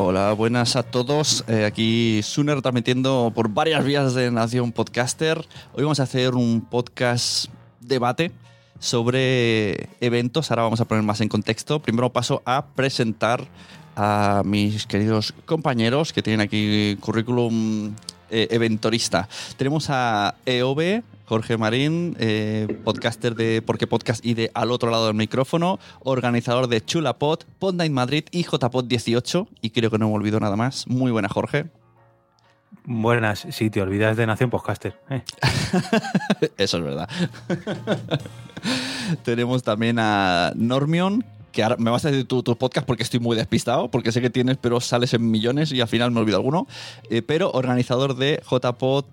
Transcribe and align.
Hola, 0.00 0.32
buenas 0.32 0.76
a 0.76 0.84
todos. 0.84 1.44
Eh, 1.48 1.64
aquí 1.64 2.20
Suner 2.22 2.62
transmitiendo 2.62 3.32
por 3.34 3.48
varias 3.48 3.84
vías 3.84 4.14
de 4.14 4.30
Nación 4.30 4.70
Podcaster. 4.70 5.38
Hoy 5.72 5.82
vamos 5.82 5.98
a 5.98 6.04
hacer 6.04 6.36
un 6.36 6.60
podcast 6.60 7.46
debate 7.80 8.30
sobre 8.78 9.88
eventos. 10.00 10.52
Ahora 10.52 10.62
vamos 10.62 10.80
a 10.80 10.84
poner 10.84 11.02
más 11.02 11.20
en 11.20 11.28
contexto. 11.28 11.80
Primero 11.82 12.12
paso 12.12 12.42
a 12.44 12.66
presentar 12.66 13.48
a 13.96 14.42
mis 14.44 14.86
queridos 14.86 15.34
compañeros 15.46 16.12
que 16.12 16.22
tienen 16.22 16.42
aquí 16.42 16.96
currículum 17.00 17.92
eh, 18.30 18.46
eventorista. 18.52 19.28
Tenemos 19.56 19.90
a 19.90 20.36
EOB, 20.46 21.02
Jorge 21.28 21.58
Marín, 21.58 22.16
eh, 22.18 22.80
podcaster 22.84 23.34
de 23.34 23.60
Porque 23.60 23.86
Podcast 23.86 24.24
y 24.24 24.32
de 24.32 24.50
Al 24.54 24.70
otro 24.70 24.90
lado 24.90 25.08
del 25.08 25.14
micrófono, 25.14 25.78
organizador 26.00 26.68
de 26.68 26.82
Chulapod, 26.82 27.40
Podnight 27.58 27.92
Madrid 27.92 28.24
y 28.30 28.44
JPod 28.44 28.86
18. 28.86 29.46
Y 29.60 29.68
creo 29.68 29.90
que 29.90 29.98
no 29.98 30.08
me 30.08 30.14
olvido 30.14 30.40
nada 30.40 30.56
más. 30.56 30.88
Muy 30.88 31.12
buena, 31.12 31.28
Jorge. 31.28 31.66
Buenas, 32.84 33.46
si 33.50 33.68
te 33.68 33.82
olvidas 33.82 34.16
de 34.16 34.26
Nación 34.26 34.48
Podcaster. 34.48 34.98
¿eh? 35.10 35.22
Eso 36.56 36.78
es 36.78 36.82
verdad. 36.82 37.10
Tenemos 39.22 39.62
también 39.62 39.98
a 39.98 40.52
Normion, 40.56 41.26
que 41.52 41.62
ahora 41.62 41.76
me 41.78 41.90
vas 41.90 42.06
a 42.06 42.10
decir 42.10 42.26
tu, 42.26 42.42
tu, 42.42 42.56
podcast 42.56 42.86
porque 42.86 43.02
estoy 43.02 43.20
muy 43.20 43.36
despistado, 43.36 43.90
porque 43.90 44.12
sé 44.12 44.22
que 44.22 44.30
tienes, 44.30 44.56
pero 44.56 44.80
sales 44.80 45.12
en 45.12 45.30
millones 45.30 45.72
y 45.72 45.82
al 45.82 45.88
final 45.88 46.10
me 46.10 46.20
olvido 46.20 46.38
alguno. 46.38 46.66
Eh, 47.10 47.20
pero 47.20 47.50
organizador 47.50 48.16
de 48.16 48.40
JPod 48.50 49.04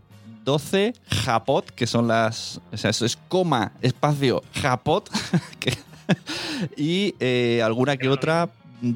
12 0.46 0.94
Japot, 1.10 1.70
que 1.72 1.88
son 1.88 2.08
las. 2.08 2.62
O 2.72 2.78
sea, 2.78 2.92
eso 2.92 3.06
es 3.06 3.18
coma, 3.28 3.74
espacio, 3.82 4.44
Japot. 4.54 5.10
que, 5.60 5.74
y 6.78 7.16
eh, 7.20 7.62
alguna 7.64 7.98
que 7.98 8.08
otra. 8.08 8.50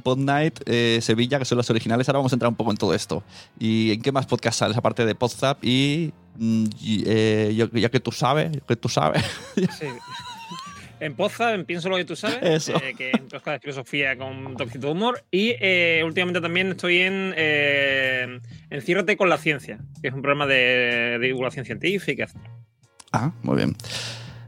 Pod 0.04 0.20
Night, 0.20 0.60
eh, 0.66 1.00
Sevilla, 1.02 1.40
que 1.40 1.46
son 1.46 1.58
las 1.58 1.70
originales. 1.70 2.08
Ahora 2.08 2.20
vamos 2.20 2.32
a 2.32 2.36
entrar 2.36 2.50
un 2.50 2.56
poco 2.56 2.70
en 2.70 2.78
todo 2.78 2.94
esto. 2.94 3.24
¿Y 3.58 3.92
en 3.94 4.02
qué 4.02 4.12
más 4.12 4.28
podcast 4.28 4.60
sales? 4.60 4.78
Aparte 4.78 5.06
de 5.06 5.16
Podzap 5.16 5.64
y. 5.64 6.14
y 6.38 7.04
eh, 7.08 7.68
ya 7.74 7.90
que 7.90 8.00
tú 8.00 8.12
sabes, 8.12 8.52
que 8.68 8.76
tú 8.76 8.88
sabes. 8.88 9.24
Sí. 9.56 9.88
En 11.00 11.16
Poza, 11.16 11.54
en 11.54 11.66
Pienso 11.66 11.88
lo 11.90 11.96
que 11.98 12.06
tú 12.06 12.16
sabes, 12.16 12.40
Eso. 12.42 12.74
eh, 12.84 12.94
que 12.98 13.12
es 13.12 13.22
un 13.22 13.28
podcast 13.30 13.48
de 13.56 13.60
filosofía 13.60 14.18
con 14.18 14.58
toquecito 14.58 14.88
de 14.88 14.94
humor. 14.94 15.24
Y 15.32 15.56
eh, 15.60 16.02
últimamente 16.06 16.42
también 16.42 16.72
estoy 16.72 17.00
en 17.00 17.34
eh, 17.38 18.40
Enciérrate 18.70 19.16
con 19.16 19.30
la 19.30 19.38
ciencia, 19.38 19.80
que 20.02 20.10
es 20.10 20.14
un 20.14 20.22
programa 20.22 20.46
de, 20.48 21.18
de 21.20 21.28
divulgación 21.28 21.66
científica. 21.66 22.28
Ah, 23.14 23.32
muy 23.44 23.56
bien. 23.58 23.76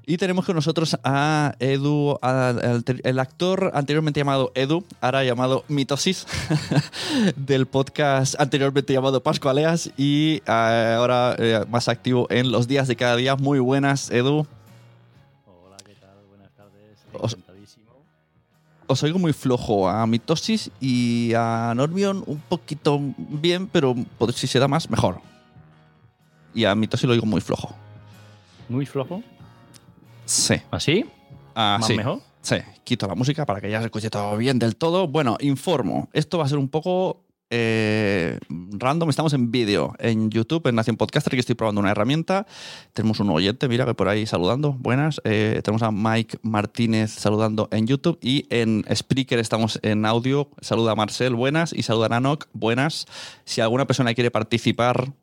Y 0.06 0.18
tenemos 0.18 0.46
con 0.46 0.56
nosotros 0.56 0.98
a 1.04 1.54
Edu, 1.60 2.18
al- 2.22 2.84
el 3.04 3.20
actor 3.20 3.72
anteriormente 3.74 4.20
llamado 4.20 4.52
Edu, 4.56 4.84
ahora 5.00 5.24
llamado 5.24 5.64
Mitosis, 5.70 6.26
del 7.38 7.66
podcast 7.68 8.36
anteriormente 8.40 8.92
llamado 8.92 9.24
Pascualeas 9.24 9.92
y 9.98 10.42
eh, 10.48 10.96
ahora 10.98 11.36
eh, 11.38 11.64
más 11.70 11.88
activo 11.88 12.28
en 12.30 12.52
los 12.52 12.68
días 12.68 12.88
de 12.90 12.96
cada 12.98 13.16
día. 13.16 13.36
Muy 13.38 13.60
buenas, 13.60 14.10
Edu. 14.12 14.48
Os 18.92 19.02
oigo 19.04 19.18
muy 19.18 19.32
flojo 19.32 19.88
a 19.88 20.06
Mitosis 20.06 20.70
y 20.82 21.32
a 21.34 21.72
Normion 21.74 22.26
un 22.28 22.40
poquito 22.40 23.00
bien, 23.18 23.68
pero 23.68 23.96
si 24.36 24.48
se 24.48 24.60
da 24.60 24.68
más, 24.68 24.90
mejor. 24.90 25.22
Y 26.54 26.66
a 26.66 26.76
Mitosis 26.76 27.08
lo 27.08 27.14
oigo 27.14 27.26
muy 27.26 27.40
flojo. 27.40 27.74
Muy 28.68 28.86
flojo. 28.86 29.24
Sí. 30.26 30.56
¿Así? 30.70 31.06
Ah, 31.56 31.78
¿Más 31.80 31.88
sí. 31.88 31.96
mejor? 31.96 32.20
Sí, 32.42 32.58
quito 32.84 33.08
la 33.08 33.16
música 33.16 33.46
para 33.46 33.62
que 33.62 33.72
ya 33.72 33.80
se 33.80 33.86
escuche 33.86 34.10
todo 34.10 34.36
bien 34.36 34.60
del 34.60 34.76
todo. 34.76 35.08
Bueno, 35.08 35.38
informo. 35.40 36.10
Esto 36.12 36.40
va 36.40 36.44
a 36.44 36.50
ser 36.50 36.58
un 36.58 36.68
poco 36.68 37.21
eh, 37.52 38.40
random. 38.50 39.10
Estamos 39.10 39.34
en 39.34 39.52
vídeo 39.52 39.94
en 40.00 40.32
YouTube, 40.32 40.66
en 40.68 40.76
Nación 40.76 40.98
Podcaster, 40.98 41.34
que 41.34 41.40
estoy 41.40 41.56
probando 41.56 41.82
una 41.82 41.92
herramienta. 41.92 42.48
Tenemos 42.94 43.20
un 43.20 43.30
oyente, 43.30 43.68
mira, 43.68 43.86
que 43.86 43.94
por 43.94 44.08
ahí 44.08 44.26
saludando. 44.26 44.74
Buenas. 44.74 45.22
Eh, 45.24 45.62
tenemos 45.64 45.84
a 45.84 45.92
Mike 45.92 46.40
Martínez 46.42 47.12
saludando 47.12 47.68
en 47.72 47.86
YouTube 47.86 48.18
y 48.22 48.48
en 48.50 48.86
Spreaker 48.92 49.38
estamos 49.38 49.80
en 49.84 50.06
audio. 50.06 50.50
Saluda 50.62 50.94
a 50.94 50.96
Marcel, 50.96 51.36
buenas. 51.36 51.74
Y 51.74 51.84
saluda 51.84 52.08
a 52.08 52.10
Nanok, 52.10 52.48
buenas. 52.54 53.06
Si 53.46 53.62
alguna 53.62 53.86
persona 53.86 54.14
quiere 54.14 54.32
participar 54.32 55.14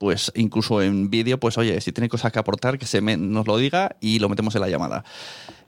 pues 0.00 0.32
incluso 0.34 0.80
en 0.80 1.10
vídeo, 1.10 1.38
pues 1.38 1.58
oye, 1.58 1.78
si 1.82 1.92
tiene 1.92 2.08
cosas 2.08 2.32
que 2.32 2.38
aportar, 2.38 2.78
que 2.78 2.86
se 2.86 3.02
nos 3.02 3.46
lo 3.46 3.58
diga 3.58 3.96
y 4.00 4.18
lo 4.18 4.30
metemos 4.30 4.54
en 4.54 4.62
la 4.62 4.70
llamada. 4.70 5.04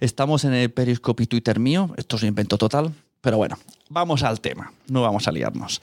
Estamos 0.00 0.44
en 0.44 0.55
el 0.55 0.70
Periscope 0.70 1.25
y 1.25 1.26
Twitter 1.26 1.61
mío, 1.61 1.93
esto 1.99 2.17
es 2.17 2.23
un 2.23 2.29
invento 2.29 2.56
total, 2.56 2.94
pero 3.20 3.37
bueno, 3.37 3.58
vamos 3.91 4.23
al 4.23 4.41
tema, 4.41 4.73
no 4.88 5.03
vamos 5.03 5.29
a 5.29 5.32
liarnos. 5.32 5.82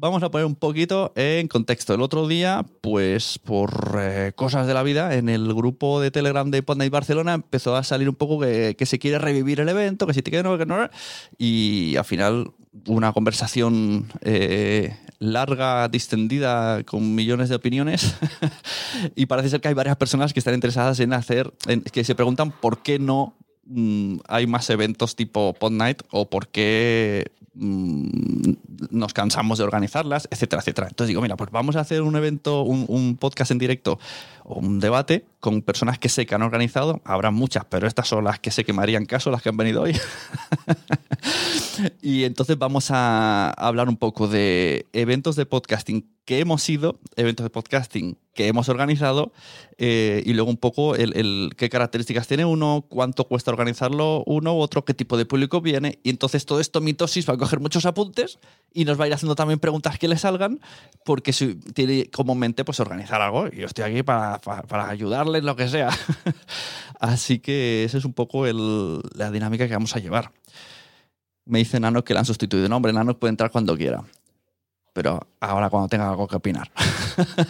Vamos 0.00 0.22
a 0.22 0.30
poner 0.30 0.46
un 0.46 0.54
poquito 0.54 1.12
en 1.14 1.46
contexto. 1.46 1.92
El 1.92 2.00
otro 2.00 2.26
día, 2.26 2.64
pues 2.80 3.38
por 3.38 3.98
eh, 4.00 4.32
cosas 4.34 4.66
de 4.66 4.72
la 4.72 4.82
vida, 4.82 5.14
en 5.14 5.28
el 5.28 5.52
grupo 5.52 6.00
de 6.00 6.10
Telegram 6.10 6.50
de 6.50 6.62
Podnight 6.62 6.90
Barcelona 6.90 7.34
empezó 7.34 7.76
a 7.76 7.84
salir 7.84 8.08
un 8.08 8.14
poco 8.14 8.40
que, 8.40 8.74
se 8.80 8.98
quiere 8.98 9.18
revivir 9.18 9.60
el 9.60 9.68
evento, 9.68 10.06
que 10.06 10.14
si 10.14 10.22
te 10.22 10.30
que 10.30 10.42
no, 10.42 10.56
que 10.56 10.64
no. 10.64 10.88
Y 11.36 11.96
al 11.96 12.06
final 12.06 12.50
una 12.86 13.12
conversación 13.12 14.10
eh, 14.22 14.96
larga, 15.18 15.86
distendida, 15.88 16.82
con 16.84 17.14
millones 17.14 17.50
de 17.50 17.56
opiniones. 17.56 18.14
y 19.16 19.26
parece 19.26 19.50
ser 19.50 19.60
que 19.60 19.68
hay 19.68 19.74
varias 19.74 19.98
personas 19.98 20.32
que 20.32 20.40
están 20.40 20.54
interesadas 20.54 20.98
en 21.00 21.12
hacer, 21.12 21.52
que 21.92 22.04
se 22.04 22.14
preguntan 22.14 22.52
por 22.52 22.82
qué 22.82 22.98
no 22.98 23.36
mm, 23.70 24.18
hay 24.28 24.46
más 24.46 24.68
eventos 24.70 25.16
tipo 25.16 25.54
Pod 25.54 25.72
Night 25.72 26.02
o 26.10 26.28
por 26.28 26.48
qué 26.48 27.32
mm, 27.54 28.52
nos 28.90 29.12
cansamos 29.14 29.58
de 29.58 29.64
organizarlas, 29.64 30.28
etcétera, 30.30 30.60
etcétera. 30.60 30.88
Entonces 30.88 31.08
digo, 31.08 31.22
mira, 31.22 31.36
pues 31.36 31.50
vamos 31.50 31.76
a 31.76 31.80
hacer 31.80 32.02
un 32.02 32.16
evento, 32.16 32.62
un, 32.62 32.84
un 32.88 33.16
podcast 33.16 33.50
en 33.50 33.58
directo 33.58 33.98
o 34.44 34.58
un 34.58 34.80
debate 34.80 35.24
con 35.38 35.62
personas 35.62 35.98
que 35.98 36.08
sé 36.08 36.26
que 36.26 36.34
han 36.34 36.42
organizado. 36.42 37.00
Habrá 37.04 37.30
muchas, 37.30 37.64
pero 37.64 37.86
estas 37.86 38.08
son 38.08 38.24
las 38.24 38.40
que 38.40 38.50
sé 38.50 38.64
que 38.64 38.72
me 38.72 38.82
harían 38.82 39.06
caso, 39.06 39.30
las 39.30 39.42
que 39.42 39.48
han 39.48 39.56
venido 39.56 39.82
hoy. 39.82 39.96
y 42.02 42.24
entonces 42.24 42.58
vamos 42.58 42.90
a 42.90 43.50
hablar 43.50 43.88
un 43.88 43.96
poco 43.96 44.28
de 44.28 44.86
eventos 44.92 45.36
de 45.36 45.46
podcasting 45.46 46.06
que 46.30 46.38
hemos 46.38 46.68
ido, 46.68 47.00
eventos 47.16 47.42
de 47.42 47.50
podcasting 47.50 48.16
que 48.34 48.46
hemos 48.46 48.68
organizado 48.68 49.32
eh, 49.78 50.22
y 50.24 50.32
luego 50.32 50.48
un 50.48 50.58
poco 50.58 50.94
el, 50.94 51.50
qué 51.56 51.68
características 51.68 52.28
tiene 52.28 52.44
uno, 52.44 52.86
cuánto 52.88 53.24
cuesta 53.24 53.50
organizarlo 53.50 54.22
uno 54.26 54.54
u 54.54 54.60
otro, 54.60 54.84
qué 54.84 54.94
tipo 54.94 55.16
de 55.16 55.26
público 55.26 55.60
viene. 55.60 55.98
Y 56.04 56.10
entonces 56.10 56.46
todo 56.46 56.60
esto 56.60 56.80
mitosis 56.80 57.28
va 57.28 57.34
a 57.34 57.36
coger 57.36 57.58
muchos 57.58 57.84
apuntes 57.84 58.38
y 58.72 58.84
nos 58.84 58.96
va 58.96 59.06
a 59.06 59.06
ir 59.08 59.14
haciendo 59.14 59.34
también 59.34 59.58
preguntas 59.58 59.98
que 59.98 60.06
le 60.06 60.16
salgan 60.18 60.60
porque 61.04 61.32
si 61.32 61.56
tiene 61.56 62.08
como 62.10 62.36
mente 62.36 62.64
pues 62.64 62.78
organizar 62.78 63.20
algo 63.20 63.48
y 63.48 63.62
yo 63.62 63.66
estoy 63.66 63.82
aquí 63.82 64.04
para, 64.04 64.38
para, 64.40 64.88
ayudarle 64.88 65.42
lo 65.42 65.56
que 65.56 65.68
sea. 65.68 65.90
Así 67.00 67.40
que 67.40 67.82
esa 67.82 67.98
es 67.98 68.04
un 68.04 68.12
poco 68.12 68.46
el- 68.46 69.00
la 69.16 69.32
dinámica 69.32 69.66
que 69.66 69.74
vamos 69.74 69.96
a 69.96 69.98
llevar. 69.98 70.30
Me 71.44 71.58
dice 71.58 71.80
Nano 71.80 72.04
que 72.04 72.14
le 72.14 72.20
han 72.20 72.24
sustituido. 72.26 72.68
No, 72.68 72.76
hombre, 72.76 72.92
Nano 72.92 73.18
puede 73.18 73.30
entrar 73.30 73.50
cuando 73.50 73.76
quiera. 73.76 74.04
Pero 74.92 75.20
ahora 75.40 75.70
cuando 75.70 75.88
tenga 75.88 76.08
algo 76.10 76.26
que 76.26 76.36
opinar. 76.36 76.70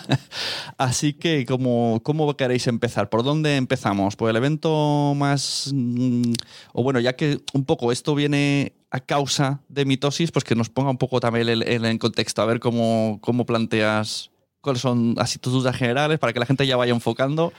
Así 0.78 1.12
que, 1.14 1.44
¿cómo, 1.46 2.00
¿cómo 2.02 2.36
queréis 2.36 2.66
empezar? 2.66 3.08
¿Por 3.08 3.22
dónde 3.22 3.56
empezamos? 3.56 4.16
¿Por 4.16 4.30
el 4.30 4.36
evento 4.36 5.14
más... 5.16 5.70
mm, 5.74 6.32
o 6.72 6.82
bueno, 6.82 7.00
ya 7.00 7.14
que 7.16 7.40
un 7.52 7.64
poco 7.64 7.92
esto 7.92 8.14
viene 8.14 8.74
a 8.90 9.00
causa 9.00 9.60
de 9.68 9.84
mitosis, 9.84 10.32
pues 10.32 10.44
que 10.44 10.54
nos 10.54 10.68
ponga 10.68 10.90
un 10.90 10.98
poco 10.98 11.20
también 11.20 11.48
el- 11.48 11.62
el- 11.62 11.98
contexto, 11.98 12.42
a 12.42 12.46
ver 12.46 12.60
cómo, 12.60 13.18
cómo 13.22 13.46
planteas, 13.46 14.30
cuáles 14.60 14.82
son 14.82 15.14
así 15.18 15.38
tus 15.38 15.52
dudas 15.52 15.76
generales 15.76 16.18
para 16.18 16.32
que 16.32 16.40
la 16.40 16.46
gente 16.46 16.66
ya 16.66 16.76
vaya 16.76 16.92
enfocando. 16.92 17.52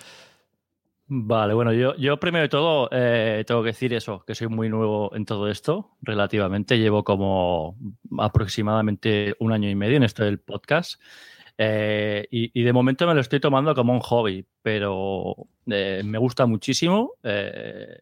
Vale, 1.13 1.54
bueno, 1.54 1.74
yo, 1.74 1.94
yo 1.98 2.18
primero 2.22 2.44
de 2.44 2.48
todo 2.50 2.88
eh, 2.90 3.44
tengo 3.46 3.62
que 3.63 3.68
decir 3.72 3.94
eso, 3.94 4.24
que 4.25 4.34
soy 4.34 4.48
muy 4.48 4.69
nuevo 4.69 5.13
en 5.13 5.25
todo 5.25 5.50
esto, 5.50 5.98
relativamente. 6.02 6.80
Llevo 6.80 7.04
como 7.04 7.75
aproximadamente 8.18 9.36
un 9.40 9.52
año 9.52 9.69
y 9.69 9.75
medio 9.75 9.98
en 9.98 10.04
esto 10.04 10.24
del 10.24 10.40
podcast. 10.40 11.02
eh, 11.58 12.28
y, 12.31 12.63
de 12.63 12.74
momento 12.74 13.06
me 13.08 13.13
lo 13.13 13.19
estoy 13.22 13.42
tomando 13.42 13.75
como 13.75 13.92
un 13.94 14.00
hobby, 14.00 14.46
pero 14.62 15.36
eh, 15.68 16.02
me 16.06 16.18
gusta 16.18 16.46
muchísimo. 16.46 17.16
eh, 17.24 18.00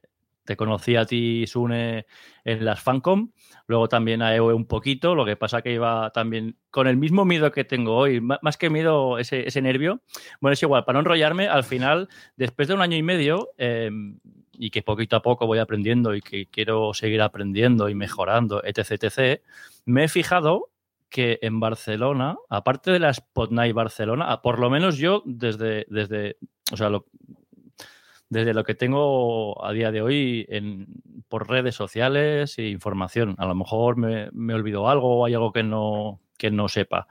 te 0.50 0.58
conocí 0.58 0.96
a 0.96 1.06
ti, 1.06 1.46
Sune, 1.46 2.08
en 2.44 2.66
las 2.66 2.82
Fancom, 2.82 3.30
luego 3.68 3.88
también 3.88 4.24
a 4.24 4.34
EOE 4.34 4.56
un 4.56 4.66
poquito, 4.66 5.14
lo 5.14 5.24
que 5.24 5.36
pasa 5.36 5.62
que 5.62 5.72
iba 5.72 6.10
también 6.10 6.58
con 6.72 6.88
el 6.88 6.98
mismo 6.98 7.24
miedo 7.24 7.52
que 7.52 7.66
tengo 7.66 7.96
hoy, 7.96 8.20
má- 8.20 8.40
más 8.42 8.58
que 8.58 8.72
miedo, 8.72 9.20
ese, 9.20 9.48
ese 9.48 9.62
nervio. 9.62 10.02
Bueno, 10.42 10.54
es 10.54 10.64
igual, 10.64 10.86
para 10.86 10.96
no 10.96 11.02
enrollarme, 11.02 11.48
al 11.48 11.64
final 11.64 12.10
después 12.36 12.68
de 12.68 12.74
un 12.74 12.82
año 12.82 12.98
y 12.98 13.04
medio 13.04 13.50
eh, 13.60 13.92
y 14.54 14.72
que 14.72 14.82
poquito 14.82 15.18
a 15.18 15.22
poco 15.22 15.46
voy 15.46 15.60
aprendiendo 15.60 16.16
y 16.16 16.22
que 16.22 16.48
quiero 16.48 16.96
seguir 16.96 17.22
aprendiendo 17.22 17.88
y 17.88 17.94
mejorando, 17.94 18.64
etc., 18.64 19.04
etc., 19.04 19.42
me 19.86 20.06
he 20.06 20.08
fijado 20.08 20.72
que 21.12 21.38
en 21.44 21.60
Barcelona, 21.60 22.38
aparte 22.50 22.90
de 22.90 22.98
la 22.98 23.12
Spot 23.12 23.52
Barcelona, 23.72 24.42
por 24.42 24.58
lo 24.58 24.72
menos 24.72 24.98
yo 24.98 25.22
desde, 25.26 25.86
desde 25.90 26.38
o 26.72 26.78
sea, 26.78 26.90
lo, 26.90 27.06
desde 28.30 28.54
lo 28.54 28.64
que 28.64 28.76
tengo 28.76 29.66
a 29.66 29.72
día 29.74 29.92
de 29.92 30.02
hoy 30.02 30.48
por 31.28 31.50
redes 31.50 31.76
sociales 31.76 32.58
e 32.60 32.70
información. 32.70 33.36
A 33.38 33.46
lo 33.46 33.56
mejor 33.56 33.98
me, 33.98 34.30
me 34.32 34.54
olvido 34.54 34.88
algo 34.90 35.20
o 35.20 35.26
hay 35.26 35.34
algo 35.34 35.52
que 35.52 35.64
no, 35.64 36.22
que 36.38 36.52
no 36.52 36.68
sepa. 36.68 37.08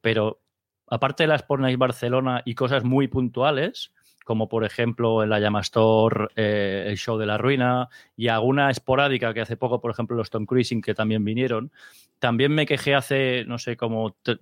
Pero 0.00 0.40
aparte 0.88 1.24
de 1.24 1.28
la 1.28 1.36
Sport 1.36 1.62
Night 1.62 1.78
Barcelona 1.78 2.42
y 2.44 2.54
cosas 2.54 2.84
muy 2.84 3.08
puntuales, 3.08 3.92
como 4.24 4.48
por 4.48 4.64
ejemplo 4.64 5.22
en 5.22 5.28
la 5.30 5.38
Llamastor, 5.38 6.32
eh, 6.34 6.84
el 6.88 6.96
show 6.96 7.18
de 7.18 7.26
la 7.26 7.36
ruina 7.36 7.88
y 8.16 8.28
alguna 8.28 8.70
esporádica 8.70 9.34
que 9.34 9.42
hace 9.42 9.58
poco, 9.58 9.82
por 9.82 9.90
ejemplo, 9.90 10.16
los 10.16 10.30
Tom 10.30 10.46
Cruising 10.46 10.80
que 10.80 10.94
también 10.94 11.24
vinieron, 11.24 11.72
también 12.18 12.52
me 12.54 12.64
quejé 12.64 12.94
hace, 12.94 13.44
no 13.46 13.58
sé, 13.58 13.76
como 13.76 14.16
tre- 14.22 14.38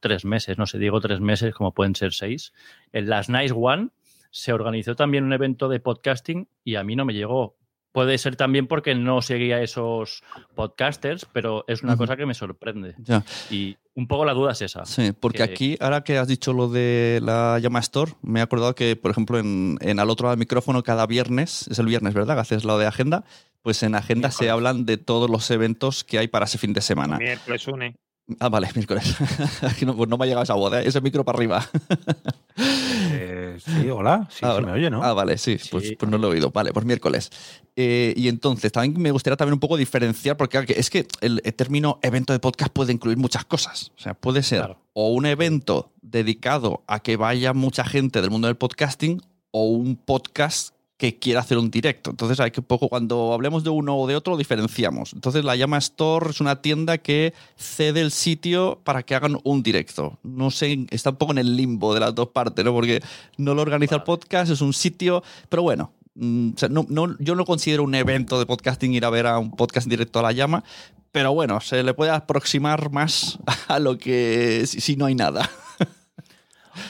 tres 0.00 0.24
meses, 0.24 0.56
no 0.56 0.66
sé, 0.66 0.78
digo 0.78 1.00
tres 1.00 1.20
meses, 1.20 1.54
como 1.54 1.74
pueden 1.74 1.94
ser 1.94 2.14
seis, 2.14 2.54
en 2.92 3.10
las 3.10 3.28
Nice 3.28 3.52
One 3.54 3.90
se 4.36 4.52
organizó 4.52 4.94
también 4.94 5.24
un 5.24 5.32
evento 5.32 5.66
de 5.70 5.80
podcasting 5.80 6.46
y 6.62 6.74
a 6.74 6.84
mí 6.84 6.94
no 6.94 7.06
me 7.06 7.14
llegó. 7.14 7.56
Puede 7.92 8.18
ser 8.18 8.36
también 8.36 8.66
porque 8.66 8.94
no 8.94 9.22
seguía 9.22 9.62
esos 9.62 10.22
podcasters, 10.54 11.26
pero 11.32 11.64
es 11.66 11.82
una 11.82 11.96
cosa 11.96 12.14
que 12.18 12.26
me 12.26 12.34
sorprende. 12.34 12.94
Ya. 12.98 13.24
Y 13.50 13.78
un 13.94 14.06
poco 14.06 14.26
la 14.26 14.34
duda 14.34 14.52
es 14.52 14.60
esa. 14.60 14.84
Sí, 14.84 15.12
porque 15.18 15.38
que- 15.38 15.44
aquí, 15.44 15.76
ahora 15.80 16.04
que 16.04 16.18
has 16.18 16.28
dicho 16.28 16.52
lo 16.52 16.68
de 16.68 17.20
la 17.22 17.58
llama 17.58 17.78
Store, 17.78 18.12
me 18.20 18.40
he 18.40 18.42
acordado 18.42 18.74
que, 18.74 18.96
por 18.96 19.10
ejemplo, 19.10 19.38
en, 19.38 19.78
en 19.80 19.98
al 19.98 20.10
otro 20.10 20.24
lado 20.24 20.32
del 20.32 20.40
micrófono, 20.40 20.82
cada 20.82 21.06
viernes, 21.06 21.66
es 21.68 21.78
el 21.78 21.86
viernes, 21.86 22.12
¿verdad? 22.12 22.34
Que 22.34 22.40
haces 22.42 22.64
lo 22.64 22.76
de 22.76 22.84
agenda, 22.84 23.24
pues 23.62 23.82
en 23.82 23.94
agenda 23.94 24.30
se 24.30 24.50
hablan 24.50 24.84
de 24.84 24.98
todos 24.98 25.30
los 25.30 25.50
eventos 25.50 26.04
que 26.04 26.18
hay 26.18 26.28
para 26.28 26.44
ese 26.44 26.58
fin 26.58 26.74
de 26.74 26.82
semana. 26.82 27.16
Miércoles 27.16 27.66
une. 27.66 27.96
Ah, 28.40 28.50
vale, 28.50 28.68
miércoles. 28.74 29.16
Aquí 29.62 29.86
no, 29.86 29.96
pues 29.96 30.10
no 30.10 30.18
me 30.18 30.24
ha 30.24 30.26
llegado 30.26 30.42
esa 30.44 30.52
voz, 30.54 30.74
¿eh? 30.74 30.82
ese 30.84 31.00
micro 31.00 31.24
para 31.24 31.38
arriba. 31.38 31.66
Eh, 32.58 33.58
sí, 33.64 33.88
hola. 33.90 34.26
Sí, 34.30 34.40
Ah, 34.42 34.52
se 34.52 34.56
hola. 34.58 34.66
me 34.66 34.72
oye, 34.72 34.90
¿no? 34.90 35.02
Ah, 35.02 35.12
vale, 35.12 35.38
sí, 35.38 35.58
Sí. 35.58 35.68
Pues, 35.70 35.92
pues 35.98 36.10
no 36.10 36.18
lo 36.18 36.28
he 36.28 36.30
oído. 36.32 36.50
Vale, 36.50 36.72
pues 36.72 36.84
miércoles. 36.86 37.30
Eh, 37.76 38.14
y 38.16 38.28
entonces, 38.28 38.72
también 38.72 39.00
me 39.00 39.10
gustaría 39.10 39.36
también 39.36 39.54
un 39.54 39.60
poco 39.60 39.76
diferenciar, 39.76 40.36
porque 40.36 40.64
es 40.76 40.88
que 40.90 41.06
el, 41.20 41.40
el 41.44 41.54
término 41.54 41.98
evento 42.02 42.32
de 42.32 42.38
podcast 42.38 42.72
puede 42.72 42.92
incluir 42.92 43.18
muchas 43.18 43.44
cosas. 43.44 43.92
O 43.96 44.00
sea, 44.00 44.14
puede 44.14 44.42
ser 44.42 44.60
Claro. 44.60 44.78
o 44.94 45.08
un 45.12 45.26
evento 45.26 45.92
dedicado 46.02 46.82
a 46.86 47.00
que 47.00 47.16
vaya 47.16 47.52
mucha 47.52 47.84
gente 47.84 48.20
del 48.20 48.30
mundo 48.30 48.48
del 48.48 48.56
podcasting 48.56 49.20
o 49.50 49.64
un 49.68 49.96
podcast 49.96 50.74
que 50.98 51.18
quiera 51.18 51.40
hacer 51.40 51.58
un 51.58 51.70
directo. 51.70 52.10
Entonces 52.10 52.40
hay 52.40 52.50
que 52.50 52.60
un 52.60 52.66
poco, 52.66 52.88
cuando 52.88 53.32
hablemos 53.34 53.62
de 53.64 53.70
uno 53.70 53.96
o 53.98 54.06
de 54.06 54.16
otro, 54.16 54.32
lo 54.32 54.38
diferenciamos. 54.38 55.12
Entonces 55.12 55.44
la 55.44 55.54
llama 55.54 55.76
Store 55.78 56.30
es 56.30 56.40
una 56.40 56.62
tienda 56.62 56.96
que 56.98 57.34
cede 57.56 58.00
el 58.00 58.10
sitio 58.10 58.80
para 58.82 59.02
que 59.02 59.14
hagan 59.14 59.36
un 59.44 59.62
directo. 59.62 60.18
No 60.22 60.50
sé, 60.50 60.86
está 60.90 61.10
un 61.10 61.16
poco 61.16 61.32
en 61.32 61.38
el 61.38 61.54
limbo 61.56 61.92
de 61.92 62.00
las 62.00 62.14
dos 62.14 62.28
partes, 62.28 62.64
¿no? 62.64 62.72
Porque 62.72 63.02
no 63.36 63.54
lo 63.54 63.60
organiza 63.62 63.96
el 63.96 64.02
podcast, 64.04 64.50
es 64.50 64.60
un 64.62 64.72
sitio, 64.72 65.22
pero 65.50 65.62
bueno. 65.62 65.92
mm, 66.14 66.50
o 66.54 66.58
sea, 66.58 66.70
no, 66.70 66.86
no- 66.88 67.14
yo 67.18 67.34
no 67.34 67.44
considero 67.44 67.82
un 67.82 67.94
evento 67.94 68.38
de 68.38 68.46
podcasting 68.46 68.94
ir 68.94 69.04
a 69.04 69.10
ver 69.10 69.26
a 69.26 69.38
un 69.38 69.50
podcast 69.50 69.86
en 69.86 69.90
directo 69.90 70.18
a 70.20 70.22
la 70.22 70.32
llama, 70.32 70.64
pero 71.12 71.34
bueno, 71.34 71.60
se 71.60 71.82
le 71.82 71.92
puede 71.92 72.10
aproximar 72.10 72.90
más 72.90 73.38
a 73.68 73.78
lo 73.78 73.98
que 73.98 74.64
si, 74.66 74.80
si 74.80 74.96
no 74.96 75.04
hay 75.04 75.14
nada. 75.14 75.50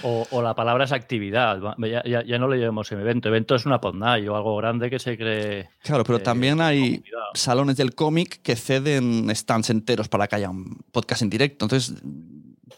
O, 0.03 0.27
o 0.31 0.43
la 0.43 0.55
palabra 0.55 0.85
es 0.85 0.93
actividad. 0.93 1.59
Ya, 1.79 2.03
ya- 2.05 2.25
ya 2.25 2.39
no 2.39 2.49
le 2.49 2.59
llamamos 2.59 2.91
evento. 2.93 3.29
Evento 3.29 3.55
es 3.55 3.67
una 3.67 3.81
podnight 3.81 4.29
o 4.29 4.37
algo 4.37 4.57
grande 4.57 4.91
que 4.91 4.99
se 4.99 5.17
cree. 5.17 5.69
Claro, 5.83 6.05
pero 6.05 6.19
eh, 6.19 6.23
también 6.23 6.61
hay 6.61 6.81
comunidad. 6.81 7.21
salones 7.35 7.77
del 7.77 7.95
cómic 7.95 8.41
que 8.43 8.57
ceden 8.57 9.29
stands 9.35 9.71
enteros 9.71 10.09
para 10.09 10.27
que 10.29 10.37
haya 10.37 10.51
un 10.51 10.79
podcast 10.93 11.23
en 11.23 11.31
directo. 11.31 11.65
Entonces, 11.65 11.95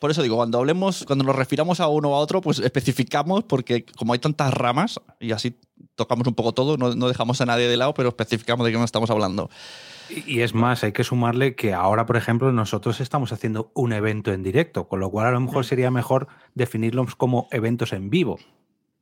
por 0.01 0.11
eso 0.11 0.23
digo, 0.23 0.37
cuando 0.37 0.59
hablemos, 0.59 1.05
cuando 1.07 1.25
nos 1.25 1.35
refiramos 1.35 1.81
a 1.81 1.89
uno 1.89 2.11
o 2.11 2.15
a 2.15 2.19
otro, 2.19 2.41
pues 2.41 2.59
especificamos, 2.61 3.43
porque 3.45 3.85
como 3.85 4.13
hay 4.13 4.19
tantas 4.21 4.53
ramas, 4.55 5.01
y 5.19 5.33
así 5.33 5.57
tocamos 5.97 6.27
un 6.29 6.35
poco 6.35 6.53
todo, 6.53 6.77
no, 6.77 6.95
no 6.95 7.09
dejamos 7.09 7.41
a 7.41 7.47
nadie 7.47 7.67
de 7.67 7.77
lado, 7.77 7.95
pero 7.95 8.11
especificamos 8.11 8.65
de 8.65 8.71
qué 8.73 8.79
nos 8.79 8.85
estamos 8.85 9.11
hablando. 9.11 9.51
Y 10.11 10.41
es 10.41 10.55
más, 10.55 10.85
hay 10.85 10.93
que 10.93 11.05
sumarle 11.05 11.55
que 11.55 11.73
ahora, 11.75 12.07
por 12.07 12.17
ejemplo, 12.17 12.53
nosotros 12.53 13.01
estamos 13.01 13.33
haciendo 13.33 13.73
un 13.75 13.93
evento 13.93 14.33
en 14.33 14.43
directo, 14.43 14.89
con 14.89 15.01
lo 15.01 15.11
cual 15.11 15.27
a 15.27 15.31
lo 15.31 15.41
mejor 15.41 15.65
sería 15.65 15.91
mejor 15.91 16.29
definirlos 16.55 17.15
como 17.15 17.49
eventos 17.51 17.93
en 17.93 18.11
vivo. 18.11 18.39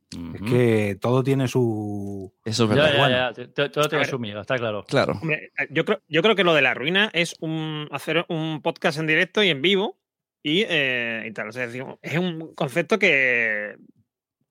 Es 0.09 0.41
que 0.41 0.97
todo 1.01 1.21
tiene 1.21 1.49
su... 1.49 2.33
Eso 2.45 2.63
es 2.63 2.69
verdad. 2.69 3.33
ya, 3.35 3.43
ya, 3.55 3.69
Todo 3.69 3.89
tiene 3.89 4.05
su 4.05 4.17
miga, 4.19 4.41
está 4.41 4.57
claro. 4.57 4.85
Claro. 4.87 5.19
Hombre, 5.21 5.51
yo 5.69 5.83
creo, 5.83 6.01
yo 6.07 6.21
creo 6.21 6.35
que 6.35 6.45
lo 6.45 6.53
de 6.53 6.61
la 6.61 6.73
ruina 6.73 7.09
es 7.13 7.35
un, 7.41 7.89
hacer 7.91 8.25
un 8.29 8.61
podcast 8.61 8.99
en 8.99 9.07
directo 9.07 9.43
y 9.43 9.49
en 9.49 9.61
vivo 9.61 9.97
y, 10.41 10.63
eh, 10.69 11.25
y 11.27 11.31
tal. 11.33 11.49
O 11.49 11.51
sea, 11.51 11.65
es 11.65 11.73
decir, 11.73 11.85
es 12.01 12.17
un 12.17 12.53
concepto 12.55 12.97
que, 12.99 13.75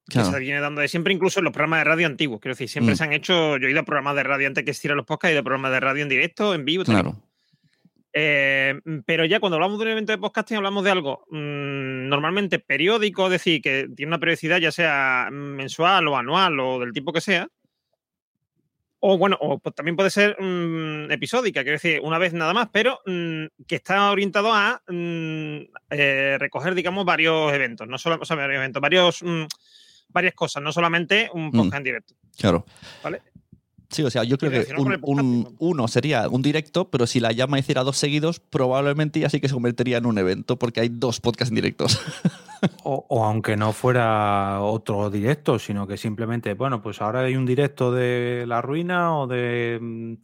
que 0.09 0.23
se 0.25 0.39
viene 0.39 0.61
dando 0.61 0.81
de 0.81 0.89
siempre, 0.89 1.13
incluso 1.13 1.41
en 1.41 1.45
los 1.45 1.53
programas 1.53 1.81
de 1.81 1.85
radio 1.85 2.07
antiguos. 2.07 2.41
Quiero 2.41 2.55
decir, 2.55 2.69
siempre 2.69 2.95
Mm. 2.95 2.97
se 2.97 3.05
han 3.05 3.13
hecho. 3.13 3.57
Yo 3.57 3.67
he 3.67 3.71
ido 3.71 3.81
a 3.81 3.85
programas 3.85 4.15
de 4.17 4.23
radio 4.23 4.47
antes 4.47 4.65
que 4.65 4.71
existieran 4.71 4.97
los 4.97 5.07
podcasts, 5.07 5.31
he 5.31 5.33
ido 5.33 5.41
a 5.41 5.45
programas 5.45 5.73
de 5.73 5.81
radio 5.81 6.03
en 6.03 6.09
directo, 6.09 6.55
en 6.55 6.65
vivo. 6.65 6.85
Claro. 6.85 7.17
Eh, 8.19 8.81
pero 9.05 9.27
ya 9.27 9.41
cuando 9.41 9.57
hablamos 9.57 9.79
de 9.79 9.85
un 9.85 9.91
evento 9.91 10.13
de 10.13 10.17
podcasting, 10.19 10.57
hablamos 10.57 10.83
de 10.85 10.91
algo 10.91 11.27
mm, 11.31 12.09
normalmente 12.09 12.59
periódico, 12.59 13.27
es 13.27 13.33
decir, 13.33 13.61
que 13.61 13.89
tiene 13.95 14.09
una 14.09 14.19
periodicidad 14.19 14.59
ya 14.59 14.73
sea 14.73 15.29
mensual 15.31 16.09
o 16.09 16.17
anual 16.17 16.59
o 16.61 16.79
del 16.81 16.93
tipo 16.93 17.13
que 17.13 17.21
sea. 17.21 17.47
O 19.01 19.19
bueno, 19.19 19.37
o 19.41 19.59
pues 19.59 19.75
también 19.75 19.97
puede 19.97 20.09
ser 20.09 20.35
mm, 20.41 21.13
episódica, 21.13 21.63
quiero 21.63 21.75
decir, 21.77 22.01
una 22.03 22.17
vez 22.19 22.33
nada 22.33 22.55
más, 22.55 22.71
pero 22.73 23.01
que 23.05 23.77
está 23.77 24.11
orientado 24.11 24.51
a 24.55 24.83
eh, 24.89 26.37
recoger, 26.41 26.75
digamos, 26.75 27.05
varios 27.05 27.53
eventos, 27.53 27.87
no 27.87 27.99
solo, 27.99 28.19
o 28.19 28.25
sea, 28.25 28.37
varios 28.37 28.57
eventos, 28.57 28.81
varios, 28.81 29.23
varias 30.09 30.35
cosas, 30.35 30.63
no 30.63 30.73
solamente 30.73 31.29
un 31.33 31.51
podcast 31.53 31.75
en 31.77 31.85
directo. 31.85 32.15
Claro. 32.39 32.65
¿Vale? 33.03 33.23
Sí, 33.89 34.03
o 34.03 34.11
sea, 34.11 34.25
yo 34.25 34.37
creo 34.37 34.51
que 34.51 34.73
un, 34.77 34.99
un- 35.03 35.57
uno 35.61 35.87
sería 35.87 36.29
un 36.29 36.43
directo, 36.43 36.91
pero 36.91 37.07
si 37.07 37.21
la 37.21 37.31
llama 37.31 37.59
hiciera 37.61 37.85
dos 37.85 37.97
seguidos, 37.97 38.41
probablemente 38.41 39.21
ya 39.21 39.31
sí 39.31 39.41
que 39.41 39.47
se 39.47 39.55
convertiría 39.55 39.99
en 39.99 40.07
un 40.07 40.19
evento, 40.19 40.59
porque 40.59 40.81
hay 40.81 40.89
dos 40.89 41.21
podcasts 41.21 41.51
en 41.51 41.55
directos. 41.57 42.01
O, 42.85 43.05
o 43.11 43.23
aunque 43.25 43.55
no 43.55 43.73
fuera 43.75 44.63
otro 44.63 45.11
directo, 45.11 45.59
sino 45.59 45.87
que 45.87 45.99
simplemente, 45.99 46.55
bueno, 46.55 46.81
pues 46.83 47.03
ahora 47.03 47.21
hay 47.21 47.37
un 47.37 47.45
directo 47.45 47.93
de 47.93 48.45
La 48.49 48.63
Ruina 48.63 49.15
o 49.15 49.27
de 49.27 49.79
mm, 49.81 50.15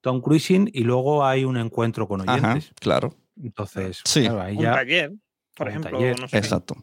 Tom 0.00 0.20
Cruising 0.20 0.70
y 0.72 0.84
luego 0.84 1.26
hay 1.26 1.44
un 1.44 1.56
encuentro 1.56 2.06
con 2.06 2.20
Ajá, 2.22 2.52
oyentes. 2.52 2.72
claro. 2.78 3.12
Entonces, 3.42 4.00
Sí. 4.04 4.20
claro, 4.22 4.40
ahí 4.40 4.56
Un 4.56 4.62
ya, 4.62 4.72
taller, 4.72 5.12
por 5.56 5.66
un 5.66 5.70
ejemplo. 5.72 5.90
taller, 5.98 6.20
no 6.20 6.28
sé. 6.28 6.38
Exacto. 6.38 6.76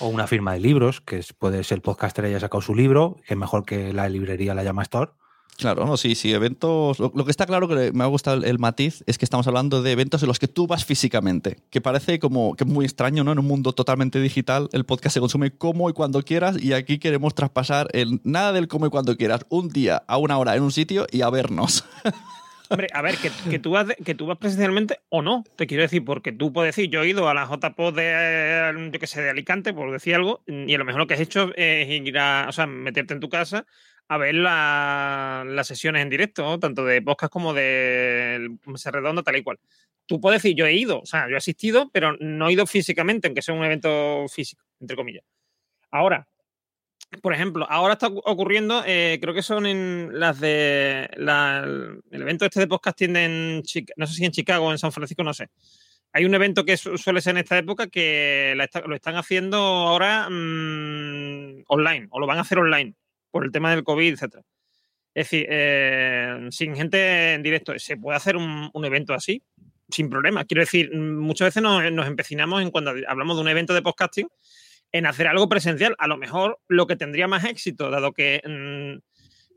O 0.00 0.08
una 0.08 0.26
firma 0.26 0.52
de 0.52 0.60
libros, 0.60 1.00
que 1.00 1.18
es- 1.18 1.32
puede 1.32 1.62
ser 1.64 1.76
el 1.76 1.82
podcaster 1.82 2.24
haya 2.24 2.40
sacado 2.40 2.60
su 2.62 2.74
libro, 2.74 3.16
que 3.26 3.34
es 3.34 3.38
mejor 3.38 3.64
que 3.64 3.92
la 3.92 4.08
librería 4.08 4.54
la 4.54 4.64
llama 4.64 4.82
Store. 4.82 5.12
Claro, 5.56 5.86
no, 5.86 5.96
sí, 5.96 6.16
sí, 6.16 6.32
eventos. 6.32 6.98
Lo, 6.98 7.12
lo 7.14 7.24
que 7.24 7.30
está 7.30 7.46
claro 7.46 7.68
que 7.68 7.92
me 7.92 8.02
ha 8.02 8.08
gustado 8.08 8.38
el, 8.38 8.44
el 8.44 8.58
matiz 8.58 9.04
es 9.06 9.18
que 9.18 9.24
estamos 9.24 9.46
hablando 9.46 9.82
de 9.82 9.92
eventos 9.92 10.20
en 10.22 10.26
los 10.26 10.40
que 10.40 10.48
tú 10.48 10.66
vas 10.66 10.84
físicamente, 10.84 11.58
que 11.70 11.80
parece 11.80 12.18
como 12.18 12.54
que 12.56 12.64
es 12.64 12.70
muy 12.70 12.84
extraño, 12.84 13.22
¿no? 13.22 13.30
En 13.30 13.38
un 13.38 13.46
mundo 13.46 13.72
totalmente 13.72 14.20
digital, 14.20 14.68
el 14.72 14.84
podcast 14.84 15.14
se 15.14 15.20
consume 15.20 15.52
como 15.56 15.88
y 15.88 15.92
cuando 15.92 16.22
quieras, 16.24 16.60
y 16.60 16.72
aquí 16.72 16.98
queremos 16.98 17.36
traspasar 17.36 17.86
el 17.92 18.20
nada 18.24 18.52
del 18.52 18.66
como 18.66 18.86
y 18.86 18.90
cuando 18.90 19.16
quieras, 19.16 19.46
un 19.48 19.68
día 19.68 20.02
a 20.08 20.16
una 20.16 20.38
hora 20.38 20.56
en 20.56 20.62
un 20.64 20.72
sitio 20.72 21.06
y 21.12 21.22
a 21.22 21.30
vernos. 21.30 21.84
Hombre, 22.70 22.88
a 22.92 23.02
ver, 23.02 23.16
que, 23.18 23.30
que 23.50 23.58
tú 23.58 23.72
vas 23.72 23.86
que 24.04 24.14
tú 24.14 24.26
vas 24.26 24.38
presencialmente 24.38 25.00
o 25.10 25.20
no, 25.20 25.44
te 25.56 25.66
quiero 25.66 25.82
decir, 25.82 26.02
porque 26.04 26.32
tú 26.32 26.52
puedes 26.52 26.74
decir, 26.74 26.90
yo 26.90 27.02
he 27.02 27.08
ido 27.08 27.28
a 27.28 27.34
la 27.34 27.44
JPO 27.46 27.92
de, 27.92 28.90
que 28.98 29.06
sé, 29.06 29.22
de 29.22 29.30
Alicante, 29.30 29.74
por 29.74 29.92
decir 29.92 30.14
algo, 30.14 30.42
y 30.46 30.74
a 30.74 30.78
lo 30.78 30.84
mejor 30.86 31.00
lo 31.00 31.06
que 31.06 31.14
has 31.14 31.20
hecho 31.20 31.52
es 31.56 31.88
ir 31.88 32.18
a, 32.18 32.46
o 32.48 32.52
sea, 32.52 32.66
meterte 32.66 33.12
en 33.14 33.20
tu 33.20 33.28
casa 33.28 33.66
a 34.08 34.18
ver 34.18 34.34
la- 34.34 35.44
las 35.46 35.66
sesiones 35.66 36.02
en 36.02 36.10
directo, 36.10 36.58
tanto 36.58 36.84
de 36.84 37.00
podcast 37.02 37.32
como 37.32 37.52
de 37.54 38.50
Mesa 38.66 38.90
Redonda, 38.90 39.22
tal 39.22 39.36
y 39.36 39.42
cual. 39.42 39.58
Tú 40.06 40.20
puedes 40.20 40.42
decir, 40.42 40.56
yo 40.56 40.66
he 40.66 40.74
ido, 40.74 41.00
o 41.00 41.06
sea, 41.06 41.26
yo 41.28 41.34
he 41.34 41.38
asistido, 41.38 41.90
pero 41.92 42.16
no 42.20 42.48
he 42.48 42.52
ido 42.52 42.66
físicamente, 42.66 43.28
aunque 43.28 43.40
sea 43.42 43.54
un 43.54 43.64
evento 43.64 44.26
físico, 44.28 44.62
entre 44.80 44.96
comillas. 44.96 45.24
Ahora, 45.90 46.26
por 47.22 47.32
ejemplo, 47.34 47.66
ahora 47.68 47.94
está 47.94 48.08
ocu- 48.08 48.22
ocurriendo, 48.24 48.82
eh, 48.86 49.18
creo 49.20 49.34
que 49.34 49.42
son 49.42 49.66
en 49.66 50.10
las 50.18 50.40
de 50.40 51.08
el 51.14 52.22
evento 52.22 52.44
este 52.44 52.60
de 52.60 52.66
podcasting 52.66 53.16
en 53.16 53.62
Chica- 53.62 53.94
no 53.96 54.06
sé 54.06 54.14
si 54.14 54.24
en 54.24 54.32
Chicago 54.32 54.66
o 54.66 54.72
en 54.72 54.78
San 54.78 54.92
Francisco, 54.92 55.22
no 55.24 55.34
sé. 55.34 55.48
Hay 56.12 56.24
un 56.24 56.34
evento 56.34 56.64
que 56.64 56.76
su- 56.76 56.96
suele 56.96 57.20
ser 57.20 57.32
en 57.32 57.38
esta 57.38 57.58
época 57.58 57.88
que 57.88 58.54
lo 58.86 58.94
están 58.94 59.16
haciendo 59.16 59.56
ahora 59.56 60.28
mm, 60.30 61.64
online, 61.68 62.06
o 62.10 62.20
lo 62.20 62.26
van 62.26 62.38
a 62.38 62.42
hacer 62.42 62.58
online, 62.58 62.94
por 63.30 63.44
el 63.44 63.50
tema 63.52 63.70
del 63.70 63.82
COVID, 63.84 64.12
etcétera. 64.14 64.42
Es 65.14 65.26
decir, 65.30 65.46
eh, 65.48 66.48
sin 66.50 66.74
gente 66.76 67.34
en 67.34 67.42
directo, 67.42 67.78
¿se 67.78 67.96
puede 67.96 68.16
hacer 68.16 68.36
un, 68.36 68.70
un 68.72 68.84
evento 68.84 69.14
así? 69.14 69.42
Sin 69.88 70.08
problema. 70.08 70.44
Quiero 70.44 70.60
decir, 70.62 70.94
mm, 70.94 71.18
muchas 71.18 71.48
veces 71.48 71.62
nos, 71.62 71.90
nos 71.92 72.06
empecinamos 72.06 72.62
en 72.62 72.70
cuando 72.70 72.92
hablamos 73.06 73.36
de 73.36 73.42
un 73.42 73.48
evento 73.48 73.74
de 73.74 73.82
podcasting 73.82 74.28
en 74.94 75.06
hacer 75.06 75.26
algo 75.26 75.48
presencial. 75.48 75.96
A 75.98 76.06
lo 76.06 76.16
mejor 76.16 76.60
lo 76.68 76.86
que 76.86 76.94
tendría 76.94 77.26
más 77.26 77.44
éxito, 77.44 77.90
dado 77.90 78.12
que 78.12 78.40
mm, 78.46 79.02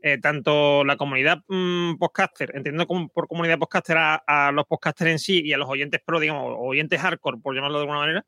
eh, 0.02 0.18
tanto 0.18 0.84
la 0.84 0.96
comunidad 0.96 1.44
mm, 1.46 1.94
podcaster, 1.96 2.50
entiendo 2.56 2.88
como 2.88 3.08
por 3.08 3.28
comunidad 3.28 3.56
podcaster 3.56 3.96
a, 3.98 4.16
a 4.16 4.50
los 4.50 4.66
podcasters 4.66 5.12
en 5.12 5.18
sí 5.20 5.40
y 5.44 5.52
a 5.52 5.56
los 5.56 5.68
oyentes 5.68 6.00
pro, 6.04 6.18
digamos, 6.18 6.56
oyentes 6.58 7.00
hardcore, 7.00 7.38
por 7.38 7.54
llamarlo 7.54 7.78
de 7.78 7.82
alguna 7.82 8.00
manera, 8.00 8.26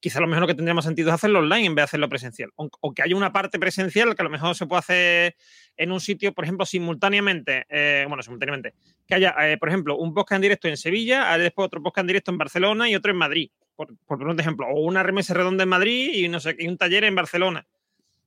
quizá 0.00 0.18
lo 0.20 0.26
mejor 0.26 0.48
que 0.48 0.56
tendría 0.56 0.74
más 0.74 0.84
sentido 0.84 1.10
es 1.10 1.14
hacerlo 1.14 1.38
online 1.38 1.66
en 1.66 1.74
vez 1.76 1.82
de 1.82 1.84
hacerlo 1.84 2.08
presencial. 2.08 2.50
O, 2.56 2.92
que 2.92 3.02
haya 3.02 3.14
una 3.14 3.32
parte 3.32 3.60
presencial 3.60 4.16
que 4.16 4.22
a 4.22 4.24
lo 4.24 4.30
mejor 4.30 4.56
se 4.56 4.66
puede 4.66 4.80
hacer 4.80 5.36
en 5.76 5.92
un 5.92 6.00
sitio, 6.00 6.34
por 6.34 6.44
ejemplo, 6.44 6.66
simultáneamente, 6.66 7.64
eh, 7.68 8.06
bueno, 8.08 8.24
simultáneamente, 8.24 8.74
que 9.06 9.14
haya, 9.14 9.36
eh, 9.42 9.56
por 9.56 9.68
ejemplo, 9.68 9.96
un 9.96 10.12
podcast 10.12 10.38
en 10.38 10.42
directo 10.42 10.66
en 10.66 10.76
Sevilla, 10.76 11.38
después 11.38 11.66
otro 11.66 11.80
podcast 11.80 12.02
en 12.02 12.08
directo 12.08 12.32
en 12.32 12.38
Barcelona 12.38 12.90
y 12.90 12.96
otro 12.96 13.12
en 13.12 13.18
Madrid, 13.18 13.50
por, 13.76 13.88
por 14.06 14.18
poner 14.18 14.32
un 14.34 14.40
ejemplo, 14.40 14.66
o 14.68 14.80
una 14.80 15.02
remesa 15.02 15.34
redonda 15.34 15.62
en 15.64 15.68
Madrid 15.68 16.10
y 16.14 16.28
no 16.28 16.40
sé, 16.40 16.54
y 16.58 16.66
un 16.68 16.76
taller 16.78 17.04
en 17.04 17.14
Barcelona. 17.14 17.66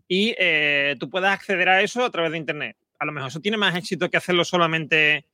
Y 0.07 0.35
eh, 0.37 0.95
tú 0.99 1.09
puedas 1.09 1.33
acceder 1.33 1.67
a 1.69 1.81
eso 1.81 2.03
a 2.05 2.11
través 2.11 2.31
de 2.31 2.37
Internet. 2.37 2.77
A 2.99 3.05
lo 3.05 3.11
mejor 3.11 3.29
eso 3.29 3.39
tiene 3.39 3.57
más 3.57 3.75
éxito 3.75 4.09
que 4.09 4.17
hacerlo 4.17 4.43
solamente 4.45 5.25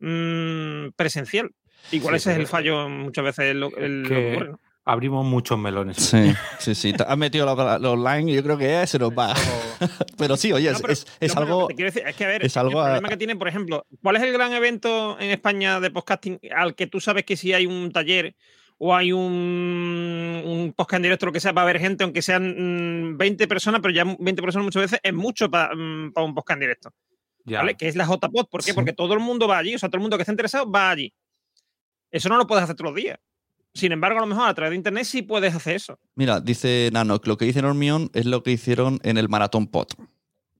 mm, 0.00 0.88
presencial. 0.96 1.50
Igual 1.92 2.14
Sí, 2.14 2.16
ese 2.18 2.32
es 2.32 2.38
el 2.38 2.46
fallo 2.46 2.88
muchas 2.88 3.24
veces 3.24 3.46
el- 3.46 3.60
lo 3.60 3.70
que- 3.70 4.32
ocurre, 4.34 4.50
¿no? 4.50 4.60
Abrimos 4.86 5.24
muchos 5.24 5.58
melones. 5.58 5.98
Sí, 5.98 6.32
sí, 6.58 6.74
sí. 6.74 6.94
Has 7.06 7.16
metido 7.16 7.44
lo, 7.46 7.78
lo 7.78 7.92
online 7.92 8.32
y 8.32 8.34
yo 8.34 8.42
creo 8.42 8.56
que 8.58 8.86
se 8.86 8.98
nos 8.98 9.10
va. 9.12 9.34
pero 10.18 10.36
sí, 10.36 10.52
oye, 10.52 10.70
No, 10.70 10.76
es, 10.76 10.80
pero 10.82 10.92
es- 11.20 11.36
algo. 11.36 11.68
que 11.68 11.84
decir 11.84 12.02
es 12.06 12.16
que, 12.16 12.24
a 12.24 12.28
ver, 12.28 12.44
es 12.44 12.56
algo 12.56 12.72
el 12.72 12.78
a- 12.78 12.84
problema 12.92 13.08
que 13.10 13.16
tiene, 13.18 13.36
por 13.36 13.46
ejemplo, 13.46 13.86
¿cuál 14.02 14.16
es 14.16 14.22
el 14.22 14.32
gran 14.32 14.52
evento 14.52 15.18
en 15.20 15.30
España 15.30 15.80
de 15.80 15.90
podcasting 15.90 16.40
al 16.56 16.74
que 16.74 16.86
tú 16.86 16.98
sabes 17.00 17.24
que 17.24 17.36
si 17.36 17.52
hay 17.52 17.66
un 17.66 17.92
taller 17.92 18.34
o 18.82 18.94
hay 18.94 19.12
un, 19.12 20.42
un 20.44 20.72
podcast 20.74 20.96
en 20.96 21.02
directo, 21.02 21.26
lo 21.26 21.32
que 21.32 21.40
sea, 21.40 21.52
va 21.52 21.60
a 21.60 21.64
haber 21.64 21.78
gente, 21.78 22.02
aunque 22.02 22.22
sean 22.22 23.12
mm, 23.12 23.18
20 23.18 23.46
personas, 23.46 23.82
pero 23.82 23.92
ya 23.92 24.04
20 24.18 24.40
personas 24.42 24.64
muchas 24.64 24.82
veces 24.82 25.00
es 25.02 25.12
mucho 25.12 25.50
para 25.50 25.74
un 25.74 26.12
podcast 26.34 26.56
en 26.56 26.60
directo, 26.60 26.90
Ya. 27.44 27.58
¿vale? 27.58 27.76
Que 27.76 27.88
es 27.88 27.96
la 27.96 28.06
JPod. 28.06 28.46
¿Por 28.48 28.60
qué? 28.62 28.70
Sí. 28.70 28.72
Porque 28.72 28.94
todo 28.94 29.12
el 29.12 29.20
mundo 29.20 29.46
va 29.46 29.58
allí, 29.58 29.74
o 29.74 29.78
sea, 29.78 29.90
todo 29.90 29.98
el 29.98 30.02
mundo 30.02 30.16
que 30.16 30.22
está 30.22 30.32
interesado 30.32 30.70
va 30.70 30.90
allí. 30.90 31.12
Eso 32.10 32.30
no 32.30 32.38
lo 32.38 32.46
puedes 32.46 32.64
hacer 32.64 32.74
todos 32.74 32.92
los 32.92 33.02
días. 33.02 33.18
Sin 33.74 33.92
embargo, 33.92 34.18
a 34.18 34.22
lo 34.22 34.26
mejor 34.26 34.48
a 34.48 34.54
través 34.54 34.70
de 34.70 34.76
internet 34.76 35.04
sí 35.04 35.20
puedes 35.22 35.54
hacer 35.54 35.76
eso. 35.76 35.98
Mira, 36.14 36.40
dice 36.40 36.88
Nano, 36.90 37.20
lo 37.22 37.36
que 37.36 37.44
dice 37.44 37.60
Normion 37.60 38.10
es 38.14 38.24
lo 38.24 38.42
que 38.42 38.50
hicieron 38.50 38.98
en 39.02 39.18
el 39.18 39.28
Maratón 39.28 39.66
Pot. 39.66 39.94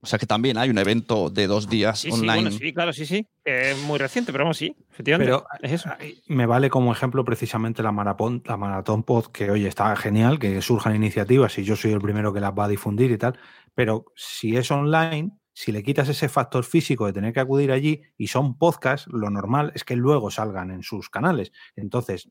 O 0.02 0.06
sea 0.06 0.18
que 0.18 0.26
también 0.26 0.56
hay 0.56 0.70
un 0.70 0.78
evento 0.78 1.28
de 1.28 1.46
dos 1.46 1.68
días 1.68 1.98
Sí, 2.00 2.10
sí, 2.10 2.14
online. 2.20 2.42
bueno, 2.42 2.50
sí, 2.52 2.72
claro, 2.72 2.92
sí, 2.92 3.04
sí. 3.04 3.26
es 3.44 3.78
muy 3.82 3.98
reciente, 3.98 4.32
pero 4.32 4.44
vamos, 4.44 4.56
sí, 4.56 4.74
efectivamente. 4.90 5.30
Pero 5.30 5.44
es 5.60 5.72
eso. 5.72 5.90
me 6.26 6.46
vale 6.46 6.70
como 6.70 6.90
ejemplo 6.92 7.24
precisamente 7.24 7.82
la 7.82 7.92
maratón, 7.92 8.42
la 8.46 8.56
maratón 8.56 9.02
pod, 9.02 9.26
que 9.26 9.50
oye, 9.50 9.68
está 9.68 9.94
genial, 9.96 10.38
que 10.38 10.62
surjan 10.62 10.96
iniciativas 10.96 11.58
y 11.58 11.64
yo 11.64 11.76
soy 11.76 11.92
el 11.92 12.00
primero 12.00 12.32
que 12.32 12.40
las 12.40 12.52
va 12.52 12.64
a 12.64 12.68
difundir 12.68 13.10
y 13.10 13.18
tal, 13.18 13.38
pero 13.74 14.06
si 14.16 14.56
es 14.56 14.70
online, 14.70 15.32
si 15.52 15.70
le 15.70 15.82
quitas 15.82 16.08
ese 16.08 16.30
factor 16.30 16.64
físico 16.64 17.04
de 17.04 17.12
tener 17.12 17.34
que 17.34 17.40
acudir 17.40 17.70
allí 17.70 18.00
y 18.16 18.28
son 18.28 18.56
podcasts, 18.56 19.06
lo 19.12 19.28
normal 19.28 19.70
es 19.74 19.84
que 19.84 19.96
luego 19.96 20.30
salgan 20.30 20.70
en 20.70 20.82
sus 20.82 21.10
canales. 21.10 21.52
Entonces, 21.76 22.30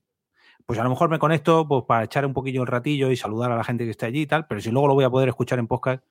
pues 0.66 0.80
a 0.80 0.84
lo 0.84 0.90
mejor 0.90 1.10
me 1.10 1.20
conecto 1.20 1.68
pues, 1.68 1.84
para 1.88 2.04
echar 2.06 2.26
un 2.26 2.34
poquillo 2.34 2.62
el 2.62 2.68
ratillo 2.68 3.12
y 3.12 3.16
saludar 3.16 3.52
a 3.52 3.56
la 3.56 3.64
gente 3.64 3.86
que 3.86 3.92
está 3.92 4.08
allí 4.08 4.22
y 4.22 4.28
tal, 4.28 4.48
pero 4.48 4.60
si 4.60 4.72
luego 4.72 4.88
lo 4.88 4.96
voy 4.96 5.04
a 5.04 5.10
poder 5.12 5.30
escuchar 5.30 5.60
en 5.60 5.68
podcast, 5.68 6.04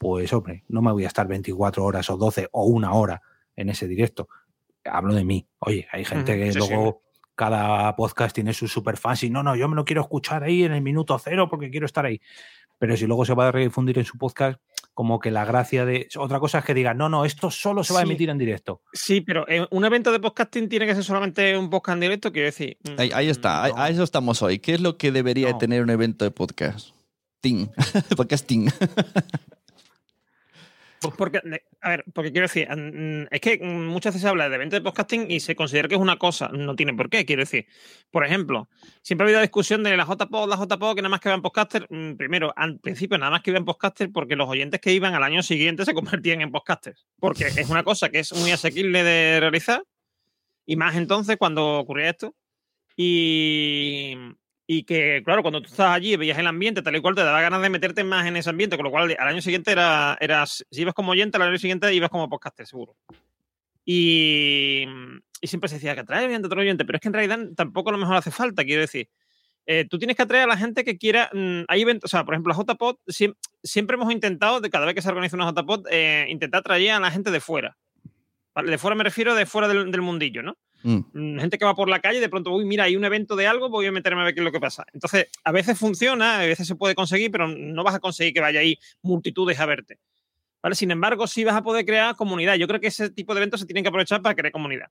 pues 0.00 0.32
hombre, 0.32 0.64
no 0.68 0.80
me 0.80 0.90
voy 0.92 1.04
a 1.04 1.08
estar 1.08 1.28
24 1.28 1.84
horas 1.84 2.08
o 2.08 2.16
12 2.16 2.48
o 2.52 2.64
una 2.64 2.94
hora 2.94 3.20
en 3.54 3.68
ese 3.68 3.86
directo. 3.86 4.30
Hablo 4.82 5.12
de 5.14 5.24
mí. 5.24 5.46
Oye, 5.58 5.86
hay 5.92 6.06
gente 6.06 6.38
que 6.38 6.52
sí, 6.54 6.58
sí. 6.62 6.68
luego 6.70 7.02
cada 7.34 7.94
podcast 7.96 8.34
tiene 8.34 8.54
sus 8.54 8.72
superfans 8.72 9.22
y 9.24 9.30
no, 9.30 9.42
no, 9.42 9.54
yo 9.56 9.68
me 9.68 9.76
lo 9.76 9.84
quiero 9.84 10.00
escuchar 10.00 10.42
ahí 10.42 10.62
en 10.64 10.72
el 10.72 10.80
minuto 10.80 11.18
cero 11.18 11.48
porque 11.50 11.68
quiero 11.70 11.84
estar 11.84 12.06
ahí. 12.06 12.18
Pero 12.78 12.96
si 12.96 13.06
luego 13.06 13.26
se 13.26 13.34
va 13.34 13.48
a 13.48 13.52
redifundir 13.52 13.98
en 13.98 14.06
su 14.06 14.16
podcast, 14.16 14.58
como 14.94 15.20
que 15.20 15.30
la 15.30 15.44
gracia 15.44 15.84
de. 15.84 16.08
Otra 16.16 16.40
cosa 16.40 16.60
es 16.60 16.64
que 16.64 16.72
digan, 16.72 16.96
no, 16.96 17.10
no, 17.10 17.26
esto 17.26 17.50
solo 17.50 17.84
se 17.84 17.92
va 17.92 18.00
a 18.00 18.04
emitir 18.04 18.30
en 18.30 18.38
directo. 18.38 18.80
Sí, 18.94 19.20
pero 19.20 19.46
eh, 19.48 19.66
un 19.70 19.84
evento 19.84 20.10
de 20.12 20.18
podcasting 20.20 20.66
tiene 20.70 20.86
que 20.86 20.94
ser 20.94 21.04
solamente 21.04 21.58
un 21.58 21.68
podcast 21.68 21.96
en 21.96 22.00
directo, 22.00 22.32
quiero 22.32 22.46
decir. 22.46 22.78
mm, 22.84 22.98
Ahí, 22.98 23.10
ahí 23.12 23.28
está, 23.28 23.68
No. 23.68 23.74
a 23.76 23.90
eso 23.90 24.02
estamos 24.02 24.40
hoy. 24.40 24.60
¿Qué 24.60 24.72
es 24.72 24.80
lo 24.80 24.96
que 24.96 25.12
debería 25.12 25.50
No. 25.50 25.58
tener 25.58 25.82
un 25.82 25.90
evento 25.90 26.24
de 26.24 26.30
podcast? 26.30 26.94
Ting. 27.42 27.68
Podcasting. 28.16 28.70
Pues 31.00 31.14
porque, 31.16 31.40
a 31.80 31.88
ver, 31.88 32.04
porque 32.12 32.30
quiero 32.30 32.46
decir, 32.46 32.68
mm, 32.68 33.28
es 33.30 33.40
que 33.40 33.58
mm, 33.58 33.86
muchas 33.86 34.12
veces 34.12 34.20
se 34.20 34.28
habla 34.28 34.50
de 34.50 34.56
evento 34.56 34.76
de 34.76 34.82
podcasting 34.82 35.30
y 35.30 35.40
se 35.40 35.56
considera 35.56 35.88
que 35.88 35.94
es 35.94 36.00
una 36.00 36.18
cosa, 36.18 36.48
no 36.48 36.76
tiene 36.76 36.92
por 36.92 37.08
qué, 37.08 37.24
quiero 37.24 37.40
decir. 37.40 37.66
Por 38.10 38.26
ejemplo, 38.26 38.68
siempre 39.00 39.24
ha 39.24 39.28
habido 39.28 39.40
discusión 39.40 39.82
de 39.82 39.96
la 39.96 40.04
JPO, 40.04 40.46
la 40.46 40.56
JPO, 40.56 40.94
que 40.94 41.00
nada 41.00 41.08
más 41.08 41.20
que 41.20 41.30
vean 41.30 41.40
podcaster. 41.40 41.86
mm, 41.88 42.16
Primero, 42.16 42.52
al 42.54 42.78
principio 42.80 43.16
nada 43.16 43.30
más 43.30 43.40
que 43.40 43.50
vean 43.50 43.64
podcaster 43.64 44.12
porque 44.12 44.36
los 44.36 44.46
oyentes 44.46 44.78
que 44.78 44.92
iban 44.92 45.14
al 45.14 45.22
año 45.22 45.42
siguiente 45.42 45.86
se 45.86 45.94
convertían 46.22 46.42
en 46.42 46.50
podcasters. 46.52 47.06
Porque 47.18 47.46
es 47.46 47.70
una 47.70 47.82
cosa 47.82 48.10
que 48.10 48.18
es 48.18 48.34
muy 48.34 48.50
asequible 48.50 49.02
de 49.02 49.40
realizar 49.40 49.82
y 50.66 50.76
más 50.76 50.96
entonces 50.96 51.38
cuando 51.38 51.78
ocurría 51.78 52.10
esto. 52.10 52.36
Y, 52.94 54.14
y 54.72 54.84
que, 54.84 55.20
claro, 55.24 55.42
cuando 55.42 55.60
tú 55.60 55.66
estás 55.66 55.90
allí, 55.90 56.14
veías 56.14 56.38
el 56.38 56.46
ambiente 56.46 56.80
tal 56.80 56.94
y 56.94 57.00
cual, 57.00 57.16
te 57.16 57.24
daba 57.24 57.40
ganas 57.40 57.60
de 57.60 57.70
meterte 57.70 58.04
más 58.04 58.24
en 58.28 58.36
ese 58.36 58.50
ambiente, 58.50 58.76
con 58.76 58.84
lo 58.84 58.92
cual 58.92 59.16
al 59.18 59.26
año 59.26 59.42
siguiente 59.42 59.72
era, 59.72 60.16
eras, 60.20 60.64
si 60.70 60.82
ibas 60.82 60.94
como 60.94 61.10
oyente, 61.10 61.36
al 61.38 61.42
año 61.42 61.58
siguiente 61.58 61.92
ibas 61.92 62.08
como 62.08 62.28
podcaster, 62.28 62.68
seguro. 62.68 62.94
Y, 63.84 64.84
y 65.40 65.46
siempre 65.48 65.68
se 65.68 65.74
decía 65.74 65.94
que 65.94 66.02
atrae 66.02 66.26
oyente, 66.26 66.46
otro 66.46 66.60
oyente, 66.60 66.84
pero 66.84 66.96
es 66.98 67.02
que 67.02 67.08
en 67.08 67.14
realidad 67.14 67.38
tampoco 67.56 67.90
lo 67.90 67.98
mejor 67.98 68.14
hace 68.14 68.30
falta, 68.30 68.62
quiero 68.64 68.82
decir. 68.82 69.08
Eh, 69.66 69.86
tú 69.90 69.98
tienes 69.98 70.16
que 70.16 70.22
atraer 70.22 70.44
a 70.44 70.46
la 70.46 70.56
gente 70.56 70.84
que 70.84 70.96
quiera. 70.96 71.30
mm, 71.32 71.62
hay 71.66 71.82
eventos, 71.82 72.08
o 72.08 72.10
sea, 72.16 72.24
por 72.24 72.34
ejemplo, 72.34 72.52
la 72.56 72.62
JPod, 72.62 72.96
siem- 73.08 73.34
siempre 73.64 73.96
hemos 73.96 74.12
intentado, 74.12 74.60
de 74.60 74.70
cada 74.70 74.86
vez 74.86 74.94
que 74.94 75.02
se 75.02 75.08
organiza 75.08 75.34
una 75.34 75.50
JPod, 75.50 75.88
eh, 75.90 76.26
intentar 76.28 76.60
atraer 76.60 76.92
a 76.92 77.00
la 77.00 77.10
gente 77.10 77.32
de 77.32 77.40
fuera. 77.40 77.76
¿vale? 78.54 78.70
De 78.70 78.78
fuera 78.78 78.94
me 78.94 79.02
refiero 79.02 79.34
de 79.34 79.46
fuera 79.46 79.66
del, 79.66 79.90
del 79.90 80.00
mundillo, 80.02 80.44
¿no? 80.44 80.56
Mm. 80.82 80.98
Mm, 81.12 81.38
gente 81.40 81.58
que 81.58 81.64
va 81.64 81.74
por 81.74 81.88
la 81.88 82.00
calle 82.00 82.20
de 82.20 82.28
pronto, 82.28 82.52
uy, 82.52 82.64
mira, 82.64 82.84
hay 82.84 82.96
un 82.96 83.04
evento 83.04 83.36
de 83.36 83.46
algo, 83.46 83.68
voy 83.68 83.86
a 83.86 83.92
meterme 83.92 84.22
a 84.22 84.24
ver 84.24 84.34
qué 84.34 84.40
es 84.40 84.44
lo 84.44 84.52
que 84.52 84.60
pasa. 84.60 84.84
Entonces, 84.92 85.26
a 85.44 85.52
veces 85.52 85.78
funciona, 85.78 86.40
a 86.40 86.46
veces 86.46 86.66
se 86.66 86.74
puede 86.74 86.94
conseguir, 86.94 87.30
pero 87.30 87.48
no 87.48 87.84
vas 87.84 87.94
a 87.94 88.00
conseguir 88.00 88.32
que 88.32 88.40
vaya 88.40 88.60
ahí 88.60 88.78
multitudes 89.02 89.58
a 89.60 89.66
verte. 89.66 89.98
¿Vale? 90.62 90.74
Sin 90.74 90.90
embargo, 90.90 91.26
sí 91.26 91.44
vas 91.44 91.56
a 91.56 91.62
poder 91.62 91.86
crear 91.86 92.14
comunidad. 92.16 92.54
Yo 92.56 92.68
creo 92.68 92.80
que 92.80 92.88
ese 92.88 93.10
tipo 93.10 93.34
de 93.34 93.40
eventos 93.40 93.60
se 93.60 93.66
tienen 93.66 93.82
que 93.82 93.88
aprovechar 93.88 94.20
para 94.20 94.34
crear 94.34 94.52
comunidad. 94.52 94.88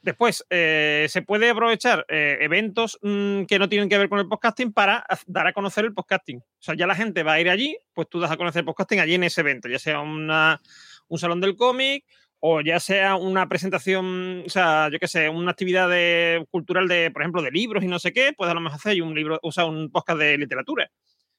Después, 0.00 0.44
eh, 0.50 1.06
se 1.08 1.22
puede 1.22 1.50
aprovechar 1.50 2.04
eh, 2.08 2.38
eventos 2.40 2.98
mm, 3.02 3.44
que 3.44 3.58
no 3.58 3.68
tienen 3.68 3.88
que 3.88 3.98
ver 3.98 4.08
con 4.08 4.18
el 4.18 4.26
podcasting 4.26 4.72
para 4.72 5.04
dar 5.26 5.46
a 5.46 5.52
conocer 5.52 5.84
el 5.84 5.94
podcasting. 5.94 6.38
O 6.38 6.62
sea, 6.62 6.74
ya 6.74 6.88
la 6.88 6.96
gente 6.96 7.22
va 7.22 7.34
a 7.34 7.40
ir 7.40 7.48
allí, 7.48 7.76
pues 7.94 8.08
tú 8.08 8.18
das 8.18 8.30
a 8.30 8.36
conocer 8.36 8.60
el 8.60 8.66
podcasting 8.66 8.98
allí 8.98 9.14
en 9.14 9.24
ese 9.24 9.42
evento, 9.42 9.68
ya 9.68 9.78
sea 9.78 10.00
una, 10.00 10.60
un 11.06 11.18
salón 11.18 11.40
del 11.40 11.56
cómic 11.56 12.04
o 12.44 12.60
ya 12.60 12.80
sea 12.80 13.14
una 13.14 13.48
presentación, 13.48 14.42
o 14.44 14.48
sea, 14.50 14.88
yo 14.90 14.98
qué 14.98 15.06
sé, 15.06 15.28
una 15.28 15.52
actividad 15.52 15.88
de- 15.88 16.44
cultural 16.50 16.88
de, 16.88 17.10
por 17.12 17.22
ejemplo, 17.22 17.40
de 17.40 17.52
libros 17.52 17.84
y 17.84 17.86
no 17.86 18.00
sé 18.00 18.12
qué, 18.12 18.32
pues 18.36 18.50
a 18.50 18.54
lo 18.54 18.60
mejor 18.60 18.78
hacer 18.78 19.00
un 19.00 19.14
libro, 19.14 19.38
o 19.42 19.52
sea, 19.52 19.64
un 19.64 19.90
podcast 19.92 20.18
de 20.18 20.36
literatura. 20.38 20.90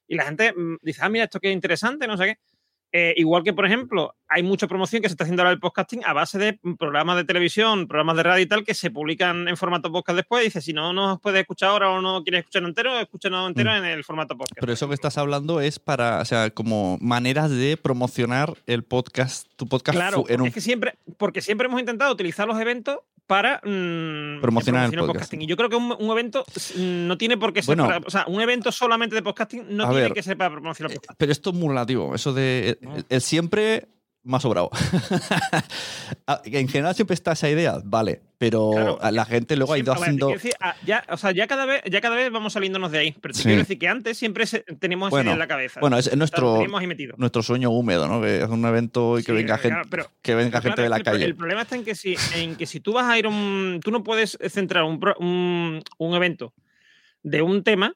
Y 0.08 0.16
la 0.16 0.24
gente 0.24 0.54
mm, 0.54 0.78
dice, 0.80 1.00
ah, 1.02 1.10
mira, 1.10 1.24
esto 1.24 1.38
es 1.42 1.52
interesante, 1.52 2.06
no 2.06 2.16
sé 2.16 2.24
qué. 2.24 2.38
Eh, 2.96 3.12
igual 3.16 3.42
que, 3.42 3.52
por 3.52 3.66
ejemplo, 3.66 4.14
hay 4.28 4.44
mucha 4.44 4.68
promoción 4.68 5.02
que 5.02 5.08
se 5.08 5.14
está 5.14 5.24
haciendo 5.24 5.42
ahora 5.42 5.50
del 5.50 5.58
podcasting 5.58 6.02
a 6.04 6.12
base 6.12 6.38
de 6.38 6.60
programas 6.78 7.16
de 7.16 7.24
televisión, 7.24 7.88
programas 7.88 8.16
de 8.16 8.22
radio 8.22 8.42
y 8.44 8.46
tal, 8.46 8.62
que 8.62 8.72
se 8.72 8.92
publican 8.92 9.48
en 9.48 9.56
formato 9.56 9.90
podcast 9.90 10.14
después. 10.16 10.44
Dice, 10.44 10.60
si 10.60 10.72
no 10.72 10.92
nos 10.92 11.20
puedes 11.20 11.40
escuchar 11.40 11.70
ahora 11.70 11.90
o 11.90 12.00
no 12.00 12.22
quieres 12.22 12.40
escucharlo 12.42 12.68
entero, 12.68 12.96
escúchanos 13.00 13.48
entero 13.48 13.72
Mm. 13.72 13.76
en 13.78 13.84
el 13.86 14.04
formato 14.04 14.36
podcast. 14.36 14.60
Pero 14.60 14.72
eso 14.72 14.86
que 14.86 14.94
estás 14.94 15.18
hablando 15.18 15.60
es 15.60 15.80
para, 15.80 16.20
o 16.20 16.24
sea, 16.24 16.50
como 16.50 16.96
maneras 17.00 17.50
de 17.50 17.76
promocionar 17.76 18.54
el 18.66 18.84
podcast, 18.84 19.48
tu 19.56 19.66
podcast 19.66 19.96
Claro, 19.98 20.22
fu- 20.22 20.32
en 20.32 20.42
un 20.42 20.46
es 20.46 20.54
que 20.54 20.60
siempre, 20.60 20.94
porque 21.16 21.40
siempre 21.40 21.66
hemos 21.66 21.80
intentado 21.80 22.12
utilizar 22.12 22.46
los 22.46 22.60
eventos 22.60 23.00
para 23.26 23.60
mm, 23.64 24.40
Promocionar 24.40 24.92
el 24.92 24.98
podcasting. 25.00 25.42
Y 25.42 25.46
yo 25.46 25.56
creo 25.56 25.68
que 25.70 25.76
un, 25.76 25.94
un 25.98 26.10
evento 26.10 26.44
no 26.76 27.16
tiene 27.18 27.36
por 27.38 27.52
qué 27.52 27.62
ser, 27.62 27.76
Bueno. 27.76 27.86
para- 27.86 28.06
o 28.06 28.10
sea, 28.10 28.24
un 28.28 28.40
evento 28.40 28.70
solamente 28.72 29.14
de 29.14 29.22
podcasting 29.22 29.64
no 29.70 29.84
tiene 29.88 30.02
ver, 30.02 30.12
que 30.12 30.22
ser 30.22 30.36
para 30.36 30.50
promocionar 30.50 30.90
el 30.92 30.96
podcasting. 30.98 31.16
Pero 31.18 31.32
esto 31.32 31.50
es 31.50 31.56
muy 31.56 31.68
relativo. 31.68 32.14
Eso 32.14 32.32
de 32.34 32.78
el, 32.80 33.04
el 33.08 33.20
siempre 33.20 33.88
más 34.24 34.42
sobrado. 34.42 34.70
Ah, 36.26 36.40
en 36.44 36.68
general 36.68 36.94
siempre 36.94 37.12
está 37.14 37.32
esa 37.32 37.50
idea, 37.50 37.80
vale. 37.84 38.22
Pero 38.38 38.70
Claro. 38.72 38.98
a 39.02 39.10
la 39.10 39.24
gente 39.26 39.56
luego 39.56 39.74
ha 39.74 39.78
ido 39.78 39.92
ver, 39.92 40.02
haciendo. 40.02 40.28
decir, 40.28 40.52
ah, 40.60 40.74
ya, 40.86 41.04
o 41.10 41.16
sea, 41.18 41.32
ya 41.32 41.46
cada 41.46 41.66
vez, 41.66 41.82
ya 41.90 42.00
cada 42.00 42.16
vez 42.16 42.30
vamos 42.30 42.54
saliéndonos 42.54 42.90
de 42.92 42.98
ahí. 42.98 43.14
Pero 43.20 43.32
te 43.32 43.38
Sí. 43.38 43.44
quiero 43.44 43.58
decir 43.58 43.78
que 43.78 43.88
antes 43.88 44.16
siempre 44.16 44.46
se- 44.46 44.60
teníamos 44.78 45.08
esa 45.08 45.16
Bueno, 45.16 45.28
idea 45.30 45.32
en 45.34 45.38
la 45.38 45.46
cabeza. 45.46 45.80
Bueno, 45.80 45.98
es, 45.98 46.14
nuestro, 46.16 46.64
nuestro 47.18 47.42
sueño 47.42 47.70
húmedo, 47.70 48.08
¿no? 48.08 48.22
Que 48.22 48.38
es 48.42 48.48
un 48.48 48.64
evento 48.64 49.18
y 49.18 49.22
que 49.22 49.32
Sí, 49.32 49.36
venga 49.36 49.58
claro, 49.58 49.74
gente, 49.76 49.88
pero- 49.90 50.10
que 50.22 50.34
venga 50.34 50.60
gente 50.62 50.74
claro, 50.76 50.82
de 50.84 50.88
la 50.88 50.96
el 50.96 51.02
calle. 51.02 51.24
El 51.26 51.36
problema 51.36 51.62
está 51.62 51.76
en 51.76 51.84
que 51.84 51.94
si, 51.94 52.16
en 52.36 52.56
que 52.56 52.64
si 52.66 52.80
tú 52.80 52.94
vas 52.94 53.04
a 53.06 53.18
ir 53.18 53.26
a 53.26 53.28
un. 53.28 53.80
Tú 53.84 53.90
no 53.90 54.02
puedes 54.02 54.38
centrar 54.48 54.84
un, 54.84 54.98
pro- 55.00 55.16
un, 55.20 55.82
un 55.98 56.14
evento 56.14 56.54
de 57.22 57.42
un 57.42 57.62
tema 57.62 57.94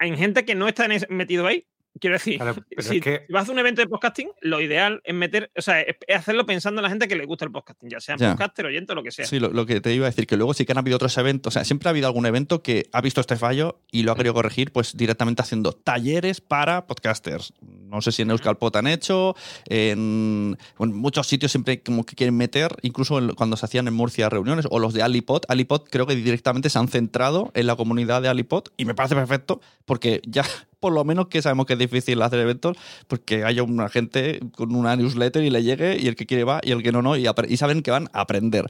en 0.00 0.16
gente 0.16 0.44
que 0.46 0.54
no 0.54 0.66
está 0.68 0.86
metido 1.10 1.46
ahí. 1.46 1.66
Quiero 2.00 2.14
decir, 2.14 2.36
Claro, 2.38 2.54
si 2.78 2.96
es 2.96 3.02
que- 3.02 3.26
vas 3.28 3.40
a 3.40 3.42
hacer 3.42 3.52
un 3.52 3.58
evento 3.58 3.82
de 3.82 3.86
podcasting, 3.88 4.30
lo 4.40 4.60
ideal 4.60 5.00
es 5.04 5.14
meter, 5.14 5.50
o 5.56 5.62
sea, 5.62 5.80
es, 5.82 5.96
hacerlo 6.14 6.46
pensando 6.46 6.80
en 6.80 6.84
la 6.84 6.88
gente 6.88 7.06
que 7.06 7.16
le 7.16 7.26
gusta 7.26 7.44
el 7.44 7.52
podcasting, 7.52 7.90
ya 7.90 8.00
sea 8.00 8.16
Ya. 8.16 8.30
podcaster, 8.32 8.66
oyente 8.66 8.92
o 8.92 8.94
lo 8.94 9.02
que 9.02 9.10
sea. 9.12 9.26
Sí, 9.26 9.38
lo, 9.38 9.50
lo 9.50 9.66
que 9.66 9.80
te 9.80 9.92
iba 9.94 10.06
a 10.06 10.10
decir, 10.10 10.26
que 10.26 10.36
luego 10.36 10.54
sí 10.54 10.64
que 10.64 10.72
han 10.72 10.78
habido 10.78 10.96
otros 10.96 11.16
eventos, 11.18 11.52
o 11.52 11.54
sea, 11.54 11.64
siempre 11.64 11.88
ha 11.88 11.90
habido 11.90 12.06
algún 12.06 12.24
evento 12.26 12.62
que 12.62 12.88
ha 12.92 13.00
visto 13.02 13.20
este 13.20 13.36
fallo 13.36 13.80
y 13.90 14.02
lo 14.04 14.12
ha 14.12 14.16
querido 14.16 14.34
corregir, 14.34 14.72
pues 14.72 14.96
directamente 14.96 15.42
haciendo 15.42 15.72
talleres 15.72 16.40
para 16.40 16.86
podcasters. 16.86 17.52
No 17.60 18.00
sé 18.00 18.10
si 18.10 18.22
en 18.22 18.30
Euskalpot 18.30 18.74
han 18.76 18.86
hecho, 18.86 19.36
en, 19.68 20.56
en 20.78 20.94
muchos 20.94 21.26
sitios 21.26 21.52
siempre 21.52 21.82
como 21.82 22.04
que 22.04 22.16
quieren 22.16 22.36
meter, 22.36 22.74
incluso 22.82 23.18
en- 23.18 23.34
cuando 23.34 23.56
se 23.56 23.66
hacían 23.66 23.86
en 23.88 23.94
Murcia 23.94 24.28
reuniones, 24.28 24.66
o 24.70 24.78
los 24.78 24.94
de 24.94 25.02
Alipod. 25.02 25.42
Alipod 25.48 25.82
creo 25.90 26.06
que 26.06 26.14
directamente 26.16 26.70
se 26.70 26.78
han 26.78 26.88
centrado 26.88 27.50
en 27.54 27.66
la 27.66 27.76
comunidad 27.76 28.22
de 28.22 28.28
Alipod 28.28 28.64
y 28.76 28.84
me 28.84 28.94
parece 28.94 29.14
perfecto 29.14 29.60
porque 29.84 30.22
ya 30.26 30.44
por 30.82 30.92
lo 30.92 31.04
menos 31.04 31.28
que 31.28 31.40
sabemos 31.40 31.64
que 31.64 31.74
es 31.74 31.78
difícil 31.78 32.20
hacer 32.20 32.40
eventos, 32.40 32.76
porque 33.06 33.44
haya 33.44 33.62
una 33.62 33.88
gente 33.88 34.40
con 34.56 34.74
una 34.74 34.96
newsletter 34.96 35.42
y 35.44 35.48
le 35.50 35.62
llegue 35.62 35.96
y 35.98 36.08
el 36.08 36.16
que 36.16 36.26
quiere 36.26 36.42
va 36.44 36.60
y 36.62 36.72
el 36.72 36.82
que 36.82 36.90
no 36.92 37.00
no 37.00 37.16
y, 37.16 37.26
y 37.48 37.56
saben 37.56 37.82
que 37.82 37.90
van 37.92 38.08
a 38.12 38.20
aprender. 38.22 38.66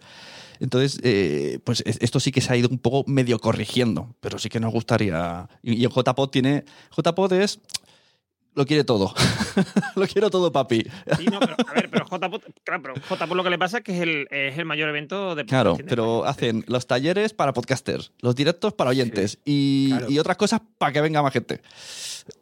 Entonces, 0.60 1.00
eh, 1.02 1.58
pues 1.64 1.82
es- 1.86 1.98
esto 2.00 2.20
sí 2.20 2.30
que 2.30 2.40
se 2.40 2.52
ha 2.52 2.56
ido 2.56 2.68
un 2.68 2.78
poco 2.78 3.02
medio 3.10 3.38
corrigiendo, 3.40 4.14
pero 4.20 4.38
sí 4.38 4.48
que 4.48 4.60
nos 4.60 4.72
gustaría. 4.72 5.48
Y, 5.62 5.74
y 5.74 5.84
el 5.84 5.90
JPod 5.90 6.28
tiene. 6.28 6.64
JPod 6.96 7.32
es. 7.32 7.58
Lo 8.54 8.66
quiere 8.66 8.84
todo. 8.84 9.14
lo 9.96 10.06
quiero 10.06 10.28
todo, 10.28 10.52
papi. 10.52 10.82
Sí, 11.16 11.26
no, 11.26 11.40
pero, 11.40 11.56
a 11.66 11.72
ver, 11.72 11.88
pero 11.90 12.04
JPod, 12.04 12.42
claro, 12.64 12.82
pero 12.82 12.94
JPod 12.96 13.36
lo 13.36 13.42
que 13.44 13.50
le 13.50 13.58
pasa 13.58 13.78
es 13.78 13.84
que 13.84 13.94
es 13.96 14.00
el, 14.02 14.26
es 14.30 14.58
el 14.58 14.66
mayor 14.66 14.90
evento 14.90 15.34
de 15.34 15.46
Claro, 15.46 15.78
pero 15.88 16.24
hacen 16.26 16.62
los 16.68 16.86
talleres 16.86 17.32
para 17.32 17.52
podcasters, 17.54 18.12
los 18.20 18.34
directos 18.34 18.74
para 18.74 18.90
oyentes 18.90 19.38
y, 19.46 19.88
claro. 19.90 20.10
y 20.10 20.18
otras 20.18 20.36
cosas 20.36 20.60
para 20.76 20.92
que 20.92 21.00
venga 21.00 21.22
más 21.22 21.32
gente. 21.32 21.62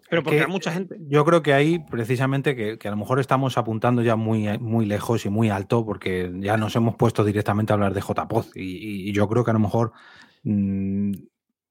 Pero 0.09 0.25
porque 0.25 0.39
que- 0.39 0.45
hay 0.47 0.51
mucha 0.51 0.73
gente. 0.73 0.97
Yo 1.09 1.25
creo 1.25 1.43
que 1.43 1.53
ahí, 1.55 1.79
precisamente, 1.79 2.57
que, 2.57 2.77
que 2.79 2.89
a 2.89 2.91
lo 2.91 2.97
mejor 2.97 3.21
estamos 3.21 3.57
apuntando 3.57 4.03
ya 4.03 4.17
muy, 4.17 4.59
muy 4.59 4.87
lejos 4.87 5.25
y 5.25 5.29
muy 5.29 5.51
alto, 5.51 5.85
porque 5.87 6.33
ya 6.41 6.57
nos 6.57 6.75
hemos 6.75 6.97
puesto 6.97 7.25
directamente 7.25 7.73
a 7.73 7.75
hablar 7.75 7.95
de 7.95 8.01
JPOD. 8.01 8.47
Y, 8.57 8.63
y- 8.63 9.09
y 9.09 9.13
yo 9.13 9.29
creo 9.29 9.45
que 9.45 9.53
a 9.53 9.55
lo 9.55 9.61
mejor 9.61 9.93
mm, 10.43 11.13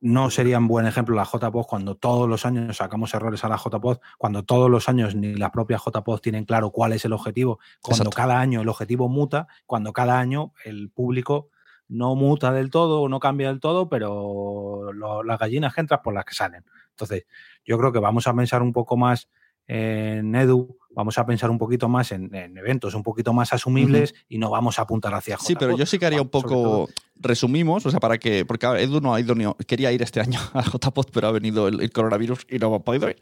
no 0.02 0.30
sería 0.30 0.58
un 0.58 0.68
buen 0.68 0.86
ejemplo 0.86 1.16
la 1.16 1.26
JPOD 1.26 1.66
cuando 1.66 1.96
todos 1.96 2.28
los 2.30 2.46
años 2.46 2.78
sacamos 2.78 3.14
errores 3.14 3.44
a 3.44 3.50
la 3.50 3.58
JPOD, 3.58 3.98
cuando 4.18 4.44
todos 4.44 4.70
los 4.70 4.88
años 4.88 5.16
ni 5.16 5.36
las 5.36 5.52
propias 5.52 5.82
JPOD 5.86 6.20
tienen 6.22 6.46
claro 6.46 6.72
cuál 6.72 6.94
es 6.94 7.04
el 7.06 7.14
objetivo, 7.14 7.60
cuando 7.82 8.04
Exacto. 8.06 8.16
cada 8.18 8.40
año 8.40 8.62
el 8.62 8.70
objetivo 8.70 9.10
muta, 9.10 9.48
cuando 9.66 9.92
cada 9.94 10.20
año 10.20 10.54
el 10.64 10.90
público 10.90 11.50
no 11.90 12.16
muta 12.16 12.52
del 12.54 12.70
todo 12.70 13.02
o 13.02 13.10
no 13.10 13.20
cambia 13.20 13.48
del 13.48 13.60
todo, 13.60 13.90
pero 13.90 14.94
lo- 14.94 15.24
las 15.24 15.40
gallinas 15.40 15.74
que 15.74 15.82
entran 15.82 16.02
por 16.04 16.14
las 16.14 16.24
que 16.24 16.36
salen. 16.36 16.64
Entonces, 16.92 17.26
yo 17.66 17.78
creo 17.78 17.92
que 17.92 18.00
vamos 18.00 18.28
a 18.28 18.34
pensar 18.34 18.62
un 18.62 18.72
poco 18.74 18.96
más 18.96 19.28
en 19.70 20.34
Edu, 20.34 20.80
vamos 20.90 21.18
a 21.20 21.26
pensar 21.26 21.52
un 21.52 21.60
poquito 21.60 21.88
más 21.88 22.12
en, 22.12 22.34
en 22.34 22.58
eventos 22.58 22.96
un 22.96 23.04
poquito 23.04 23.34
más 23.34 23.54
asumibles 23.54 24.16
y 24.28 24.40
no 24.40 24.50
vamos 24.50 24.80
a 24.80 24.82
apuntar 24.82 25.14
hacia 25.14 25.38
Sí, 25.38 25.56
pero 25.58 25.78
yo 25.78 25.86
sí 25.86 26.00
que 26.00 26.08
haría 26.08 26.22
un 26.22 26.30
poco. 26.30 26.90
Resumimos, 27.16 27.86
o 27.86 27.92
sea, 27.92 28.00
para 28.00 28.18
que. 28.18 28.46
Porque 28.46 28.66
Edu 28.66 29.00
no 29.00 29.14
ha 29.14 29.20
ido 29.20 29.36
ni. 29.36 29.46
Quería 29.68 29.92
ir 29.92 30.02
este 30.02 30.22
año 30.22 30.40
a 30.54 30.64
JPod, 30.64 31.08
pero 31.14 31.28
ha 31.28 31.32
venido 31.32 31.68
el, 31.68 31.82
el 31.82 31.92
coronavirus 31.92 32.48
y 32.50 32.58
no 32.58 32.74
ha 32.74 32.80
podido 32.80 33.10
ir. 33.10 33.18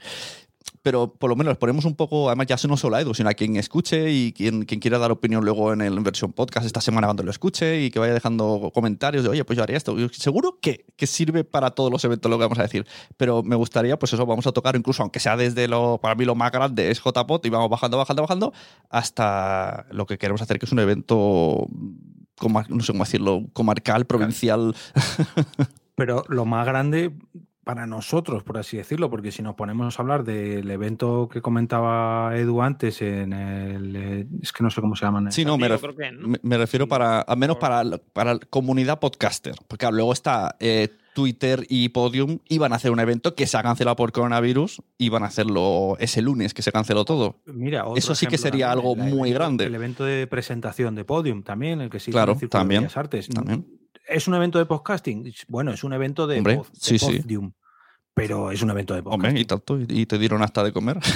Pero 0.87 1.11
por 1.11 1.29
lo 1.29 1.35
menos 1.35 1.51
les 1.51 1.57
ponemos 1.57 1.83
un 1.83 1.95
poco, 1.95 2.29
además 2.29 2.47
ya 2.47 2.55
no 2.65 2.77
solo 2.77 2.95
a 2.95 3.01
Edu, 3.01 3.13
sino 3.13 3.27
a 3.27 3.33
quien 3.33 3.57
escuche 3.57 4.09
y 4.09 4.31
quien, 4.31 4.63
quien 4.63 4.79
quiera 4.79 4.97
dar 4.97 5.11
opinión 5.11 5.43
luego 5.43 5.73
en 5.73 5.81
el 5.81 5.97
en 5.97 6.01
versión 6.01 6.31
podcast 6.31 6.65
esta 6.65 6.79
semana 6.79 7.07
cuando 7.07 7.23
lo 7.23 7.29
escuche 7.29 7.81
y 7.81 7.91
que 7.91 7.99
vaya 7.99 8.13
dejando 8.13 8.71
comentarios 8.73 9.25
de, 9.25 9.29
oye, 9.29 9.43
pues 9.43 9.57
yo 9.57 9.63
haría 9.63 9.75
esto. 9.75 9.97
Seguro 10.13 10.59
que, 10.61 10.85
que 10.95 11.05
sirve 11.05 11.43
para 11.43 11.71
todos 11.71 11.91
los 11.91 12.05
eventos 12.05 12.31
lo 12.31 12.37
que 12.37 12.45
vamos 12.45 12.59
a 12.59 12.61
decir. 12.61 12.87
Pero 13.17 13.43
me 13.43 13.57
gustaría, 13.57 13.99
pues 13.99 14.13
eso, 14.13 14.25
vamos 14.25 14.47
a 14.47 14.53
tocar 14.53 14.77
incluso, 14.77 15.03
aunque 15.03 15.19
sea 15.19 15.35
desde 15.35 15.67
lo, 15.67 15.99
para 16.01 16.15
mí 16.15 16.23
lo 16.23 16.35
más 16.35 16.53
grande 16.53 16.89
es 16.89 17.01
JPod 17.03 17.43
y 17.43 17.49
vamos 17.49 17.69
bajando, 17.69 17.97
bajando, 17.97 18.21
bajando, 18.21 18.53
hasta 18.89 19.87
lo 19.91 20.05
que 20.05 20.17
queremos 20.17 20.41
hacer, 20.41 20.57
que 20.57 20.67
es 20.67 20.71
un 20.71 20.79
evento, 20.79 21.67
no 22.69 22.81
sé 22.81 22.93
cómo 22.93 23.03
decirlo, 23.03 23.43
comarcal, 23.51 24.05
provincial. 24.05 24.73
Pero 25.95 26.23
lo 26.29 26.45
más 26.45 26.65
grande 26.65 27.11
para 27.67 27.85
nosotros, 27.85 28.41
por 28.43 28.57
así 28.57 28.77
decirlo, 28.77 29.09
porque 29.11 29.31
si 29.31 29.43
nos 29.43 29.53
ponemos 29.55 29.99
a 29.99 30.01
hablar 30.01 30.23
del 30.23 30.69
evento 30.71 31.29
que 31.31 31.41
comentaba 31.41 32.35
Edu 32.35 32.61
antes 32.61 33.01
en 33.01 33.33
el... 33.33 33.95
eh, 33.95 34.27
Es 34.41 34.51
que 34.51 34.63
no 34.63 34.69
sé 34.71 34.81
cómo 34.81 34.95
se 34.95 35.05
llaman. 35.05 35.31
Sí, 35.31 35.45
no, 35.45 35.57
me, 35.57 35.69
ref- 35.69 35.95
que, 35.95 36.11
¿no? 36.11 36.27
me- 36.29 36.39
me 36.41 36.57
refiero 36.57 36.87
para, 36.87 37.21
al 37.21 37.37
menos 37.37 37.57
para, 37.57 37.83
la- 37.83 37.97
para 37.99 38.33
la 38.35 38.39
comunidad 38.49 38.99
podcaster. 38.99 39.53
Porque 39.67 39.83
claro, 39.83 39.95
luego 39.97 40.13
está 40.13 40.55
eh, 40.59 40.89
Twitter 41.13 41.65
y 41.69 41.89
Podium, 41.89 42.39
iban 42.47 42.73
a 42.73 42.77
hacer 42.77 42.91
un 42.91 42.99
evento 42.99 43.35
que 43.35 43.47
se 43.47 43.57
ha 43.57 43.63
cancelado 43.63 43.95
por 43.95 44.11
coronavirus, 44.11 44.81
iban 44.97 45.23
a 45.23 45.27
hacerlo 45.27 45.97
ese 45.99 46.21
lunes, 46.21 46.53
que 46.53 46.61
se 46.61 46.71
canceló 46.71 47.05
todo. 47.05 47.37
Mira, 47.47 47.85
otro 47.85 47.97
Eso 47.97 48.15
sí 48.15 48.27
que 48.27 48.37
sería 48.37 48.69
también, 48.69 48.89
algo 48.95 49.03
el 49.03 49.13
muy 49.15 49.33
grande. 49.33 49.65
El 49.65 49.75
evento 49.75 50.05
de 50.05 50.25
presentación 50.27 50.95
de 50.95 51.03
Podium 51.05 51.43
también, 51.43 51.81
el 51.81 51.89
que 51.89 51.99
sí 51.99 52.11
Claro, 52.11 52.37
también, 52.49 52.87
Artes. 52.95 53.27
también. 53.29 53.65
¿Es 54.07 54.27
un 54.27 54.35
evento 54.35 54.57
de 54.59 54.65
podcasting? 54.65 55.33
Bueno, 55.47 55.71
es 55.71 55.83
un 55.83 55.93
evento 55.93 56.27
de, 56.27 56.37
Hombre, 56.37 56.57
pod- 56.57 56.71
de 56.71 56.79
sí, 56.79 56.99
sí. 56.99 57.19
Podium, 57.19 57.51
pero 58.13 58.51
es 58.51 58.61
un 58.61 58.69
evento 58.69 58.93
de 58.93 59.03
podcasting. 59.03 59.27
Hombre, 59.27 59.41
y 59.41 59.45
tanto, 59.45 59.79
y, 59.79 60.05
te 60.05 60.17
dieron 60.17 60.41
hasta 60.41 60.63
de 60.63 60.71
comer. 60.71 60.97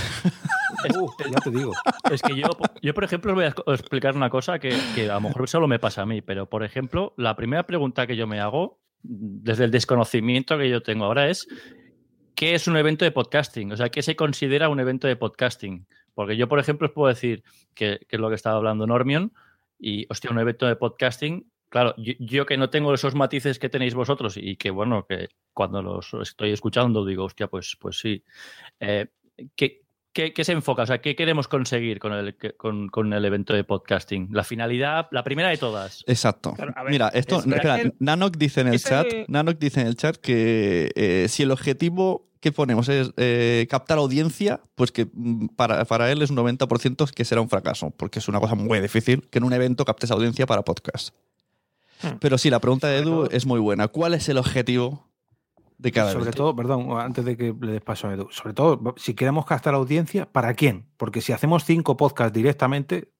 Uh, 0.95 1.11
ya 1.29 1.39
te 1.41 1.51
digo. 1.51 1.73
Es 2.09 2.23
que 2.23 2.35
yo, 2.35 2.47
yo, 2.81 2.95
por 2.95 3.03
ejemplo, 3.03 3.33
os 3.33 3.35
voy 3.35 3.43
a 3.43 3.75
explicar 3.75 4.15
una 4.15 4.31
cosa 4.31 4.57
que, 4.57 4.75
que 4.95 5.11
a 5.11 5.15
lo 5.15 5.21
mejor 5.21 5.47
solo 5.47 5.67
me 5.67 5.77
pasa 5.77 6.01
a 6.01 6.05
mí, 6.07 6.21
pero 6.23 6.49
por 6.49 6.63
ejemplo, 6.63 7.13
la 7.17 7.35
primera 7.35 7.67
pregunta 7.67 8.07
que 8.07 8.15
yo 8.15 8.25
me 8.25 8.39
hago 8.39 8.79
desde 9.03 9.65
el 9.65 9.69
desconocimiento 9.69 10.57
que 10.57 10.69
yo 10.69 10.81
tengo 10.81 11.05
ahora, 11.05 11.29
es 11.29 11.47
¿qué 12.33 12.55
es 12.55 12.67
un 12.67 12.77
evento 12.77 13.05
de 13.05 13.11
podcasting? 13.11 13.71
O 13.73 13.77
sea, 13.77 13.89
¿qué 13.89 14.01
se 14.01 14.15
considera 14.15 14.69
un 14.69 14.79
evento 14.79 15.07
de 15.07 15.15
podcasting? 15.15 15.85
Porque 16.15 16.35
yo, 16.35 16.47
por 16.47 16.57
ejemplo, 16.57 16.87
os 16.87 16.93
puedo 16.93 17.09
decir 17.09 17.43
que, 17.75 17.99
que 18.07 18.15
es 18.15 18.19
lo 18.19 18.29
que 18.29 18.35
estaba 18.35 18.55
hablando 18.55 18.87
Normion, 18.87 19.33
y, 19.77 20.07
hostia, 20.09 20.31
un 20.31 20.39
evento 20.39 20.65
de 20.65 20.77
podcasting, 20.77 21.50
claro, 21.71 21.95
yo, 21.97 22.45
que 22.45 22.57
no 22.57 22.69
tengo 22.69 22.93
esos 22.93 23.15
matices 23.15 23.57
que 23.57 23.69
tenéis 23.69 23.95
vosotros 23.95 24.35
y 24.35 24.57
que, 24.57 24.69
bueno, 24.69 25.05
que 25.07 25.29
cuando 25.53 25.81
los 25.81 26.13
estoy 26.21 26.51
escuchando 26.51 27.05
digo, 27.05 27.23
hostia, 27.23 27.47
pues, 27.47 27.77
pues 27.79 27.97
sí. 27.97 28.23
Eh, 28.79 29.07
¿qué, 29.55 29.81
se 30.43 30.51
enfoca? 30.51 30.83
O 30.83 30.85
sea, 30.85 30.99
¿qué 30.99 31.15
queremos 31.15 31.47
conseguir 31.47 31.99
con 31.99 32.11
el, 32.11 32.35
con, 32.57 33.13
el 33.13 33.23
evento 33.25 33.53
de 33.53 33.63
podcasting? 33.63 34.27
La 34.33 34.43
finalidad, 34.43 35.07
la 35.11 35.23
primera 35.23 35.47
de 35.47 35.57
todas. 35.57 36.03
Exacto. 36.07 36.53
Mira, 36.89 37.07
esto, 37.07 37.39
espera, 37.39 37.79
Nanok 37.99 38.35
dice 38.35 38.61
en 38.61 38.67
el 38.67 38.79
chat, 38.79 39.07
Nanok 39.29 39.57
dice 39.57 39.79
en 39.79 39.87
el 39.87 39.95
chat 39.95 40.17
que 40.17 40.91
eh, 40.95 41.27
si 41.29 41.43
el 41.43 41.51
objetivo 41.51 42.27
que 42.41 42.51
ponemos 42.51 42.89
es 42.89 43.11
eh, 43.15 43.65
captar 43.69 43.97
audiencia, 43.99 44.59
pues 44.75 44.91
que 44.91 45.07
mm, 45.13 45.47
para, 45.55 45.85
para, 45.85 46.11
él 46.11 46.21
es 46.21 46.31
un 46.31 46.37
90% 46.37 47.09
que 47.11 47.23
será 47.23 47.39
un 47.39 47.47
fracaso, 47.47 47.91
porque 47.91 48.19
es 48.19 48.27
una 48.27 48.41
cosa 48.41 48.55
muy 48.55 48.81
difícil 48.81 49.29
que 49.29 49.37
en 49.37 49.45
un 49.45 49.53
evento 49.53 49.85
captes 49.85 50.11
audiencia 50.11 50.45
para 50.45 50.63
podcast. 50.63 51.15
Hmm. 52.01 52.17
Pero 52.19 52.37
sí, 52.37 52.49
la 52.49 52.59
pregunta 52.59 52.87
de 52.87 52.99
Edu 52.99 53.27
es 53.31 53.45
muy 53.45 53.59
buena. 53.59 53.87
¿Cuál 53.87 54.13
es 54.13 54.27
el 54.29 54.37
objetivo 54.37 55.11
de 55.77 55.91
cada 55.91 56.11
Sobre 56.11 56.31
todo, 56.31 56.55
perdón, 56.55 56.87
antes 56.99 57.25
de 57.25 57.35
que 57.35 57.55
le 57.59 57.71
des 57.71 57.81
paso 57.81 58.07
a 58.07 58.13
Edu, 58.13 58.27
sobre 58.29 58.53
todo, 58.53 58.93
si 58.97 59.15
queremos 59.15 59.45
captar 59.45 59.73
audiencia, 59.73 60.31
¿para 60.31 60.53
quién? 60.53 60.85
Porque 60.97 61.21
si 61.21 61.33
hacemos 61.33 61.65
cinco 61.65 61.97
podcasts 61.97 62.33
directamente, 62.33 63.11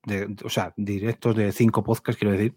o 0.44 0.50
sea, 0.50 0.74
directos 0.78 1.36
de 1.36 1.52
cinco 1.52 1.84
podcasts, 1.84 2.20
quiero 2.20 2.34
decir, 2.34 2.56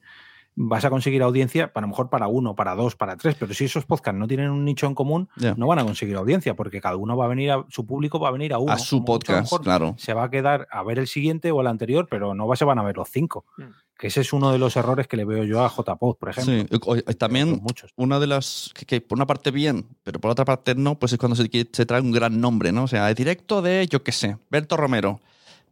vas 0.56 0.84
a 0.84 0.90
conseguir 0.90 1.22
audiencia, 1.22 1.72
para 1.72 1.84
lo 1.84 1.88
mejor 1.88 2.10
para 2.10 2.28
uno, 2.28 2.54
para 2.54 2.74
dos, 2.74 2.96
para 2.96 3.16
tres, 3.16 3.34
pero 3.38 3.52
si 3.54 3.64
esos 3.64 3.84
podcasts 3.84 4.18
no 4.18 4.28
tienen 4.28 4.50
un 4.50 4.64
nicho 4.64 4.86
en 4.86 4.94
común, 4.94 5.28
no 5.56 5.66
van 5.66 5.78
a 5.80 5.84
conseguir 5.84 6.16
audiencia, 6.16 6.54
porque 6.54 6.80
cada 6.80 6.96
uno 6.96 7.16
va 7.16 7.26
a 7.26 7.28
venir 7.28 7.50
a, 7.50 7.64
su 7.68 7.86
público 7.86 8.20
va 8.20 8.28
a 8.28 8.32
venir 8.32 8.52
a 8.52 8.58
uno. 8.58 8.72
A 8.72 8.78
su 8.78 9.04
podcast, 9.04 9.52
claro. 9.62 9.94
Se 9.98 10.14
va 10.14 10.24
a 10.24 10.30
quedar 10.30 10.68
a 10.70 10.82
ver 10.82 10.98
el 10.98 11.06
siguiente 11.06 11.50
o 11.50 11.60
el 11.60 11.66
anterior, 11.66 12.06
pero 12.08 12.34
no 12.34 12.54
se 12.54 12.64
van 12.64 12.78
a 12.78 12.82
ver 12.82 12.96
los 12.96 13.08
cinco. 13.08 13.44
Mm. 13.56 13.62
Que 13.96 14.08
ese 14.08 14.22
es 14.22 14.32
uno 14.32 14.50
de 14.50 14.58
los 14.58 14.76
errores 14.76 15.06
que 15.06 15.16
le 15.16 15.24
veo 15.24 15.44
yo 15.44 15.64
a 15.64 15.68
JPod, 15.68 16.16
por 16.16 16.28
ejemplo. 16.28 16.80
Sí, 16.80 17.14
también 17.16 17.62
una 17.94 18.18
de 18.18 18.26
las 18.26 18.72
que, 18.86 19.00
por 19.00 19.16
una 19.16 19.26
parte 19.26 19.52
bien, 19.52 19.86
pero 20.02 20.20
por 20.20 20.32
otra 20.32 20.44
parte 20.44 20.74
no, 20.74 20.98
pues 20.98 21.12
es 21.12 21.18
cuando 21.18 21.36
se, 21.36 21.48
se 21.48 21.86
trae 21.86 22.00
un 22.00 22.10
gran 22.10 22.40
nombre, 22.40 22.72
¿no? 22.72 22.84
O 22.84 22.88
sea, 22.88 23.06
de 23.06 23.14
directo 23.14 23.62
de, 23.62 23.86
yo 23.88 24.02
qué 24.02 24.10
sé, 24.10 24.36
Berto 24.50 24.76
Romero. 24.76 25.20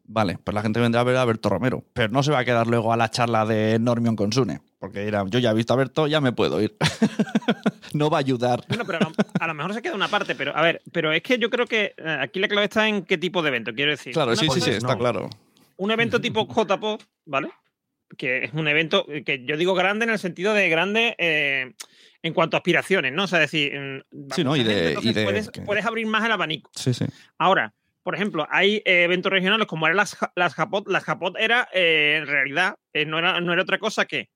Vale, 0.04 0.38
pues 0.42 0.54
la 0.54 0.62
gente 0.62 0.80
vendrá 0.80 1.00
a 1.00 1.04
ver 1.04 1.16
a 1.16 1.24
Berto 1.24 1.48
Romero, 1.48 1.84
pero 1.92 2.08
no 2.08 2.22
se 2.22 2.32
va 2.32 2.40
a 2.40 2.44
quedar 2.44 2.66
luego 2.66 2.92
a 2.92 2.96
la 2.96 3.10
charla 3.10 3.46
de 3.46 3.78
Normion 3.78 4.16
con 4.16 4.32
Sune, 4.32 4.60
porque 4.78 5.04
dirá, 5.04 5.24
yo 5.28 5.38
ya 5.38 5.50
he 5.50 5.54
visto 5.54 5.72
a 5.72 5.76
Berto, 5.76 6.06
ya 6.06 6.20
me 6.20 6.32
puedo 6.32 6.60
ir. 6.60 6.76
no 7.94 8.10
va 8.10 8.18
a 8.18 8.20
ayudar. 8.20 8.64
Bueno, 8.68 8.84
pero 8.84 8.98
a 9.40 9.46
lo, 9.46 9.54
mejor 9.54 9.74
se 9.74 9.82
queda 9.82 9.94
una 9.94 10.08
parte, 10.08 10.34
pero 10.34 10.56
a 10.56 10.62
ver, 10.62 10.82
pero 10.92 11.12
es 11.12 11.22
que 11.22 11.38
yo 11.38 11.50
creo 11.50 11.66
que 11.66 11.94
eh, 11.96 12.18
aquí 12.20 12.40
la 12.40 12.48
clave 12.48 12.64
está 12.64 12.88
en 12.88 13.04
qué 13.04 13.16
tipo 13.16 13.42
de 13.42 13.48
evento, 13.48 13.72
quiero 13.74 13.92
decir. 13.92 14.12
Claro, 14.12 14.34
sí, 14.34 14.48
sí, 14.52 14.60
sí, 14.60 14.70
está 14.70 14.98
claro. 14.98 15.30
Un 15.76 15.90
evento 15.90 16.20
tipo 16.20 16.46
JPO, 16.52 16.98
¿vale? 17.26 17.50
Que 18.16 18.44
es 18.44 18.52
un 18.52 18.68
evento 18.68 19.06
que 19.24 19.44
yo 19.46 19.56
digo 19.56 19.74
grande 19.74 20.04
en 20.04 20.10
el 20.10 20.18
sentido 20.18 20.52
de 20.52 20.68
grande 20.68 21.14
eh, 21.16 21.72
en 22.22 22.34
cuanto 22.34 22.56
a 22.56 22.58
aspiraciones, 22.58 23.12
¿no? 23.12 23.24
O 23.24 23.26
sea, 23.26 23.38
decir, 23.38 23.72
mm, 23.72 24.30
sí, 24.34 24.44
¿no? 24.44 24.56
Y 24.56 24.64
de, 24.64 24.98
puedes, 25.24 25.50
puedes, 25.64 25.86
abrir 25.86 26.06
más 26.06 26.24
el 26.24 26.32
abanico. 26.32 26.70
Sí, 26.74 26.92
sí. 26.92 27.06
Ahora, 27.38 27.72
por 28.02 28.14
ejemplo, 28.14 28.46
hay 28.50 28.76
eh, 28.84 29.04
eventos 29.04 29.32
regionales 29.32 29.66
como 29.66 29.86
eran 29.86 29.96
las, 29.96 30.16
las 30.34 30.54
Japot. 30.54 30.88
Las 30.88 31.04
Japot 31.04 31.36
era, 31.38 31.68
eh, 31.72 32.18
en 32.20 32.26
realidad, 32.26 32.76
eh, 32.92 33.04
no, 33.04 33.18
era, 33.18 33.40
no 33.40 33.52
era 33.52 33.62
otra 33.62 33.78
cosa 33.78 34.04
que. 34.06 34.30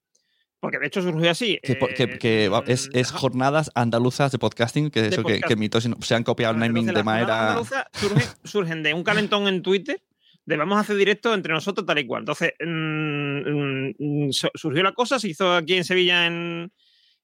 Porque 0.59 0.79
de 0.79 0.87
hecho 0.87 1.03
surgió 1.03 1.31
así. 1.31 1.61
Que, 1.63 2.51
es, 2.67 3.11
jornadas 3.13 3.71
andaluzas 3.75 4.33
de 4.33 4.39
podcasting, 4.39 4.91
que 4.91 5.07
eso 5.07 5.23
que, 5.23 5.57
mitos 5.57 5.87
se 6.01 6.15
han 6.15 6.25
copiado 6.25 6.55
el 6.55 6.61
naming 6.61 6.87
de 6.87 7.05
manera. 7.05 7.57
Surgen, 7.93 8.23
surgen 8.43 8.83
de 8.83 8.95
un 8.95 9.05
calentón 9.05 9.49
en 9.49 9.63
Twitter 9.63 10.01
de 10.47 10.57
vamos 10.57 10.79
a 10.79 10.81
hacer 10.81 10.97
directo 10.97 11.35
entre 11.35 11.53
nosotros 11.53 11.85
tal 11.85 11.99
y 11.99 12.07
cual. 12.07 12.23
Entonces, 12.23 12.55
mm, 12.59 13.91
mm, 13.99 14.31
surgió 14.31 14.83
la 14.83 14.93
cosa, 14.93 15.19
se 15.19 15.29
hizo 15.29 15.55
aquí 15.55 15.75
en 15.75 15.85
Sevilla 15.85 16.27
en, 16.27 16.73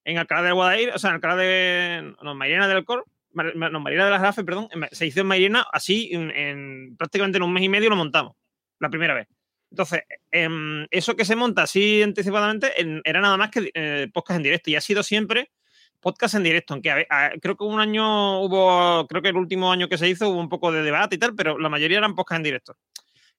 en 0.05 0.18
Alcalá 0.18 0.42
del 0.42 0.55
Guadair, 0.55 0.90
o 0.94 0.98
sea, 0.98 1.11
en 1.11 1.14
Alcalá 1.14 1.37
de. 1.37 2.14
No, 2.22 2.35
Mairena 2.35 2.68
del 2.68 2.85
Cor, 2.85 3.07
no, 3.35 3.81
Marina 3.81 4.05
de 4.05 4.11
las 4.11 4.21
Grafes, 4.21 4.45
perdón, 4.45 4.68
se 4.90 5.07
hizo 5.07 5.21
en 5.21 5.27
Marina 5.27 5.66
así, 5.73 6.11
en, 6.12 6.97
prácticamente 6.97 7.38
en 7.38 7.45
un 7.45 7.53
mes 7.53 7.64
y 7.64 7.68
medio 7.68 7.90
lo 7.90 7.97
montamos, 7.97 8.35
la 8.79 8.90
primera 8.90 9.14
vez. 9.14 9.29
Entonces, 9.71 10.03
em, 10.31 10.87
eso 10.90 11.16
que 11.16 11.25
se 11.25 11.35
monta 11.35 11.62
así 11.62 12.03
anticipadamente 12.03 12.73
era 13.05 13.21
nada 13.21 13.37
más 13.37 13.51
que 13.51 13.71
eh, 13.73 14.09
podcast 14.12 14.37
en 14.37 14.42
directo 14.42 14.71
y 14.71 14.77
ha 14.77 14.81
sido 14.81 15.03
siempre 15.03 15.51
podcast 16.01 16.35
en 16.35 16.42
directo, 16.42 16.75
aunque 16.75 17.07
creo 17.40 17.57
que 17.57 17.64
un 17.64 17.81
año 17.81 18.40
hubo, 18.40 19.07
creo 19.07 19.23
que 19.23 19.29
el 19.29 19.37
último 19.37 19.71
año 19.71 19.88
que 19.88 19.97
se 19.97 20.09
hizo 20.09 20.29
hubo 20.29 20.40
un 20.40 20.49
poco 20.49 20.73
de 20.73 20.83
debate 20.83 21.14
y 21.14 21.18
tal, 21.18 21.35
pero 21.35 21.59
la 21.59 21.68
mayoría 21.68 21.99
eran 21.99 22.16
podcast 22.16 22.38
en 22.38 22.42
directo 22.42 22.77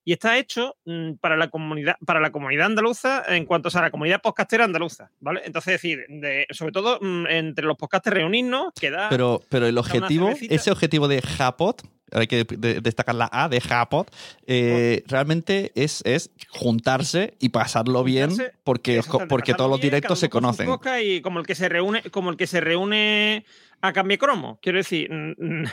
y 0.06 0.14
está 0.14 0.38
hecho 0.38 0.76
mm, 0.86 1.14
para 1.14 1.38
la 1.38 1.50
comunidad 1.50 1.96
para 2.06 2.20
la 2.20 2.32
comunidad 2.32 2.68
andaluza 2.68 3.24
en 3.28 3.46
cuanto 3.46 3.70
a 3.74 3.82
la 3.82 3.92
comunidad 3.92 4.22
podcastera 4.22 4.66
andaluza, 4.66 5.12
¿vale? 5.20 5.42
Entonces, 5.46 5.74
decir, 5.74 6.06
sobre 6.52 6.72
todo 6.72 7.00
mm, 7.02 7.28
entre 7.28 7.66
los 7.66 7.78
podcasters 7.78 8.18
reunirnos, 8.18 8.74
queda 8.80 9.10
Pero 9.10 9.42
pero 9.50 9.68
el 9.68 9.78
objetivo, 9.78 10.30
ese 10.50 10.72
objetivo 10.72 11.08
de 11.08 11.22
Japot 11.22 11.84
hay 12.14 12.28
que 12.28 12.46
destacar 12.46 13.16
la 13.16 13.30
A 13.32 13.50
de 13.50 13.60
Japot, 13.62 14.14
eh, 14.48 15.04
realmente 15.08 15.72
es, 15.76 16.02
es 16.06 16.32
juntarse 16.50 17.34
y 17.40 17.50
pasarlo 17.50 18.04
bien 18.04 18.32
porque, 18.64 19.02
porque 19.30 19.54
todos 19.54 19.70
los 19.70 19.82
directos 19.82 20.20
se 20.20 20.30
conocen. 20.30 20.70
Y 21.02 21.22
como 21.22 21.40
el 21.40 21.46
que 21.46 21.56
se 21.56 21.70
reúne, 21.70 22.04
como 22.12 22.30
el 22.30 22.38
que 22.38 22.48
se 22.48 22.62
reúne 22.62 23.46
a 23.84 23.92
cambiar 23.92 24.18
cromo. 24.18 24.60
Quiero 24.62 24.78
decir, 24.78 25.10
no, 25.12 25.70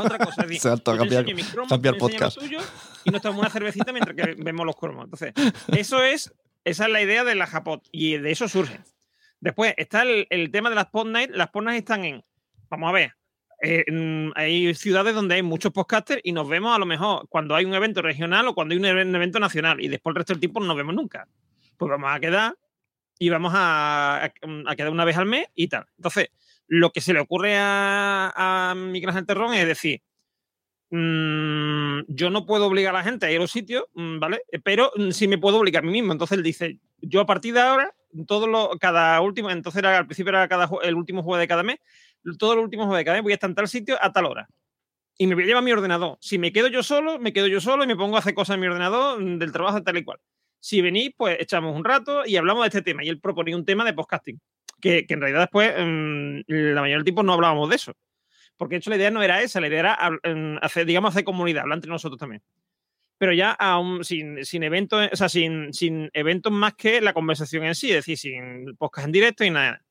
otra 0.00 0.18
cosa. 0.18 0.44
Exacto, 0.48 0.96
cambiar, 0.96 1.26
cambiar 1.68 1.98
podcast. 1.98 2.38
y 3.04 3.10
nos 3.10 3.20
tomamos 3.20 3.40
una 3.40 3.50
cervecita 3.50 3.92
mientras 3.92 4.14
que 4.14 4.36
vemos 4.38 4.64
los 4.64 4.76
cromos. 4.76 5.04
Entonces, 5.04 5.32
eso 5.76 6.04
es, 6.04 6.32
esa 6.64 6.84
es 6.84 6.90
la 6.92 7.02
idea 7.02 7.24
de 7.24 7.34
la 7.34 7.48
Japot 7.48 7.82
y 7.90 8.16
de 8.18 8.30
eso 8.30 8.48
surge. 8.48 8.78
Después 9.40 9.74
está 9.76 10.02
el, 10.02 10.50
tema 10.52 10.70
de 10.70 10.76
las 10.76 10.86
pod 10.86 11.08
night. 11.08 11.30
Las 11.32 11.48
pod 11.48 11.64
night 11.64 11.80
están 11.80 12.04
en, 12.04 12.24
vamos 12.70 12.90
a 12.90 12.92
ver, 12.92 13.15
eh, 13.62 13.84
hay 14.34 14.74
ciudades 14.74 15.14
donde 15.14 15.36
hay 15.36 15.42
muchos 15.42 15.72
podcasters 15.72 16.20
y 16.24 16.32
nos 16.32 16.48
vemos 16.48 16.74
a 16.74 16.78
lo 16.78 16.86
mejor 16.86 17.26
cuando 17.28 17.54
hay 17.54 17.64
un 17.64 17.74
evento 17.74 18.02
regional 18.02 18.48
o 18.48 18.54
cuando 18.54 18.72
hay 18.72 18.78
un 18.78 18.86
evento 18.86 19.38
nacional 19.38 19.80
y 19.80 19.88
después 19.88 20.12
el 20.12 20.16
resto 20.16 20.32
del 20.34 20.40
tiempo 20.40 20.60
no 20.60 20.66
nos 20.66 20.76
vemos 20.76 20.94
nunca. 20.94 21.28
Pues 21.76 21.90
vamos 21.90 22.10
a 22.14 22.20
quedar 22.20 22.56
y 23.18 23.28
vamos 23.28 23.52
a, 23.54 24.24
a 24.24 24.76
quedar 24.76 24.90
una 24.90 25.04
vez 25.04 25.16
al 25.16 25.26
mes 25.26 25.46
y 25.54 25.68
tal. 25.68 25.86
Entonces, 25.96 26.28
lo 26.68 26.90
que 26.90 27.00
se 27.00 27.12
le 27.12 27.20
ocurre 27.20 27.56
a, 27.56 28.32
a 28.34 28.70
Ángel 28.72 29.26
Terrón 29.26 29.54
es 29.54 29.66
decir, 29.66 30.02
mm, 30.90 32.00
yo 32.08 32.30
no 32.30 32.46
puedo 32.46 32.66
obligar 32.66 32.94
a 32.94 32.98
la 32.98 33.04
gente 33.04 33.26
a 33.26 33.30
ir 33.30 33.38
a 33.38 33.40
los 33.40 33.50
sitios, 33.50 33.84
mm, 33.94 34.18
¿vale? 34.18 34.42
Pero 34.64 34.92
mm, 34.96 35.10
sí 35.10 35.28
me 35.28 35.38
puedo 35.38 35.58
obligar 35.58 35.82
a 35.82 35.86
mí 35.86 35.92
mismo. 35.92 36.12
Entonces 36.12 36.36
él 36.36 36.44
dice, 36.44 36.78
yo 37.00 37.20
a 37.20 37.26
partir 37.26 37.54
de 37.54 37.60
ahora, 37.60 37.94
todo 38.26 38.46
lo, 38.46 38.70
cada 38.80 39.20
último, 39.20 39.50
entonces 39.50 39.78
era, 39.78 39.96
al 39.96 40.06
principio 40.06 40.30
era 40.30 40.48
cada, 40.48 40.68
el 40.82 40.94
último 40.94 41.22
juego 41.22 41.38
de 41.38 41.48
cada 41.48 41.62
mes, 41.62 41.78
todos 42.38 42.56
los 42.56 42.64
últimos 42.64 42.86
juegos 42.86 43.04
de 43.04 43.12
mes 43.12 43.22
voy 43.22 43.32
a 43.32 43.34
estar 43.34 43.50
en 43.50 43.54
tal 43.54 43.68
sitio 43.68 43.96
a 44.00 44.12
tal 44.12 44.26
hora. 44.26 44.48
Y 45.18 45.26
me 45.26 45.34
voy 45.34 45.44
a 45.44 45.46
llevar 45.46 45.62
mi 45.62 45.72
ordenador. 45.72 46.18
Si 46.20 46.38
me 46.38 46.52
quedo 46.52 46.68
yo 46.68 46.82
solo, 46.82 47.18
me 47.18 47.32
quedo 47.32 47.46
yo 47.46 47.60
solo 47.60 47.84
y 47.84 47.86
me 47.86 47.96
pongo 47.96 48.16
a 48.16 48.18
hacer 48.18 48.34
cosas 48.34 48.54
en 48.54 48.60
mi 48.60 48.66
ordenador 48.66 49.22
del 49.22 49.52
trabajo 49.52 49.82
tal 49.82 49.96
y 49.96 50.04
cual. 50.04 50.18
Si 50.60 50.82
venís, 50.82 51.12
pues 51.16 51.38
echamos 51.40 51.74
un 51.74 51.84
rato 51.84 52.26
y 52.26 52.36
hablamos 52.36 52.64
de 52.64 52.68
este 52.68 52.82
tema. 52.82 53.04
Y 53.04 53.08
él 53.08 53.20
proponía 53.20 53.56
un 53.56 53.64
tema 53.64 53.84
de 53.84 53.94
podcasting 53.94 54.40
que, 54.80 55.06
en 55.08 55.20
realidad 55.20 55.40
después, 55.40 55.72
mm, 55.78 56.40
la 56.48 56.80
mayoría 56.80 56.96
del 56.96 57.04
tiempo 57.04 57.22
no 57.22 57.32
hablábamos 57.32 57.68
de 57.70 57.76
eso. 57.76 57.92
Porque 58.56 58.74
de 58.74 58.78
hecho 58.78 58.90
la 58.90 58.96
idea 58.96 59.10
no 59.10 59.22
era 59.22 59.42
esa, 59.42 59.60
la 59.60 59.68
idea 59.68 59.80
era 59.80 60.10
mm, 60.22 60.58
hacer, 60.62 60.86
digamos, 60.86 61.10
hacer 61.10 61.24
comunidad, 61.24 61.62
hablar 61.62 61.78
entre 61.78 61.90
nosotros 61.90 62.18
también. 62.18 62.42
Pero 63.18 63.32
ya 63.32 63.56
sin, 64.02 64.44
sin 64.44 64.62
eventos, 64.62 65.08
o 65.10 65.16
sea, 65.16 65.28
sin, 65.28 65.72
sin 65.72 66.10
eventos 66.12 66.52
más 66.52 66.74
que 66.74 67.00
la 67.00 67.14
conversación 67.14 67.64
en 67.64 67.74
sí, 67.74 67.88
es 67.88 67.96
decir, 67.96 68.18
sin 68.18 68.76
podcast 68.76 69.06
en 69.06 69.12
directo 69.12 69.44
y 69.44 69.50
nada. 69.50 69.82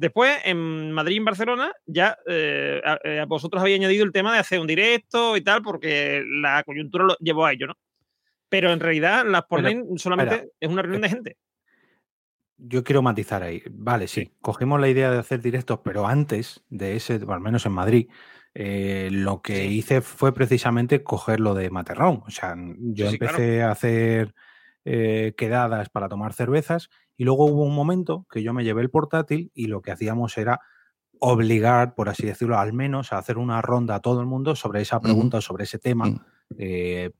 Después, 0.00 0.38
en 0.44 0.92
Madrid 0.92 1.16
y 1.16 1.18
en 1.18 1.26
Barcelona, 1.26 1.72
ya 1.84 2.16
eh, 2.26 2.80
eh, 3.04 3.22
vosotros 3.28 3.60
habéis 3.60 3.78
añadido 3.78 4.02
el 4.02 4.12
tema 4.12 4.32
de 4.32 4.38
hacer 4.38 4.58
un 4.58 4.66
directo 4.66 5.36
y 5.36 5.42
tal, 5.42 5.60
porque 5.60 6.24
la 6.40 6.62
coyuntura 6.64 7.04
lo 7.04 7.16
llevó 7.20 7.44
a 7.44 7.52
ello, 7.52 7.66
¿no? 7.66 7.74
Pero 8.48 8.72
en 8.72 8.80
realidad, 8.80 9.26
las 9.26 9.44
ponen 9.44 9.98
solamente 9.98 10.52
es 10.58 10.70
una 10.70 10.80
reunión 10.80 11.02
de 11.02 11.08
gente 11.10 11.36
yo 12.62 12.84
quiero 12.84 13.02
matizar 13.02 13.42
ahí. 13.42 13.62
Vale, 13.70 14.06
sí, 14.06 14.32
cogimos 14.40 14.80
la 14.80 14.88
idea 14.88 15.10
de 15.10 15.18
hacer 15.18 15.40
directos, 15.40 15.80
pero 15.82 16.06
antes 16.06 16.62
de 16.68 16.96
ese, 16.96 17.18
al 17.26 17.40
menos 17.40 17.64
en 17.64 17.72
Madrid, 17.72 18.08
eh, 18.52 19.08
lo 19.10 19.40
que 19.40 19.66
hice 19.66 20.02
fue 20.02 20.34
precisamente 20.34 21.02
coger 21.02 21.40
lo 21.40 21.54
de 21.54 21.70
Materrón. 21.70 22.22
O 22.26 22.30
sea, 22.30 22.54
yo 22.76 23.08
empecé 23.08 23.62
a 23.62 23.70
hacer 23.70 24.34
eh, 24.84 25.32
quedadas 25.38 25.88
para 25.88 26.08
tomar 26.08 26.34
cervezas 26.34 26.90
y 27.20 27.24
luego 27.24 27.44
hubo 27.44 27.64
un 27.64 27.74
momento 27.74 28.26
que 28.32 28.42
yo 28.42 28.54
me 28.54 28.64
llevé 28.64 28.80
el 28.80 28.88
portátil 28.88 29.52
y 29.54 29.66
lo 29.66 29.82
que 29.82 29.90
hacíamos 29.90 30.38
era 30.38 30.62
obligar, 31.18 31.94
por 31.94 32.08
así 32.08 32.24
decirlo, 32.24 32.58
al 32.58 32.72
menos 32.72 33.12
a 33.12 33.18
hacer 33.18 33.36
una 33.36 33.60
ronda 33.60 33.96
a 33.96 34.00
todo 34.00 34.22
el 34.22 34.26
mundo 34.26 34.56
sobre 34.56 34.80
esa 34.80 35.00
pregunta, 35.00 35.42
sobre 35.42 35.64
ese 35.64 35.78
tema, 35.78 36.26
eh, 36.56 37.10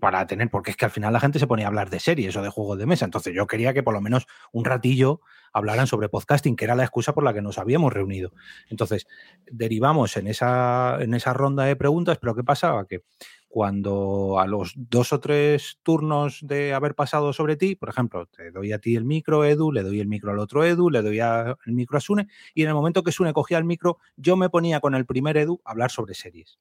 para 0.00 0.26
tener, 0.26 0.50
porque 0.50 0.72
es 0.72 0.76
que 0.76 0.84
al 0.84 0.90
final 0.90 1.14
la 1.14 1.20
gente 1.20 1.38
se 1.38 1.46
ponía 1.46 1.64
a 1.64 1.68
hablar 1.68 1.88
de 1.88 1.98
series 1.98 2.36
o 2.36 2.42
de 2.42 2.50
juegos 2.50 2.76
de 2.76 2.84
mesa. 2.84 3.06
Entonces 3.06 3.32
yo 3.34 3.46
quería 3.46 3.72
que 3.72 3.82
por 3.82 3.94
lo 3.94 4.02
menos 4.02 4.26
un 4.52 4.66
ratillo 4.66 5.22
hablaran 5.54 5.86
sobre 5.86 6.10
podcasting, 6.10 6.54
que 6.54 6.66
era 6.66 6.74
la 6.74 6.82
excusa 6.82 7.14
por 7.14 7.24
la 7.24 7.32
que 7.32 7.40
nos 7.40 7.56
habíamos 7.56 7.90
reunido. 7.90 8.34
Entonces, 8.68 9.06
derivamos 9.50 10.18
en 10.18 10.26
esa, 10.26 10.98
en 11.00 11.14
esa 11.14 11.32
ronda 11.32 11.64
de 11.64 11.74
preguntas, 11.74 12.18
pero 12.20 12.34
¿qué 12.34 12.44
pasaba? 12.44 12.86
Que 12.86 13.00
cuando 13.48 14.38
a 14.38 14.46
los 14.46 14.74
dos 14.76 15.12
o 15.12 15.20
tres 15.20 15.78
turnos 15.82 16.40
de 16.42 16.74
haber 16.74 16.94
pasado 16.94 17.32
sobre 17.32 17.56
ti, 17.56 17.74
por 17.74 17.88
ejemplo, 17.88 18.26
te 18.26 18.50
doy 18.50 18.72
a 18.72 18.78
ti 18.78 18.94
el 18.94 19.04
micro, 19.04 19.44
Edu, 19.44 19.72
le 19.72 19.82
doy 19.82 20.00
el 20.00 20.06
micro 20.06 20.30
al 20.30 20.38
otro 20.38 20.64
Edu, 20.64 20.90
le 20.90 21.02
doy 21.02 21.18
el 21.18 21.72
micro 21.72 21.96
a 21.96 22.00
Sune, 22.00 22.28
y 22.54 22.62
en 22.62 22.68
el 22.68 22.74
momento 22.74 23.02
que 23.02 23.10
Sune 23.10 23.32
cogía 23.32 23.58
el 23.58 23.64
micro, 23.64 23.98
yo 24.16 24.36
me 24.36 24.50
ponía 24.50 24.80
con 24.80 24.94
el 24.94 25.06
primer 25.06 25.38
Edu 25.38 25.60
a 25.64 25.70
hablar 25.70 25.90
sobre 25.90 26.14
series. 26.14 26.58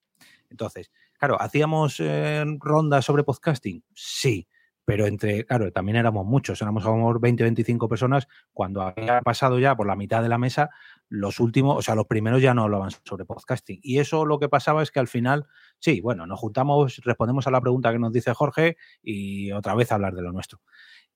Entonces, 0.50 0.90
claro, 1.20 1.40
¿hacíamos 1.42 2.00
eh, 2.00 2.46
rondas 2.60 3.04
sobre 3.04 3.24
podcasting? 3.24 3.84
Sí, 3.94 4.48
pero 4.86 5.06
entre, 5.06 5.46
claro, 5.46 5.70
también 5.74 5.98
éramos 5.98 6.26
muchos, 6.26 6.62
éramos 6.62 6.86
como 6.86 7.20
20, 7.20 7.44
25 7.44 7.90
personas, 7.90 8.30
cuando 8.54 8.82
había 8.82 9.20
pasado 9.20 9.60
ya 9.60 9.76
por 9.76 9.86
la 9.86 9.98
mitad 9.98 10.22
de 10.22 10.30
la 10.30 10.38
mesa, 10.38 10.70
los 11.10 11.40
últimos, 11.40 11.78
o 11.78 11.82
sea, 11.82 11.96
los 11.96 12.08
primeros 12.08 12.42
ya 12.42 12.54
no 12.54 12.64
hablaban 12.64 12.92
sobre 13.06 13.26
podcasting. 13.26 13.80
Y 13.82 14.00
eso 14.00 14.26
lo 14.26 14.40
que 14.40 14.50
pasaba 14.50 14.84
es 14.84 14.92
que 14.92 15.00
al 15.00 15.08
final, 15.08 15.46
sí, 15.80 16.02
bueno, 16.02 16.28
nos 16.28 16.40
juntamos, 16.40 16.98
respondemos 17.04 17.48
a 17.48 17.52
la 17.52 17.62
pregunta 17.62 17.92
que 17.92 18.00
nos 18.00 18.12
dice 18.12 18.34
Jorge 18.34 18.78
y 19.02 19.52
otra 19.52 19.76
vez 19.76 19.92
hablar 19.92 20.14
de 20.14 20.22
lo 20.22 20.32
nuestro. 20.32 20.62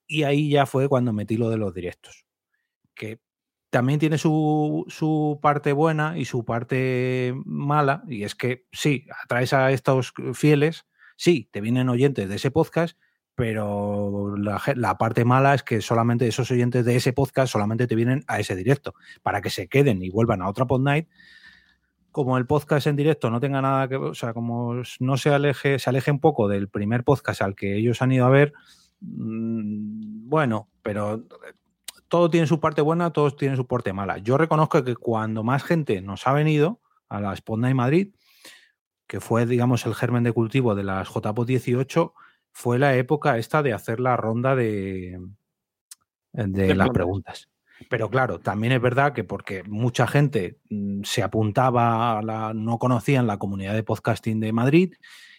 Y 0.07 0.23
ahí 0.23 0.49
ya 0.49 0.65
fue 0.65 0.87
cuando 0.87 1.13
metí 1.13 1.37
lo 1.37 1.49
de 1.49 1.57
los 1.57 1.73
directos, 1.73 2.25
que 2.93 3.19
también 3.69 3.99
tiene 3.99 4.17
su, 4.17 4.85
su, 4.89 5.39
parte 5.41 5.71
buena 5.71 6.17
y 6.17 6.25
su 6.25 6.43
parte 6.43 7.33
mala, 7.45 8.03
y 8.07 8.23
es 8.23 8.35
que 8.35 8.65
sí, 8.71 9.07
atraes 9.23 9.53
a 9.53 9.71
estos 9.71 10.13
fieles, 10.33 10.85
sí, 11.15 11.49
te 11.51 11.61
vienen 11.61 11.87
oyentes 11.87 12.27
de 12.27 12.35
ese 12.35 12.51
podcast, 12.51 12.97
pero 13.41 14.35
la, 14.37 14.97
parte 14.99 15.25
mala 15.25 15.55
es 15.55 15.63
que 15.63 15.81
solamente 15.81 16.27
esos 16.27 16.51
oyentes 16.51 16.85
de 16.85 16.95
ese 16.95 17.11
podcast 17.11 17.51
solamente 17.51 17.87
te 17.87 17.95
vienen 17.95 18.23
a 18.27 18.39
ese 18.39 18.55
directo, 18.55 18.93
para 19.23 19.41
que 19.41 19.49
se 19.49 19.67
queden 19.67 20.03
y 20.03 20.11
vuelvan 20.11 20.43
a 20.43 20.47
otra 20.47 20.67
pod 20.67 20.81
night. 20.83 21.07
Como 22.11 22.37
el 22.37 22.45
podcast 22.45 22.85
en 22.85 22.95
directo 22.95 23.31
no 23.31 23.39
tenga 23.39 23.59
nada 23.59 23.87
que, 23.87 23.95
o 23.95 24.13
sea, 24.13 24.35
como 24.35 24.83
no 24.99 25.17
se 25.17 25.31
aleje, 25.31 25.79
se 25.79 25.89
aleje 25.89 26.11
un 26.11 26.19
poco 26.19 26.47
del 26.47 26.69
primer 26.69 27.03
podcast 27.03 27.41
al 27.41 27.55
que 27.55 27.77
ellos 27.77 28.03
han 28.03 28.11
ido 28.11 28.27
a 28.27 28.29
ver, 28.29 28.53
mm, 28.99 30.29
bueno, 30.29 30.69
pero 30.83 31.25
todo 32.09 32.29
tiene 32.29 32.45
su 32.45 32.59
parte 32.59 32.83
buena, 32.83 33.09
todos 33.09 33.37
tienen 33.37 33.57
su 33.57 33.65
parte 33.65 33.91
mala. 33.91 34.19
Yo 34.19 34.37
reconozco 34.37 34.83
que 34.83 34.95
cuando 34.95 35.41
más 35.41 35.63
gente 35.63 35.99
nos 36.03 36.27
ha 36.27 36.33
venido 36.33 36.79
a 37.09 37.19
la 37.19 37.33
Spot 37.33 37.59
Night 37.59 37.75
Madrid, 37.75 38.13
que 39.07 39.19
fue, 39.19 39.47
digamos, 39.47 39.87
el 39.87 39.95
germen 39.95 40.23
de 40.23 40.31
cultivo 40.31 40.75
de 40.75 40.83
las 40.83 41.09
JPO 41.09 41.43
18, 41.43 42.13
fue 42.51 42.79
la 42.79 42.95
época 42.95 43.37
esta 43.37 43.63
de 43.63 43.73
hacer 43.73 43.99
la 43.99 44.17
ronda 44.17 44.55
de, 44.55 45.19
de, 46.33 46.75
las 46.75 46.89
preguntas. 46.89 47.49
Pero 47.89 48.09
claro, 48.09 48.39
también 48.39 48.73
es 48.73 48.81
verdad 48.81 49.13
que 49.13 49.23
porque 49.23 49.63
mucha 49.63 50.07
gente 50.07 50.59
mm, 50.69 51.03
se 51.03 51.23
apuntaba, 51.23 52.19
a 52.19 52.21
la, 52.21 52.53
no 52.53 52.77
conocían 52.77 53.27
la 53.27 53.37
comunidad 53.37 53.73
de 53.73 53.83
podcasting 53.83 54.39
de 54.39 54.53
Madrid 54.53 54.93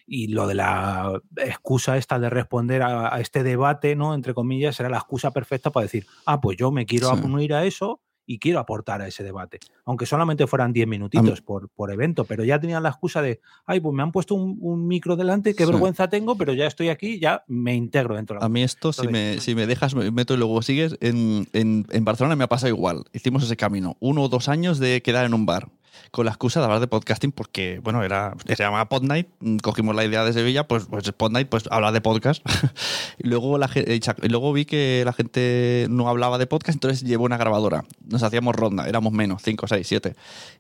y 0.07 0.29
lo 0.29 0.47
de 0.47 0.55
la 0.55 1.21
excusa 1.37 1.97
esta 1.97 2.19
de 2.19 2.29
responder 2.29 2.83
a, 2.83 3.21
este 3.21 3.43
debate, 3.43 3.95
¿no? 3.95 4.15
Entre 4.15 4.35
comillas, 4.35 4.79
era 4.81 4.89
la 4.89 4.99
excusa 4.99 5.31
perfecta 5.31 5.71
para 5.71 5.85
decir, 5.85 6.07
ah, 6.27 6.41
pues 6.41 6.57
yo 6.57 6.73
me 6.73 6.87
quiero 6.87 7.13
unir 7.13 7.55
a 7.55 7.65
eso 7.65 8.01
y 8.33 8.39
quiero 8.39 8.61
aportar 8.61 9.03
a 9.03 9.07
ese 9.07 9.23
debate. 9.23 9.61
Aunque 9.85 10.07
solamente 10.07 10.47
fueran 10.47 10.73
10 10.73 10.89
minutitos 10.89 11.43
por, 11.43 11.69
por, 11.69 11.93
evento, 11.93 12.25
pero 12.25 12.45
ya 12.45 12.59
tenían 12.59 12.83
la 12.83 12.89
excusa 12.89 13.21
de, 13.21 13.41
ay, 13.67 13.81
pues 13.81 13.95
me 13.95 14.03
han 14.03 14.11
puesto 14.11 14.35
un, 14.35 14.87
micro 14.87 15.17
delante, 15.17 15.55
qué 15.55 15.67
vergüenza 15.67 16.09
tengo, 16.09 16.37
pero 16.37 16.55
ya 16.55 16.67
estoy 16.67 16.89
aquí, 16.89 17.21
ya 17.21 17.45
me 17.47 17.75
integro 17.75 18.17
dentro 18.17 18.35
de 18.35 18.41
la 18.41 18.47
A 18.47 18.49
mí 18.49 18.63
esto, 18.63 18.93
si, 18.93 19.07
me, 19.09 19.39
si 19.41 19.55
me 19.55 19.67
dejas, 19.67 19.95
me 19.95 20.11
meto 20.11 20.33
y 20.33 20.39
luego 20.39 20.63
sigues, 20.63 20.97
en, 21.01 21.47
en, 21.53 21.87
en 21.91 22.05
Barcelona 22.07 22.37
me 22.37 22.45
ha 22.45 22.49
pasado 22.49 22.69
igual. 22.69 23.05
Hicimos 23.13 23.45
ese 23.45 23.59
camino, 23.59 23.99
uno 24.01 24.23
o 24.23 24.29
dos 24.31 24.49
años 24.49 24.79
de 24.79 25.03
quedar 25.03 25.27
en 25.27 25.35
un 25.35 25.45
bar 25.45 25.69
con 26.11 26.27
la 26.27 26.33
excusa 26.33 26.61
de 26.61 26.65
hablar 26.67 26.81
de 26.81 26.87
podcasting 26.87 27.33
porque, 27.33 27.81
bueno, 27.83 28.03
era, 28.03 28.35
se 28.47 28.57
llamaba 28.57 28.89
Podnight, 28.89 29.29
mm, 29.41 29.57
cogimos 29.59 29.95
la 29.95 30.05
idea 30.05 30.25
de 30.25 30.33
Sevilla, 30.33 30.67
pues, 30.67 30.87
pues 30.87 31.11
Podnight, 31.13 31.49
pues 31.49 31.65
habla 31.71 31.93
de 31.93 32.01
podcast. 32.01 32.45
y 33.19 33.29
luego, 33.29 33.59
la, 33.59 33.71
eh, 33.75 34.01
luego 34.29 34.53
vi 34.53 34.65
que 34.65 35.03
la 35.05 35.13
gente 35.13 35.87
no 35.91 36.09
hablaba 36.09 36.39
de 36.39 36.47
podcast, 36.47 36.77
entonces 36.77 37.03
llevo 37.03 37.25
una 37.25 37.37
grabadora. 37.37 37.85
Nos 38.05 38.23
hacíamos 38.23 38.55
ronda, 38.57 38.89
éramos 38.89 39.13
menos, 39.13 39.43
5, 39.43 39.67
6, 39.67 39.87
7. 39.87 40.15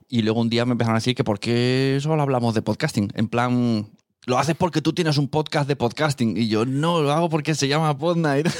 Y 0.09 0.23
luego 0.23 0.41
un 0.41 0.51
día 0.51 0.65
me 0.65 0.73
empezaron 0.73 0.97
a 0.97 0.99
decir 0.99 1.15
que 1.15 1.25
por 1.25 1.41
qué 1.41 1.99
solo 2.01 2.23
hablamos 2.23 2.55
de 2.55 2.63
podcasting. 2.63 3.11
En 3.15 3.29
plan, 3.29 3.89
lo 4.27 4.39
haces 4.39 4.57
porque 4.57 4.81
tú 4.81 4.93
tienes 4.93 5.19
un 5.19 5.29
podcast 5.29 5.69
de 5.69 5.77
podcasting. 5.77 6.37
Y 6.37 6.49
yo, 6.49 6.65
no, 6.65 7.03
lo 7.03 7.13
hago 7.13 7.29
porque 7.29 7.55
se 7.55 7.69
llama 7.69 7.97
Podnight. 7.97 8.49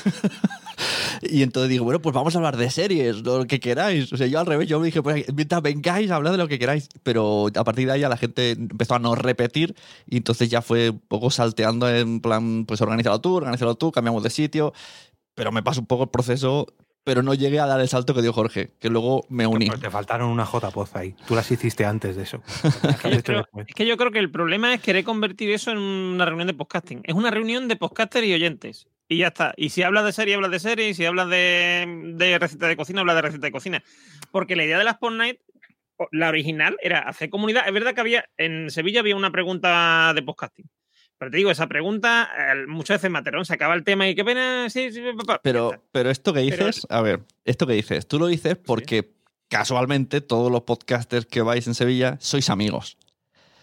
Y 1.23 1.43
entonces 1.43 1.71
digo, 1.71 1.85
bueno, 1.85 2.01
pues 2.01 2.15
vamos 2.15 2.35
a 2.35 2.39
hablar 2.39 2.57
de 2.57 2.69
series, 2.69 3.19
lo 3.23 3.45
que 3.47 3.61
queráis. 3.61 4.13
O 4.13 4.17
sea, 4.17 4.27
yo 4.27 4.41
al 4.41 4.47
revés, 4.47 4.69
yo 4.69 4.81
me 4.81 4.87
dije, 4.87 5.03
pues 5.03 5.25
mientras 5.33 5.63
vengáis, 5.63 6.11
hablad 6.11 6.33
de 6.33 6.39
lo 6.39 6.49
que 6.49 6.59
queráis. 6.59 6.89
Pero 7.03 7.47
a 7.55 7.65
partir 7.65 7.87
de 7.87 7.93
ahí 7.93 8.01
la 8.01 8.17
gente 8.17 8.53
empezó 8.53 8.97
a 8.97 8.99
no 8.99 9.15
repetir 9.15 9.77
y 10.09 10.17
entonces 10.17 10.49
ya 10.49 10.63
fue 10.63 10.91
un 10.91 10.99
poco 10.99 11.31
salteando 11.31 11.89
en 11.89 12.21
plan, 12.21 12.65
pues 12.67 12.81
organízalo 12.81 13.21
tú, 13.21 13.37
organízalo 13.37 13.77
tú, 13.77 13.93
cambiamos 13.93 14.23
de 14.23 14.31
sitio. 14.31 14.73
Pero 15.35 15.53
me 15.53 15.63
pasó 15.63 15.81
un 15.81 15.87
poco 15.87 16.05
el 16.05 16.11
proceso 16.11 16.67
pero 17.05 17.23
no 17.23 17.35
llegué 17.35 17.59
a 17.61 17.67
dar 17.67 17.81
el 17.81 17.89
salto 17.89 18.15
que 18.15 18.23
dio 18.23 18.33
Jorge, 18.33 18.71
que 18.79 18.89
luego 18.89 19.25
me 19.29 19.47
uní. 19.47 19.69
te 19.69 19.91
faltaron 19.91 20.31
una 20.31 20.47
J-Poz 20.47 20.95
ahí. 20.95 21.15
Tú 21.27 21.35
las 21.35 21.51
hiciste 21.51 21.85
antes 21.85 22.17
de 22.17 22.23
eso. 22.23 22.43
es 23.67 23.75
que 23.75 23.87
yo 23.87 23.97
creo 23.97 24.13
que 24.13 24.19
el 24.19 24.31
problema 24.31 24.73
es 24.73 24.81
querer 24.81 25.05
convertir 25.05 25.51
eso 25.51 25.71
en 25.71 25.79
una 25.79 26.25
reunión 26.25 26.47
de 26.47 26.55
podcasting. 26.55 27.01
Es 27.05 27.15
una 27.15 27.31
reunión 27.31 27.69
de 27.69 27.77
podcasters 27.77 28.27
y 28.27 28.35
oyentes. 28.35 28.87
Y 29.09 29.19
ya 29.19 29.29
está. 29.29 29.53
Y 29.57 29.71
si 29.71 29.83
hablas 29.83 30.05
de 30.05 30.13
serie, 30.13 30.37
hablas 30.37 30.53
de 30.53 30.61
serie. 30.61 30.89
Y 30.89 30.95
si 30.95 31.05
hablas 31.05 31.29
de, 31.29 32.13
de 32.15 32.39
receta 32.39 32.69
de 32.69 32.77
cocina, 32.77 33.01
hablas 33.01 33.17
de 33.17 33.23
receta 33.23 33.47
de 33.47 33.53
cocina. 33.53 33.83
Porque 34.31 34.57
la 34.57 34.65
idea 34.65 34.79
de 34.79 34.85
las 34.85 34.99
Pod 34.99 35.13
Night, 35.13 35.41
la 36.13 36.29
original, 36.29 36.77
era 36.81 37.01
hacer 37.01 37.31
comunidad. 37.31 37.67
Es 37.67 37.75
verdad 37.75 37.95
que 37.95 38.01
había, 38.01 38.25
en 38.37 38.71
Sevilla 38.71 39.01
había 39.01 39.17
una 39.17 39.33
pregunta 39.33 40.13
de 40.15 40.23
podcasting. 40.23 40.71
Pero 41.23 41.31
te 41.31 41.37
digo, 41.37 41.53
esa 41.53 41.69
pregunta, 41.69 42.29
muchas 42.67 42.97
veces 42.97 43.09
Materón 43.09 43.45
se 43.45 43.55
acaba 43.55 43.75
el 43.75 43.85
tema 43.85 44.09
y 44.09 44.17
qué 44.17 44.25
pena. 44.25 44.69
Sí, 44.69 44.91
sí, 44.91 45.01
papá. 45.17 45.41
Pero, 45.45 45.81
pero 45.93 46.11
esto 46.11 46.33
que 46.33 46.41
dices, 46.41 46.85
a 46.91 47.01
ver, 47.01 47.23
esto 47.45 47.65
que 47.65 47.75
dices, 47.75 48.09
tú 48.09 48.19
lo 48.19 48.27
dices 48.27 48.57
porque 48.57 49.15
casualmente 49.49 50.21
todos 50.21 50.51
los 50.51 50.63
podcasters 50.63 51.27
que 51.27 51.41
vais 51.41 51.65
en 51.69 51.75
Sevilla 51.75 52.17
sois 52.19 52.51
amigos. 52.51 52.99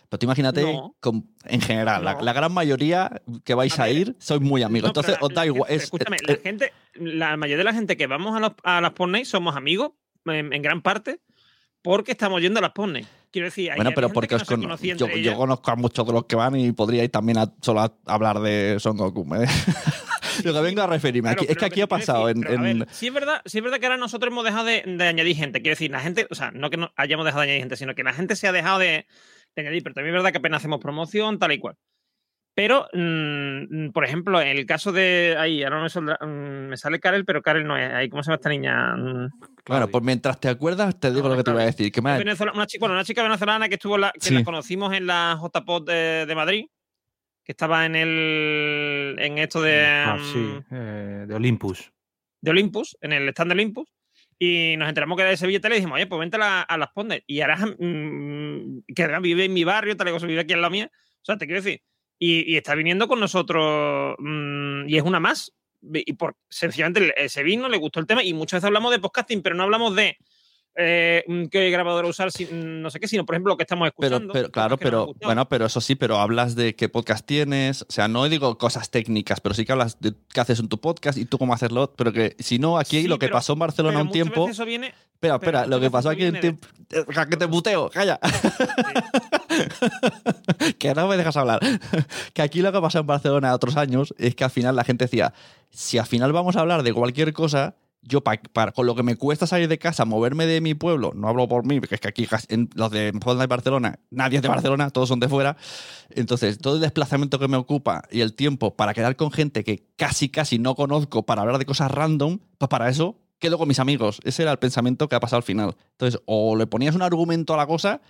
Pero 0.07 0.19
tú 0.19 0.25
imagínate, 0.25 0.61
en 0.61 1.59
general, 1.59 2.05
la, 2.05 2.31
gran 2.31 2.53
mayoría 2.53 3.21
que 3.43 3.55
vais 3.55 3.77
a, 3.77 3.89
ir 3.89 4.15
sois 4.19 4.39
muy 4.39 4.63
amigos. 4.63 4.91
Entonces, 4.91 5.17
os 5.19 5.33
da 5.33 5.45
igual. 5.45 5.69
escúchame, 5.69 6.15
la, 6.25 6.37
gente, 6.37 6.71
la 6.93 7.35
mayoría 7.35 7.57
de 7.57 7.63
la 7.65 7.73
gente 7.73 7.97
que 7.97 8.07
vamos 8.07 8.37
a, 8.37 8.39
los, 8.39 8.53
a 8.63 8.79
las 8.79 8.93
Pornay 8.93 9.25
somos 9.25 9.57
amigos, 9.57 9.91
en, 10.27 10.61
gran 10.61 10.81
parte, 10.81 11.19
porque 11.81 12.13
estamos 12.13 12.41
yendo 12.41 12.59
a 12.59 12.61
las 12.61 12.71
Pornay. 12.71 13.05
Quiero 13.31 13.45
decir, 13.45 13.71
bueno, 13.75 13.91
pero 13.93 14.09
porque 14.09 14.35
os 14.35 14.43
yo, 14.43 15.35
conozco 15.37 15.71
a 15.71 15.75
muchos 15.75 16.05
de 16.05 16.13
los 16.13 16.25
que 16.25 16.35
van 16.35 16.55
y 16.55 16.71
podríais 16.71 17.11
también 17.11 17.37
solo 17.61 17.99
hablar 18.05 18.39
de 18.39 18.77
Son 18.79 18.97
Goku. 18.97 19.23
¿eh? 19.35 19.45
Lo 20.43 20.53
que 20.53 20.61
vengo 20.61 20.81
a 20.81 20.87
referirme. 20.87 21.35
es 21.47 21.57
que 21.57 21.65
aquí 21.65 21.81
ha 21.81 21.87
pasado. 21.87 22.29
en, 22.29 22.87
sí, 22.91 23.07
es 23.07 23.13
verdad, 23.13 23.41
sí 23.45 23.59
es 23.59 23.63
verdad 23.63 23.79
que 23.79 23.85
ahora 23.85 23.97
nosotros 23.97 24.31
hemos 24.31 24.43
dejado 24.43 24.65
de, 24.65 24.83
de, 24.85 25.03
añadir 25.07 25.35
gente. 25.35 25.61
Quiero 25.61 25.73
decir, 25.73 25.91
la 25.91 25.99
gente, 25.99 26.27
o 26.29 26.35
sea, 26.35 26.49
no 26.51 26.69
que 26.69 26.77
no 26.77 26.91
hayamos 26.95 27.25
dejado 27.25 27.41
de 27.41 27.49
añadir 27.49 27.61
gente, 27.61 27.77
sino 27.77 27.93
que 27.93 28.03
la 28.03 28.13
gente 28.13 28.35
se 28.35 28.47
ha 28.47 28.51
dejado 28.51 28.79
de, 28.79 29.05
añadir, 29.55 29.83
pero 29.83 29.93
también 29.93 30.15
es 30.15 30.19
verdad 30.19 30.31
que 30.31 30.39
apenas 30.39 30.61
hacemos 30.61 30.79
promoción, 30.79 31.37
tal 31.37 31.51
y 31.51 31.59
cual. 31.59 31.75
Pero, 32.55 32.87
mm, 32.93 33.91
por 33.91 34.05
ejemplo, 34.05 34.41
en 34.41 34.57
el 34.57 34.65
caso 34.65 34.91
de. 34.91 35.35
Ahí, 35.37 35.63
ahora 35.63 35.81
me, 35.81 36.27
mm, 36.27 36.69
me, 36.69 36.77
sale 36.77 36.99
Karel, 36.99 37.25
pero 37.25 37.41
Karel 37.41 37.65
no 37.65 37.77
es. 37.77 37.93
Ahí, 37.93 38.09
¿Cómo 38.09 38.23
se 38.23 38.29
llama 38.29 38.35
esta 38.35 38.49
niña? 38.49 38.95
Bueno, 39.69 39.88
pues 39.88 40.03
mientras 40.03 40.39
te 40.39 40.49
acuerdas, 40.49 40.99
te 40.99 41.12
digo 41.13 41.29
lo 41.29 41.38
que 41.38 41.43
te 41.43 41.51
iba 41.51 41.62
a 41.62 41.65
decir. 41.65 41.91
Que 41.91 42.01
una, 42.01 42.17
chica, 42.65 42.79
bueno, 42.79 42.95
una 42.95 43.05
chica 43.05 43.23
venezolana 43.23 43.69
que 43.69 43.75
estuvo 43.75 43.97
la, 43.97 44.12
que 44.12 44.32
la 44.32 44.43
conocimos 44.43 44.93
en 44.93 45.08
la 45.08 45.39
JPOD 45.41 45.86
de, 45.86 46.25
de, 46.25 46.36
Madrid, 46.36 46.65
que 47.43 47.51
estaba 47.51 47.86
en 47.86 47.95
el. 47.95 49.15
en 49.19 49.38
esto 49.38 49.62
de. 49.62 49.86
Ah, 49.86 50.17
sí, 50.34 50.60
eh, 50.71 51.25
de 51.27 51.36
Olympus. 51.36 51.91
De 52.41 52.51
Olympus, 52.51 52.97
en 53.01 53.13
el 53.13 53.29
stand 53.29 53.51
de 53.51 53.53
Olympus. 53.53 53.88
Y 54.41 54.75
nos 54.77 54.88
enteramos 54.88 55.17
que 55.17 55.23
era 55.23 55.32
de 55.32 55.38
Sevilla 55.38 55.60
y 55.62 55.69
le 55.69 55.75
dijimos, 55.75 55.97
oye, 55.97 56.08
pues 56.08 56.19
vente 56.19 56.38
a, 56.41 56.77
las 56.77 56.89
Pondes. 56.91 57.23
Y 57.27 57.41
ahora 57.41 57.58
mm, 57.58 58.84
que 58.95 59.19
vive 59.21 59.45
en 59.45 59.53
mi 59.53 59.65
barrio, 59.65 59.97
tal 59.97 60.08
y 60.08 60.12
cosa, 60.12 60.25
vive 60.25 60.39
aquí 60.41 60.53
en 60.53 60.62
la 60.62 60.69
mía. 60.69 60.89
O 60.93 61.25
sea, 61.25 61.38
te 61.38 61.45
quiero 61.45 61.62
decir. 61.62 61.82
Y, 62.17 62.55
está 62.55 62.75
viniendo 62.75 63.08
con 63.08 63.19
nosotros 63.19 64.15
mm, 64.17 64.88
y 64.88 64.97
es 64.97 65.03
una 65.03 65.19
más. 65.19 65.53
Y 65.81 66.13
por 66.13 66.35
sencillamente 66.49 67.29
se 67.29 67.43
vino, 67.43 67.69
le 67.69 67.77
gustó 67.77 67.99
el 67.99 68.07
tema 68.07 68.23
y 68.23 68.33
muchas 68.33 68.57
veces 68.57 68.67
hablamos 68.67 68.91
de 68.91 68.99
podcasting, 68.99 69.41
pero 69.41 69.55
no 69.55 69.63
hablamos 69.63 69.95
de 69.95 70.17
eh, 70.75 71.23
mm, 71.27 71.45
qué 71.45 71.69
grabadora 71.71 72.08
usar, 72.08 72.32
si- 72.32 72.45
mm, 72.45 72.82
no 72.82 72.89
sé 72.89 72.99
qué, 72.99 73.08
sino 73.08 73.25
por 73.25 73.36
ejemplo 73.36 73.53
lo 73.53 73.58
que 73.58 73.63
estamos 73.63 73.88
escuchando. 73.88 74.32
pero 74.34 74.49
claro, 74.49 74.77
pero 74.77 75.13
bueno, 75.21 75.47
pero 75.49 75.65
eso 75.65 75.82
sí, 75.82 75.95
pero 75.95 76.19
hablas 76.19 76.55
de 76.55 76.75
qué 76.75 76.88
podcast 76.89 77.25
tienes. 77.25 77.82
O 77.84 77.91
sea, 77.91 78.08
no 78.08 78.27
digo 78.29 78.58
cosas 78.58 78.89
técnicas, 78.89 79.41
pero 79.41 79.53
sí 79.55 79.65
que 79.65 79.71
hablas 79.73 79.99
de 79.99 80.13
qué 80.34 80.39
haces 80.41 80.60
en 80.60 80.69
tu 80.69 80.79
podcast 80.79 81.17
y 81.17 81.25
tú 81.25 81.38
cómo 81.38 81.53
hacerlo. 81.53 81.93
Pero 81.97 82.13
que 82.13 82.36
si 82.39 82.60
no, 82.60 82.77
aquí 82.77 83.01
Sí, 83.01 83.08
lo 83.08 83.19
que 83.19 83.25
pero- 83.27 83.34
pasó 83.38 83.53
en 83.53 83.60
Barcelona 83.60 84.01
un 84.01 84.12
tiempo. 84.12 84.41
veces 84.45 84.55
eso 84.58 84.65
viene 84.65 84.93
Espera, 85.13 85.36
espera, 85.36 85.65
lo 85.65 85.82
que 85.82 85.91
pasó 85.91 86.10
aquí 86.10 86.23
en 86.23 86.32
viene 86.34 86.47
de- 86.47 86.58
tiempo. 86.58 87.12
Ja, 87.13 87.25
Que 87.27 87.36
te 87.36 87.45
muteo, 87.47 87.89
calla. 87.89 88.17
que 90.79 90.93
no 90.95 91.08
me 91.08 91.17
dejas 91.17 91.36
hablar. 91.38 91.60
que 92.34 92.41
aquí 92.41 92.62
lo 92.62 92.71
que 92.71 92.79
pasó 92.82 92.99
en 92.99 93.08
Barcelona 93.08 93.53
otros 93.53 93.75
años 93.77 94.13
es 94.17 94.36
que 94.36 94.43
al 94.43 94.49
final 94.51 94.75
la 94.75 94.84
gente 94.84 95.05
decía: 95.05 95.34
si 95.69 95.97
al 95.97 96.05
final 96.05 96.32
vamos 96.32 96.55
a 96.55 96.62
hablar 96.62 96.84
de 96.84 96.93
cualquier 96.93 97.34
cosa. 97.34 97.75
Yo, 98.01 98.21
pa- 98.21 98.39
para, 98.53 98.71
con 98.71 98.85
lo 98.85 98.95
que 98.95 99.03
me 99.03 99.17
cuesta 99.17 99.45
salir 99.45 99.67
de 99.67 99.77
casa, 99.77 100.05
moverme 100.05 100.45
de 100.45 100.62
mi 100.62 100.73
pueblo, 100.73 101.12
no 101.13 101.27
hablo 101.27 101.47
por 101.49 101.65
mí, 101.65 101.79
porque 101.81 101.95
es 101.95 102.01
que 102.01 102.07
aquí 102.07 102.27
en 102.47 102.69
los 102.73 102.91
de 102.91 103.12
Barcelona, 103.47 103.99
nadie 104.09 104.38
es 104.38 104.41
de 104.41 104.47
Barcelona, 104.47 104.89
todos 104.89 105.09
son 105.09 105.19
de 105.19 105.27
fuera. 105.27 105.57
Entonces, 106.09 106.57
todo 106.59 106.75
el 106.75 106.81
desplazamiento 106.81 107.39
que 107.39 107.47
me 107.47 107.57
ocupa 107.57 108.03
y 108.09 108.21
el 108.21 108.33
tiempo 108.33 108.75
para 108.75 108.93
quedar 108.93 109.15
con 109.15 109.31
gente 109.31 109.63
que 109.63 109.85
casi, 109.97 110.29
casi 110.29 110.59
no 110.59 110.75
conozco 110.75 111.23
para 111.25 111.41
hablar 111.41 111.57
de 111.59 111.65
cosas 111.65 111.91
random, 111.91 112.39
pues 112.57 112.69
para 112.69 112.89
eso 112.89 113.17
quedo 113.38 113.57
con 113.57 113.67
mis 113.67 113.79
amigos. 113.79 114.19
Ese 114.23 114.43
era 114.43 114.51
el 114.51 114.59
pensamiento 114.59 115.07
que 115.09 115.15
ha 115.15 115.19
pasado 115.19 115.38
al 115.38 115.43
final. 115.43 115.75
Entonces, 115.91 116.21
o 116.25 116.55
le 116.55 116.67
ponías 116.67 116.95
un 116.95 117.01
argumento 117.01 117.53
a 117.53 117.57
la 117.57 117.67
cosa, 117.67 118.01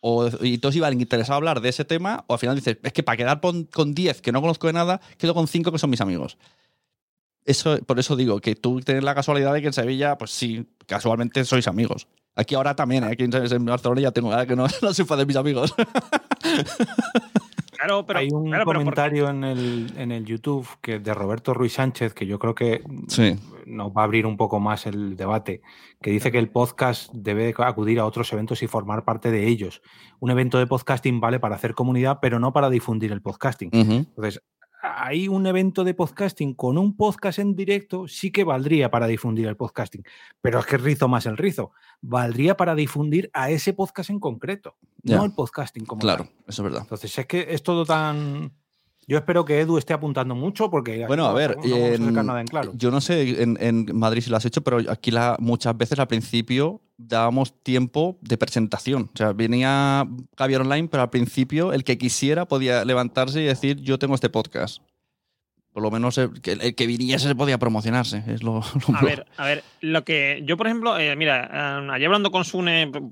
o, 0.00 0.28
y 0.42 0.58
todos 0.58 0.74
iban 0.76 0.92
interesados 1.00 1.30
a 1.32 1.36
hablar 1.36 1.60
de 1.60 1.68
ese 1.68 1.84
tema, 1.84 2.24
o 2.28 2.34
al 2.34 2.38
final 2.38 2.56
dices, 2.56 2.78
es 2.82 2.92
que 2.92 3.02
para 3.02 3.16
quedar 3.16 3.40
con 3.40 3.94
10 3.94 4.20
que 4.20 4.32
no 4.32 4.40
conozco 4.40 4.66
de 4.66 4.72
nada, 4.74 5.00
quedo 5.18 5.32
con 5.34 5.48
5 5.48 5.70
que 5.72 5.78
son 5.78 5.90
mis 5.90 6.00
amigos. 6.00 6.36
Eso, 7.44 7.78
por 7.86 7.98
eso 7.98 8.16
digo 8.16 8.40
que 8.40 8.54
tú 8.54 8.80
tienes 8.80 9.04
la 9.04 9.14
casualidad 9.14 9.52
de 9.52 9.60
que 9.60 9.66
en 9.66 9.72
Sevilla, 9.72 10.16
pues 10.16 10.30
sí, 10.30 10.66
casualmente 10.86 11.44
sois 11.44 11.68
amigos. 11.68 12.08
Aquí 12.36 12.54
ahora 12.54 12.74
también, 12.74 13.04
¿eh? 13.04 13.08
aquí 13.12 13.24
en, 13.24 13.64
Barcelona 13.64 14.00
ya 14.00 14.10
tengo 14.12 14.30
ahora 14.32 14.46
que 14.46 14.56
no, 14.56 14.66
no 14.82 14.94
soy 14.94 15.04
fan 15.04 15.18
de 15.18 15.26
mis 15.26 15.36
amigos. 15.36 15.74
Claro, 17.76 18.06
pero 18.06 18.20
Hay 18.20 18.28
un 18.32 18.44
claro, 18.46 18.64
pero 18.64 18.64
por- 18.64 18.76
comentario 18.76 19.28
en, 19.28 19.44
el, 19.44 19.92
en 19.98 20.12
el 20.12 20.24
YouTube 20.24 20.66
que 20.80 21.00
de 21.00 21.12
Roberto 21.12 21.52
Ruiz 21.52 21.74
Sánchez 21.74 22.14
que 22.14 22.24
yo 22.24 22.38
creo 22.38 22.54
que 22.54 22.82
Sí. 23.08 23.36
nos 23.66 23.90
va 23.90 24.02
a 24.02 24.04
abrir 24.04 24.26
un 24.26 24.36
poco 24.36 24.58
más 24.60 24.86
el 24.86 25.16
debate, 25.16 25.60
que 26.00 26.10
dice 26.10 26.30
que 26.32 26.38
el 26.38 26.48
podcast 26.48 27.12
debe 27.12 27.52
acudir 27.58 27.98
a 27.98 28.06
otros 28.06 28.32
eventos 28.32 28.62
y 28.62 28.68
formar 28.68 29.04
parte 29.04 29.30
de 29.30 29.48
ellos. 29.48 29.82
Un 30.20 30.30
evento 30.30 30.58
de 30.58 30.66
podcasting 30.66 31.20
vale 31.20 31.40
para 31.40 31.56
hacer 31.56 31.74
comunidad, 31.74 32.20
pero 32.22 32.38
no 32.38 32.52
para 32.52 32.70
difundir 32.70 33.12
el 33.12 33.20
podcasting. 33.20 33.70
Entonces, 33.72 34.40
hay 34.84 35.28
un 35.28 35.46
evento 35.46 35.82
de 35.84 35.94
podcasting 35.94 36.54
con 36.54 36.76
un 36.78 36.96
podcast 36.96 37.38
en 37.38 37.56
directo, 37.56 38.06
sí 38.06 38.30
que 38.30 38.44
valdría 38.44 38.90
para 38.90 39.06
difundir 39.06 39.46
el 39.46 39.56
podcasting, 39.56 40.04
pero 40.40 40.58
es 40.58 40.66
que 40.66 40.76
rizo 40.76 41.08
más 41.08 41.26
el 41.26 41.36
rizo. 41.36 41.72
Valdría 42.02 42.56
para 42.56 42.74
difundir 42.74 43.30
a 43.32 43.50
ese 43.50 43.72
podcast 43.72 44.10
en 44.10 44.20
concreto, 44.20 44.76
no 45.02 45.24
el 45.24 45.32
podcasting 45.32 45.86
como 45.86 46.00
Claro, 46.00 46.24
tal. 46.24 46.32
eso 46.48 46.62
es 46.62 46.64
verdad. 46.64 46.82
Entonces, 46.82 47.18
es 47.18 47.26
que 47.26 47.46
es 47.48 47.62
todo 47.62 47.84
tan. 47.86 48.52
Yo 49.06 49.18
espero 49.18 49.44
que 49.44 49.60
Edu 49.60 49.78
esté 49.78 49.92
apuntando 49.92 50.34
mucho 50.34 50.70
porque. 50.70 51.06
Bueno, 51.06 51.26
a 51.26 51.32
ver, 51.32 51.56
no 51.56 52.32
a 52.32 52.40
en 52.40 52.46
claro. 52.46 52.72
yo 52.74 52.90
no 52.90 53.00
sé 53.00 53.42
en, 53.42 53.58
en 53.60 53.86
Madrid 53.96 54.22
si 54.22 54.30
lo 54.30 54.36
has 54.36 54.44
hecho, 54.44 54.62
pero 54.62 54.78
aquí 54.90 55.10
la, 55.10 55.36
muchas 55.38 55.76
veces 55.76 55.98
al 55.98 56.08
principio 56.08 56.80
dábamos 56.96 57.62
tiempo 57.62 58.18
de 58.20 58.38
presentación. 58.38 59.10
O 59.12 59.16
sea, 59.16 59.32
venía 59.32 60.08
Javier 60.36 60.60
Online, 60.60 60.88
pero 60.88 61.02
al 61.02 61.10
principio 61.10 61.72
el 61.72 61.84
que 61.84 61.98
quisiera 61.98 62.46
podía 62.46 62.84
levantarse 62.84 63.42
y 63.42 63.44
decir, 63.44 63.80
yo 63.80 63.98
tengo 63.98 64.14
este 64.14 64.30
podcast. 64.30 64.80
Por 65.74 65.82
lo 65.82 65.90
menos 65.90 66.16
el 66.18 66.40
que, 66.40 66.52
el 66.52 66.74
que 66.76 66.86
viniese 66.86 67.26
se 67.28 67.34
podía 67.34 67.58
promocionarse. 67.58 68.22
Es 68.28 68.44
lo, 68.44 68.62
lo- 68.88 68.96
A 68.96 69.02
ver, 69.02 69.26
a 69.36 69.44
ver, 69.44 69.64
lo 69.80 70.04
que 70.04 70.40
yo, 70.46 70.56
por 70.56 70.68
ejemplo, 70.68 70.96
eh, 70.98 71.14
mira, 71.16 71.50
eh, 71.82 71.88
ayer 71.92 72.06
hablando 72.06 72.30
con 72.30 72.44
Sune, 72.44 72.86
pre- 72.92 73.02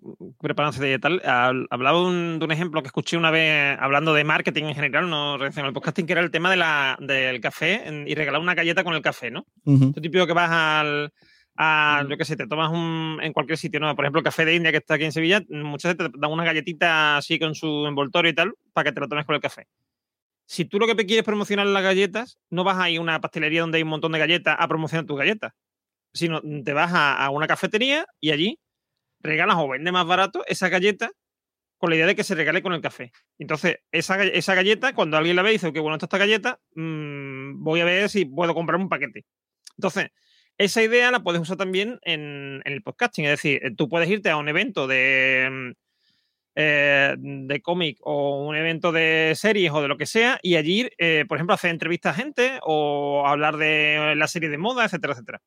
preparándose 0.41 0.95
y 0.95 0.99
tal, 1.01 1.21
hab- 1.23 1.67
hablaba 1.71 1.99
de 1.99 2.05
un, 2.05 2.39
de 2.39 2.45
un 2.45 2.53
ejemplo 2.53 2.81
que 2.81 2.87
escuché 2.87 3.17
una 3.17 3.33
vez 3.33 3.77
hablando 3.81 4.15
de 4.15 4.23
marketing 4.23 4.63
en 4.65 4.75
general, 4.77 5.11
no 5.11 5.37
relacionado 5.39 5.69
al 5.69 5.75
podcasting, 5.75 6.07
que 6.07 6.13
era 6.13 6.23
el 6.23 6.31
tema 6.31 6.51
de 6.53 6.57
la, 6.57 6.97
del 7.01 7.41
café 7.41 7.87
en- 7.89 8.07
y 8.07 8.15
regalar 8.15 8.41
una 8.41 8.55
galleta 8.55 8.85
con 8.85 8.95
el 8.95 9.03
café, 9.03 9.31
¿no? 9.33 9.45
Ujú. 9.65 9.87
Esto 9.89 10.01
típico 10.01 10.27
que 10.27 10.33
vas 10.33 10.51
al. 10.51 11.13
A, 11.57 12.07
yo 12.09 12.17
qué 12.17 12.25
sé, 12.25 12.35
te 12.35 12.47
tomas 12.47 12.71
un, 12.71 13.19
en 13.23 13.33
cualquier 13.35 13.59
sitio, 13.59 13.79
¿no? 13.79 13.95
Por 13.95 14.05
ejemplo, 14.07 14.21
el 14.21 14.25
café 14.25 14.45
de 14.47 14.55
India 14.55 14.71
que 14.71 14.79
está 14.79 14.95
aquí 14.95 15.05
en 15.05 15.13
Sevilla, 15.13 15.43
muchas 15.51 15.95
veces 15.97 16.11
te 16.13 16.19
dan 16.19 16.31
una 16.31 16.45
galletita 16.45 17.19
así 17.19 17.39
con 17.39 17.55
su 17.55 17.87
envoltorio 17.87 18.31
y 18.31 18.35
tal, 18.35 18.55
para 18.73 18.85
que 18.89 18.95
te 18.95 19.01
la 19.01 19.07
tomes 19.09 19.27
con 19.27 19.35
el 19.35 19.41
café. 19.43 19.67
Si 20.47 20.65
tú 20.65 20.79
lo 20.79 20.87
que 20.87 21.07
quieres 21.07 21.25
promocionar 21.25 21.67
las 21.67 21.83
galletas, 21.83 22.39
no 22.51 22.65
vas 22.65 22.79
a 22.79 22.91
ir 22.91 22.99
a 22.99 23.03
una 23.03 23.21
pastelería 23.21 23.63
donde 23.63 23.77
hay 23.79 23.83
un 23.85 23.89
montón 23.91 24.13
de 24.13 24.19
galletas 24.19 24.57
a 24.59 24.69
promocionar 24.69 25.07
tus 25.07 25.19
galletas, 25.19 25.53
sino 26.13 26.41
te 26.65 26.73
vas 26.73 26.93
a, 26.95 27.31
una 27.31 27.47
cafetería 27.47 28.07
y 28.21 28.31
allí 28.33 28.59
regalas 29.21 29.57
o 29.59 29.69
vendes 29.69 29.93
más 29.93 30.07
barato 30.07 30.45
esa 30.47 30.69
galleta 30.69 31.11
con 31.79 31.91
la 31.91 31.97
idea 31.97 32.07
de 32.07 32.15
que 32.17 32.25
se 32.25 32.35
regale 32.35 32.63
con 32.63 32.73
el 32.75 32.81
café. 32.81 33.13
Entonces, 33.39 33.79
esa, 33.93 34.17
ga- 34.19 34.31
esa 34.33 34.55
galleta, 34.55 34.95
cuando 34.95 35.17
alguien 35.17 35.37
la 35.37 35.43
ve 35.43 35.51
y 35.51 35.55
dice, 35.55 35.73
que 35.73 35.81
bueno, 35.81 35.97
está 35.97 36.07
esta 36.07 36.19
galleta, 36.19 36.61
mm, 36.75 37.63
voy 37.63 37.81
a 37.81 37.85
ver 37.85 38.09
si 38.09 38.25
puedo 38.25 38.55
comprar 38.55 38.81
un 38.81 38.89
paquete. 38.89 39.25
Entonces, 39.79 40.09
esa 40.59 40.83
idea 40.83 41.11
la 41.11 41.23
puedes 41.23 41.41
usar 41.43 41.57
también 41.57 41.99
en, 42.03 42.63
en 42.65 42.73
el 42.73 42.83
podcasting. 42.83 43.25
Es 43.25 43.31
decir, 43.33 43.61
tú 43.77 43.89
puedes 43.89 44.09
irte 44.09 44.31
a 44.31 44.37
un 44.37 44.49
evento 44.49 44.87
de, 44.87 45.49
mm, 45.51 45.73
eh, 46.55 47.15
de 47.19 47.63
cómic 47.63 47.99
o 48.03 48.47
un 48.47 48.57
evento 48.57 48.93
de 48.93 49.33
series 49.37 49.73
o 49.73 49.81
de 49.83 49.89
lo 49.89 49.97
que 49.97 50.07
sea 50.07 50.39
y 50.43 50.57
allí, 50.57 50.89
eh, 50.99 51.25
por 51.29 51.39
ejemplo, 51.39 51.55
hacer 51.55 51.71
entrevistas 51.71 52.17
a 52.17 52.21
gente 52.23 52.59
o 52.63 53.25
hablar 53.27 53.57
de 53.57 54.15
la 54.17 54.27
serie 54.29 54.49
de 54.51 54.59
moda, 54.59 54.85
etcétera, 54.85 55.13
etcétera. 55.15 55.41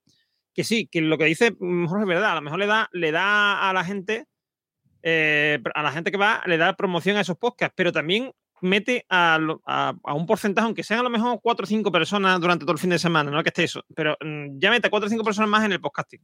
Que 0.54 0.63
sí, 0.63 0.88
que 0.88 1.02
lo 1.02 1.18
que 1.18 1.26
dice 1.26 1.52
mm, 1.60 1.86
Jorge 1.88 2.04
es 2.04 2.08
verdad. 2.08 2.32
A 2.32 2.36
lo 2.36 2.41
mejor 2.41 2.60
le 2.60 2.65
da, 2.68 2.89
le 2.94 3.12
da 3.12 3.70
a 3.70 3.74
la 3.74 3.84
gente, 3.84 4.26
eh, 5.04 5.60
a 5.76 5.84
la 5.84 5.91
gente 5.91 6.12
que 6.12 6.18
va, 6.18 6.41
le 6.46 6.58
da 6.58 6.74
promoción 6.76 7.18
a 7.18 7.22
esos 7.22 7.38
podcasts, 7.38 7.74
pero 7.76 7.91
también 7.91 8.32
mete 8.62 9.06
a, 9.10 9.38
a- 9.68 9.94
a 10.04 10.13
un 10.13 10.26
porcentaje, 10.26 10.65
aunque 10.65 10.84
sean 10.84 11.02
a 11.02 11.04
lo 11.04 11.10
mejor 11.10 11.39
cuatro 11.44 11.65
o 11.65 11.68
cinco 11.68 11.91
personas 11.91 12.39
durante 12.39 12.63
todo 12.63 12.72
el 12.74 12.80
fin 12.80 12.89
de 12.89 12.98
semana, 13.00 13.30
no 13.30 13.44
que 13.44 13.50
esté 13.50 13.65
eso, 13.65 13.84
pero 13.96 14.18
mm, 14.22 14.58
ya 14.58 14.72
mete 14.72 14.88
a 14.88 14.89
cuatro 14.89 15.08
o 15.08 15.10
cinco 15.10 15.24
personas 15.24 15.50
más 15.50 15.65
en 15.65 15.74
el 15.74 15.82
podcasting. 15.82 16.22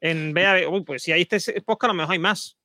En 0.00 0.34
de, 0.34 0.66
uy, 0.66 0.82
pues 0.84 1.02
si 1.02 1.12
hay 1.12 1.26
este 1.28 1.60
podcast, 1.62 1.90
a 1.90 1.94
lo 1.94 1.98
mejor 1.98 2.12
hay 2.12 2.18
más. 2.18 2.58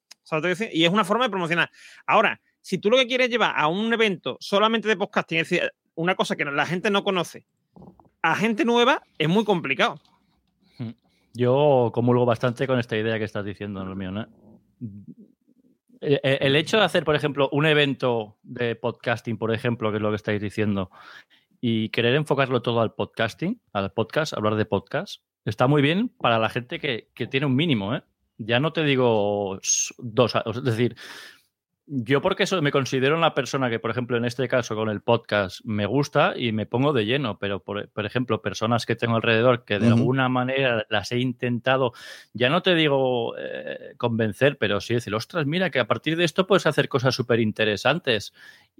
Y 0.71 0.85
es 0.85 0.91
una 0.91 1.03
forma 1.03 1.25
de 1.25 1.29
promocionar. 1.29 1.69
Ahora, 2.05 2.41
si 2.61 2.77
tú 2.77 2.89
lo 2.89 2.97
que 2.97 3.07
quieres 3.07 3.29
llevar 3.29 3.53
a 3.55 3.67
un 3.67 3.91
evento 3.93 4.37
solamente 4.39 4.87
de 4.87 4.95
podcasting, 4.95 5.39
es 5.39 5.49
decir, 5.49 5.71
una 5.95 6.15
cosa 6.15 6.35
que 6.35 6.45
la 6.45 6.65
gente 6.65 6.89
no 6.89 7.03
conoce, 7.03 7.45
a 8.21 8.35
gente 8.35 8.65
nueva, 8.65 9.01
es 9.17 9.27
muy 9.27 9.43
complicado. 9.43 9.99
Yo 11.33 11.91
comulgo 11.93 12.25
bastante 12.25 12.67
con 12.67 12.79
esta 12.79 12.97
idea 12.97 13.17
que 13.17 13.25
estás 13.25 13.45
diciendo, 13.45 13.81
Hermione. 13.81 14.27
Eh, 16.01 16.19
eh, 16.23 16.37
El 16.41 16.55
hecho 16.55 16.77
de 16.77 16.83
hacer, 16.83 17.03
por 17.03 17.15
ejemplo, 17.15 17.49
un 17.51 17.65
evento 17.65 18.37
de 18.43 18.75
podcasting, 18.75 19.37
por 19.37 19.53
ejemplo, 19.53 19.91
que 19.91 19.97
es 19.97 20.03
lo 20.03 20.09
que 20.09 20.15
estáis 20.17 20.41
diciendo, 20.41 20.91
y 21.61 21.89
querer 21.89 22.15
enfocarlo 22.15 22.61
todo 22.61 22.81
al 22.81 22.93
podcasting, 22.93 23.61
al 23.71 23.91
podcast, 23.93 24.33
hablar 24.33 24.55
de 24.55 24.65
podcast, 24.65 25.23
está 25.45 25.67
muy 25.67 25.81
bien 25.81 26.09
para 26.09 26.37
la 26.37 26.49
gente 26.49 26.79
que 26.79 27.27
tiene 27.27 27.45
un 27.45 27.55
mínimo, 27.55 27.95
¿eh? 27.95 28.03
Ya 28.43 28.59
no 28.59 28.73
te 28.73 28.83
digo 28.83 29.59
dos, 29.97 30.33
es 30.45 30.63
decir, 30.63 30.95
yo 31.93 32.21
porque 32.21 32.43
eso 32.43 32.61
me 32.61 32.71
considero 32.71 33.17
una 33.17 33.33
persona 33.33 33.69
que, 33.69 33.77
por 33.77 33.91
ejemplo, 33.91 34.15
en 34.15 34.23
este 34.23 34.47
caso 34.47 34.75
con 34.75 34.87
el 34.87 35.01
podcast 35.01 35.59
me 35.65 35.85
gusta 35.85 36.33
y 36.37 36.53
me 36.53 36.65
pongo 36.65 36.93
de 36.93 37.05
lleno, 37.05 37.37
pero 37.37 37.61
por, 37.61 37.89
por 37.89 38.05
ejemplo, 38.05 38.41
personas 38.41 38.85
que 38.85 38.95
tengo 38.95 39.17
alrededor 39.17 39.65
que 39.65 39.77
de 39.77 39.87
alguna 39.87 40.29
manera 40.29 40.85
las 40.89 41.11
he 41.11 41.19
intentado, 41.19 41.91
ya 42.31 42.49
no 42.49 42.61
te 42.61 42.75
digo 42.75 43.35
eh, 43.37 43.95
convencer, 43.97 44.57
pero 44.57 44.79
sí 44.79 44.93
decir, 44.93 45.13
ostras, 45.13 45.45
mira 45.45 45.69
que 45.69 45.79
a 45.79 45.87
partir 45.87 46.15
de 46.15 46.23
esto 46.23 46.47
puedes 46.47 46.65
hacer 46.65 46.87
cosas 46.87 47.13
súper 47.13 47.41
interesantes 47.41 48.33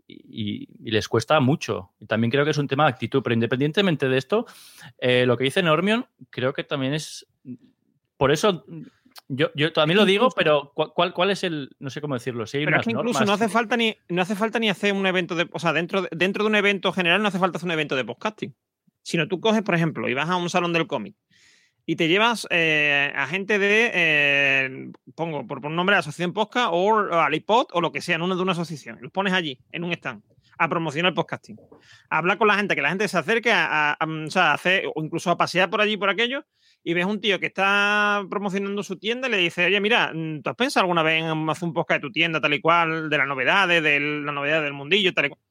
y, 0.08 0.69
y 0.80 0.91
les 0.91 1.10
cuesta 1.10 1.38
mucho. 1.41 1.91
Y 2.00 2.06
también 2.06 2.32
creo 2.32 2.45
que 2.45 2.52
es 2.52 2.58
un 2.58 2.69
tema 2.69 2.86
de 2.86 2.91
actitud, 2.91 3.21
pero 3.24 3.34
independientemente 3.34 4.08
de 4.08 4.17
esto, 4.17 4.45
eh, 5.00 5.26
lo 5.26 5.36
que 5.36 5.43
dice 5.43 5.62
Normion 5.62 6.06
creo 6.30 6.54
que 6.54 6.63
también 6.63 6.93
es... 6.93 7.28
Por 8.15 8.32
eso... 8.32 8.63
Yo, 9.34 9.50
yo 9.56 9.72
también 9.72 9.98
lo 9.98 10.06
digo, 10.06 10.30
pero 10.36 10.74
¿cuál, 10.76 11.13
cuál, 11.13 11.32
es 11.32 11.44
el, 11.46 11.70
no 11.80 11.89
sé 11.89 12.02
cómo 12.02 12.15
decirlo? 12.15 12.46
Si 12.46 12.58
hay 12.58 12.65
Pero 12.65 12.82
es 12.82 12.86
unas 12.86 12.86
que 12.86 12.91
incluso 13.00 13.20
normas- 13.20 13.28
no 13.28 13.34
hace 13.34 13.48
falta 13.48 13.78
ni 13.78 13.96
no 14.10 14.22
hace 14.22 14.36
falta 14.36 14.60
ni 14.60 14.70
hacer 14.70 14.91
un 14.94 15.06
evento 15.08 15.36
de, 15.36 15.48
o 15.54 15.60
sea, 15.60 15.72
dentro 15.72 16.02
de, 16.02 16.10
dentro 16.12 16.44
de 16.44 16.50
un 16.50 16.56
evento 16.56 16.91
general 16.91 17.22
no 17.22 17.30
hace 17.30 17.39
falta 17.39 17.58
hacer 17.58 17.67
un 17.67 17.72
evento 17.72 17.96
de 17.96 18.04
podcasting. 18.04 18.54
Sino 19.04 19.28
tú 19.30 19.39
coges, 19.39 19.62
por 19.63 19.74
ejemplo, 19.76 20.10
y 20.10 20.13
vas 20.13 20.30
a 20.30 20.36
un 20.36 20.50
salón 20.50 20.74
del 20.74 20.86
cómic 20.86 21.15
y 21.86 21.96
te 21.96 22.08
llevas 22.08 22.46
eh, 22.52 23.12
a 23.15 23.26
gente 23.28 23.58
de, 23.58 23.91
eh, 23.94 24.91
pongo 25.15 25.48
por, 25.48 25.62
por 25.62 25.72
nombre, 25.72 25.96
Asociación 25.96 26.34
Podcast 26.34 26.70
o 26.72 26.96
al 27.13 27.34
iPod 27.34 27.67
o 27.74 27.82
lo 27.82 27.91
que 27.91 28.02
sea, 28.02 28.15
en 28.17 28.22
una 28.22 28.36
de 28.36 28.41
una 28.41 28.52
asociación. 28.52 29.00
Los 29.02 29.12
pones 29.12 29.34
allí, 29.34 29.60
en 29.72 29.84
un 29.84 29.91
stand, 29.94 30.22
a 30.60 30.70
promocionar 30.70 31.10
el 31.12 31.15
podcasting. 31.15 31.58
A 32.10 32.17
hablar 32.20 32.38
con 32.38 32.48
la 32.48 32.56
gente, 32.56 32.76
que 32.76 32.82
la 32.82 32.89
gente 32.89 33.08
se 33.08 33.17
acerque 33.17 33.52
a, 33.52 33.91
a- 33.91 33.94
a- 33.94 34.06
o 34.06 34.30
sea, 34.30 34.52
a 34.52 34.54
hacer, 34.54 34.84
o 34.94 35.04
incluso 35.04 35.32
a 35.32 35.38
pasear 35.38 35.70
por 35.72 35.82
allí, 35.82 35.98
por 35.98 36.10
aquello, 36.10 36.46
y 36.84 36.94
ves 36.94 37.06
un 37.06 37.22
tío 37.22 37.39
que 37.39 37.46
está 37.48 38.24
promocionando 38.30 38.82
su 38.84 38.98
tienda 38.98 39.28
y 39.28 39.32
le 39.32 39.38
dice, 39.38 39.65
oye, 39.65 39.80
mira, 39.80 40.12
mm, 40.13 40.42
¿tú 40.42 40.50
has 40.50 40.56
pensado 40.56 40.84
alguna 40.84 41.04
vez 41.04 41.23
en 41.23 41.50
hacer 41.50 41.67
un 41.67 41.73
podcast 41.73 42.02
de 42.02 42.08
tu 42.08 42.12
tienda 42.12 42.42
tal 42.42 42.54
y 42.54 42.62
cual, 42.62 43.10
de 43.10 43.17
las 43.17 43.27
novedades, 43.27 43.84
de 43.84 44.00
la 44.00 44.32
novedad 44.32 44.62
del 44.63 44.73
mundillo, 44.73 45.13
tal 45.13 45.25
y 45.25 45.29
cual? 45.29 45.42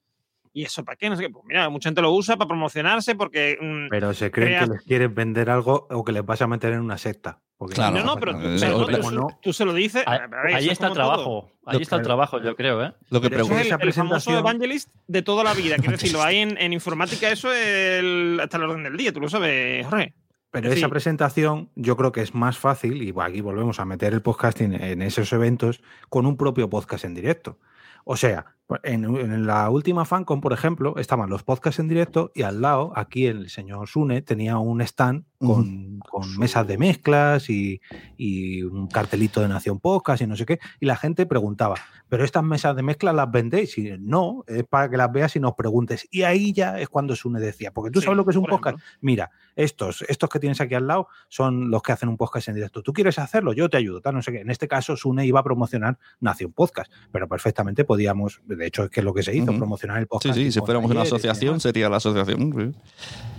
¿Y 0.52 0.64
eso 0.64 0.84
para 0.84 0.96
qué? 0.96 1.08
No 1.08 1.14
sé 1.14 1.22
qué. 1.22 1.30
Pues 1.30 1.44
mira, 1.46 1.68
mucha 1.68 1.88
gente 1.88 2.02
lo 2.02 2.10
usa 2.12 2.36
para 2.36 2.48
promocionarse 2.48 3.14
porque... 3.14 3.56
mm, 3.60 3.86
Pero 3.90 4.12
se 4.14 4.32
creen 4.32 4.48
creas- 4.48 4.64
que 4.68 4.72
les 4.74 4.82
quieres 4.82 5.14
vender 5.14 5.48
algo 5.48 5.86
o 5.90 6.04
que 6.04 6.10
les 6.10 6.26
vas 6.26 6.42
a 6.42 6.48
meter 6.48 6.72
en 6.72 6.80
una 6.80 6.98
secta. 6.98 7.40
Porque 7.56 7.74
Claro, 7.76 7.98
no, 7.98 8.04
no, 8.04 8.16
pero 8.16 8.32
tú, 8.32 8.38
pero 8.58 8.78
no, 8.78 8.86
tú- 8.86 8.96
como 8.96 9.10
no, 9.12 9.28
tú 9.42 9.52
se 9.52 9.64
lo 9.66 9.72
dices. 9.74 10.02
Ahí, 10.06 10.18
a 10.18 10.26
ver, 10.26 10.54
ahí 10.56 10.68
está 10.70 10.86
el 10.88 10.92
como 10.94 11.04
todo. 11.04 11.14
trabajo. 11.14 11.52
Ahí 11.66 11.82
está 11.82 11.96
el 11.96 12.02
trabajo, 12.02 12.42
yo 12.42 12.56
creo, 12.56 12.82
¿eh? 12.82 12.92
Lo 13.10 13.20
que 13.20 13.28
Pero 13.30 13.44
pregunto. 13.46 13.58
es 13.62 13.70
el, 13.70 13.80
el 13.88 13.92
famoso 13.92 14.36
evangelist 14.36 14.88
de 15.06 15.22
toda 15.22 15.44
la 15.44 15.54
vida. 15.54 15.76
Quiero 15.76 15.92
decir, 15.92 16.10
lo 16.12 16.22
hay 16.24 16.38
en, 16.38 16.56
en 16.58 16.72
informática, 16.72 17.30
eso 17.30 17.52
es 17.52 18.00
el- 18.00 18.40
hasta 18.42 18.56
el 18.56 18.64
orden 18.64 18.82
del 18.82 18.96
día, 18.96 19.12
tú 19.12 19.20
lo 19.20 19.28
sabes, 19.28 19.86
Jorge. 19.86 20.14
Pero 20.50 20.70
Sí. 20.72 20.78
esa 20.78 20.88
presentación 20.88 21.70
yo 21.76 21.96
creo 21.96 22.12
que 22.12 22.22
es 22.22 22.34
más 22.34 22.58
fácil, 22.58 23.02
y 23.02 23.14
aquí 23.20 23.40
volvemos 23.40 23.78
a 23.80 23.84
meter 23.84 24.12
el 24.14 24.22
podcasting 24.22 24.72
en 24.74 25.02
esos 25.02 25.32
eventos, 25.32 25.80
con 26.08 26.26
un 26.26 26.36
propio 26.36 26.68
podcast 26.68 27.04
en 27.04 27.14
directo. 27.14 27.58
O 28.04 28.16
sea, 28.16 28.46
en, 28.82 29.04
en 29.04 29.46
la 29.46 29.68
última 29.70 30.04
FanCon, 30.04 30.40
por 30.40 30.52
ejemplo, 30.52 30.96
estaban 30.98 31.28
los 31.30 31.42
podcasts 31.42 31.80
en 31.80 31.88
directo 31.88 32.30
y 32.34 32.42
al 32.42 32.60
lado, 32.60 32.92
aquí 32.96 33.26
el 33.26 33.50
señor 33.50 33.88
Sune 33.88 34.22
tenía 34.22 34.58
un 34.58 34.80
stand 34.82 35.24
con, 35.38 36.00
con 36.00 36.38
mesas 36.38 36.66
de 36.66 36.76
mezclas 36.76 37.48
y, 37.48 37.80
y 38.18 38.62
un 38.62 38.88
cartelito 38.88 39.40
de 39.40 39.48
Nación 39.48 39.80
Podcast 39.80 40.20
y 40.22 40.26
no 40.26 40.36
sé 40.36 40.44
qué. 40.44 40.58
Y 40.80 40.86
la 40.86 40.96
gente 40.96 41.24
preguntaba, 41.24 41.76
¿pero 42.10 42.24
estas 42.24 42.44
mesas 42.44 42.76
de 42.76 42.82
mezclas 42.82 43.14
las 43.14 43.30
vendéis? 43.30 43.78
Y 43.78 43.96
no, 43.98 44.44
es 44.46 44.64
para 44.64 44.90
que 44.90 44.98
las 44.98 45.10
veas 45.10 45.34
y 45.36 45.40
nos 45.40 45.54
preguntes. 45.54 46.06
Y 46.10 46.22
ahí 46.22 46.52
ya 46.52 46.78
es 46.78 46.88
cuando 46.90 47.16
Sune 47.16 47.40
decía, 47.40 47.70
porque 47.72 47.90
tú 47.90 48.00
Sí, 48.00 48.04
sabes 48.04 48.18
lo 48.18 48.24
que 48.26 48.32
es 48.32 48.36
un 48.36 48.44
podcast. 48.44 48.76
ejemplo. 48.76 48.98
Mira, 49.00 49.30
estos, 49.56 50.02
estos 50.08 50.28
que 50.28 50.40
tienes 50.40 50.60
aquí 50.60 50.74
al 50.74 50.86
lado 50.86 51.08
son 51.28 51.70
los 51.70 51.82
que 51.82 51.92
hacen 51.92 52.10
un 52.10 52.18
podcast 52.18 52.48
en 52.48 52.56
directo. 52.56 52.82
¿Tú 52.82 52.92
quieres 52.92 53.18
hacerlo? 53.18 53.54
Yo 53.54 53.70
te 53.70 53.78
ayudo, 53.78 54.02
tal, 54.02 54.14
no 54.14 54.22
sé 54.22 54.32
qué. 54.32 54.40
En 54.40 54.50
este 54.50 54.68
caso, 54.68 54.94
Sune 54.96 55.24
iba 55.24 55.40
a 55.40 55.44
promocionar 55.44 55.98
Nación 56.20 56.52
Podcast, 56.52 56.92
pero 57.12 57.28
perfectamente 57.28 57.84
podíamos, 57.84 58.42
de 58.60 58.66
hecho, 58.68 58.84
es 58.84 58.90
que 58.90 59.00
es 59.00 59.04
lo 59.04 59.12
que 59.12 59.22
se 59.24 59.34
hizo, 59.34 59.46
promocionar 59.56 59.96
el 59.98 60.04
Sí, 60.04 60.08
podcast. 60.08 60.34
sí, 60.38 60.52
si 60.52 60.60
fuéramos 60.60 60.88
una 60.90 61.02
asociación, 61.02 61.58
sería 61.58 61.88
la 61.88 61.96
asociación. 61.96 62.72
sí. 62.72 62.78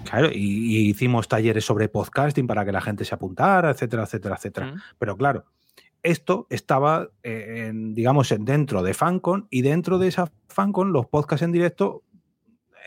Claro, 0.10 0.30
y, 0.34 0.36
y 0.78 0.90
hicimos 0.90 1.28
talleres 1.30 1.64
sobre 1.64 1.88
podcasting 1.88 2.48
para 2.48 2.66
que 2.66 2.72
la 2.74 2.82
gente 2.82 3.06
se 3.06 3.16
apuntara, 3.16 3.70
etcétera, 3.72 4.04
etcétera, 4.04 4.36
etcétera. 4.36 4.74
Pero 5.00 5.16
claro, 5.16 5.46
esto 6.04 6.48
estaba, 6.50 7.08
eh, 7.24 7.68
en, 7.70 7.94
digamos, 7.94 8.32
en- 8.32 8.44
dentro 8.44 8.82
de 8.84 8.94
FanCon 8.94 9.48
y 9.52 9.62
dentro 9.62 10.00
de 10.00 10.08
esa 10.10 10.32
FanCon 10.50 10.92
los 10.92 11.06
podcasts 11.06 11.44
en 11.44 11.52
directo 11.52 12.02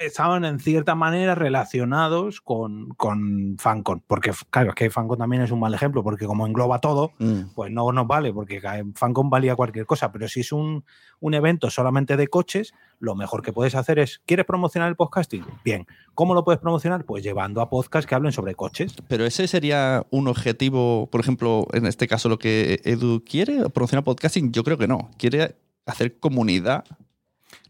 estaban 0.00 0.44
en 0.44 0.58
cierta 0.58 0.94
manera 0.94 1.34
relacionados 1.34 2.40
con, 2.40 2.88
con 2.90 3.56
FanCon. 3.58 4.02
Porque, 4.06 4.32
claro, 4.50 4.70
es 4.70 4.74
que 4.74 4.90
FanCon 4.90 5.18
también 5.18 5.42
es 5.42 5.50
un 5.50 5.60
mal 5.60 5.74
ejemplo, 5.74 6.02
porque 6.02 6.26
como 6.26 6.46
engloba 6.46 6.78
todo, 6.80 7.12
Mm. 7.18 7.54
pues 7.54 7.70
no 7.70 7.90
nos 7.92 8.06
vale, 8.06 8.32
porque 8.32 8.60
FanCon 8.94 9.30
valía 9.30 9.56
cualquier 9.56 9.86
cosa, 9.86 10.10
pero 10.12 10.28
si 10.28 10.40
es 10.40 10.52
un, 10.52 10.84
un 11.20 11.34
evento 11.34 11.70
solamente 11.70 12.16
de 12.16 12.28
coches, 12.28 12.72
lo 12.98 13.14
mejor 13.14 13.42
que 13.42 13.52
puedes 13.52 13.74
hacer 13.74 13.98
es, 13.98 14.20
¿quieres 14.26 14.46
promocionar 14.46 14.88
el 14.88 14.96
podcasting? 14.96 15.44
Bien, 15.64 15.86
¿cómo 16.14 16.34
lo 16.34 16.44
puedes 16.44 16.60
promocionar? 16.60 17.04
Pues 17.04 17.22
llevando 17.22 17.60
a 17.60 17.70
podcasts 17.70 18.06
que 18.08 18.14
hablen 18.14 18.32
sobre 18.32 18.54
coches. 18.54 18.94
Pero 19.08 19.24
ese 19.24 19.46
sería 19.48 20.06
un 20.10 20.28
objetivo, 20.28 21.08
por 21.10 21.20
ejemplo, 21.20 21.66
en 21.72 21.86
este 21.86 22.08
caso 22.08 22.28
lo 22.28 22.38
que 22.38 22.80
Edu 22.84 23.22
quiere, 23.24 23.68
promocionar 23.70 24.04
podcasting, 24.04 24.52
yo 24.52 24.64
creo 24.64 24.78
que 24.78 24.88
no. 24.88 25.10
Quiere 25.18 25.56
hacer 25.86 26.18
comunidad 26.18 26.84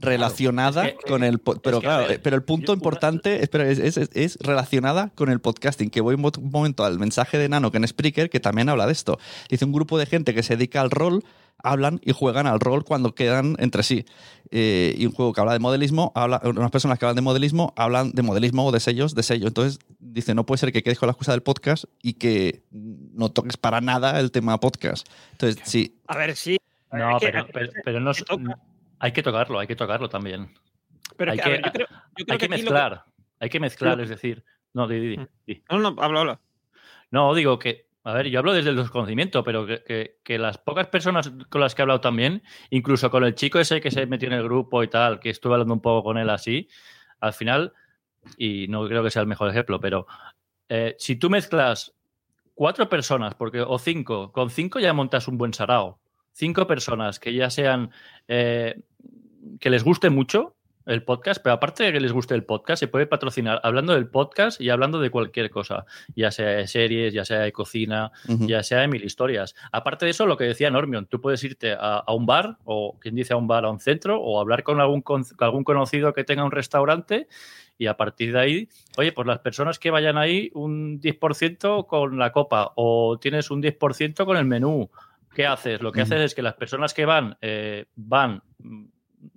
relacionada 0.04 0.86
Es 0.88 0.94
que- 0.94 1.10
con 1.10 1.24
el 1.24 1.38
pero 1.38 1.80
claro 1.80 2.02
ver, 2.06 2.12
eh, 2.12 2.18
pero 2.22 2.36
el 2.36 2.42
punto 2.42 2.72
importante 2.72 3.42
espera, 3.42 3.68
es, 3.68 3.78
es- 3.78 3.96
es 4.12 4.38
relacionada 4.40 5.10
con 5.14 5.30
el 5.30 5.40
podcasting 5.40 5.90
que 5.90 6.00
voy 6.00 6.14
un 6.14 6.20
mo- 6.22 6.32
un 6.38 6.50
momento 6.50 6.84
al 6.84 6.98
mensaje 6.98 7.38
de 7.38 7.48
Nano 7.48 7.70
que 7.70 7.78
en 7.78 7.86
Spreaker 7.88 8.30
que 8.30 8.40
también 8.40 8.68
habla 8.68 8.86
de 8.86 8.92
esto. 8.92 9.18
Dice 9.50 9.64
un 9.64 9.72
grupo 9.72 9.98
de 9.98 10.06
gente 10.06 10.34
que 10.34 10.42
se 10.42 10.56
dedica 10.56 10.80
al 10.80 10.90
rol 10.90 11.24
hablan 11.62 11.98
y 12.04 12.12
juegan 12.12 12.46
al 12.46 12.60
rol 12.60 12.84
cuando 12.84 13.14
quedan 13.14 13.56
entre 13.58 13.82
sí. 13.84 14.04
Eh, 14.50 14.94
y 14.98 15.06
un 15.06 15.12
juego 15.12 15.32
que 15.32 15.40
habla 15.40 15.54
de 15.54 15.60
modelismo 15.60 16.12
habla 16.14 16.40
unas 16.44 16.70
personas 16.70 16.98
que 16.98 17.06
hablan 17.06 17.16
de 17.16 17.22
modelismo 17.22 17.72
hablan 17.76 18.10
de 18.12 18.22
modelismo 18.22 18.66
o 18.66 18.72
de 18.72 18.80
sellos 18.80 19.14
de 19.14 19.22
sello. 19.22 19.46
Entonces 19.48 19.78
dice 19.98 20.34
no 20.34 20.44
puede 20.44 20.58
ser 20.58 20.72
que 20.72 20.82
quedes 20.82 20.98
con 20.98 21.06
la 21.06 21.12
excusa 21.12 21.32
del 21.32 21.42
podcast 21.42 21.84
y 22.02 22.14
que 22.14 22.62
no 22.70 23.30
toques 23.30 23.56
para 23.56 23.80
nada 23.80 24.20
el 24.20 24.30
tema 24.30 24.60
podcast. 24.60 25.08
Entonces 25.32 25.62
sí. 25.64 25.96
A 26.06 26.18
ver, 26.18 26.36
sí. 26.36 26.58
No, 26.92 27.16
pero, 27.20 27.46
pero, 27.52 27.72
pero 27.84 28.00
no. 28.00 28.12
Hay 29.04 29.12
que 29.12 29.22
tocarlo, 29.22 29.58
hay 29.58 29.66
que 29.66 29.76
tocarlo 29.76 30.08
también. 30.08 30.54
Pero 31.16 31.32
hay 31.32 31.38
que, 31.38 31.50
ver, 31.50 31.62
yo 31.62 31.72
creo, 31.72 31.86
yo 32.16 32.24
creo 32.24 32.26
Hay 32.34 32.38
que 32.38 32.46
lo 32.46 32.50
mezclar, 32.50 33.04
hay 33.38 33.48
que 33.50 33.60
mezclar, 33.60 34.00
es 34.00 34.08
decir, 34.08 34.44
no, 34.72 34.88
di, 34.88 34.98
di, 34.98 35.16
Mm. 35.18 35.26
di. 35.46 35.62
No, 35.70 35.78
no, 35.78 35.88
habla, 36.02 36.20
habla. 36.20 36.40
No, 37.10 37.34
digo 37.34 37.58
que, 37.58 37.86
a 38.02 38.14
ver, 38.14 38.28
yo 38.28 38.38
hablo 38.38 38.54
desde 38.54 38.70
el 38.70 38.76
desconocimiento, 38.76 39.44
pero 39.44 39.66
que, 39.66 39.82
que- 39.84 40.16
que 40.24 40.38
las 40.38 40.56
pocas 40.56 40.86
personas 40.88 41.30
con 41.50 41.60
las 41.60 41.74
que 41.74 41.82
he 41.82 41.84
hablado 41.84 42.00
también, 42.00 42.42
incluso 42.70 43.10
con 43.10 43.24
el 43.24 43.34
chico 43.34 43.58
ese 43.60 43.80
que 43.82 43.90
se 43.90 44.06
metió 44.06 44.28
en 44.28 44.34
el 44.34 44.42
grupo 44.42 44.82
y 44.82 44.88
tal, 44.88 45.20
que 45.20 45.28
estuve 45.30 45.52
hablando 45.52 45.74
un 45.74 45.80
poco 45.82 46.02
con 46.02 46.16
él 46.18 46.30
así, 46.30 46.68
al 47.20 47.34
final, 47.34 47.74
y 48.38 48.66
no 48.68 48.86
creo 48.88 49.02
que 49.02 49.10
sea 49.10 49.20
el 49.22 49.28
mejor 49.28 49.50
ejemplo, 49.50 49.78
pero 49.80 50.06
eh, 50.70 50.96
si 50.98 51.16
tú 51.16 51.28
mezclas 51.28 51.94
cuatro 52.54 52.88
personas, 52.88 53.34
porque, 53.34 53.60
o 53.60 53.78
cinco, 53.78 54.32
con 54.32 54.48
cinco 54.48 54.80
ya 54.80 54.94
montas 54.94 55.28
un 55.28 55.36
buen 55.36 55.52
sarao. 55.52 56.00
Cinco 56.34 56.66
personas 56.66 57.18
que 57.20 57.32
ya 57.32 57.48
sean, 57.48 57.90
eh, 58.28 58.82
que 59.60 59.70
les 59.70 59.84
guste 59.84 60.10
mucho 60.10 60.56
el 60.86 61.02
podcast, 61.02 61.40
pero 61.42 61.54
aparte 61.54 61.84
de 61.84 61.92
que 61.92 62.00
les 62.00 62.12
guste 62.12 62.34
el 62.34 62.44
podcast, 62.44 62.80
se 62.80 62.88
puede 62.88 63.06
patrocinar 63.06 63.60
hablando 63.62 63.94
del 63.94 64.08
podcast 64.08 64.60
y 64.60 64.70
hablando 64.70 65.00
de 65.00 65.10
cualquier 65.10 65.50
cosa, 65.50 65.86
ya 66.14 66.30
sea 66.30 66.48
de 66.48 66.66
series, 66.66 67.14
ya 67.14 67.24
sea 67.24 67.40
de 67.40 67.52
cocina, 67.52 68.12
ya 68.26 68.62
sea 68.62 68.80
de 68.80 68.88
mil 68.88 69.04
historias. 69.04 69.54
Aparte 69.72 70.04
de 70.04 70.10
eso, 70.10 70.26
lo 70.26 70.36
que 70.36 70.44
decía 70.44 70.70
Normion, 70.70 71.06
tú 71.06 71.20
puedes 71.20 71.42
irte 71.44 71.72
a, 71.72 71.98
a 71.98 72.12
un 72.12 72.26
bar, 72.26 72.58
o 72.64 72.98
quien 73.00 73.14
dice 73.14 73.32
a 73.32 73.36
un 73.36 73.46
bar, 73.46 73.64
a 73.64 73.70
un 73.70 73.80
centro, 73.80 74.20
o 74.20 74.40
hablar 74.40 74.62
con 74.62 74.80
algún, 74.80 75.02
con 75.02 75.24
algún 75.38 75.64
conocido 75.64 76.12
que 76.12 76.24
tenga 76.24 76.44
un 76.44 76.50
restaurante, 76.50 77.28
y 77.78 77.86
a 77.86 77.96
partir 77.96 78.32
de 78.32 78.40
ahí, 78.40 78.68
oye, 78.96 79.12
pues 79.12 79.26
las 79.26 79.40
personas 79.40 79.78
que 79.78 79.90
vayan 79.90 80.16
ahí, 80.16 80.50
un 80.54 81.00
10% 81.00 81.86
con 81.86 82.18
la 82.18 82.30
copa, 82.30 82.72
o 82.76 83.18
tienes 83.18 83.50
un 83.50 83.62
10% 83.62 84.24
con 84.24 84.36
el 84.36 84.44
menú. 84.44 84.90
¿Qué 85.34 85.46
haces? 85.46 85.80
Lo 85.80 85.92
que 85.92 86.02
haces 86.02 86.20
es 86.20 86.34
que 86.34 86.42
las 86.42 86.54
personas 86.54 86.94
que 86.94 87.04
van, 87.04 87.36
eh, 87.40 87.86
van 87.96 88.42
mm, 88.58 88.84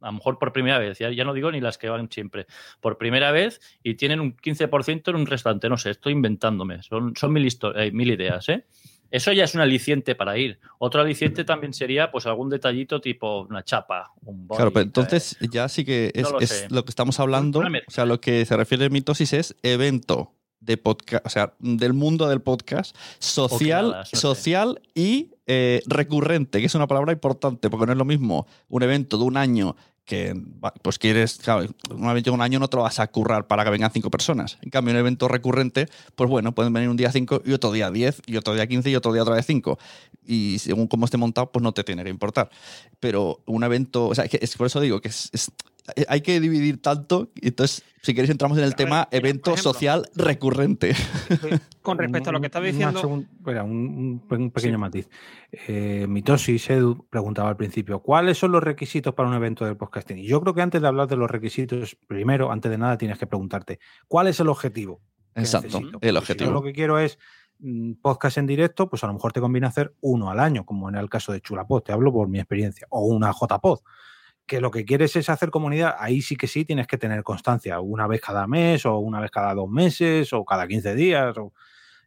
a 0.02 0.08
lo 0.08 0.14
mejor 0.14 0.38
por 0.40 0.54
primera 0.54 0.80
vez, 0.80 1.00
ya, 1.00 1.12
ya 1.12 1.24
no 1.24 1.34
digo 1.34 1.52
ni 1.52 1.62
las 1.62 1.78
que 1.78 1.90
van 1.90 2.10
siempre, 2.12 2.48
por 2.80 2.98
primera 2.98 3.32
vez 3.32 3.60
y 3.84 3.96
tienen 3.96 4.20
un 4.20 4.36
15% 4.36 5.10
en 5.10 5.16
un 5.16 5.26
restaurante, 5.26 5.70
no 5.70 5.78
sé, 5.78 5.92
estoy 5.92 6.14
inventándome, 6.14 6.84
son, 6.84 7.16
son 7.16 7.34
mil, 7.34 7.48
eh, 7.76 7.92
mil 7.92 8.12
ideas, 8.12 8.50
¿eh? 8.50 8.66
Eso 9.10 9.32
ya 9.32 9.46
es 9.46 9.56
un 9.56 9.62
aliciente 9.62 10.16
para 10.16 10.38
ir. 10.38 10.60
Otro 10.80 11.00
aliciente 11.00 11.46
también 11.46 11.74
sería 11.74 12.12
pues 12.12 12.26
algún 12.26 12.50
detallito 12.50 13.00
tipo 13.00 13.44
una 13.44 13.64
chapa, 13.64 14.12
un 14.26 14.48
body, 14.48 14.58
Claro, 14.58 14.74
pero 14.74 14.84
eh, 14.84 14.88
entonces 14.88 15.38
ya 15.50 15.70
sí 15.70 15.86
que 15.86 16.12
es, 16.14 16.24
no 16.24 16.32
lo 16.32 16.40
es 16.42 16.50
sé. 16.50 16.68
lo 16.70 16.84
que 16.84 16.90
estamos 16.90 17.20
hablando, 17.20 17.60
o 17.60 17.92
sea, 17.92 18.06
lo 18.06 18.20
que 18.20 18.46
se 18.46 18.58
refiere 18.58 18.86
a 18.86 18.90
mitosis 18.90 19.32
es 19.32 19.56
evento 19.64 20.34
de 20.60 20.76
podcast, 20.76 21.26
o 21.26 21.30
sea, 21.30 21.54
del 21.60 21.94
mundo 21.94 22.28
del 22.28 22.42
podcast, 22.42 22.96
social, 23.20 24.04
social 24.12 24.82
y 24.94 25.32
eh, 25.48 25.82
recurrente, 25.88 26.60
que 26.60 26.66
es 26.66 26.76
una 26.76 26.88
palabra 26.88 27.14
importante, 27.14 27.70
porque 27.70 27.86
no 27.86 27.94
es 27.94 27.98
lo 27.98 28.06
mismo 28.06 28.46
un 28.70 28.84
evento 28.84 29.18
de 29.18 29.24
un 29.24 29.38
año 29.38 29.76
que 30.06 30.34
pues 30.84 30.98
quieres, 31.00 31.38
claro, 31.38 31.68
un 31.90 32.10
evento 32.10 32.32
de 32.32 32.36
un 32.36 32.42
año 32.42 32.60
no 32.60 32.70
te 32.70 32.78
lo 32.78 32.84
vas 32.84 32.98
a 33.00 33.08
currar 33.08 33.46
para 33.46 33.66
que 33.66 33.70
vengan 33.72 33.92
cinco 33.92 34.10
personas. 34.10 34.58
En 34.62 34.70
cambio, 34.70 34.94
un 34.94 35.00
evento 35.00 35.28
recurrente, 35.28 35.88
pues 36.16 36.30
bueno, 36.30 36.56
pueden 36.56 36.72
venir 36.72 36.88
un 36.88 36.96
día 36.96 37.12
cinco 37.12 37.42
y 37.46 37.52
otro 37.52 37.74
día 37.74 37.92
diez, 37.92 38.22
y 38.26 38.38
otro 38.38 38.54
día 38.54 38.68
quince 38.68 38.90
y 38.90 38.96
otro 38.96 39.12
día 39.12 39.24
otra 39.24 39.36
vez 39.36 39.46
cinco. 39.46 39.78
Y 40.26 40.60
según 40.60 40.88
cómo 40.88 41.04
esté 41.04 41.18
montado, 41.18 41.52
pues 41.52 41.62
no 41.62 41.74
te 41.74 41.84
tiene 41.84 42.06
que 42.06 42.10
importar. 42.10 42.50
Pero 43.02 43.42
un 43.46 43.66
evento, 43.66 44.08
o 44.08 44.16
sea, 44.16 44.24
es 44.32 44.56
por 44.56 44.68
eso 44.68 44.80
digo 44.80 45.02
que 45.02 45.10
es- 45.10 45.52
hay 46.08 46.22
que 46.22 46.40
dividir 46.40 46.82
tanto. 46.82 47.30
y 47.36 47.48
Entonces, 47.50 47.84
si 48.02 48.14
queréis, 48.14 48.30
entramos 48.30 48.58
en 48.58 48.64
el 48.64 48.72
ver, 48.72 48.78
tema 48.78 49.08
mira, 49.12 49.20
evento 49.20 49.52
ejemplo. 49.52 49.74
social 49.74 50.10
recurrente. 50.16 50.94
Con 51.82 51.98
respecto 51.98 52.30
a 52.30 52.34
lo 52.34 52.40
que 52.40 52.48
estaba 52.48 52.66
diciendo. 52.66 53.00
una 53.00 53.02
segun- 53.02 53.28
espera, 53.38 53.64
un, 53.64 53.72
un 53.72 54.20
pe- 54.28 54.36
un 54.36 54.52
pequeño 54.52 54.78
matiz. 54.78 55.10
Eh, 55.52 56.06
Mitosis, 56.08 56.70
Edu, 56.70 57.06
preguntaba 57.10 57.50
al 57.50 57.58
principio, 57.58 58.00
¿cuáles 58.02 58.38
son 58.38 58.52
los 58.52 58.64
requisitos 58.64 59.14
para 59.14 59.30
un 59.30 59.36
evento 59.36 59.66
del 59.66 59.78
podcasting? 59.78 60.18
Y 60.18 60.26
yo 60.28 60.42
creo 60.42 60.54
que 60.54 60.62
antes 60.62 60.82
de 60.82 60.88
hablar 60.88 61.08
de 61.08 61.16
los 61.16 61.30
requisitos, 61.32 61.96
primero, 62.08 62.52
antes 62.52 62.70
de 62.70 62.78
nada, 62.78 62.98
tienes 62.98 63.18
que 63.18 63.28
preguntarte, 63.28 63.80
¿cuál 64.08 64.28
es 64.28 64.40
el 64.40 64.50
objetivo? 64.50 65.02
Exacto, 65.36 65.80
el 66.02 66.18
objetivo. 66.18 66.46
Si 66.48 66.50
yo 66.50 66.52
lo 66.52 66.64
que 66.64 66.74
quiero 66.74 67.00
es 67.00 67.18
mm, 67.60 67.94
podcast 68.02 68.38
en 68.40 68.48
directo, 68.48 68.90
pues 68.90 69.04
a 69.04 69.08
lo 69.08 69.14
mejor 69.14 69.32
te 69.34 69.40
conviene 69.40 69.68
hacer 69.68 69.94
uno 70.02 70.30
al 70.30 70.40
año, 70.40 70.66
como 70.66 70.90
en 70.90 70.96
el 70.96 71.10
caso 71.10 71.32
de 71.32 71.42
Chulapod, 71.42 71.84
te 71.84 71.92
hablo 71.92 72.12
por 72.12 72.28
mi 72.28 72.40
experiencia, 72.40 72.88
o 72.90 73.06
una 73.06 73.32
JPod. 73.32 73.80
Que 74.48 74.62
lo 74.62 74.72
que 74.72 74.86
quieres 74.86 75.16
es 75.16 75.30
hacer 75.30 75.52
comunidad, 75.52 75.96
ahí 76.00 76.22
sí 76.22 76.36
que 76.36 76.48
sí 76.48 76.66
tienes 76.66 76.88
que 76.88 76.98
tener 76.98 77.22
constancia, 77.22 77.80
una 77.82 78.08
vez 78.08 78.22
cada 78.22 78.48
mes, 78.48 78.86
o 78.86 78.98
una 78.98 79.20
vez 79.20 79.30
cada 79.30 79.54
dos 79.54 79.70
meses, 79.70 80.34
o 80.34 80.46
cada 80.46 80.68
15 80.68 80.96
días, 80.96 81.36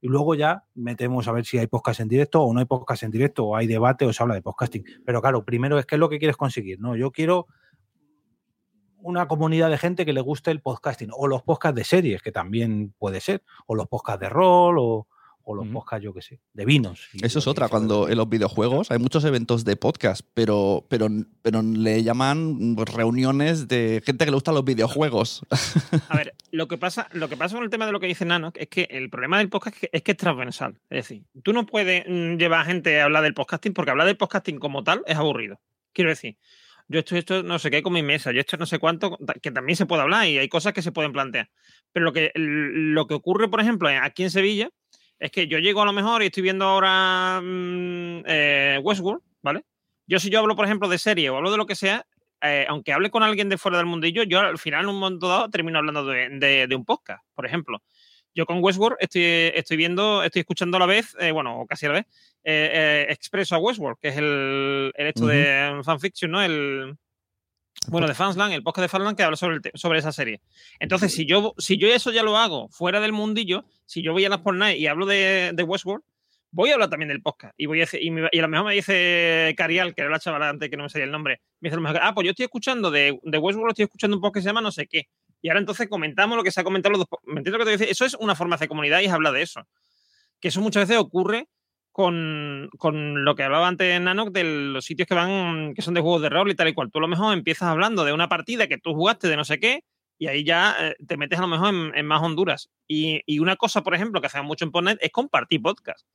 y 0.02 0.08
luego 0.08 0.34
ya 0.34 0.64
metemos 0.74 1.28
a 1.28 1.32
ver 1.32 1.44
si 1.44 1.58
hay 1.58 1.66
podcast 1.66 2.00
en 2.00 2.08
directo 2.08 2.42
o 2.42 2.52
no 2.54 2.60
hay 2.60 2.64
podcast 2.64 3.02
en 3.02 3.10
directo, 3.10 3.44
o 3.44 3.56
hay 3.56 3.66
debate 3.66 4.06
o 4.06 4.12
se 4.12 4.22
habla 4.22 4.34
de 4.34 4.42
podcasting. 4.42 4.84
Pero 5.04 5.20
claro, 5.20 5.44
primero 5.44 5.78
es 5.78 5.84
qué 5.84 5.96
es 5.96 5.98
lo 5.98 6.08
que 6.08 6.18
quieres 6.18 6.36
conseguir, 6.36 6.80
¿no? 6.80 6.96
Yo 6.96 7.10
quiero 7.10 7.46
una 9.02 9.28
comunidad 9.28 9.70
de 9.70 9.78
gente 9.78 10.06
que 10.06 10.12
le 10.12 10.20
guste 10.20 10.50
el 10.50 10.62
podcasting, 10.62 11.10
o 11.12 11.26
los 11.26 11.42
podcasts 11.42 11.76
de 11.76 11.84
series, 11.84 12.22
que 12.22 12.32
también 12.32 12.94
puede 12.98 13.20
ser, 13.20 13.42
o 13.66 13.74
los 13.74 13.88
podcasts 13.88 14.20
de 14.20 14.28
rol, 14.28 14.76
o, 14.78 15.06
o 15.44 15.54
los 15.54 15.64
Ujú. 15.66 15.74
podcasts, 15.74 16.04
yo 16.04 16.12
qué 16.14 16.22
sé, 16.22 16.40
de 16.52 16.64
vinos. 16.64 17.08
Y 17.12 17.24
Eso 17.24 17.38
es 17.38 17.46
otra, 17.46 17.68
cuando 17.68 18.08
en 18.08 18.16
los 18.16 18.28
videojuegos 18.28 18.90
hay 18.90 18.98
muchos 18.98 19.24
eventos 19.24 19.64
de 19.64 19.76
podcast, 19.76 20.22
pero, 20.34 20.86
pero, 20.88 21.08
pero 21.42 21.62
le 21.62 22.02
llaman 22.02 22.76
reuniones 22.76 23.68
de 23.68 24.02
gente 24.04 24.24
que 24.24 24.30
le 24.30 24.36
gustan 24.36 24.54
los 24.54 24.64
videojuegos. 24.64 25.44
A 26.08 26.16
ver, 26.16 26.34
lo 26.50 26.68
que 26.68 26.78
pasa, 26.78 27.08
lo 27.12 27.28
que 27.28 27.36
pasa 27.36 27.54
con 27.56 27.64
el 27.64 27.70
tema 27.70 27.86
de 27.86 27.92
lo 27.92 28.00
que 28.00 28.06
dice 28.06 28.24
Nano 28.24 28.52
es 28.54 28.68
que 28.68 28.88
el 28.90 29.10
problema 29.10 29.38
del 29.38 29.48
podcast 29.48 29.76
es 29.76 29.80
que 29.80 29.90
es, 29.92 30.02
que 30.02 30.10
es 30.12 30.16
transversal. 30.16 30.78
Es 30.90 31.08
decir, 31.08 31.24
tú 31.42 31.52
no 31.52 31.66
puedes 31.66 32.04
mm, 32.06 32.36
llevar 32.36 32.60
a 32.60 32.64
gente 32.64 33.00
a 33.00 33.04
hablar 33.04 33.22
del 33.22 33.34
podcasting 33.34 33.72
porque 33.72 33.90
hablar 33.90 34.06
del 34.06 34.16
podcasting 34.16 34.58
como 34.58 34.84
tal 34.84 35.02
es 35.06 35.16
aburrido. 35.16 35.60
Quiero 35.92 36.10
decir, 36.10 36.36
yo 36.88 36.98
esto, 36.98 37.16
esto 37.16 37.42
no 37.44 37.58
sé 37.60 37.70
qué 37.70 37.82
con 37.82 37.92
mi 37.92 38.02
mesa, 38.02 38.32
yo 38.32 38.40
esto 38.40 38.56
no 38.56 38.66
sé 38.66 38.80
cuánto, 38.80 39.16
que 39.40 39.52
también 39.52 39.76
se 39.76 39.86
puede 39.86 40.02
hablar 40.02 40.26
y 40.26 40.38
hay 40.38 40.48
cosas 40.48 40.72
que 40.72 40.82
se 40.82 40.90
pueden 40.90 41.12
plantear. 41.12 41.48
Pero 41.92 42.04
lo 42.04 42.12
que, 42.12 42.32
lo 42.34 43.06
que 43.06 43.14
ocurre, 43.14 43.48
por 43.48 43.60
ejemplo, 43.60 43.88
aquí 44.02 44.24
en 44.24 44.30
Sevilla, 44.30 44.70
es 45.20 45.30
que 45.30 45.46
yo 45.46 45.58
llego 45.58 45.82
a 45.82 45.84
lo 45.84 45.92
mejor 45.92 46.22
y 46.22 46.26
estoy 46.26 46.42
viendo 46.42 46.64
ahora 46.64 47.40
mm, 47.42 48.22
eh, 48.26 48.80
Westworld, 48.82 49.22
¿vale? 49.42 49.64
Yo 50.06 50.18
si 50.18 50.28
yo 50.30 50.40
hablo, 50.40 50.56
por 50.56 50.64
ejemplo, 50.64 50.88
de 50.88 50.98
serie 50.98 51.30
o 51.30 51.36
hablo 51.36 51.52
de 51.52 51.56
lo 51.58 51.66
que 51.66 51.76
sea, 51.76 52.04
eh, 52.42 52.64
aunque 52.68 52.92
hable 52.92 53.10
con 53.10 53.22
alguien 53.22 53.48
de 53.48 53.58
fuera 53.58 53.76
del 53.76 53.86
mundillo, 53.86 54.22
yo 54.24 54.40
al 54.40 54.58
final 54.58 54.82
en 54.84 54.88
un 54.90 54.98
momento 54.98 55.28
dado 55.28 55.48
termino 55.50 55.78
hablando 55.78 56.04
de, 56.06 56.28
de- 56.30 56.66
de 56.66 56.74
un 56.74 56.84
podcast, 56.84 57.22
por 57.34 57.46
ejemplo. 57.46 57.82
Yo 58.34 58.46
con 58.46 58.62
Westworld 58.62 58.96
estoy, 59.00 59.22
estoy 59.54 59.76
viendo, 59.76 60.22
estoy 60.22 60.40
escuchando 60.40 60.76
a 60.76 60.80
la 60.80 60.86
vez, 60.86 61.16
eh, 61.20 61.32
bueno, 61.32 61.66
casi 61.68 61.86
a 61.86 61.88
la 61.90 61.94
vez, 61.96 62.06
Expreso 63.10 63.54
a 63.56 63.58
Westworld, 63.58 63.98
que 64.00 64.08
es 64.08 64.16
el, 64.16 64.92
el 64.94 65.06
esto 65.08 65.26
de 65.26 65.80
fanfiction, 65.84 66.30
¿no? 66.30 66.42
El, 66.42 66.96
bueno, 67.88 68.06
de 68.06 68.14
Fansland, 68.14 68.52
el 68.52 68.62
podcast 68.62 68.82
de 68.84 68.88
Fansland 68.88 69.16
que 69.16 69.22
habla 69.22 69.36
sobre, 69.36 69.56
el 69.56 69.62
sobre 69.74 69.98
esa 69.98 70.12
serie. 70.12 70.40
Entonces, 70.78 71.14
si 71.14 71.26
yo, 71.26 71.54
si 71.58 71.78
yo 71.78 71.88
eso 71.88 72.12
ya 72.12 72.22
lo 72.22 72.36
hago 72.36 72.68
fuera 72.68 73.00
del 73.00 73.12
mundillo, 73.12 73.64
si 73.86 74.02
yo 74.02 74.12
voy 74.12 74.24
a 74.24 74.28
las 74.28 74.40
night 74.44 74.78
y 74.78 74.86
hablo 74.86 75.06
de, 75.06 75.52
de 75.54 75.62
Westworld, 75.62 76.04
voy 76.52 76.70
a 76.70 76.74
hablar 76.74 76.90
también 76.90 77.08
del 77.08 77.22
podcast. 77.22 77.54
Y, 77.56 77.66
voy 77.66 77.82
a, 77.82 77.86
y, 78.00 78.10
me- 78.10 78.28
y 78.30 78.38
a 78.38 78.42
lo 78.42 78.48
mejor 78.48 78.66
me 78.66 78.74
dice 78.74 79.54
Carial, 79.56 79.94
que 79.94 80.02
era 80.02 80.10
la 80.10 80.18
chavala 80.20 80.48
antes 80.50 80.68
que 80.68 80.76
no 80.76 80.82
me 80.84 80.88
salía 80.90 81.06
el 81.06 81.10
nombre, 81.10 81.40
me 81.60 81.68
dice 81.68 81.74
a 81.74 81.80
lo 81.80 81.82
mejor, 81.82 82.00
ah, 82.02 82.12
pues 82.14 82.24
yo 82.26 82.30
estoy 82.30 82.44
escuchando 82.44 82.90
de, 82.90 83.18
de 83.22 83.38
Westworld, 83.38 83.70
estoy 83.72 83.84
escuchando 83.84 84.16
un 84.16 84.20
podcast 84.20 84.34
que 84.34 84.42
se 84.42 84.48
llama 84.48 84.60
no 84.60 84.72
sé 84.72 84.86
qué. 84.86 85.08
Y 85.42 85.48
ahora 85.48 85.60
entonces 85.60 85.88
comentamos 85.88 86.36
lo 86.36 86.44
que 86.44 86.50
se 86.50 86.60
ha 86.60 86.64
comentado 86.64 86.90
los 86.92 86.98
dos. 87.00 87.08
¿Me 87.24 87.38
entiendes 87.40 87.52
lo 87.52 87.58
que 87.60 87.64
te 87.64 87.70
voy 87.70 87.74
a 87.74 87.78
decir? 87.78 87.88
Eso 87.90 88.04
es 88.04 88.14
una 88.14 88.34
forma 88.34 88.54
de 88.54 88.56
hacer 88.56 88.68
comunidad 88.68 89.00
y 89.00 89.06
es 89.06 89.12
hablar 89.12 89.32
de 89.32 89.40
eso. 89.42 89.66
Que 90.38 90.48
eso 90.48 90.60
muchas 90.60 90.86
veces 90.86 90.98
ocurre 91.00 91.48
con, 92.02 92.70
con 92.78 93.24
lo 93.24 93.34
que 93.34 93.42
hablaba 93.42 93.68
antes 93.68 94.00
Nano 94.00 94.30
de 94.30 94.44
los 94.44 94.84
sitios 94.84 95.06
que 95.06 95.14
van, 95.14 95.74
que 95.74 95.82
son 95.82 95.94
de 95.94 96.00
juegos 96.00 96.22
de 96.22 96.28
rol 96.28 96.50
y 96.50 96.54
tal 96.54 96.68
y 96.68 96.74
cual. 96.74 96.90
Tú 96.90 96.98
a 96.98 97.02
lo 97.02 97.08
mejor 97.08 97.32
empiezas 97.32 97.68
hablando 97.68 98.04
de 98.04 98.12
una 98.12 98.28
partida 98.28 98.66
que 98.66 98.78
tú 98.78 98.94
jugaste 98.94 99.28
de 99.28 99.36
no 99.36 99.44
sé 99.44 99.60
qué 99.60 99.84
y 100.18 100.26
ahí 100.26 100.44
ya 100.44 100.76
eh, 100.78 100.96
te 101.06 101.16
metes 101.16 101.38
a 101.38 101.42
lo 101.42 101.48
mejor 101.48 101.96
en, 101.96 102.06
más 102.06 102.22
Honduras. 102.22 102.70
Y, 102.86 103.22
y 103.26 103.38
una 103.38 103.56
cosa, 103.56 103.82
por 103.82 103.94
ejemplo, 103.94 104.20
que 104.20 104.26
hacemos 104.26 104.46
mucho 104.46 104.64
en 104.64 104.70
Podnet 104.70 104.98
es 105.00 105.10
compartir 105.10 105.62
podcast. 105.62 106.06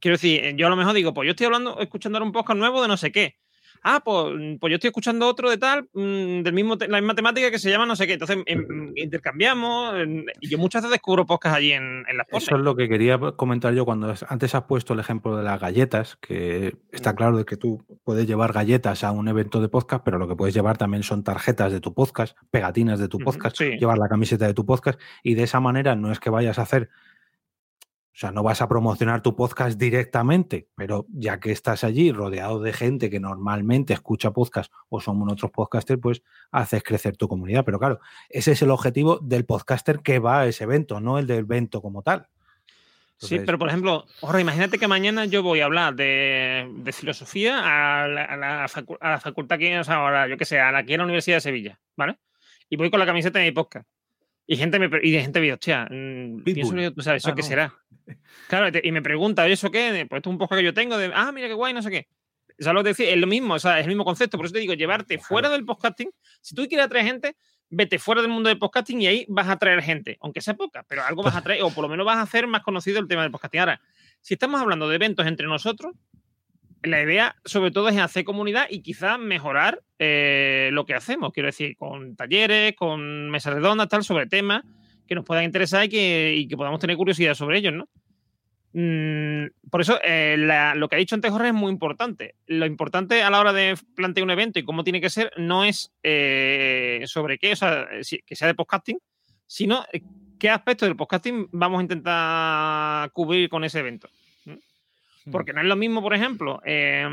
Quiero 0.00 0.14
decir, 0.14 0.44
eh, 0.44 0.54
yo 0.56 0.66
a 0.66 0.70
lo 0.70 0.76
mejor 0.76 0.94
digo, 0.94 1.14
pues 1.14 1.26
yo 1.26 1.30
estoy 1.30 1.46
hablando, 1.46 1.80
escuchando 1.80 2.22
un 2.22 2.32
podcast 2.32 2.58
nuevo 2.58 2.82
de 2.82 2.88
no 2.88 2.96
sé 2.96 3.10
qué. 3.10 3.36
Ah, 3.86 4.00
pues, 4.02 4.34
pues 4.58 4.70
yo 4.70 4.76
estoy 4.76 4.88
escuchando 4.88 5.28
otro 5.28 5.50
de 5.50 5.58
tal, 5.58 5.82
mm, 5.92 6.40
del 6.42 6.52
mismo 6.54 6.76
la 6.88 6.98
misma 7.00 7.14
temática 7.14 7.50
que 7.50 7.58
se 7.58 7.70
llama 7.70 7.84
no 7.84 7.94
sé 7.96 8.06
qué. 8.06 8.14
Entonces 8.14 8.38
em, 8.46 8.92
intercambiamos. 8.96 9.94
em, 9.96 10.24
y 10.40 10.48
yo 10.48 10.58
muchas 10.58 10.82
veces 10.82 10.92
descubro 10.92 11.26
podcast 11.26 11.56
allí 11.56 11.72
en, 11.72 12.04
en 12.08 12.16
las 12.16 12.26
Eso 12.28 12.38
Podnet. 12.50 12.52
es 12.60 12.64
lo 12.64 12.76
que 12.76 12.88
quería 12.88 13.18
comentar 13.36 13.74
yo 13.74 13.84
cuando 13.84 14.10
es- 14.10 14.24
antes 14.28 14.54
has 14.54 14.62
puesto 14.64 14.94
el 14.94 15.00
ejemplo 15.00 15.36
de 15.36 15.44
las 15.44 15.60
galletas, 15.60 16.16
que 16.16 16.74
está 16.92 17.14
claro 17.14 17.36
de 17.36 17.44
que 17.44 17.56
tú 17.56 17.84
puedes 18.04 18.26
llevar 18.26 18.52
galletas 18.52 19.04
a 19.04 19.12
un 19.12 19.28
evento 19.28 19.60
de 19.60 19.68
podcast, 19.68 20.02
pero 20.04 20.18
lo 20.18 20.26
que 20.28 20.34
puedes 20.36 20.54
llevar 20.54 20.78
también 20.78 21.02
son 21.02 21.22
tarjetas 21.22 21.70
de 21.72 21.80
tu 21.80 21.92
podcast, 21.94 22.36
pegatinas 22.50 22.98
de 22.98 23.08
tu 23.08 23.18
podcast, 23.18 23.56
sí. 23.56 23.76
llevar 23.78 23.98
la 23.98 24.08
camiseta 24.08 24.46
de 24.46 24.54
tu 24.54 24.64
podcast 24.66 24.98
y 25.22 25.34
de 25.34 25.42
esa 25.44 25.60
manera 25.60 25.94
no 25.94 26.10
es 26.10 26.20
que 26.20 26.30
vayas 26.30 26.58
a 26.58 26.62
hacer, 26.62 26.88
o 28.14 28.16
sea, 28.16 28.30
no 28.30 28.44
vas 28.44 28.62
a 28.62 28.68
promocionar 28.68 29.22
tu 29.22 29.34
podcast 29.34 29.76
directamente, 29.76 30.68
pero 30.76 31.04
ya 31.08 31.40
que 31.40 31.50
estás 31.50 31.82
allí 31.82 32.12
rodeado 32.12 32.60
de 32.60 32.72
gente 32.72 33.10
que 33.10 33.18
normalmente 33.18 33.92
escucha 33.92 34.30
podcast 34.30 34.72
o 34.88 35.00
son 35.00 35.28
otros 35.28 35.50
podcasters, 35.50 36.00
pues 36.00 36.22
haces 36.52 36.84
crecer 36.84 37.16
tu 37.16 37.26
comunidad. 37.26 37.64
Pero 37.64 37.80
claro, 37.80 37.98
ese 38.28 38.52
es 38.52 38.62
el 38.62 38.70
objetivo 38.70 39.18
del 39.20 39.44
podcaster 39.44 39.98
que 39.98 40.20
va 40.20 40.42
a 40.42 40.46
ese 40.46 40.62
evento, 40.62 41.00
no 41.00 41.18
el 41.18 41.26
del 41.26 41.40
evento 41.40 41.82
como 41.82 42.02
tal. 42.02 42.28
Sí, 43.16 43.40
pero 43.40 43.58
por 43.58 43.68
ejemplo, 43.68 44.04
ahora 44.22 44.40
imagínate 44.40 44.78
que 44.78 44.86
mañana 44.86 45.24
yo 45.24 45.42
voy 45.42 45.60
a 45.60 45.64
hablar 45.64 45.94
de, 45.94 46.70
de 46.72 46.92
filosofía 46.92 48.02
a 48.02 48.06
la, 48.06 48.24
a 48.24 48.36
la 48.36 48.66
facu- 48.68 48.98
a 49.00 49.10
la 49.10 49.20
facultad 49.20 49.58
que, 49.58 49.78
o 49.78 49.84
sea, 49.84 49.96
ahora, 49.96 50.28
yo 50.28 50.36
que 50.36 50.44
sé, 50.44 50.60
a 50.60 50.70
la, 50.70 50.78
aquí 50.78 50.92
en 50.92 50.98
la 50.98 51.04
Universidad 51.04 51.38
de 51.38 51.40
Sevilla, 51.40 51.80
¿vale? 51.96 52.18
Y 52.68 52.76
voy 52.76 52.90
con 52.90 53.00
la 53.00 53.06
camiseta 53.06 53.38
de 53.38 53.46
mi 53.46 53.52
podcast. 53.52 53.88
Y 54.46 54.56
gente 54.56 54.78
me, 54.78 54.90
y 55.02 55.12
gente 55.12 55.40
me 55.40 55.44
dice, 55.46 55.54
hostia, 55.54 55.88
mm, 55.90 56.42
pienso 56.44 56.74
tú 56.92 57.02
sabes, 57.02 57.22
¿eso 57.22 57.30
Ah, 57.30 57.34
qué 57.34 57.42
no. 57.42 57.48
será? 57.48 57.74
Claro, 58.48 58.78
y 58.82 58.92
me 58.92 59.00
pregunta, 59.00 59.46
¿eso 59.46 59.70
qué? 59.70 60.06
Pues 60.08 60.18
esto 60.18 60.30
es 60.30 60.32
un 60.32 60.38
podcast 60.38 60.58
que 60.60 60.64
yo 60.64 60.74
tengo, 60.74 60.98
de, 60.98 61.10
ah, 61.14 61.32
mira 61.32 61.48
qué 61.48 61.54
guay, 61.54 61.72
no 61.72 61.80
sé 61.82 61.90
qué. 61.90 62.08
¿Sabes 62.58 62.74
lo 62.74 62.80
que 62.80 62.84
te 62.84 62.88
decía? 62.90 63.10
Es 63.10 63.18
lo 63.20 63.26
mismo, 63.26 63.54
o 63.54 63.58
sea, 63.58 63.78
es 63.80 63.84
el 63.84 63.88
mismo 63.88 64.04
concepto. 64.04 64.36
Por 64.36 64.46
eso 64.46 64.52
te 64.52 64.60
digo, 64.60 64.74
llevarte 64.74 65.18
fuera 65.18 65.48
del 65.48 65.64
podcasting. 65.64 66.10
Si 66.40 66.54
tú 66.54 66.66
quieres 66.68 66.86
atraer 66.86 67.06
gente, 67.06 67.36
vete 67.70 67.98
fuera 67.98 68.20
del 68.20 68.30
mundo 68.30 68.48
del 68.48 68.58
podcasting 68.58 69.00
y 69.02 69.06
ahí 69.06 69.26
vas 69.28 69.48
a 69.48 69.52
atraer 69.52 69.82
gente, 69.82 70.18
aunque 70.20 70.40
sea 70.40 70.54
poca, 70.54 70.84
pero 70.86 71.02
algo 71.02 71.22
vas 71.22 71.34
a 71.34 71.38
atraer, 71.38 71.62
o 71.62 71.70
por 71.70 71.82
lo 71.82 71.88
menos 71.88 72.06
vas 72.06 72.18
a 72.18 72.22
hacer 72.22 72.46
más 72.46 72.62
conocido 72.62 73.00
el 73.00 73.08
tema 73.08 73.22
del 73.22 73.30
podcasting. 73.32 73.60
Ahora, 73.60 73.80
si 74.20 74.34
estamos 74.34 74.60
hablando 74.60 74.88
de 74.88 74.94
eventos 74.96 75.26
entre 75.26 75.46
nosotros, 75.46 75.94
la 76.84 77.02
idea 77.02 77.36
sobre 77.44 77.70
todo 77.70 77.88
es 77.88 77.98
hacer 77.98 78.24
comunidad 78.24 78.66
y 78.70 78.82
quizás 78.82 79.18
mejorar 79.18 79.82
eh, 79.98 80.70
lo 80.72 80.84
que 80.86 80.94
hacemos. 80.94 81.32
Quiero 81.32 81.48
decir, 81.48 81.76
con 81.76 82.14
talleres, 82.16 82.74
con 82.76 83.30
mesas 83.30 83.54
redondas, 83.54 83.88
tal, 83.88 84.04
sobre 84.04 84.26
temas 84.26 84.62
que 85.06 85.14
nos 85.14 85.24
puedan 85.24 85.44
interesar 85.44 85.84
y 85.84 86.46
que, 86.48 86.56
podamos 86.56 86.80
tener 86.80 86.96
curiosidad 86.96 87.34
sobre 87.34 87.58
ellos, 87.58 87.74
¿no? 87.74 87.88
Mm, 88.72 89.50
por 89.70 89.80
eso, 89.80 89.98
eh, 90.02 90.36
la- 90.38 90.74
lo 90.74 90.88
que 90.88 90.96
ha 90.96 90.98
dicho 90.98 91.14
antes 91.14 91.30
Jorge 91.30 91.48
es 91.48 91.54
muy 91.54 91.70
importante. 91.70 92.34
Lo 92.46 92.66
importante 92.66 93.22
a 93.22 93.30
la 93.30 93.40
hora 93.40 93.52
de 93.52 93.76
plantear 93.94 94.24
un 94.24 94.30
evento 94.30 94.58
y 94.58 94.64
cómo 94.64 94.82
tiene 94.82 95.00
que 95.00 95.10
ser 95.10 95.32
no 95.36 95.64
es 95.64 95.92
eh, 96.02 97.02
sobre 97.06 97.38
qué, 97.38 97.52
o 97.52 97.56
sea, 97.56 97.86
que 98.26 98.36
sea 98.36 98.48
de 98.48 98.54
podcasting, 98.54 98.98
sino 99.46 99.84
qué 100.38 100.50
aspectos 100.50 100.88
del 100.88 100.96
podcasting 100.96 101.48
vamos 101.52 101.78
a 101.78 101.82
intentar 101.82 103.10
cubrir 103.12 103.48
con 103.48 103.62
ese 103.64 103.78
evento. 103.78 104.08
¿No? 105.24 105.32
Porque 105.32 105.52
no 105.52 105.60
es 105.60 105.66
lo 105.66 105.76
mismo, 105.76 106.02
por 106.02 106.14
ejemplo, 106.14 106.60
eh, 106.64 107.06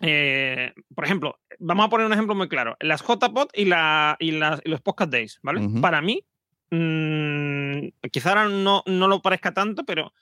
eh, 0.00 0.72
por 0.94 1.04
ejemplo, 1.04 1.38
vamos 1.58 1.86
a 1.86 1.88
poner 1.88 2.06
un 2.06 2.12
ejemplo 2.12 2.34
muy 2.34 2.48
claro. 2.48 2.76
Las 2.80 3.02
JPod 3.02 3.48
y, 3.54 3.64
la, 3.64 4.16
y, 4.20 4.32
las- 4.32 4.60
y 4.64 4.68
los 4.70 4.80
Podcast 4.82 5.10
Days, 5.10 5.38
¿vale? 5.42 5.60
Para 5.80 6.00
mí, 6.02 6.22
mm, 6.70 7.88
quizá 8.10 8.30
ahora 8.30 8.48
no, 8.48 8.82
no 8.86 9.08
lo 9.08 9.20
parezca 9.22 9.52
tanto, 9.52 9.84
pero 9.84 10.12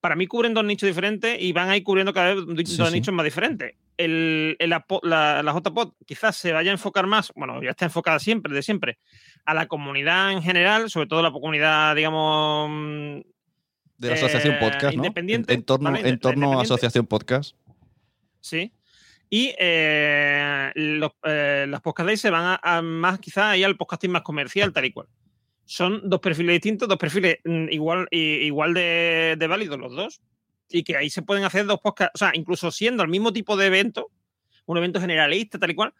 para 0.00 0.14
mí 0.16 0.26
cubren 0.26 0.54
dos 0.54 0.64
nichos 0.64 0.86
diferentes 0.86 1.40
y 1.40 1.52
van 1.52 1.70
a 1.70 1.76
ir 1.76 1.82
cubriendo 1.82 2.12
cada 2.12 2.34
vez 2.34 2.44
dos 2.46 2.68
Sí, 2.90 2.94
nichos 2.94 3.14
más 3.14 3.24
diferentes. 3.24 3.74
El, 3.96 4.56
el 4.58 4.72
apo- 4.74 5.00
la, 5.02 5.42
la 5.42 5.52
JPod 5.54 5.94
quizás 6.04 6.36
se 6.36 6.52
vaya 6.52 6.70
a 6.70 6.74
enfocar 6.74 7.06
más, 7.06 7.32
bueno, 7.34 7.62
ya 7.62 7.70
está 7.70 7.86
enfocada 7.86 8.18
siempre, 8.18 8.52
de 8.54 8.62
siempre, 8.62 8.98
a 9.46 9.54
la 9.54 9.66
comunidad 9.66 10.32
en 10.32 10.42
general, 10.42 10.90
sobre 10.90 11.06
todo 11.06 11.22
la 11.22 11.32
comunidad, 11.32 11.96
digamos, 11.96 12.68
mm, 12.70 13.20
De 13.98 14.08
la 14.08 14.14
Asociación 14.14 14.54
Eh, 14.54 14.58
Podcast, 14.60 14.84
¿no? 14.96 15.04
independiente, 15.04 15.52
En, 15.52 15.60
en 15.60 15.64
torno, 15.64 15.90
¿vale? 15.90 16.08
en 16.08 16.18
torno 16.18 16.58
a. 16.58 16.62
Asociación 16.62 17.06
Podcast. 17.06 17.56
Sí. 18.40 18.72
Y 19.28 19.54
eh, 19.58 20.70
los, 20.74 21.12
eh, 21.24 21.66
las 21.68 21.80
podcast 21.80 22.06
days 22.06 22.20
se 22.20 22.30
van 22.30 22.44
a, 22.44 22.60
a 22.62 22.82
más 22.82 23.18
quizás 23.18 23.44
ahí 23.44 23.64
al 23.64 23.76
podcasting 23.76 24.10
más 24.12 24.22
comercial, 24.22 24.72
tal 24.72 24.84
y 24.84 24.92
cual. 24.92 25.08
Son 25.64 26.08
dos 26.08 26.20
perfiles 26.20 26.54
distintos, 26.54 26.88
dos 26.88 26.98
perfiles 26.98 27.38
mm, 27.44 27.68
igual, 27.70 28.06
igual 28.12 28.72
de, 28.74 29.34
de 29.36 29.46
válidos 29.48 29.78
los 29.78 29.92
dos. 29.96 30.20
Y 30.68 30.84
que 30.84 30.96
ahí 30.96 31.10
se 31.10 31.22
pueden 31.22 31.44
hacer 31.44 31.66
dos 31.66 31.80
podcasts, 31.80 32.12
o 32.14 32.18
sea, 32.18 32.30
incluso 32.34 32.70
siendo 32.70 33.02
el 33.02 33.08
mismo 33.08 33.32
tipo 33.32 33.56
de 33.56 33.66
evento, 33.66 34.10
un 34.66 34.78
evento 34.78 35.00
generalista, 35.00 35.58
tal 35.58 35.70
y 35.70 35.74
cual, 35.74 35.94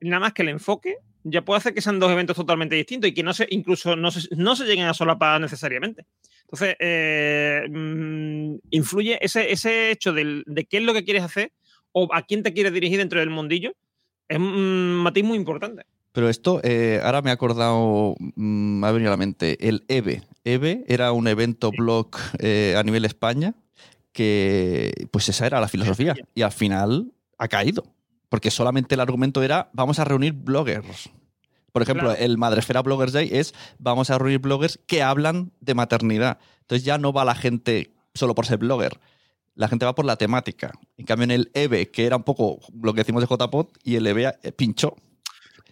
nada 0.00 0.20
más 0.20 0.32
que 0.32 0.42
el 0.42 0.48
enfoque 0.48 0.96
ya 1.24 1.44
puede 1.44 1.58
hacer 1.58 1.74
que 1.74 1.80
sean 1.80 2.00
dos 2.00 2.10
eventos 2.10 2.36
totalmente 2.36 2.74
distintos 2.74 3.08
y 3.10 3.14
que 3.14 3.22
no 3.22 3.32
se, 3.32 3.46
incluso 3.50 3.94
no 3.94 4.10
se, 4.10 4.28
no 4.36 4.56
se 4.56 4.64
lleguen 4.64 4.86
a 4.86 4.94
solapar 4.94 5.40
necesariamente. 5.40 6.04
Entonces, 6.52 6.76
eh, 6.80 7.62
mm, 7.70 8.56
influye 8.70 9.18
ese, 9.24 9.50
ese 9.50 9.90
hecho 9.90 10.12
del- 10.12 10.44
de 10.46 10.64
qué 10.66 10.76
es 10.78 10.82
lo 10.82 10.92
que 10.92 11.02
quieres 11.04 11.22
hacer 11.22 11.50
o 11.92 12.08
a 12.12 12.22
quién 12.22 12.42
te 12.42 12.52
quieres 12.52 12.72
dirigir 12.74 12.98
dentro 12.98 13.20
del 13.20 13.30
mundillo, 13.30 13.72
es 14.28 14.36
un 14.38 14.96
matiz 15.02 15.24
muy 15.24 15.38
importante. 15.38 15.84
Pero 16.12 16.28
esto, 16.28 16.60
eh, 16.62 17.00
ahora 17.02 17.22
me 17.22 17.30
he 17.30 17.32
acordado, 17.32 18.14
mm, 18.18 18.80
me 18.80 18.86
ha 18.86 18.92
venido 18.92 19.10
a 19.10 19.14
la 19.14 19.16
mente, 19.16 19.66
el 19.66 19.84
EVE. 19.88 20.22
EVE 20.44 20.84
era 20.88 21.12
un 21.12 21.26
evento 21.26 21.70
blog 21.70 22.08
eh, 22.38 22.74
a 22.76 22.82
nivel 22.82 23.06
España 23.06 23.54
que, 24.12 24.92
pues 25.10 25.28
esa 25.30 25.46
era 25.46 25.58
la 25.60 25.68
filosofía. 25.68 26.14
Y 26.34 26.42
al 26.42 26.52
final 26.52 27.12
ha 27.38 27.48
caído. 27.48 27.84
Porque 28.28 28.50
solamente 28.50 28.94
el 28.94 29.00
argumento 29.00 29.42
era, 29.42 29.70
vamos 29.72 29.98
a 29.98 30.04
reunir 30.04 30.32
bloggers. 30.34 31.08
Por 31.72 31.82
ejemplo, 31.82 32.10
Claro. 32.10 32.22
el 32.24 32.38
Madresfera 32.38 32.82
Bloggers 32.82 33.12
Day 33.12 33.30
es, 33.32 33.54
vamos 33.78 34.10
a 34.10 34.18
reunir 34.18 34.38
bloggers 34.38 34.78
que 34.86 35.02
hablan 35.02 35.52
de 35.60 35.74
maternidad. 35.74 36.38
Entonces 36.60 36.84
ya 36.84 36.98
no 36.98 37.12
va 37.12 37.24
la 37.24 37.34
gente 37.34 37.92
solo 38.14 38.34
por 38.34 38.46
ser 38.46 38.58
blogger. 38.58 39.00
La 39.54 39.68
gente 39.68 39.84
va 39.84 39.94
por 39.94 40.04
la 40.04 40.16
temática. 40.16 40.72
En 40.96 41.06
cambio, 41.06 41.24
en 41.24 41.30
el 41.30 41.50
EVE, 41.54 41.90
que 41.90 42.06
era 42.06 42.16
un 42.16 42.22
poco 42.22 42.60
lo 42.80 42.92
que 42.94 43.00
decimos 43.00 43.22
de 43.22 43.34
JPod, 43.34 43.66
y 43.82 43.96
el 43.96 44.06
EVE 44.06 44.32
eh, 44.42 44.52
pinchó. 44.52 44.96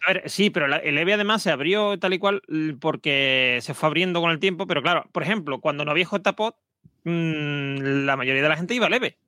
A 0.07 0.15
ver, 0.15 0.31
sí, 0.31 0.49
pero 0.51 0.67
el 0.67 0.99
EVE 0.99 1.15
además 1.15 1.43
se 1.43 1.51
abrió 1.51 1.99
tal 1.99 2.15
y 2.15 2.19
cual 2.19 2.43
porque 2.81 3.59
se 3.61 3.75
fue 3.75 3.87
abriendo 3.87 4.21
con 4.23 4.31
el 4.31 4.39
tiempo, 4.39 4.67
pero 4.67 4.83
claro, 4.83 5.05
por 5.13 5.23
ejemplo, 5.23 5.61
cuando 5.61 5.85
no 5.85 5.91
había 5.91 6.07
JPod, 6.07 6.55
mm, 7.05 8.05
la 8.07 8.17
mayoría 8.17 8.43
de 8.43 8.49
la 8.49 8.57
gente 8.57 8.75
iba 8.75 8.89
leve. 8.89 9.19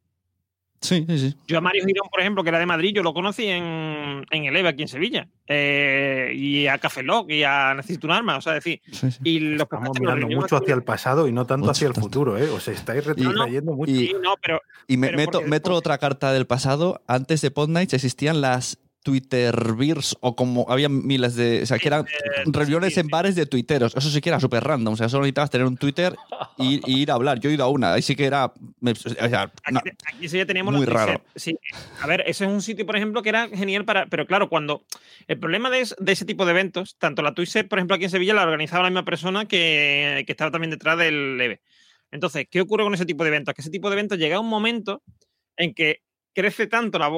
Sí, 0.83 1.07
sí, 1.09 1.19
sí. 1.19 1.37
Yo 1.47 1.59
a 1.59 1.61
Mario 1.61 1.85
Girón, 1.87 2.09
por 2.11 2.21
ejemplo, 2.21 2.43
que 2.43 2.49
era 2.51 2.59
de 2.59 2.67
Madrid, 2.67 2.93
yo 2.95 3.03
lo 3.03 3.15
conocí 3.15 3.47
en, 3.47 4.27
en 4.31 4.45
el 4.45 4.57
EVE 4.57 4.69
aquí 4.69 4.83
en 4.83 4.89
Sevilla. 4.89 5.29
Eh, 5.47 6.33
y 6.35 6.67
a 6.67 6.77
Café 6.79 7.03
Lock 7.03 7.31
y 7.31 7.45
a 7.45 7.73
Necesito 7.75 8.07
un 8.09 8.13
arma, 8.13 8.37
o 8.37 8.41
sea, 8.41 8.55
decir. 8.55 8.81
sí, 8.91 9.11
sí. 9.13 9.19
Y 9.23 9.39
los 9.41 9.63
Estamos 9.63 9.99
mirando 10.01 10.27
mucho 10.29 10.57
hacia 10.57 10.75
el 10.75 10.83
pasado 10.83 11.29
y 11.29 11.33
no 11.33 11.47
tanto 11.47 11.61
Mucho 11.67 11.71
hacia 11.71 11.87
el 11.87 11.93
tanto. 11.95 12.09
futuro, 12.09 12.37
¿eh? 12.37 12.49
Os 12.51 12.67
estáis 12.69 13.05
retrayendo 13.05 13.73
mucho. 13.73 13.93
Y- 13.93 14.09
Sí, 14.09 14.13
no, 14.21 14.35
pero 14.43 14.61
Y 14.89 14.97
me 14.97 15.07
Pero 15.07 15.17
meto, 15.19 15.31
porque 15.39 15.51
meto 15.51 15.71
después- 15.71 15.79
otra 15.79 15.99
carta 15.99 16.33
del 16.33 16.47
pasado. 16.47 17.01
Antes 17.07 17.41
de 17.43 17.51
Podnights 17.53 17.95
existían 17.95 18.41
las 18.41 18.79
Twitterbeers 19.03 20.17
o 20.21 20.37
como 20.37 20.67
había 20.69 20.89
miles 20.89 21.35
de. 21.35 21.63
O 21.63 21.67
sea, 21.67 21.79
que 21.79 21.89
eran 21.89 22.07
reuniones 22.47 22.97
en 22.99 23.09
bares 23.09 23.35
de 23.35 23.47
tuiteros. 23.47 23.95
Eso 23.97 24.11
sí 24.11 24.21
que 24.21 24.29
era 24.29 24.41
súper 24.41 24.63
random. 24.65 24.95
O 24.95 24.97
sea, 24.97 25.09
solo 25.09 25.23
necesitabas 25.23 25.51
tener 25.51 25.67
un 25.67 25.77
Twitter 25.77 26.15
y, 26.59 26.81
y 26.91 27.03
ir 27.03 27.11
a 27.11 27.15
hablar. 27.15 27.41
Yo 27.41 27.51
he 27.51 27.55
ido 27.55 27.65
a 27.65 27.69
una. 27.69 27.95
Ahí 27.95 28.03
sí 28.03 28.15
que 28.17 28.25
era. 28.25 28.53
me- 28.81 28.93
o 28.93 28.95
sea, 28.95 29.53
Aquí, 29.65 29.91
aquí 30.05 30.29
sí 30.29 30.39
ya 30.39 30.47
teníamos 30.47 30.75
muy 30.75 30.87
raro. 30.87 31.23
Sí. 31.37 31.59
A 32.01 32.07
ver, 32.07 32.23
ese 32.27 32.45
es 32.45 32.51
un 32.51 32.63
sitio, 32.63 32.87
por 32.87 32.97
ejemplo, 32.97 33.23
que 33.23 33.29
era 33.31 33.49
genial 33.49 33.85
para. 33.85 34.07
Pero 34.07 34.27
claro, 34.27 34.49
cuando. 34.49 34.85
El 35.29 35.39
problema 35.39 35.71
de, 35.71 35.81
es- 35.81 35.97
de 35.99 36.13
ese 36.13 36.25
tipo 36.25 36.45
de 36.45 36.53
eventos, 36.53 36.97
tanto 36.99 37.23
la 37.23 37.35
Twitch, 37.35 37.67
por 37.69 37.79
ejemplo, 37.79 37.97
aquí 37.97 38.05
en 38.05 38.11
Sevilla, 38.11 38.35
la 38.35 38.43
organizaba 38.45 38.85
la 38.85 38.91
misma 38.91 39.05
persona 39.05 39.47
que, 39.47 40.25
que 40.27 40.33
estaba 40.33 40.51
también 40.51 40.71
detrás 40.71 40.99
del 40.99 41.41
EVE. 41.41 41.61
Entonces, 42.11 42.47
¿qué 42.51 42.61
ocurre 42.61 42.85
con 42.85 42.95
ese 42.95 43.07
tipo 43.07 43.25
de 43.25 43.29
eventos? 43.29 43.55
Que 43.55 43.63
ese 43.63 43.71
tipo 43.71 43.89
de 43.89 43.95
eventos 43.95 44.19
llega 44.19 44.39
un 44.39 44.49
momento 44.49 45.03
en 45.57 45.75
que 45.75 46.03
crece 46.35 46.67
tanto 46.67 46.99
la- 46.99 47.11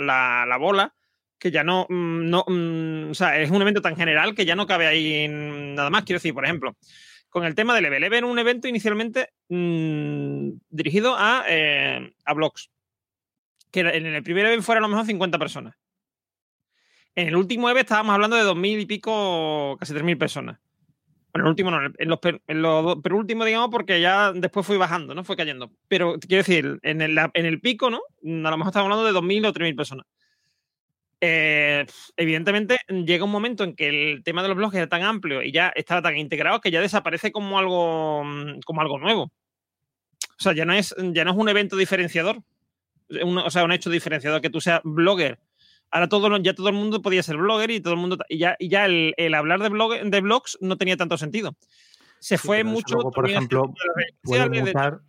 la- 0.00 0.44
la 0.46 0.56
bola 0.56 0.94
que 1.38 1.50
ya 1.50 1.64
no, 1.64 1.86
mm, 1.88 2.28
no 2.30 2.44
mm, 2.46 3.10
o 3.10 3.14
sea, 3.14 3.40
es 3.40 3.50
un 3.50 3.62
evento 3.62 3.82
tan 3.82 3.96
general 3.96 4.34
que 4.34 4.44
ya 4.44 4.56
no 4.56 4.66
cabe 4.66 4.86
ahí 4.86 5.26
nada 5.28 5.90
más. 5.90 6.04
Quiero 6.04 6.18
decir, 6.18 6.34
por 6.34 6.44
ejemplo, 6.44 6.76
con 7.28 7.44
el 7.44 7.54
tema 7.54 7.74
del 7.74 7.86
EVE. 7.86 7.98
El 7.98 8.04
EVE 8.04 8.18
era 8.18 8.26
un 8.26 8.38
evento 8.38 8.68
inicialmente 8.68 9.30
mm, 9.48 10.50
dirigido 10.70 11.14
a, 11.16 11.44
eh, 11.48 12.14
a 12.24 12.34
blogs. 12.34 12.70
Que 13.70 13.80
en 13.80 14.06
el 14.06 14.22
primer 14.22 14.46
EVE 14.46 14.62
fueron 14.62 14.84
a 14.84 14.86
lo 14.86 14.92
mejor 14.92 15.06
50 15.06 15.38
personas. 15.38 15.74
En 17.14 17.28
el 17.28 17.36
último 17.36 17.68
EVE 17.70 17.80
estábamos 17.80 18.14
hablando 18.14 18.36
de 18.36 18.44
2.000 18.44 18.80
y 18.80 18.86
pico, 18.86 19.76
casi 19.78 19.94
3.000 19.94 20.18
personas. 20.18 20.58
Bueno, 21.32 21.44
en 21.44 21.46
el 21.46 21.48
último 21.48 21.70
no, 21.70 21.78
en 21.84 22.08
los, 22.08 22.18
en 22.46 22.62
los 22.62 22.96
penúltimos, 23.02 23.46
digamos, 23.46 23.68
porque 23.70 24.00
ya 24.00 24.32
después 24.32 24.66
fue 24.66 24.78
bajando, 24.78 25.14
¿no? 25.14 25.24
Fue 25.24 25.36
cayendo. 25.36 25.70
Pero 25.88 26.18
quiero 26.18 26.42
decir, 26.42 26.78
en 26.82 27.02
el, 27.02 27.18
en 27.18 27.46
el 27.46 27.60
pico, 27.60 27.90
¿no? 27.90 27.98
A 27.98 28.50
lo 28.50 28.56
mejor 28.56 28.70
estamos 28.70 28.90
hablando 28.90 29.04
de 29.04 29.12
2.000 29.12 29.46
o 29.46 29.52
3.000 29.52 29.76
personas. 29.76 30.06
Eh, 31.28 31.86
evidentemente, 32.16 32.78
llega 32.88 33.24
un 33.24 33.30
momento 33.32 33.64
en 33.64 33.74
que 33.74 33.88
el 33.88 34.22
tema 34.22 34.42
de 34.42 34.48
los 34.48 34.56
blogs 34.56 34.76
era 34.76 34.88
tan 34.88 35.02
amplio 35.02 35.42
y 35.42 35.50
ya 35.50 35.72
estaba 35.74 36.00
tan 36.02 36.16
integrado 36.16 36.60
que 36.60 36.70
ya 36.70 36.80
desaparece 36.80 37.32
como 37.32 37.58
algo, 37.58 38.22
mm, 38.24 38.60
como 38.64 38.80
algo 38.80 38.98
nuevo. 38.98 39.22
O 39.24 40.38
sea, 40.42 40.52
ya 40.52 40.64
no 40.64 40.72
es, 40.72 40.94
ya 41.12 41.24
no 41.24 41.32
es 41.32 41.36
un 41.36 41.48
evento 41.48 41.76
diferenciador. 41.76 42.42
Un- 43.22 43.38
o 43.38 43.50
sea, 43.50 43.64
un 43.64 43.72
hecho 43.72 43.90
diferenciador 43.90 44.40
que 44.40 44.50
tú 44.50 44.60
seas 44.60 44.80
blogger. 44.84 45.40
Ahora 45.90 46.08
todo, 46.08 46.36
ya 46.38 46.54
todo 46.54 46.68
el 46.68 46.74
mundo 46.74 47.02
podía 47.02 47.22
ser 47.22 47.36
blogger 47.38 47.70
y 47.72 47.80
todo 47.80 47.94
el 47.94 48.00
mundo. 48.00 48.18
Y 48.28 48.38
ya, 48.38 48.54
y 48.58 48.68
ya 48.68 48.84
el, 48.86 49.14
el 49.16 49.34
hablar 49.34 49.60
de, 49.62 49.68
blog, 49.68 49.94
de 50.00 50.20
blogs 50.20 50.58
no 50.60 50.76
tenía 50.76 50.96
tanto 50.96 51.18
sentido. 51.18 51.56
Se 52.20 52.38
Sí, 52.38 52.46
fue 52.46 52.62
mucho. 52.62 52.94
luego, 52.94 53.10
por 53.10 53.28
ejemplo, 53.28 53.72
mutar 54.22 55.00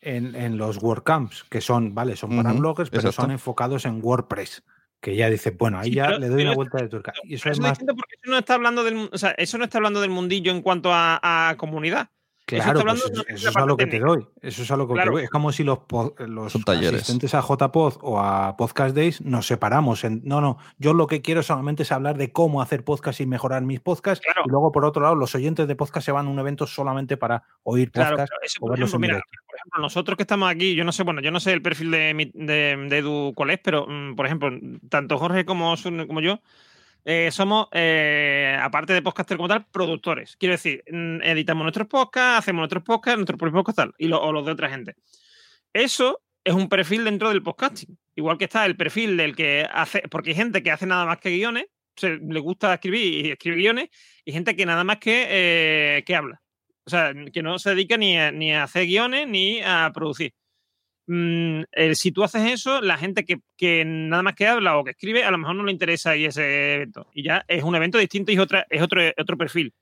en, 0.00 0.34
en 0.34 0.58
los 0.58 0.82
WordCamps, 0.82 1.44
que 1.44 1.60
son, 1.60 1.94
vale, 1.94 2.16
son 2.16 2.36
para 2.36 2.50
Ujú, 2.52 2.58
bloggers, 2.60 2.90
pero 2.90 3.08
exacto. 3.08 3.22
son 3.22 3.30
enfocados 3.30 3.84
en 3.86 4.00
WordPress. 4.02 4.62
Que 5.06 5.14
ya 5.14 5.30
dice, 5.30 5.50
bueno, 5.50 5.78
ahí 5.78 5.90
Sí, 5.90 5.94
ya 5.94 6.18
le 6.18 6.28
doy 6.28 6.42
una 6.42 6.56
vuelta 6.56 6.78
de 6.78 6.88
tuerca. 6.88 7.12
Y 7.22 7.36
eso 7.36 7.48
es 7.48 7.60
más 7.60 7.78
porque 7.78 8.16
eso 8.20 8.28
no 8.28 8.38
está 8.38 8.54
hablando 8.54 8.82
del, 8.82 9.08
o 9.12 9.16
sea, 9.16 9.30
eso 9.38 9.56
no 9.56 9.62
está 9.62 9.78
hablando 9.78 10.00
del 10.00 10.10
mundillo 10.10 10.50
en 10.50 10.62
cuanto 10.62 10.92
a, 10.92 11.20
a 11.22 11.56
comunidad. 11.56 12.10
Claro, 12.46 12.80
pues 12.82 13.04
eso, 13.04 13.48
es 13.48 13.56
a 13.56 13.66
lo 13.66 13.76
que 13.76 13.86
te 13.86 13.98
doy. 13.98 14.24
Eso 14.40 14.62
es 14.62 14.70
a 14.70 14.76
lo 14.76 14.86
que 14.86 14.94
Claro. 14.94 15.10
te 15.10 15.14
voy. 15.16 15.22
Es 15.24 15.30
como 15.30 15.50
si 15.50 15.64
los, 15.64 15.80
los 16.18 16.54
asistentes 16.54 17.34
a 17.34 17.40
JPod 17.40 17.94
o 18.02 18.20
a 18.20 18.56
Podcast 18.56 18.94
Days 18.94 19.20
nos 19.20 19.48
separamos. 19.48 20.04
En, 20.04 20.22
no, 20.24 20.40
no, 20.40 20.56
yo 20.78 20.94
lo 20.94 21.08
que 21.08 21.22
quiero 21.22 21.42
solamente 21.42 21.82
es 21.82 21.90
hablar 21.90 22.16
de 22.16 22.30
cómo 22.30 22.62
hacer 22.62 22.84
podcast 22.84 23.20
y 23.20 23.26
mejorar 23.26 23.62
mis 23.62 23.80
podcasts. 23.80 24.24
Claro. 24.24 24.42
Y 24.46 24.50
luego, 24.50 24.70
por 24.70 24.84
otro 24.84 25.02
lado, 25.02 25.16
los 25.16 25.34
oyentes 25.34 25.66
de 25.66 25.74
podcast 25.74 26.04
se 26.06 26.12
van 26.12 26.26
a 26.26 26.30
un 26.30 26.38
evento 26.38 26.68
solamente 26.68 27.16
para 27.16 27.42
oír 27.64 27.90
Claro, 27.90 28.10
podcast 28.16 28.30
pero 28.30 28.40
eso, 28.46 28.58
o 28.58 28.60
por 28.60 28.70
verlos 28.70 28.90
ejemplo, 28.90 29.06
en 29.08 29.12
mira, 29.14 29.24
por 29.46 29.56
ejemplo, 29.56 29.82
nosotros 29.82 30.16
que 30.16 30.22
estamos 30.22 30.48
aquí, 30.48 30.76
yo 30.76 30.84
no 30.84 30.92
sé, 30.92 31.02
bueno, 31.02 31.20
yo 31.20 31.32
no 31.32 31.40
sé 31.40 31.52
el 31.52 31.62
perfil 31.62 31.90
de, 31.90 32.14
mi- 32.14 32.30
de, 32.32 32.76
de 32.88 32.98
Edu 32.98 33.32
cuál 33.34 33.50
es, 33.50 33.58
pero 33.58 33.86
mm, 33.88 34.14
por 34.14 34.24
ejemplo, 34.26 34.50
tanto 34.88 35.18
Jorge 35.18 35.44
como, 35.44 35.76
Sun- 35.76 36.06
como 36.06 36.20
yo 36.20 36.38
eh, 37.08 37.30
somos, 37.30 37.68
eh, 37.70 38.58
aparte 38.60 38.92
de 38.92 39.00
podcaster 39.00 39.36
como 39.36 39.48
tal, 39.48 39.64
productores. 39.70 40.36
Quiero 40.36 40.54
decir, 40.54 40.82
mm, 40.90 41.22
editamos 41.22 41.62
nuestros 41.62 41.86
podcasts, 41.86 42.40
hacemos 42.40 42.62
nuestros 42.62 42.82
podcasts, 42.82 43.16
nuestros 43.16 43.38
propios 43.38 43.62
podcasts 43.62 43.76
tal, 43.76 43.94
y 43.96 44.08
los 44.08 44.44
de 44.44 44.50
otra 44.50 44.68
gente. 44.68 44.96
Eso 45.72 46.20
es 46.42 46.52
un 46.52 46.68
perfil 46.68 47.04
dentro 47.04 47.28
del 47.28 47.44
podcasting. 47.44 47.96
Igual 48.16 48.38
que 48.38 48.46
está 48.46 48.66
el 48.66 48.76
perfil 48.76 49.16
del 49.16 49.36
que 49.36 49.68
hace, 49.70 50.02
porque 50.10 50.30
hay 50.30 50.36
gente 50.36 50.64
que 50.64 50.72
hace 50.72 50.84
nada 50.84 51.06
más 51.06 51.18
que 51.18 51.30
guiones, 51.30 51.66
le 52.02 52.40
gusta 52.40 52.74
escribir 52.74 53.26
y 53.26 53.30
escribe 53.30 53.56
guiones, 53.56 53.88
y 54.24 54.32
gente 54.32 54.56
que 54.56 54.66
nada 54.66 54.82
más 54.82 54.96
que, 54.98 55.26
eh, 55.28 56.02
que 56.04 56.16
habla. 56.16 56.42
O 56.86 56.90
sea, 56.90 57.12
que 57.32 57.40
no 57.40 57.60
se 57.60 57.70
dedica 57.70 57.96
ni 57.96 58.18
a, 58.18 58.32
ni 58.32 58.52
a 58.52 58.64
hacer 58.64 58.84
guiones 58.84 59.28
ni 59.28 59.60
a 59.62 59.92
producir. 59.94 60.34
Mm, 61.06 61.62
eh, 61.70 61.94
si 61.94 62.10
tú 62.10 62.24
haces 62.24 62.50
eso, 62.50 62.80
la 62.80 62.98
gente 62.98 63.24
que, 63.24 63.40
que 63.56 63.84
nada 63.84 64.22
más 64.22 64.34
que 64.34 64.46
habla 64.46 64.76
o 64.76 64.84
que 64.84 64.90
escribe, 64.90 65.24
a 65.24 65.30
lo 65.30 65.38
mejor 65.38 65.54
no 65.56 65.64
le 65.64 65.72
interesa 65.72 66.16
ir 66.16 66.26
a 66.26 66.28
ese 66.30 66.74
evento. 66.74 67.08
Y 67.12 67.22
ya 67.22 67.44
es 67.46 67.62
un 67.62 67.76
evento 67.76 67.98
distinto 67.98 68.32
y 68.32 68.34
es, 68.34 68.40
otra, 68.40 68.66
es 68.68 68.82
otro, 68.82 69.00
otro 69.16 69.36
perfil. 69.36 69.72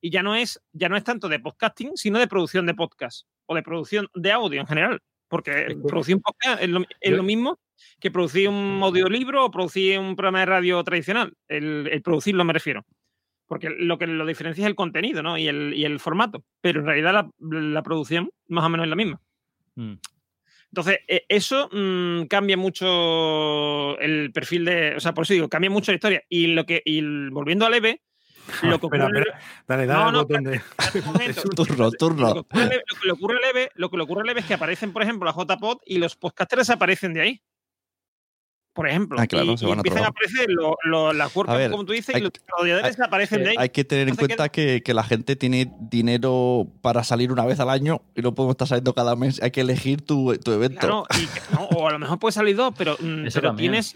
Y 0.00 0.10
ya 0.10 0.22
no, 0.22 0.34
es, 0.34 0.60
ya 0.72 0.88
no 0.88 0.96
es 0.96 1.04
tanto 1.04 1.28
de 1.28 1.38
podcasting, 1.38 1.92
sino 1.96 2.18
de 2.18 2.26
producción 2.26 2.66
de 2.66 2.74
podcast 2.74 3.26
o 3.46 3.54
de 3.54 3.62
producción 3.62 4.08
de 4.14 4.32
audio 4.32 4.60
en 4.60 4.66
general. 4.66 5.00
Porque 5.28 5.76
producir 5.88 6.16
un 6.16 6.22
podcast 6.22 6.62
es 6.62 6.68
lo, 6.68 6.84
es 7.00 7.12
lo 7.12 7.22
mismo 7.22 7.58
que 8.00 8.10
producir 8.10 8.48
un 8.48 8.80
audiolibro 8.82 9.46
o 9.46 9.50
producir 9.50 9.98
un 9.98 10.14
programa 10.14 10.40
de 10.40 10.46
radio 10.46 10.82
tradicional. 10.84 11.34
El, 11.48 11.88
el 11.90 12.02
producirlo 12.02 12.44
me 12.44 12.52
refiero. 12.52 12.84
Porque 13.46 13.70
lo 13.70 13.98
que 13.98 14.06
lo 14.06 14.26
diferencia 14.26 14.62
es 14.62 14.68
el 14.68 14.74
contenido 14.74 15.22
¿no? 15.22 15.38
y, 15.38 15.46
el, 15.46 15.72
y 15.74 15.84
el 15.84 16.00
formato. 16.00 16.44
Pero 16.60 16.80
en 16.80 16.86
realidad 16.86 17.12
la, 17.12 17.30
la 17.38 17.82
producción 17.82 18.30
más 18.48 18.64
o 18.64 18.68
menos 18.68 18.84
es 18.84 18.90
la 18.90 18.96
misma. 18.96 19.20
Mm. 19.76 19.94
Entonces, 20.72 21.00
eh, 21.06 21.24
eso 21.28 21.68
mm, 21.70 22.24
cambia 22.28 22.56
mucho 22.56 23.98
el 23.98 24.32
perfil 24.32 24.64
de. 24.64 24.96
O 24.96 25.00
sea, 25.00 25.12
por 25.12 25.24
eso 25.24 25.34
digo, 25.34 25.48
cambia 25.48 25.68
mucho 25.70 25.92
la 25.92 25.96
historia. 25.96 26.22
Y 26.30 26.46
lo 26.48 26.64
que. 26.64 26.80
Y 26.84 27.02
volviendo 27.28 27.66
al 27.66 27.74
EVE, 27.74 28.00
lo 28.62 28.78
que 28.80 28.86
ocurre. 28.86 29.04
espera, 29.04 29.38
dale, 29.68 29.86
dale 29.86 30.00
No, 30.00 30.06
al 30.08 30.12
no, 30.14 30.18
botón 30.24 30.44
de. 30.44 30.60
Turno, 31.54 31.84
Lo 31.84 31.90
que 31.90 31.96
turno. 31.98 32.44
leve- 32.54 32.82
lo 32.88 32.96
que 33.00 33.06
le 33.06 33.12
ocurre 33.12 33.38
leve, 33.40 33.70
lo 33.74 33.90
que 33.90 33.96
le 33.98 34.02
ocurre 34.02 34.24
leve 34.24 34.40
es 34.40 34.46
que 34.46 34.54
aparecen, 34.54 34.92
por 34.94 35.02
ejemplo, 35.02 35.26
la 35.26 35.32
JPod 35.36 35.78
y 35.84 35.98
los 35.98 36.16
podcasters 36.16 36.70
aparecen 36.70 37.12
de 37.14 37.20
ahí. 37.20 37.42
Por 38.74 38.88
ejemplo. 38.88 39.18
Ah, 39.20 39.26
claro, 39.26 39.52
y, 39.52 39.58
se 39.58 39.66
y 39.66 39.68
van 39.68 39.78
a 39.78 39.80
otro 39.82 39.90
empiezan 39.90 40.04
a 40.04 40.08
aparecer 40.08 40.46
lo- 40.50 40.76
lo- 40.84 41.12
las 41.12 41.36
WordCamp, 41.36 41.58
ver, 41.58 41.70
como 41.70 41.84
tú 41.84 41.92
dices, 41.92 42.14
hay- 42.14 42.20
y 42.22 42.24
los 42.24 42.32
desarrolladores 42.32 43.00
aparecen 43.00 43.44
de 43.44 43.50
ahí. 43.50 43.56
Hay 43.58 43.68
que 43.68 43.84
tener 43.84 44.08
en 44.08 44.16
cuenta 44.16 44.48
que, 44.48 44.82
que 44.82 44.94
la 44.94 45.04
gente 45.04 45.36
tiene 45.36 45.70
dinero 45.78 46.66
para 46.80 47.04
salir 47.04 47.30
una 47.32 47.44
vez 47.44 47.60
al 47.60 47.68
año 47.68 48.00
y 48.16 48.22
no 48.22 48.34
podemos 48.34 48.54
estar 48.54 48.68
saliendo 48.68 48.94
cada 48.94 49.14
mes. 49.14 49.42
Hay 49.42 49.50
que 49.50 49.60
elegir 49.60 50.00
tu, 50.00 50.34
tu 50.38 50.52
evento. 50.52 50.80
Claro, 50.80 51.04
y 51.20 51.26
que- 51.26 51.40
no, 51.54 51.64
o 51.66 51.86
a 51.86 51.92
lo 51.92 51.98
mejor 51.98 52.18
puede 52.18 52.32
salir 52.32 52.56
dos, 52.56 52.72
pero, 52.76 52.96
mm, 52.98 53.26
Eso 53.26 53.40
pero 53.40 53.54
tienes, 53.56 53.94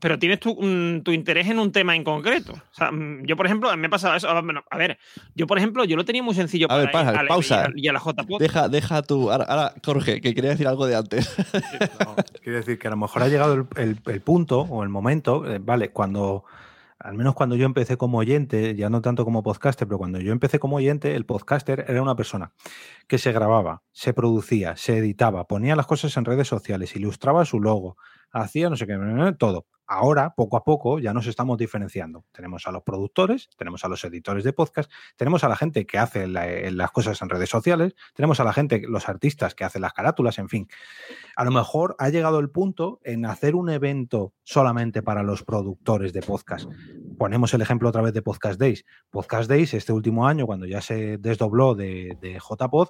pero 0.00 0.18
tienes 0.18 0.40
tu, 0.40 0.54
mm, 0.60 1.02
tu 1.02 1.12
interés 1.12 1.46
en 1.48 1.58
un 1.58 1.70
tema 1.70 1.94
en 1.94 2.02
concreto. 2.04 2.52
O 2.52 2.74
sea, 2.74 2.90
mm, 2.90 3.24
yo, 3.26 3.36
por 3.36 3.46
ejemplo, 3.46 3.70
a 3.70 3.76
mí 3.76 3.80
me 3.80 3.86
ha 3.86 3.90
pasado 3.90 4.16
eso. 4.16 4.28
Ah, 4.28 4.40
bueno, 4.40 4.62
a 4.70 4.76
ver, 4.78 4.98
yo, 5.34 5.46
por 5.46 5.58
ejemplo, 5.58 5.84
yo 5.84 5.96
lo 5.96 6.04
tenía 6.04 6.22
muy 6.22 6.34
sencillo 6.34 6.66
A 6.66 6.68
para 6.68 6.80
ver, 6.82 6.92
pausa, 6.92 7.10
a 7.10 7.22
la- 7.22 7.28
pausa. 7.28 7.54
y 7.74 7.80
a- 7.80 7.84
y 7.84 7.88
a 7.88 7.92
la. 7.92 8.02
Deja, 8.38 8.68
deja 8.68 9.02
tu. 9.02 9.30
Ahora, 9.30 9.44
ahora, 9.44 9.74
Jorge, 9.84 10.20
que 10.20 10.34
quería 10.34 10.50
decir 10.50 10.66
algo 10.66 10.86
de 10.86 10.96
antes. 10.96 11.34
No, 12.06 12.16
quiero 12.42 12.58
decir 12.58 12.78
que 12.78 12.88
a 12.88 12.90
lo 12.90 12.96
mejor 12.96 13.22
ha 13.22 13.28
llegado 13.28 13.54
el, 13.54 13.66
el- 13.76 13.98
el 14.06 14.20
punto 14.22 14.60
o 14.62 14.82
el 14.82 14.88
momento, 14.88 15.46
eh, 15.50 15.58
vale, 15.60 15.90
cuando, 15.90 16.44
al 16.98 17.14
menos 17.14 17.34
cuando 17.34 17.54
yo 17.56 17.66
empecé 17.66 17.96
como 17.96 18.18
oyente, 18.18 18.74
ya 18.74 18.88
no 18.90 19.02
tanto 19.02 19.24
como 19.24 19.42
podcaster, 19.42 19.86
pero 19.86 19.98
cuando 19.98 20.20
yo 20.20 20.32
empecé 20.32 20.58
como 20.58 20.76
oyente, 20.76 21.14
el 21.14 21.26
podcaster 21.26 21.84
era 21.88 22.00
una 22.02 22.16
persona 22.16 22.52
que 23.08 23.18
se 23.18 23.30
grababa, 23.32 23.82
se 23.92 24.14
producía, 24.14 24.76
se 24.76 24.98
editaba, 24.98 25.44
ponía 25.46 25.76
las 25.76 25.86
cosas 25.86 26.16
en 26.16 26.24
redes 26.24 26.48
sociales, 26.48 26.96
ilustraba 26.96 27.44
su 27.44 27.60
logo, 27.60 27.96
hacía 28.32 28.70
no 28.70 28.76
sé 28.76 28.86
qué, 28.86 28.96
todo. 29.38 29.66
Ahora, 29.94 30.34
poco 30.34 30.56
a 30.56 30.64
poco, 30.64 30.98
ya 30.98 31.12
nos 31.12 31.26
estamos 31.26 31.58
diferenciando. 31.58 32.24
Tenemos 32.32 32.66
a 32.66 32.72
los 32.72 32.82
productores, 32.82 33.50
tenemos 33.58 33.84
a 33.84 33.88
los 33.88 34.02
editores 34.04 34.42
de 34.42 34.54
podcast, 34.54 34.90
tenemos 35.16 35.44
a 35.44 35.48
la 35.50 35.56
gente 35.56 35.84
que 35.86 35.98
hace 35.98 36.26
la- 36.26 36.46
las 36.70 36.90
cosas 36.92 37.20
en 37.20 37.28
redes 37.28 37.50
sociales, 37.50 37.94
tenemos 38.14 38.40
a 38.40 38.44
la 38.44 38.54
gente, 38.54 38.82
los 38.88 39.10
artistas 39.10 39.54
que 39.54 39.64
hacen 39.64 39.82
las 39.82 39.92
carátulas, 39.92 40.38
en 40.38 40.48
fin 40.48 40.66
a 41.36 41.44
lo 41.44 41.50
mejor 41.50 41.96
ha 41.98 42.08
llegado 42.10 42.38
el 42.38 42.50
punto 42.50 43.00
en 43.04 43.24
hacer 43.24 43.54
un 43.54 43.70
evento 43.70 44.34
solamente 44.42 45.02
para 45.02 45.22
los 45.22 45.42
productores 45.42 46.12
de 46.12 46.20
podcast. 46.20 46.70
Ponemos 47.18 47.54
el 47.54 47.62
ejemplo 47.62 47.88
otra 47.88 48.02
vez 48.02 48.12
de 48.12 48.22
Podcast 48.22 48.60
Days. 48.60 48.84
Podcast 49.10 49.48
Days, 49.48 49.74
este 49.74 49.92
último 49.92 50.26
año, 50.26 50.46
cuando 50.46 50.66
ya 50.66 50.80
se 50.80 51.18
desdobló 51.18 51.74
de, 51.74 52.16
de 52.20 52.38
JPod, 52.38 52.88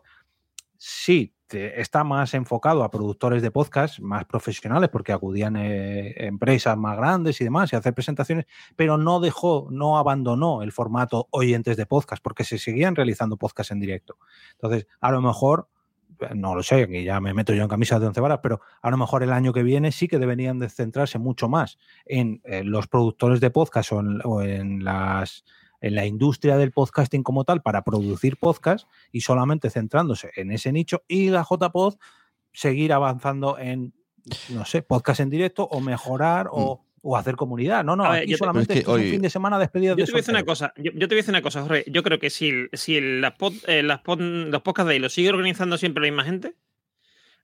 sí, 0.85 1.33
está 1.53 2.03
más 2.03 2.35
enfocado 2.35 2.83
a 2.83 2.91
productores 2.91 3.41
de 3.41 3.53
podcast 3.53 4.01
más 4.01 4.25
profesionales, 4.25 4.91
porque 4.91 5.13
acudían 5.13 5.55
eh, 5.57 6.13
empresas 6.17 6.77
más 6.77 6.97
grandes 6.97 7.41
y 7.41 7.45
demás 7.45 7.73
y 7.73 7.77
hacer 7.77 7.95
presentaciones, 7.95 8.47
pero 8.75 8.99
no 8.99 9.21
dejó, 9.21 9.69
no 9.71 9.97
abandonó 9.97 10.63
el 10.63 10.73
formato 10.73 11.29
oyentes 11.31 11.77
de 11.77 11.87
podcast, 11.87 12.21
porque 12.21 12.43
se 12.43 12.59
seguían 12.59 12.97
realizando 12.97 13.37
podcasts 13.37 13.71
en 13.71 13.79
directo. 13.79 14.19
Entonces, 14.55 14.89
a 15.01 15.13
lo 15.13 15.23
mejor 15.23 15.69
no 16.35 16.57
lo 16.57 16.65
sé, 16.65 16.89
que 16.89 17.05
ya 17.05 17.21
me 17.21 17.33
meto 17.33 17.53
yo 17.53 17.63
en 17.63 17.69
camisas 17.69 18.01
de 18.01 18.09
once 18.09 18.21
varas, 18.21 18.41
pero 18.43 18.61
a 18.81 18.91
lo 18.91 18.97
mejor 18.97 19.23
el 19.23 19.33
año 19.33 19.53
que 19.53 19.63
viene 19.63 19.93
sí 19.93 20.09
que 20.09 20.19
deberían 20.19 20.59
de 20.59 20.69
centrarse 20.69 21.19
mucho 21.19 21.49
más 21.49 21.79
en, 22.07 22.41
eh, 22.45 22.65
los 22.65 22.89
productores 22.89 23.41
de 23.41 23.51
podcast 23.51 23.93
o 23.93 24.43
en 24.43 24.85
las 24.85 25.45
en 25.83 25.95
la 25.95 26.07
industria 26.07 26.57
del 26.57 26.73
podcasting 26.73 27.23
como 27.23 27.45
tal 27.45 27.61
para 27.61 27.83
producir 27.85 28.39
podcast 28.39 28.89
y 29.11 29.21
solamente 29.21 29.69
centrándose 29.69 30.31
en 30.37 30.51
ese 30.53 30.73
nicho 30.73 31.03
y 31.07 31.29
la 31.29 31.43
JPod 31.49 31.97
seguir 32.53 32.93
avanzando 32.93 33.59
en, 33.59 33.93
no 34.51 34.65
sé, 34.65 34.83
podcast 34.83 35.21
en 35.21 35.29
directo 35.31 35.65
o 35.65 35.81
mejorar 35.81 36.49
o, 36.51 36.85
o 37.03 37.17
hacer 37.17 37.35
comunidad. 37.37 37.83
No, 37.85 37.97
no, 37.97 38.05
A 38.05 38.11
ver, 38.13 38.23
aquí 38.23 38.31
yo 38.31 38.37
te- 38.37 38.39
solamente 38.39 38.73
es 38.73 38.77
que 38.77 38.81
esto 38.81 38.97
es 38.97 39.05
un 39.05 39.11
fin 39.11 39.23
de 39.23 39.31
semana 39.31 39.59
despedidas 39.59 39.97
Yo 39.97 40.03
de 40.03 40.07
te 40.07 40.13
voy 40.13 40.19
a 40.19 40.23
decir 40.23 40.35
una 40.35 40.45
cosa, 40.45 40.73
yo, 40.77 40.93
yo 40.93 41.09
te 41.09 41.15
voy 41.15 41.15
a 41.15 41.17
decir 41.23 41.31
una 41.33 41.43
cosa, 41.43 41.63
Jorge. 41.63 41.85
Yo 41.89 42.03
creo 42.03 42.19
que 42.19 42.31
si, 42.31 42.53
si 42.73 42.97
el- 42.97 43.21
las, 43.21 43.35
pod- 43.37 43.63
eh, 43.67 43.83
las 43.83 44.03
pod- 44.03 44.49
los 44.51 44.63
podcasts 44.63 44.87
de 44.89 44.95
ahí 44.95 44.99
los 45.01 45.13
sigue 45.13 45.31
organizando 45.31 45.77
siempre 45.79 46.03
la 46.05 46.11
misma 46.13 46.25
gente, 46.25 46.55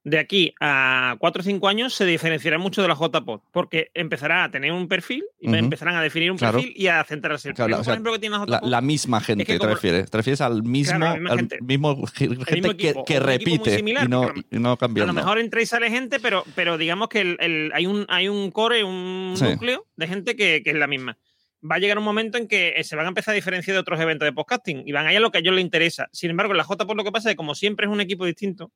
de 0.05 0.19
aquí 0.19 0.55
a 0.61 1.17
4 1.19 1.41
o 1.41 1.45
5 1.45 1.69
años 1.69 1.93
se 1.93 2.07
diferenciará 2.07 2.57
mucho 2.57 2.81
de 2.81 2.89
la 2.89 2.95
JPod, 2.95 3.41
porque 3.53 3.91
empezará 3.95 4.45
a 4.45 4.51
tener 4.51 4.73
un 4.73 4.89
perfil 4.89 5.25
y 5.41 5.55
empezarán 5.55 5.97
a 5.97 6.03
definir 6.03 6.31
un 6.31 6.39
Claro. 6.39 6.59
perfil 6.59 6.73
y 6.77 6.87
a 6.87 7.05
centrarse. 7.05 7.53
Claro, 7.53 7.75
o 7.75 7.77
sea, 7.79 7.85
por 7.85 7.93
ejemplo, 7.95 8.13
que 8.13 8.19
tiene 8.21 8.37
la 8.47 8.61
JPod 8.61 8.83
misma 8.83 9.21
gente, 9.21 9.45
que 9.45 9.59
te 9.59 9.67
refieres. 9.67 10.11
Te 10.11 10.17
refieres 10.17 10.41
al 10.41 10.63
mismo, 10.63 11.05
al 11.05 11.37
gente. 11.39 11.59
mismo 11.61 12.07
ge- 12.07 12.29
gente 12.29 12.55
mismo 12.55 12.77
que, 12.77 12.89
equipo, 12.91 13.05
repite 13.21 13.77
similar, 13.77 14.07
y 14.07 14.09
no, 14.09 14.33
y 14.51 14.59
no 14.59 14.79
A 14.81 14.89
lo 14.89 15.13
mejor 15.13 15.39
entra 15.41 15.61
y 15.61 15.67
sale 15.67 15.91
gente, 15.91 16.21
pero, 16.21 16.45
pero 16.55 16.79
digamos 16.79 17.09
que 17.09 17.21
el- 17.21 17.37
el- 17.41 17.71
hay, 17.75 17.87
un, 17.87 18.07
hay 18.09 18.29
un 18.29 18.51
core, 18.51 18.85
un 18.85 19.35
Sí. 19.37 19.45
núcleo 19.45 19.85
de 19.97 20.07
gente 20.07 20.37
que, 20.37 20.63
que 20.65 20.71
es 20.71 20.77
la 20.77 20.87
misma. 20.87 21.19
Va 21.61 21.75
a 21.75 21.79
llegar 21.81 21.99
un 21.99 22.05
momento 22.05 22.39
en 22.39 22.47
que 22.47 22.75
eh, 22.77 22.85
se 22.85 22.95
van 22.95 23.05
a 23.07 23.09
empezar 23.09 23.33
a 23.33 23.35
diferenciar 23.35 23.75
de 23.75 23.81
otros 23.81 23.99
eventos 24.01 24.25
de 24.25 24.33
podcasting 24.33 24.85
y 24.87 24.93
van 24.93 25.07
a 25.09 25.11
ir 25.13 25.19
a 25.19 25.21
lo 25.21 25.33
que 25.33 25.39
a 25.39 25.41
ellos 25.41 25.55
les 25.55 25.65
interesa. 25.65 26.09
Sin 26.13 26.31
embargo, 26.31 26.53
en 26.53 26.59
la 26.59 26.65
J 26.65 26.87
por 26.87 26.97
lo 26.97 27.03
que 27.03 27.11
pasa 27.11 27.29
es 27.29 27.33
que 27.33 27.37
como 27.37 27.57
siempre 27.57 27.87
es 27.87 27.93
un 27.93 28.01
equipo 28.01 28.25
distinto 28.25 28.71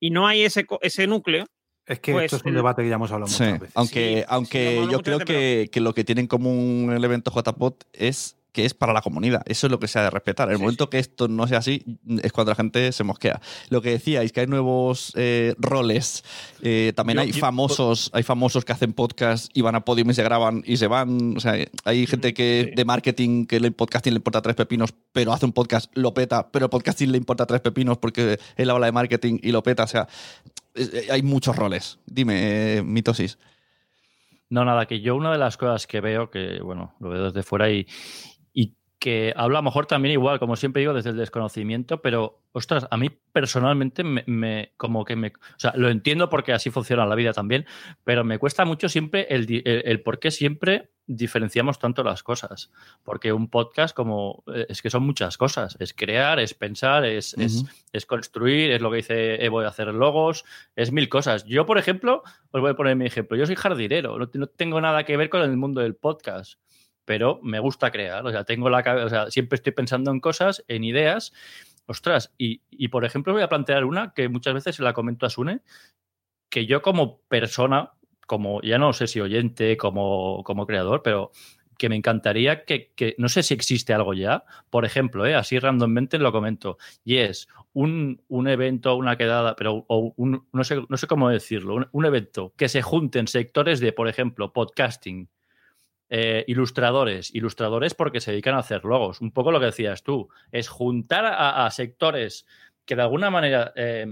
y 0.00 0.10
no 0.10 0.26
hay 0.26 0.42
ese, 0.42 0.64
co- 0.66 0.78
ese 0.82 1.06
núcleo, 1.06 1.44
Es 1.86 2.00
que 2.00 2.12
Pues 2.12 2.24
esto 2.26 2.36
es 2.36 2.44
un 2.44 2.54
debate 2.54 2.82
que 2.82 2.88
ya 2.88 2.94
hemos 2.96 3.10
hablado 3.12 3.30
Sí, 3.32 3.42
muchas 3.44 3.60
veces. 3.60 3.76
aunque, 3.76 4.18
Sí, 4.20 4.24
aunque 4.28 4.86
yo 4.90 5.00
creo 5.02 5.18
veces, 5.18 5.26
que, 5.26 5.68
que 5.72 5.80
lo 5.80 5.94
que 5.94 6.04
tiene 6.04 6.20
en 6.22 6.26
común 6.26 6.92
el 6.94 7.04
evento 7.04 7.30
JPOT 7.30 7.84
es 7.92 8.36
que 8.52 8.64
es 8.64 8.74
para 8.74 8.92
la 8.92 9.02
comunidad. 9.02 9.42
Eso 9.46 9.66
es 9.66 9.70
lo 9.70 9.78
que 9.78 9.88
se 9.88 9.98
ha 9.98 10.02
de 10.02 10.10
respetar. 10.10 10.48
El 10.50 10.56
Sí, 10.56 10.62
momento 10.62 10.88
que 10.90 10.98
esto 10.98 11.28
no 11.28 11.46
sea 11.46 11.58
así 11.58 11.84
es 12.22 12.32
cuando 12.32 12.50
la 12.52 12.56
gente 12.56 12.90
se 12.92 13.04
mosquea. 13.04 13.40
Lo 13.68 13.82
que 13.82 13.90
decíais, 13.90 14.32
que 14.32 14.40
hay 14.40 14.46
nuevos 14.46 15.12
eh, 15.16 15.54
roles. 15.58 16.24
Eh, 16.62 16.92
también 16.96 17.16
Yo- 17.18 17.22
hay 17.22 17.32
yo- 17.32 17.38
famosos, 17.40 18.10
hay 18.14 18.22
famosos 18.22 18.64
que 18.64 18.72
hacen 18.72 18.92
podcast 18.94 19.50
y 19.54 19.60
van 19.60 19.74
a 19.74 19.84
podium 19.84 20.10
y 20.10 20.14
se 20.14 20.22
graban 20.22 20.62
y 20.66 20.76
se 20.78 20.86
van. 20.86 21.36
O 21.36 21.40
sea, 21.40 21.54
hay 21.84 22.06
gente 22.06 22.32
que 22.34 22.66
sí. 22.70 22.74
de 22.74 22.84
marketing 22.84 23.46
que 23.46 23.56
el 23.56 23.72
podcasting 23.72 24.14
le 24.14 24.18
importa 24.18 24.42
tres 24.42 24.56
pepinos, 24.56 24.94
pero 25.12 25.32
hace 25.32 25.44
un 25.46 25.52
podcast, 25.52 25.90
lo 25.96 26.14
peta, 26.14 26.50
pero 26.50 26.66
el 26.66 26.70
podcasting 26.70 27.12
le 27.12 27.18
importa 27.18 27.46
tres 27.46 27.60
pepinos 27.60 27.98
porque 27.98 28.38
él 28.56 28.70
habla 28.70 28.86
de 28.86 28.92
marketing 28.92 29.38
y 29.42 29.52
lo 29.52 29.62
peta. 29.62 29.84
O 29.84 29.88
sea, 29.88 30.08
eh, 30.74 31.08
hay 31.10 31.22
muchos 31.22 31.54
roles. 31.54 31.98
Dime, 32.06 32.78
eh, 32.78 32.82
mitosis. 32.82 33.38
No, 34.50 34.64
nada, 34.64 34.86
que 34.86 35.02
yo 35.02 35.14
una 35.14 35.30
de 35.30 35.36
las 35.38 35.58
cosas 35.58 35.86
que 35.86 36.00
veo, 36.00 36.30
que 36.30 36.60
bueno, 36.62 36.94
lo 37.00 37.10
veo 37.10 37.24
desde 37.24 37.42
fuera 37.42 37.70
y 37.70 37.86
que 38.98 39.32
hablo 39.36 39.56
a 39.58 39.60
lo 39.60 39.64
mejor 39.64 39.86
también 39.86 40.12
igual, 40.12 40.38
como 40.40 40.56
siempre 40.56 40.80
digo, 40.80 40.92
desde 40.92 41.10
el 41.10 41.16
desconocimiento, 41.16 42.02
pero 42.02 42.40
ostras, 42.52 42.88
a 42.90 42.96
mí 42.96 43.10
personalmente 43.32 44.02
me, 44.02 44.24
me- 44.26 44.72
como 44.76 45.04
que 45.04 45.14
me, 45.14 45.28
o 45.28 45.32
sea, 45.58 45.72
lo 45.76 45.88
entiendo 45.88 46.28
porque 46.28 46.52
así 46.52 46.70
funciona 46.70 47.06
la 47.06 47.14
vida 47.14 47.32
también, 47.32 47.64
pero 48.02 48.24
me 48.24 48.38
cuesta 48.38 48.64
mucho 48.64 48.88
siempre 48.88 49.26
el, 49.30 49.46
el, 49.64 49.82
el 49.84 50.02
por 50.02 50.18
qué 50.18 50.30
siempre 50.32 50.90
diferenciamos 51.06 51.78
tanto 51.78 52.02
las 52.02 52.22
cosas. 52.22 52.70
Porque 53.04 53.32
un 53.32 53.48
podcast 53.48 53.94
como 53.96 54.42
eh, 54.52 54.66
es 54.68 54.82
que 54.82 54.90
son 54.90 55.04
muchas 55.04 55.38
cosas, 55.38 55.76
es 55.78 55.94
crear, 55.94 56.38
es 56.40 56.52
pensar, 56.54 57.04
es, 57.04 57.34
es- 57.38 57.64
es 57.92 58.04
construir, 58.04 58.72
es 58.72 58.82
lo 58.82 58.90
que 58.90 58.96
dice 58.96 59.44
Evo 59.44 59.60
de 59.60 59.68
hacer 59.68 59.88
logos, 59.94 60.44
es 60.76 60.92
mil 60.92 61.08
cosas. 61.08 61.44
Yo, 61.44 61.64
por 61.66 61.78
ejemplo, 61.78 62.22
os 62.50 62.60
voy 62.60 62.70
a 62.72 62.74
poner 62.74 62.96
mi 62.96 63.06
ejemplo. 63.06 63.36
Yo 63.36 63.46
soy 63.46 63.54
jardinero, 63.56 64.18
no, 64.18 64.28
no 64.34 64.46
tengo 64.48 64.80
nada 64.80 65.04
que 65.04 65.16
ver 65.16 65.30
con 65.30 65.40
el 65.42 65.56
mundo 65.56 65.80
del 65.80 65.94
podcast, 65.94 66.58
pero 67.08 67.40
me 67.42 67.58
gusta 67.58 67.90
crear. 67.90 68.24
O 68.26 68.30
sea, 68.30 68.44
tengo 68.44 68.68
la 68.68 68.82
cabeza, 68.82 69.06
o 69.06 69.08
sea, 69.08 69.30
siempre 69.30 69.56
estoy 69.56 69.72
pensando 69.72 70.10
en 70.12 70.20
cosas, 70.20 70.62
en 70.68 70.84
ideas. 70.84 71.32
Ostras, 71.86 72.34
y, 72.36 72.60
y, 72.70 72.88
por 72.88 73.06
ejemplo, 73.06 73.32
voy 73.32 73.40
a 73.42 73.48
plantear 73.48 73.86
una 73.86 74.12
que 74.14 74.28
muchas 74.28 74.52
veces 74.52 74.76
se 74.76 74.82
la 74.82 74.92
comento 74.92 75.24
a 75.24 75.30
Sune, 75.30 75.62
que 76.50 76.66
yo 76.66 76.82
como 76.82 77.20
persona, 77.28 77.92
como 78.26 78.60
ya 78.62 78.78
no 78.78 78.92
sé 78.92 79.06
si 79.06 79.20
oyente, 79.20 79.76
como, 79.76 80.42
como 80.44 80.66
creador, 80.66 81.02
pero 81.02 81.30
que 81.78 81.88
me 81.88 81.96
encantaría 81.96 82.64
que, 82.64 82.92
que- 82.96 83.14
no 83.18 83.28
sé 83.28 83.42
si 83.42 83.54
existe 83.54 83.94
algo 83.94 84.12
ya, 84.14 84.44
por 84.70 84.84
ejemplo, 84.84 85.24
¿eh? 85.26 85.34
así 85.36 85.58
randommente 85.58 86.18
lo 86.18 86.32
comento, 86.32 86.76
y 87.04 87.18
es 87.18 87.48
un, 87.72 88.20
un 88.28 88.48
evento, 88.48 88.96
una 88.96 89.16
quedada, 89.16 89.54
pero 89.56 89.84
o 89.88 90.12
un, 90.16 90.46
no, 90.52 90.64
sé, 90.64 90.82
no 90.88 90.96
sé 90.96 91.06
cómo 91.06 91.28
decirlo, 91.30 91.74
un, 91.76 91.88
un 91.92 92.04
evento 92.04 92.52
que 92.56 92.68
se 92.68 92.82
junten 92.82 93.28
sectores 93.28 93.80
de, 93.80 93.92
por 93.92 94.08
ejemplo, 94.08 94.52
podcasting, 94.52 95.28
eh, 96.10 96.44
ilustradores, 96.46 97.34
ilustradores 97.34 97.94
porque 97.94 98.20
se 98.20 98.30
dedican 98.30 98.54
a 98.54 98.60
hacer 98.60 98.84
logos, 98.84 99.20
un 99.20 99.32
poco 99.32 99.52
lo 99.52 99.60
que 99.60 99.66
decías 99.66 100.02
tú, 100.02 100.28
es 100.52 100.68
juntar 100.68 101.24
a, 101.26 101.70
sectores 101.70 102.46
que 102.84 102.96
de 102.96 103.02
alguna 103.02 103.30
manera 103.30 103.72
eh, 103.76 104.06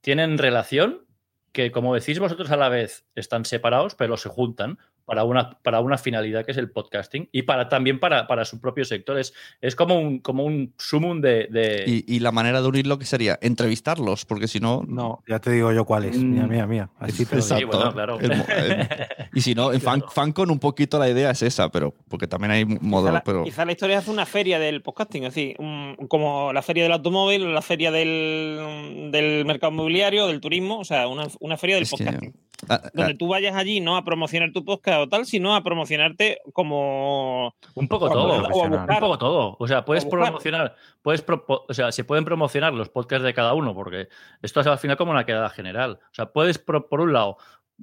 tienen 0.00 0.38
relación, 0.38 1.06
que 1.52 1.70
como 1.70 1.94
decís 1.94 2.18
vosotros 2.18 2.50
a 2.50 2.56
la 2.56 2.68
vez 2.68 3.04
están 3.14 3.44
separados, 3.44 3.94
pero 3.94 4.16
se 4.16 4.28
juntan 4.28 4.78
para 5.06 5.24
una, 5.24 5.58
para 5.62 5.80
una 5.80 5.96
finalidad 5.96 6.44
que 6.44 6.50
es 6.52 6.58
el 6.58 6.70
podcasting 6.70 7.28
y 7.32 7.42
para 7.42 7.68
también 7.68 7.98
para, 7.98 8.26
para 8.26 8.44
su 8.44 8.60
propio 8.60 8.84
sector. 8.84 9.18
Es, 9.18 9.32
es 9.60 9.74
como 9.74 9.98
un, 9.98 10.18
como 10.18 10.44
un 10.44 10.74
sumum 10.76 11.20
de... 11.20 11.46
de- 11.50 11.84
Y, 11.86 12.16
y 12.16 12.18
la 12.20 12.32
manera 12.32 12.60
de 12.60 12.68
unirlo 12.68 12.98
que 12.98 13.04
sería 13.06 13.38
entrevistarlos, 13.40 14.24
porque 14.26 14.48
si 14.48 14.60
no. 14.60 14.84
No, 14.86 15.22
ya 15.28 15.38
te 15.38 15.50
digo 15.52 15.72
yo 15.72 15.84
cuál 15.84 16.04
es. 16.04 16.18
Mira, 16.18 16.46
Mm. 16.46 16.50
mía, 16.50 16.66
mía. 16.66 16.90
Así 16.98 17.24
te 17.24 17.36
digo. 17.36 17.46
Sí, 17.56 17.64
bueno, 17.64 17.92
claro. 17.92 18.18
El 18.20 18.36
mo- 18.36 18.44
el- 18.48 18.88
y 19.32 19.40
si 19.40 19.54
no, 19.54 19.72
en 19.72 19.80
fan, 19.80 20.00
Claro. 20.00 20.12
Fancon 20.12 20.50
un 20.50 20.58
poquito 20.58 20.98
la 20.98 21.08
idea 21.08 21.30
es 21.30 21.40
esa, 21.42 21.70
pero 21.70 21.94
porque 22.08 22.26
también 22.26 22.50
hay 22.50 22.64
la, 22.64 23.22
Pero 23.24 23.44
quizá 23.44 23.64
la 23.64 23.72
historia 23.72 23.98
hace 23.98 24.10
una 24.10 24.26
feria 24.26 24.58
del 24.58 24.82
podcasting, 24.82 25.24
es 25.24 25.34
decir, 25.34 25.54
un- 25.58 25.94
como 26.08 26.52
la 26.52 26.62
feria 26.62 26.82
del 26.82 26.92
automóvil, 26.92 27.42
o 27.46 27.52
la 27.52 27.62
feria 27.62 27.90
del, 27.90 29.10
del 29.12 29.44
mercado 29.44 29.72
inmobiliario, 29.72 30.26
del 30.26 30.40
turismo, 30.40 30.78
o 30.80 30.84
sea, 30.84 31.06
una, 31.08 31.28
una 31.40 31.56
feria 31.56 31.76
del 31.76 31.84
Es 31.84 31.90
podcasting. 31.90 32.34
Ah, 32.68 32.80
donde 32.94 33.14
tú 33.14 33.28
vayas 33.28 33.54
allí 33.56 33.80
no 33.80 33.96
a 33.96 34.04
promocionar 34.04 34.52
tu 34.52 34.64
podcast 34.64 35.00
o 35.00 35.08
tal, 35.08 35.26
sino 35.26 35.54
a 35.54 35.62
promocionarte 35.62 36.38
como 36.52 37.54
Un 37.74 37.88
poco 37.88 38.06
a 38.06 38.10
todo, 38.10 38.34
o 38.34 38.68
buscar- 38.68 38.94
un 38.94 39.00
poco 39.00 39.18
todo. 39.18 39.56
O 39.58 39.66
sea, 39.68 39.84
puedes 39.84 40.04
promocionar, 40.10 40.76
puedes 41.02 41.24
o 41.46 41.74
sea, 41.74 41.92
se 41.92 42.04
pueden 42.04 42.24
promocionar 42.24 42.72
los 42.74 42.88
podcasts 42.88 43.24
de 43.24 43.34
cada 43.34 43.54
uno, 43.54 43.74
porque 43.74 44.08
esto 44.42 44.60
es 44.60 44.66
al 44.66 44.78
final 44.78 44.96
como 44.96 45.12
una 45.12 45.26
quedada 45.26 45.48
general. 45.50 45.98
O 46.02 46.14
sea, 46.14 46.26
puedes, 46.32 46.58
pro- 46.58 46.88
por 46.88 47.00
un 47.00 47.12
lado, 47.12 47.36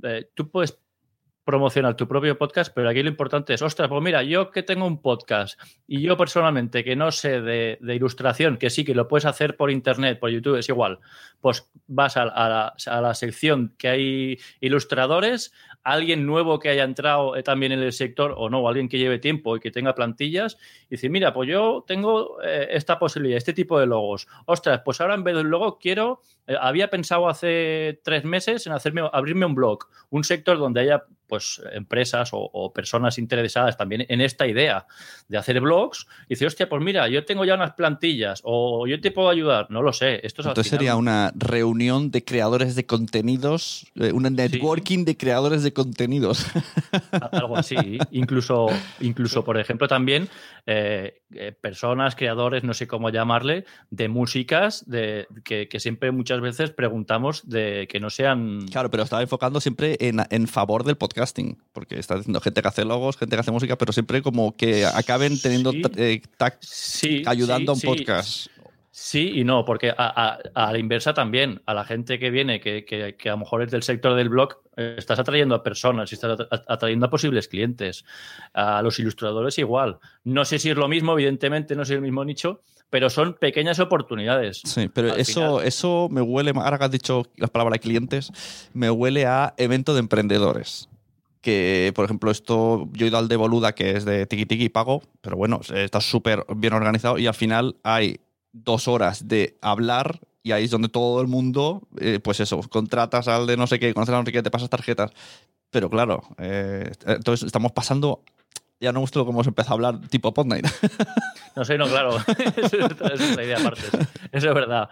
eh, 0.04 0.30
tú 0.34 0.50
puedes 0.50 0.80
promocionar 1.44 1.96
tu 1.96 2.08
propio 2.08 2.38
podcast, 2.38 2.74
pero 2.74 2.90
aquí 2.90 3.04
lo 3.04 3.10
importante 3.10 3.54
es, 3.54 3.62
ostras, 3.62 3.90
pues 3.90 4.02
mira, 4.02 4.24
yo 4.24 4.50
que 4.50 4.64
tengo 4.64 4.86
un 4.86 5.02
podcast 5.02 5.60
y 5.88 6.02
yo 6.02 6.16
personalmente 6.16 6.84
que 6.84 6.96
no 6.96 7.12
sé 7.12 7.42
de, 7.42 7.78
ilustración, 7.82 8.58
que 8.58 8.70
sí 8.70 8.86
que 8.86 8.96
lo 8.96 9.08
puedes 9.08 9.26
hacer 9.26 9.58
por 9.58 9.70
internet, 9.70 10.20
por 10.20 10.30
YouTube, 10.30 10.58
es 10.58 10.70
igual, 10.70 11.00
pues 11.42 11.70
vas 11.88 12.16
a, 12.18 12.26
la, 12.26 13.14
sección 13.14 13.76
que 13.78 13.88
hay 13.90 14.40
ilustradores, 14.62 15.54
alguien 15.84 16.26
nuevo 16.26 16.60
que 16.60 16.70
haya 16.70 16.84
entrado 16.84 17.36
eh, 17.36 17.44
también 17.44 17.74
en 17.74 17.80
el 17.80 17.92
sector 17.92 18.34
o 18.38 18.50
no, 18.50 18.68
alguien 18.68 18.88
que 18.88 18.98
lleve 18.98 19.20
tiempo 19.20 19.58
y 19.58 19.60
que 19.60 19.72
tenga 19.72 19.94
plantillas, 19.94 20.58
y 20.86 20.92
dice, 20.92 21.10
mira, 21.10 21.34
pues 21.34 21.50
yo 21.50 21.84
tengo 21.86 22.42
eh, 22.42 22.70
esta 22.72 22.98
posibilidad, 22.98 23.38
este 23.38 23.54
tipo 23.54 23.80
de 23.80 23.86
logos. 23.86 24.28
Ostras, 24.46 24.82
pues 24.86 25.02
ahora 25.02 25.16
en 25.16 25.24
vez 25.24 25.36
de 25.36 25.42
un 25.42 25.50
logo 25.50 25.78
quiero, 25.78 26.22
eh, 26.48 26.56
había 26.60 26.90
pensado 26.90 27.28
hace 27.28 28.00
tres 28.04 28.24
meses 28.24 28.66
en 28.66 28.74
hacerme, 28.74 29.02
abrirme 29.12 29.46
un 29.46 29.56
blog, 29.56 29.80
un 30.10 30.24
sector 30.24 30.58
donde 30.58 30.82
haya 30.82 31.04
pues 31.28 31.62
empresas 31.72 32.34
o, 32.34 32.50
o 32.54 32.74
personas 32.74 33.18
interesadas 33.18 33.78
también 33.78 34.06
en 34.10 34.22
esta 34.22 34.48
idea 34.48 34.86
de 35.28 35.38
hacer 35.38 35.60
blogs, 35.62 36.08
y 36.28 36.30
dice, 36.30 36.46
hostia, 36.46 36.70
pues 36.70 36.82
mira, 36.82 37.08
yo 37.08 37.26
tengo 37.26 37.46
ya 37.46 37.56
unas 37.56 37.74
plantillas 37.74 38.42
o 38.44 38.88
yo 38.88 39.00
te 39.00 39.12
puedo 39.12 39.30
ayudar, 39.30 39.68
no 39.70 39.82
lo 39.82 39.94
sé. 39.94 40.26
Esto 40.26 40.42
es 40.42 40.48
entonces 40.48 40.72
sería 40.72 40.96
una 40.96 41.32
reunión 41.36 42.12
de 42.12 42.24
creadores 42.24 42.76
de 42.76 42.86
contenidos, 42.86 43.88
eh, 43.96 44.12
una 44.12 44.30
networking 44.30 45.06
de 45.06 45.18
creadores 45.18 45.64
de 45.64 45.74
contenidos. 45.74 46.46
algo 47.32 47.58
así. 47.58 47.98
incluso, 48.12 48.68
incluso 49.00 49.44
por 49.44 49.58
ejemplo, 49.58 49.88
también 49.88 50.30
eh, 50.66 51.22
eh, 51.34 51.52
personas, 51.52 52.16
creadores, 52.16 52.64
no 52.64 52.74
sé 52.74 52.88
cómo 52.88 53.10
llamarle, 53.10 53.66
de 53.90 54.08
músicas 54.08 54.88
de, 54.90 55.28
que, 55.44 55.68
que 55.68 55.80
siempre 55.80 56.12
muchas 56.12 56.42
veces 56.42 56.72
preguntamos 56.72 57.50
de 57.50 57.88
que 57.90 58.00
no 58.00 58.10
sean. 58.10 58.68
Claro, 58.68 58.90
pero 58.90 59.04
estaba 59.04 59.22
enfocando 59.22 59.60
siempre 59.60 59.98
en, 60.00 60.22
en 60.30 60.48
favor 60.48 60.84
del 60.84 60.98
podcasting, 61.24 61.58
porque 61.72 62.00
está 62.00 62.16
diciendo 62.16 62.40
gente 62.42 62.62
que 62.62 62.68
hace 62.68 62.86
logos, 62.86 63.18
gente 63.18 63.36
que 63.36 63.40
hace 63.40 63.52
música, 63.52 63.78
pero 63.78 63.94
siempre 63.94 64.22
como 64.22 64.56
que 64.56 64.86
acaben 64.86 65.40
teniendo 65.42 65.72
Sí. 65.72 65.82
eh, 65.98 66.22
Sí, 66.60 67.24
ayudando 67.26 67.76
sí, 67.76 67.88
a 67.88 67.90
un 67.90 67.96
podcast. 67.98 68.48
Sí 68.96 69.32
y 69.40 69.44
no, 69.44 69.66
porque 69.66 69.92
a, 69.98 70.38
la 70.54 70.78
inversa 70.78 71.16
también, 71.16 71.62
a 71.66 71.74
la 71.74 71.84
gente 71.84 72.20
que 72.20 72.30
viene, 72.30 72.60
que, 72.60 72.86
que, 72.86 73.30
a 73.30 73.32
lo 73.32 73.40
mejor 73.40 73.64
es 73.64 73.72
del 73.72 73.82
sector 73.82 74.16
del 74.16 74.30
blog, 74.30 74.58
eh, 74.78 74.96
estás 75.00 75.18
atrayendo 75.18 75.56
a 75.56 75.64
personas 75.64 76.12
y 76.12 76.16
estás 76.16 76.38
atrayendo 76.68 77.08
a 77.08 77.10
posibles 77.10 77.48
clientes. 77.48 78.06
A 78.54 78.84
los 78.84 79.00
ilustradores 79.00 79.58
igual. 79.58 79.98
No 80.24 80.46
sé 80.46 80.60
si 80.60 80.70
es 80.70 80.78
lo 80.78 80.88
mismo, 80.88 81.14
evidentemente, 81.14 81.76
no 81.76 81.86
sé 81.86 81.90
si 81.90 81.94
es 81.94 81.98
el 81.98 82.04
mismo 82.04 82.24
nicho, 82.24 82.62
pero 82.92 83.10
son 83.10 83.34
pequeñas 83.34 83.80
oportunidades. 83.80 84.62
Sí, 84.64 84.88
pero 84.94 85.16
eso, 85.16 85.64
eso 85.64 86.08
me 86.12 86.22
huele, 86.22 86.52
ahora 86.56 86.78
que 86.78 86.86
has 86.86 86.92
dicho 86.92 87.24
las 87.38 87.50
palabras 87.50 87.80
clientes, 87.80 88.32
me 88.76 88.92
huele 88.92 89.26
a 89.26 89.56
evento 89.58 89.96
de 89.96 90.02
emprendedores 90.02 90.88
que, 91.44 91.92
por 91.94 92.06
ejemplo, 92.06 92.32
esto, 92.32 92.90
yo 92.94 93.06
he 93.06 93.10
ido 93.10 93.20
al 93.20 93.28
de 93.28 93.36
Boluda, 93.36 93.76
que 93.76 93.92
es 93.92 94.06
de 94.06 94.26
tiki 94.26 94.46
tiki 94.46 94.70
pago, 94.70 95.04
pero 95.22 95.36
bueno, 95.36 95.60
está 95.76 96.02
súper 96.02 96.46
bien 96.56 96.74
organizado 96.74 97.20
y 97.20 97.28
al 97.28 97.34
final 97.36 97.76
hay 97.84 98.22
dos 98.54 98.88
horas 98.88 99.28
de 99.28 99.58
hablar 99.62 100.22
y 100.42 100.54
ahí 100.54 100.64
es 100.64 100.72
donde 100.72 100.88
todo 100.88 101.22
el 101.22 101.28
mundo, 101.28 101.82
eh, 102.00 102.20
pues 102.24 102.40
eso, 102.40 102.62
contratas 102.70 103.28
al 103.28 103.46
de 103.46 103.58
no 103.58 103.68
sé 103.68 103.78
qué, 103.78 103.94
conoces 103.94 104.16
a 104.16 104.20
no 104.20 104.26
sé 104.26 104.32
qué, 104.32 104.42
te 104.42 104.52
pasas 104.52 104.70
tarjetas. 104.70 105.12
Pero 105.70 105.90
claro, 105.90 106.24
eh, 106.38 106.92
entonces 107.06 107.46
estamos 107.46 107.74
pasando 107.74 108.24
ya 108.84 108.92
no 108.92 109.00
gusto 109.00 109.26
cómo 109.26 109.38
hemos 109.38 109.48
empezado 109.48 109.72
a 109.72 109.76
hablar 109.76 110.08
tipo 110.10 110.34
Podnight. 110.34 110.68
No 111.56 111.64
sé, 111.64 111.78
no, 111.78 111.86
claro. 111.86 112.18
Eso 112.56 112.78
es 113.14 113.36
la 113.36 113.44
idea 113.44 113.60
aparte. 113.60 113.84
Eso 114.32 114.50
es 114.50 114.56
verdad. 114.56 114.90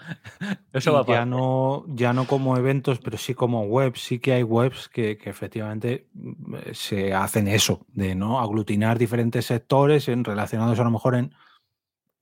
Eso 0.72 0.94
va 0.94 1.04
ya 1.08 1.26
no, 1.26 1.86
ya 1.88 2.14
no 2.14 2.28
como 2.28 2.56
eventos, 2.56 3.00
pero 3.00 3.18
sí 3.18 3.34
como 3.34 3.64
webs. 3.64 4.00
Sí 4.00 4.20
que 4.20 4.34
hay 4.34 4.44
webs 4.44 4.88
que, 4.88 5.18
efectivamente 5.26 6.06
mm, 6.14 6.56
se 6.74 7.16
hacen 7.16 7.48
eso, 7.48 7.84
de 7.94 8.14
no 8.14 8.40
aglutinar 8.40 9.00
diferentes 9.00 9.48
sectores 9.48 10.08
en, 10.08 10.24
relacionados 10.24 10.80
a 10.80 10.84
lo 10.84 10.92
mejor 10.92 11.16
en, 11.16 11.34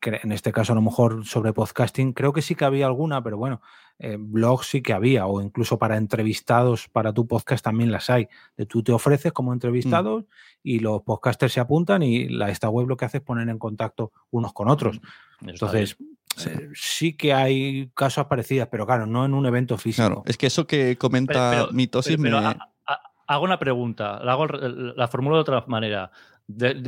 en 0.02 0.32
este 0.32 0.52
caso 0.52 0.74
a 0.74 0.76
lo 0.76 0.82
mejor 0.82 1.26
sobre 1.26 1.54
podcasting. 1.54 2.14
Creo 2.14 2.34
que 2.34 2.41
sí 2.41 2.56
que 2.56 2.66
había 2.66 2.86
alguna, 2.86 3.24
pero 3.24 3.38
bueno, 3.38 3.62
eh, 4.00 4.18
blogs 4.20 4.68
sí 4.68 4.82
que 4.82 4.93
había, 4.93 5.26
o 5.26 5.41
incluso 5.41 5.78
para 5.78 5.97
entrevistados, 5.97 6.88
para 6.88 7.14
tu 7.14 7.28
podcast 7.28 7.64
también 7.64 7.91
las 7.91 8.10
hay. 8.10 8.28
De 8.56 8.66
tú 8.66 8.82
te 8.82 8.91
ofreces 8.91 9.34
como 9.34 9.52
entrevistado 9.52 10.26
y 10.64 10.80
los 10.80 11.02
podcasters 11.02 11.54
se 11.54 11.60
apuntan 11.60 12.02
y 12.04 12.30
la, 12.30 12.50
esta 12.50 12.70
web 12.70 12.88
lo 12.88 12.95
que 12.95 13.06
hace 13.06 13.18
es 13.18 13.24
poner 13.24 13.50
en 13.50 13.60
contacto 13.60 14.12
unos 14.32 14.54
con 14.54 14.70
otros. 14.70 15.02
Mm, 15.41 15.50
Entonces, 15.50 15.97
eh, 16.45 16.70
sí. 16.74 17.18
que 17.18 17.34
hay 17.34 17.91
casos 17.93 18.26
parecidas, 18.28 18.70
pero 18.72 18.86
claro, 18.86 19.06
no 19.06 19.26
en 19.26 19.34
un 19.34 19.45
evento 19.45 19.78
físico. 19.78 20.08
Claro, 20.08 20.24
es 20.26 20.38
que 20.38 20.47
eso 20.47 20.66
que 20.66 20.97
comenta 20.97 21.68
Mitosis 21.72 22.18
me... 22.18 22.32
hago 22.32 23.43
una 23.43 23.60
pregunta, 23.60 24.24
la, 24.24 24.32
hago, 24.32 24.47
la 24.47 25.08
formulo 25.10 25.36
de 25.36 25.41
otra 25.41 25.66
manera 25.68 26.12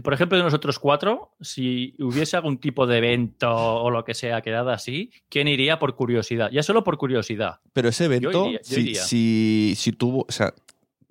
por 0.04 0.14
ejemplo, 0.14 0.38
de 0.38 0.44
nosotros 0.44 0.80
cuatro, 0.80 1.32
si 1.40 1.96
hubiese 2.00 2.36
algún 2.36 2.58
tipo 2.58 2.88
de 2.88 2.98
evento 2.98 3.50
o 3.50 3.92
lo 3.92 4.04
que 4.04 4.14
sea 4.14 4.42
quedado 4.42 4.72
así, 4.72 5.12
¿quién 5.30 5.48
iría 5.48 5.78
por 5.78 5.96
curiosidad? 5.96 6.50
Ya 6.52 6.64
solo 6.64 6.84
por 6.84 6.98
curiosidad. 6.98 7.60
Pero 7.74 7.90
ese 7.90 8.06
evento, 8.06 8.50
si, 8.64 8.96
si, 8.96 9.74
si, 9.76 9.92
tuvo, 9.92 10.26
o 10.28 10.32
sea, 10.32 10.54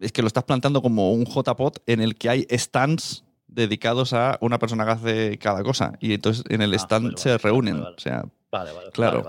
es 0.00 0.12
que 0.12 0.22
lo 0.22 0.28
estás 0.28 0.44
plantando 0.44 0.82
como 0.82 1.12
un 1.12 1.26
JPOT 1.26 1.78
en 1.86 2.00
el 2.00 2.16
que 2.16 2.28
hay 2.28 2.46
stands 2.50 3.24
dedicados 3.46 4.12
a 4.12 4.38
una 4.40 4.58
persona 4.58 4.84
que 4.84 4.90
hace 4.90 5.38
cada 5.38 5.62
cosa. 5.62 5.96
Y 6.00 6.14
entonces 6.14 6.44
en 6.48 6.62
el 6.62 6.72
ah, 6.72 6.76
stand 6.76 7.16
se 7.16 7.38
reúnen. 7.38 7.80
O 7.80 7.98
sea, 7.98 8.24
Vale, 8.50 8.72
vale. 8.72 8.90
Claro. 8.90 9.24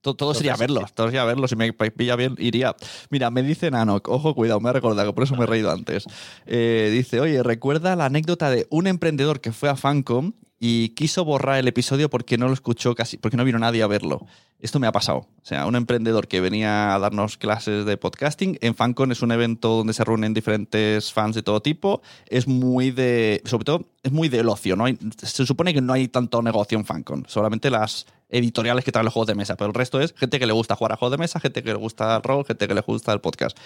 todo, 0.00 0.34
sería 0.34 0.56
verlo. 0.56 0.84
Todo 0.92 1.06
sería 1.06 1.24
verlo. 1.24 1.46
Si 1.46 1.54
me 1.54 1.72
pilla 1.72 2.16
bien, 2.16 2.34
iría. 2.38 2.74
Mira, 3.10 3.30
me 3.30 3.42
dice 3.42 3.70
Nanok, 3.70 4.08
ojo, 4.08 4.34
cuidado, 4.34 4.60
me 4.60 4.70
ha 4.70 4.72
recordado, 4.72 5.14
por 5.14 5.22
eso 5.24 5.36
me 5.36 5.44
he 5.44 5.46
reído 5.46 5.70
antes. 5.70 6.04
Eh, 6.46 6.90
dice, 6.92 7.20
oye, 7.20 7.42
recuerda 7.44 7.94
la 7.94 8.06
anécdota 8.06 8.50
de 8.50 8.66
un 8.70 8.88
emprendedor 8.88 9.40
que 9.40 9.52
fue 9.52 9.68
a 9.68 9.76
Fancom 9.76 10.32
y 10.58 10.90
quiso 10.90 11.24
borrar 11.24 11.58
el 11.58 11.68
episodio 11.68 12.08
porque 12.08 12.38
no 12.38 12.46
lo 12.46 12.54
escuchó 12.54 12.94
casi, 12.94 13.18
porque 13.18 13.36
no 13.36 13.44
vino 13.44 13.58
nadie 13.58 13.82
a 13.82 13.86
verlo. 13.86 14.26
Esto 14.58 14.80
me 14.80 14.86
ha 14.86 14.92
pasado. 14.92 15.18
O 15.18 15.44
sea, 15.44 15.66
un 15.66 15.76
emprendedor 15.76 16.28
que 16.28 16.40
venía 16.40 16.94
a 16.94 16.98
darnos 16.98 17.36
clases 17.36 17.84
de 17.84 17.98
podcasting. 17.98 18.56
En 18.62 18.74
FanCon 18.74 19.12
es 19.12 19.20
un 19.20 19.30
evento 19.32 19.76
donde 19.76 19.92
se 19.92 20.02
reúnen 20.02 20.32
diferentes 20.32 21.12
fans 21.12 21.34
de 21.34 21.42
todo 21.42 21.60
tipo. 21.60 22.00
Es 22.26 22.48
muy 22.48 22.90
de. 22.90 23.42
Sobre 23.44 23.64
todo, 23.64 23.84
es 24.02 24.12
muy 24.12 24.30
del 24.30 24.48
ocio. 24.48 24.74
¿no? 24.76 24.86
se 25.18 25.44
supone 25.44 25.74
que 25.74 25.82
no 25.82 25.92
hay 25.92 26.08
tanto 26.08 26.40
negocio 26.40 26.78
en 26.78 26.86
FanCon. 26.86 27.26
Solamente 27.28 27.70
las 27.70 28.06
editoriales 28.30 28.84
que 28.84 28.92
traen 28.92 29.04
los 29.04 29.12
juegos 29.12 29.28
de 29.28 29.34
mesa. 29.34 29.56
Pero 29.56 29.68
el 29.68 29.74
resto 29.74 30.00
es 30.00 30.14
gente 30.14 30.38
que 30.38 30.46
le 30.46 30.54
gusta 30.54 30.74
jugar 30.74 30.92
a 30.92 30.96
juegos 30.96 31.12
de 31.12 31.18
mesa, 31.18 31.38
gente 31.38 31.62
que 31.62 31.68
le 31.68 31.78
gusta 31.78 32.16
el 32.16 32.22
rol, 32.22 32.46
gente 32.46 32.66
que 32.66 32.74
le 32.74 32.80
gusta 32.80 33.12
el 33.12 33.20
podcast 33.20 33.58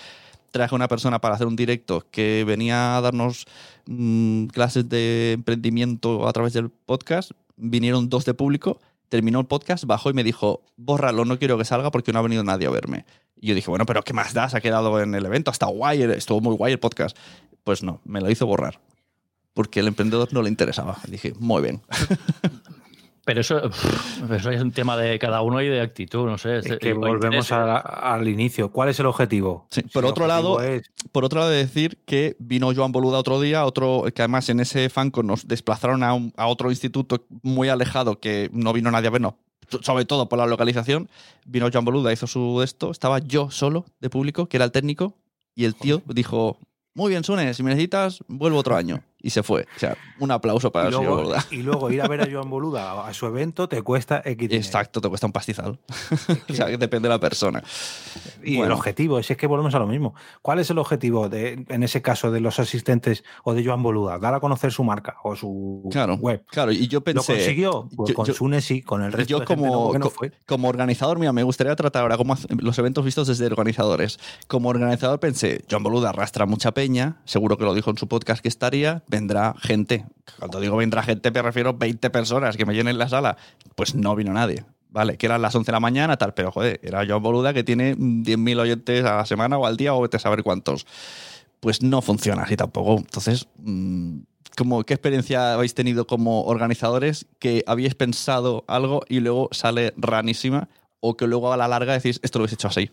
traje 0.51 0.75
una 0.75 0.89
persona 0.89 1.21
para 1.21 1.35
hacer 1.35 1.47
un 1.47 1.57
directo 1.57 2.07
que 2.11 2.45
venía 2.47 2.97
a 2.97 3.01
darnos 3.01 3.47
mm, 3.87 4.47
clases 4.47 4.89
de 4.89 5.33
emprendimiento 5.33 6.27
a 6.29 6.33
través 6.33 6.53
del 6.53 6.71
podcast. 6.71 7.33
Vinieron 7.57 8.09
dos 8.09 8.25
de 8.25 8.35
público, 8.35 8.81
terminó 9.09 9.41
el 9.41 9.47
podcast, 9.47 9.85
bajó 9.85 10.11
y 10.11 10.15
me 10.15 10.25
dijo, 10.25 10.63
bórralo, 10.77 11.25
no 11.25 11.39
quiero 11.39 11.59
que 11.59 11.65
salga 11.65 11.91
porque 11.91 12.13
no 12.13 12.19
ha 12.19 12.23
venido 12.23 12.45
nadie 12.45 12.67
a 12.67 12.71
verme. 12.71 13.05
Y 13.41 13.49
yo 13.49 13.55
dije, 13.55 13.71
bueno, 13.71 13.87
pero 13.87 14.03
¿qué 14.03 14.13
más 14.13 14.35
da? 14.35 14.49
Se 14.49 14.57
ha 14.57 14.61
quedado 14.61 15.01
en 15.01 15.15
el 15.15 15.25
evento, 15.25 15.51
hasta 15.51 15.67
guay, 15.67 16.03
estuvo 16.03 16.41
muy 16.41 16.57
guay 16.57 16.73
el 16.73 16.79
podcast. 16.79 17.17
Pues 17.65 17.83
no, 17.83 18.01
me 18.05 18.21
lo 18.21 18.31
hizo 18.31 18.47
borrar. 18.47 18.81
Porque 19.55 19.81
el 19.81 19.89
emprendedor 19.89 20.33
no 20.33 20.43
le 20.43 20.49
interesaba. 20.49 20.99
Dije, 21.09 21.35
muy 21.39 21.63
bien. 21.63 21.83
Pero 23.31 23.43
eso, 23.43 23.61
eso, 24.35 24.51
es 24.51 24.61
un 24.61 24.73
tema 24.73 24.97
de 24.97 25.17
cada 25.21 25.41
uno 25.43 25.63
y 25.63 25.69
de 25.69 25.81
actitud, 25.81 26.27
no 26.27 26.37
sé. 26.37 26.63
que 26.81 26.93
volvemos 26.95 27.53
al 27.53 28.27
inicio. 28.27 28.73
¿Cuál 28.73 28.89
es 28.89 28.99
el 28.99 29.07
objetivo? 29.07 29.69
por 29.93 30.05
otro 30.05 30.27
lado, 30.27 30.59
por 31.13 31.25
otro 31.25 31.39
lado, 31.39 31.53
decir 31.53 31.99
que 32.07 32.35
vino 32.41 32.75
Joan 32.75 32.91
Boluda 32.91 33.19
otro 33.19 33.41
día, 33.41 33.65
otro 33.65 34.03
que 34.13 34.23
además 34.23 34.49
en 34.49 34.59
ese 34.59 34.91
fanco 34.91 35.23
nos 35.23 35.47
desplazaron 35.47 36.03
a, 36.03 36.11
a 36.37 36.49
otro 36.49 36.71
instituto 36.71 37.25
muy 37.43 37.69
alejado 37.69 38.19
que 38.19 38.51
no 38.53 38.73
vino 38.73 38.91
nadie 38.91 39.07
a 39.07 39.11
vernos, 39.13 39.35
sobre 39.81 40.07
todo 40.07 40.29
por 40.29 40.41
la 40.41 40.47
localización. 40.47 41.09
Vino 41.47 41.69
Joan 41.73 41.85
Boluda, 41.85 42.13
hizo 42.13 42.27
su 42.27 42.63
esto, 42.63 42.91
estaba 42.91 43.21
yo 43.21 43.49
solo 43.53 43.85
de 44.01 44.11
público, 44.11 44.49
que 44.49 44.57
era 44.57 44.65
el 44.65 44.73
técnico, 44.73 45.15
y 45.55 45.67
el 45.67 45.77
tío 45.77 46.03
dijo, 46.07 46.59
muy 46.95 47.11
bien, 47.11 47.23
Sune, 47.23 47.55
si 47.55 47.63
me 47.63 47.71
necesitas, 47.71 48.25
vuelvo 48.27 48.59
otro 48.59 48.75
año 48.75 49.05
y 49.23 49.31
se 49.31 49.43
fue. 49.43 49.67
O 49.77 49.79
sea, 49.79 49.97
un 50.19 50.31
aplauso 50.31 50.71
para 50.71 50.89
el 50.89 50.95
señor 50.95 51.17
Boluda. 51.17 51.45
Y 51.51 51.63
luego 51.63 51.91
ir 51.91 52.03
a 52.03 52.09
ver 52.09 52.23
a 52.23 52.29
Joan 52.31 52.51
Boluda 52.51 53.07
a 53.07 53.15
su 53.15 53.27
evento 53.27 53.69
te 53.69 53.83
cuesta 53.83 54.23
X 54.25 54.49
Exacto, 54.53 55.01
te 55.01 55.09
cuesta 55.09 55.27
un 55.27 55.33
pastizal. 55.33 55.79
o 56.49 56.55
sea, 56.55 56.67
que 56.67 56.77
depende 56.77 57.09
de 57.09 57.15
la 57.15 57.21
persona. 57.21 57.63
Y 58.43 58.61
el 58.61 58.73
objetivo, 58.73 59.19
es 59.19 59.29
que 59.37 59.47
volvemos 59.47 59.75
a 59.75 59.79
lo 59.79 59.87
mismo. 59.87 60.15
¿Cuál 60.43 60.59
es 60.59 60.71
el 60.71 60.79
objetivo 60.79 61.29
de, 61.29 61.65
en 61.69 61.83
ese 61.83 62.03
caso 62.03 62.31
de 62.31 62.41
los 62.41 62.59
asistentes 62.59 63.25
o 63.45 63.55
de 63.55 63.65
Joan 63.65 63.83
Boluda? 63.83 64.19
Dar 64.19 64.35
a 64.35 64.41
conocer 64.41 64.73
su 64.73 64.85
marca 64.85 65.17
o 65.23 65.37
su 65.37 65.83
web. 66.21 66.45
Claro, 66.47 66.73
y 66.73 66.89
yo 66.89 67.03
pensé. 67.03 67.33
¿Lo 67.33 67.39
consiguió? 67.39 67.89
Pues 67.97 68.15
con 68.15 68.27
Sune 68.27 68.61
sí, 68.61 68.83
con 68.83 69.03
el 69.03 69.13
resto 69.13 69.31
yo 69.31 69.45
como, 69.45 69.93
como 70.47 70.69
organizador, 70.69 71.19
mira, 71.19 71.33
me 71.33 71.43
gustaría 71.43 71.75
tratar 71.77 72.03
ahora 72.03 72.17
como 72.17 72.37
los 72.59 72.79
eventos 72.79 73.05
vistos 73.05 73.29
desde 73.29 73.47
organizadores. 73.47 74.19
Como 74.47 74.69
organizador 74.69 75.21
pensé, 75.21 75.65
Joan 75.71 75.83
Boluda 75.83 76.11
arrastra 76.11 76.47
mucha 76.47 76.73
peña, 76.73 77.21
seguro 77.25 77.57
que 77.57 77.65
lo 77.65 77.75
dijo 77.75 77.91
en 77.91 77.99
su 77.99 78.09
podcast 78.09 78.43
que 78.43 78.49
estaría, 78.49 79.03
vendrá 79.11 79.55
gente. 79.61 80.07
Cuando 80.39 80.61
digo 80.61 80.77
vendrá 80.77 81.03
gente, 81.03 81.31
me 81.31 81.43
refiero 81.43 81.71
a 81.71 81.73
20 81.73 82.11
personas 82.11 82.57
que 82.57 82.65
me 82.65 82.75
llenen 82.75 82.99
la 82.99 83.09
sala. 83.09 83.37
Pues 83.75 83.95
no 83.95 84.15
vino 84.15 84.33
nadie. 84.33 84.65
Vale, 84.89 85.17
que 85.17 85.27
eran 85.27 85.43
las 85.43 85.55
11 85.55 85.67
de 85.67 85.73
la 85.73 85.81
mañana, 85.81 86.17
tal, 86.17 86.35
pero 86.35 86.51
joder, 86.51 86.81
era 86.83 87.05
yo 87.05 87.21
Boluda 87.21 87.55
que 87.55 87.63
tiene 87.63 87.97
10.000 87.97 88.59
oyentes 88.59 89.05
a 89.05 89.19
la 89.19 89.27
semana 89.27 89.57
o 89.57 89.67
al 89.67 89.77
día 89.77 89.95
o 89.95 90.01
vete 90.01 90.17
a 90.17 90.21
saber 90.21 90.43
cuántos. 90.43 90.87
Pues 91.61 91.83
no 91.83 92.03
funciona 92.03 92.43
así 92.43 92.57
tampoco. 92.57 92.99
Entonces, 92.99 93.47
mm, 93.59 94.19
como, 94.57 94.83
¿qué 94.85 94.95
experiencia 94.95 95.55
habéis 95.55 95.75
tenido 95.75 96.07
como 96.07 96.43
organizadores 96.45 97.27
que 97.39 97.63
habéis 97.67 97.95
pensado 97.95 98.65
algo 98.67 99.03
y 99.09 99.21
luego 99.21 99.49
sale 99.53 99.95
ranísima 99.97 100.69
o 101.01 101.17
que 101.17 101.27
luego 101.27 101.53
a 101.53 101.57
la 101.57 101.69
larga 101.69 101.93
decís, 101.93 102.19
esto 102.23 102.39
lo 102.39 102.45
habéis 102.45 102.55
hecho 102.55 102.69
así? 102.69 102.91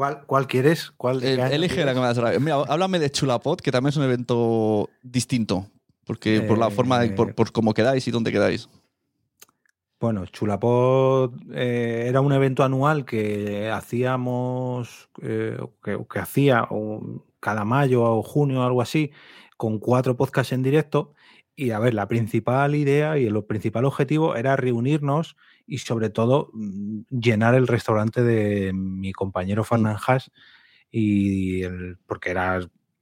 ¿Cuál, 0.00 0.24
cuál 0.24 0.46
quieres? 0.46 0.92
¿Cuál 0.96 1.22
eh, 1.22 1.38
elige 1.52 1.84
la 1.84 1.92
que 1.92 2.00
me 2.00 2.38
Mira, 2.38 2.62
háblame 2.66 2.98
de 2.98 3.10
Chulapot, 3.10 3.60
que 3.60 3.70
también 3.70 3.90
es 3.90 3.98
un 3.98 4.04
evento 4.04 4.88
distinto. 5.02 5.66
Porque 6.06 6.40
por 6.40 6.56
la 6.56 6.70
forma, 6.70 7.00
de, 7.00 7.10
por, 7.10 7.34
por, 7.34 7.52
cómo 7.52 7.74
quedáis 7.74 8.08
y 8.08 8.10
dónde 8.10 8.32
quedáis. 8.32 8.70
Bueno, 10.00 10.24
Chulapot 10.24 11.34
eh, 11.52 12.06
era 12.08 12.22
un 12.22 12.32
evento 12.32 12.64
anual 12.64 13.04
que 13.04 13.68
hacíamos, 13.68 15.10
eh, 15.20 15.58
que, 15.84 16.18
hacía 16.18 16.66
cada 17.38 17.66
mayo 17.66 18.02
o 18.02 18.22
junio 18.22 18.60
o 18.60 18.64
algo 18.64 18.80
así, 18.80 19.10
con 19.58 19.78
cuatro 19.78 20.16
podcasts 20.16 20.54
en 20.54 20.62
directo. 20.62 21.12
Y 21.54 21.72
a 21.72 21.78
ver, 21.78 21.92
la 21.92 22.08
principal 22.08 22.74
idea 22.74 23.18
y 23.18 23.26
el 23.26 23.44
principal 23.44 23.84
objetivo 23.84 24.34
era 24.34 24.56
reunirnos 24.56 25.36
y 25.70 25.78
sobre 25.78 26.10
todo 26.10 26.50
mm, 26.52 27.02
llenar 27.10 27.54
el 27.54 27.68
restaurante 27.68 28.22
de 28.24 28.72
mi 28.74 29.12
compañero 29.12 29.62
Fernán 29.62 29.96
Haas 30.04 30.32
y 30.90 31.62
porque 32.06 32.32
era 32.32 32.58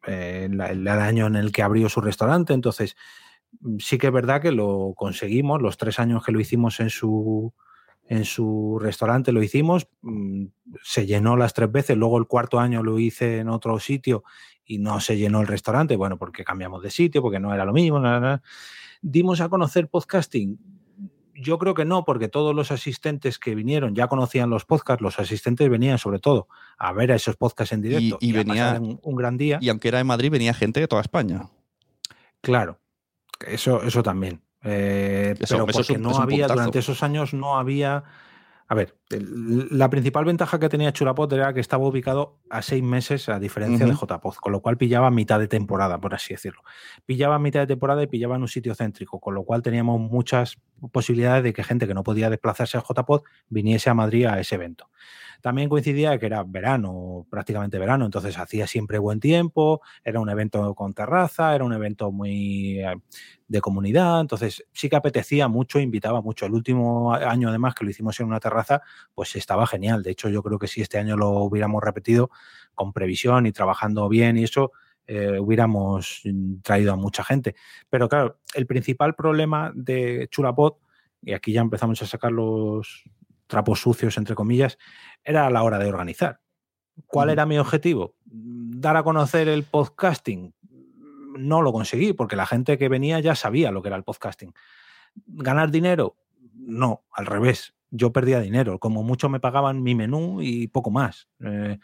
eh, 0.07 0.49
el, 0.51 0.89
año 0.89 1.27
en 1.27 1.37
el 1.37 1.51
que 1.51 1.63
abrió 1.63 1.89
su 1.89 2.03
restaurante, 2.03 2.53
entonces 2.53 2.95
mm, 3.61 3.79
sí 3.79 3.97
que 3.97 4.09
es 4.09 4.13
verdad 4.13 4.43
que 4.43 4.53
lo 4.53 4.93
conseguimos, 4.95 5.63
los 5.63 5.79
tres 5.79 5.99
años 5.99 6.23
que 6.23 6.31
lo 6.31 6.41
hicimos 6.41 6.79
en 6.81 6.91
su, 6.91 7.55
en 8.07 8.27
su 8.27 8.79
restaurante 8.79 9.33
lo 9.33 9.43
hicimos, 9.43 9.89
mm, 10.03 10.45
se 10.83 11.07
llenó 11.07 11.39
las 11.39 11.55
tres 11.55 11.73
veces, 11.73 11.97
luego 11.97 12.19
el 12.19 12.27
cuarto 12.27 12.61
año 12.61 12.83
lo 12.83 12.99
hice 12.99 13.39
en 13.39 13.49
otro 13.49 13.81
sitio 13.81 14.25
y 14.63 14.77
no 14.77 15.01
se 15.01 15.17
llenó 15.17 15.41
el 15.41 15.47
restaurante, 15.47 15.97
bueno, 15.97 16.19
porque 16.19 16.45
cambiamos 16.45 16.83
de 16.83 16.91
sitio, 16.91 17.23
porque 17.23 17.41
no 17.41 17.55
era 17.55 17.65
lo 17.65 17.73
mismo, 17.73 17.99
nada, 17.99 18.21
nada. 18.21 18.43
dimos 19.01 19.41
a 19.41 19.49
conocer 19.49 19.89
podcasting 19.89 20.78
yo 21.41 21.59
creo 21.59 21.75
que 21.75 21.85
no, 21.85 22.05
porque 22.05 22.29
todos 22.29 22.55
los 22.55 22.71
asistentes 22.71 23.39
que 23.39 23.55
vinieron 23.55 23.95
ya 23.95 24.09
conocían 24.09 24.51
los 24.51 24.65
podcasts, 24.65 25.03
los 25.03 25.19
asistentes 25.19 25.69
venían 25.71 25.99
sobre 25.99 26.19
todo 26.19 26.49
a 26.77 26.93
ver 26.93 27.13
a 27.13 27.17
esos 27.17 27.37
podcasts 27.37 27.73
en 27.73 27.83
directo 27.83 28.19
y, 28.21 28.33
venía 28.33 28.79
un, 28.81 28.99
un, 29.03 29.17
gran 29.17 29.37
día. 29.37 29.59
Y 29.61 29.69
aunque 29.69 29.89
era 29.89 30.01
en 30.01 30.07
Madrid, 30.07 30.31
venía 30.31 30.53
gente 30.55 30.81
de 30.81 30.89
toda 30.89 31.03
España. 31.03 31.49
Claro, 32.41 32.79
eso, 33.47 33.83
eso 33.83 34.03
también. 34.03 34.41
Eh, 34.65 35.35
eso, 35.39 35.65
pero 35.65 35.67
porque 35.67 35.93
un, 35.95 36.03
no 36.03 36.19
había, 36.19 36.49
durante 36.49 36.81
esos 36.81 37.03
años 37.03 37.33
no 37.33 37.59
había 37.59 38.05
a 38.71 38.75
ver, 38.75 38.95
la 39.09 39.89
principal 39.89 40.27
ventaja 40.27 40.59
que 40.59 40.69
tenía 40.69 40.93
Chulapod 40.93 41.33
era 41.33 41.55
que 41.55 41.61
estaba 41.61 41.87
ubicado 41.87 42.39
a 42.51 42.61
seis 42.61 42.83
meses, 42.83 43.31
a 43.31 43.41
diferencia 43.41 43.87
de 43.87 43.93
JPod, 43.93 44.35
con 44.35 44.53
lo 44.53 44.61
cual 44.61 44.77
pillaba 44.77 45.11
mitad 45.11 45.39
de 45.39 45.49
temporada, 45.49 45.99
por 45.99 46.15
así 46.15 46.35
decirlo. 46.35 46.63
Pillaba 47.07 47.39
mitad 47.39 47.61
de 47.61 47.67
temporada 47.67 48.03
y 48.03 48.09
pillaba 48.09 48.37
en 48.37 48.43
un 48.43 48.49
sitio 48.49 48.75
céntrico, 48.75 49.21
con 49.21 49.35
lo 49.35 49.45
cual 49.45 49.63
teníamos 49.63 49.99
muchas 49.99 50.59
posibilidades 50.93 51.45
de 51.45 51.55
que 51.55 51.65
gente 51.65 51.87
que 51.87 51.95
no 51.95 52.03
podía 52.03 52.29
desplazarse 52.29 52.77
a 52.77 52.83
JPod 52.83 53.23
viniese 53.49 53.89
a 53.89 53.95
Madrid 53.95 54.27
a 54.27 54.39
ese 54.39 54.57
evento. 54.57 54.91
También 55.41 55.69
coincidía 55.69 56.19
que 56.19 56.27
era 56.27 56.43
verano, 56.43 57.27
prácticamente 57.31 57.79
verano, 57.79 58.05
entonces 58.05 58.37
hacía 58.39 58.67
siempre 58.67 58.99
buen 58.99 59.21
tiempo, 59.21 59.81
era 60.05 60.21
un 60.21 60.29
evento 60.29 60.75
con 60.75 60.95
terraza, 60.95 61.55
era 61.55 61.65
un 61.65 61.73
evento 61.73 62.11
muy 62.11 62.81
eh, 62.81 62.97
de 63.47 63.61
comunidad, 63.61 64.21
entonces 64.21 64.65
sí 64.73 64.89
que 64.89 64.97
apetecía 64.97 65.49
mucho, 65.49 65.79
invitaba 65.79 66.21
mucho. 66.21 66.47
El 66.47 66.55
último 66.55 67.15
año 67.15 67.49
además 67.49 67.75
que 67.75 67.85
lo 67.85 67.91
hicimos 67.91 68.19
en 68.21 68.27
una 68.27 68.41
terraza, 68.41 68.83
pues 69.15 69.37
estaba 69.37 69.67
genial. 69.67 70.03
De 70.03 70.11
hecho, 70.11 70.29
yo 70.29 70.43
creo 70.43 70.59
que 70.59 70.67
si 70.67 70.81
este 70.81 70.99
año 70.99 71.17
lo 71.17 71.31
hubiéramos 71.31 71.83
repetido 71.83 72.31
con 72.75 72.93
previsión 72.93 73.47
y 73.47 73.53
trabajando 73.53 74.09
bien 74.09 74.39
y 74.39 74.45
eso, 74.45 74.73
eh, 75.07 75.39
hubiéramos 75.41 76.23
traído 76.63 76.93
a 76.93 76.97
mucha 76.97 77.25
gente. 77.25 77.55
Pero 77.89 78.09
claro, 78.09 78.39
el 78.55 78.67
principal 78.67 79.15
problema 79.15 79.73
de 79.75 80.29
Chulapot, 80.31 80.79
y 81.23 81.33
aquí 81.33 81.53
ya 81.53 81.63
empezamos 81.63 82.03
a 82.03 82.07
sacar 82.07 82.31
los 82.31 83.05
trapos 83.49 83.81
sucios, 83.81 84.17
entre 84.17 84.37
comillas, 84.37 84.79
era 85.25 85.47
a 85.47 85.51
la 85.51 85.65
hora 85.65 85.79
de 85.79 85.89
organizar. 85.89 86.41
¿Cuál 87.07 87.31
era 87.31 87.47
mi 87.47 87.59
objetivo? 87.59 88.15
Dar 88.25 88.97
a 88.97 89.03
conocer 89.03 89.49
el 89.49 89.65
podcasting. 89.65 90.55
No 91.37 91.63
lo 91.63 91.73
conseguí 91.73 92.13
porque 92.13 92.37
la 92.37 92.47
gente 92.47 92.79
que 92.79 92.89
venía 92.89 93.21
ya 93.21 93.35
sabía 93.35 93.71
lo 93.71 93.83
que 93.83 93.89
era 93.89 93.97
el 93.97 94.05
podcasting. 94.05 94.53
¿Ganar 95.27 95.71
dinero? 95.71 96.17
No, 96.55 97.05
al 97.13 97.27
revés. 97.27 97.75
Yo 97.91 98.13
perdía 98.13 98.41
dinero. 98.41 98.79
Como 98.79 99.03
mucho 99.03 99.29
me 99.29 99.41
pagaban 99.41 99.83
mi 99.83 99.95
menú 99.95 100.43
y 100.43 100.69
poco 100.69 100.91
más. 100.91 101.29
Eh, 101.41 101.79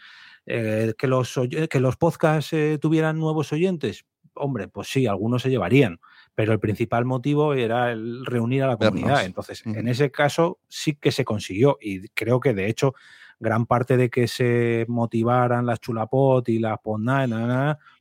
eh, 0.46 0.94
que, 0.98 1.06
los, 1.06 1.40
que 1.70 1.80
los 1.80 1.96
podcasts 1.96 2.52
eh, 2.52 2.78
tuvieran 2.80 3.18
nuevos 3.18 3.52
oyentes. 3.52 4.04
Hombre, 4.34 4.68
pues 4.68 4.88
sí, 4.88 5.06
algunos 5.06 5.42
se 5.42 5.50
llevarían 5.50 6.00
pero 6.35 6.53
el 6.53 6.61
principal 6.61 7.05
motivo 7.05 7.55
era 7.55 7.93
el 7.93 8.26
reunir 8.26 8.62
a 8.64 8.68
la 8.68 8.76
comunidad. 8.76 9.24
Entonces, 9.24 9.62
en 9.64 9.89
ese 9.89 10.11
caso 10.11 10.59
sí 10.68 10.95
que 10.95 11.12
se 11.12 11.24
consiguió 11.24 11.78
y 11.80 12.09
creo 12.09 12.41
que 12.41 12.55
de 12.55 12.68
hecho 12.68 12.95
gran 13.41 13.66
parte 13.66 13.97
de 13.97 14.11
que 14.11 14.26
se 14.26 14.85
motivaran 14.89 15.66
las 15.66 15.80
Chulapot 15.80 16.49
y 16.49 16.59
las 16.59 16.78
Podnight 16.80 17.30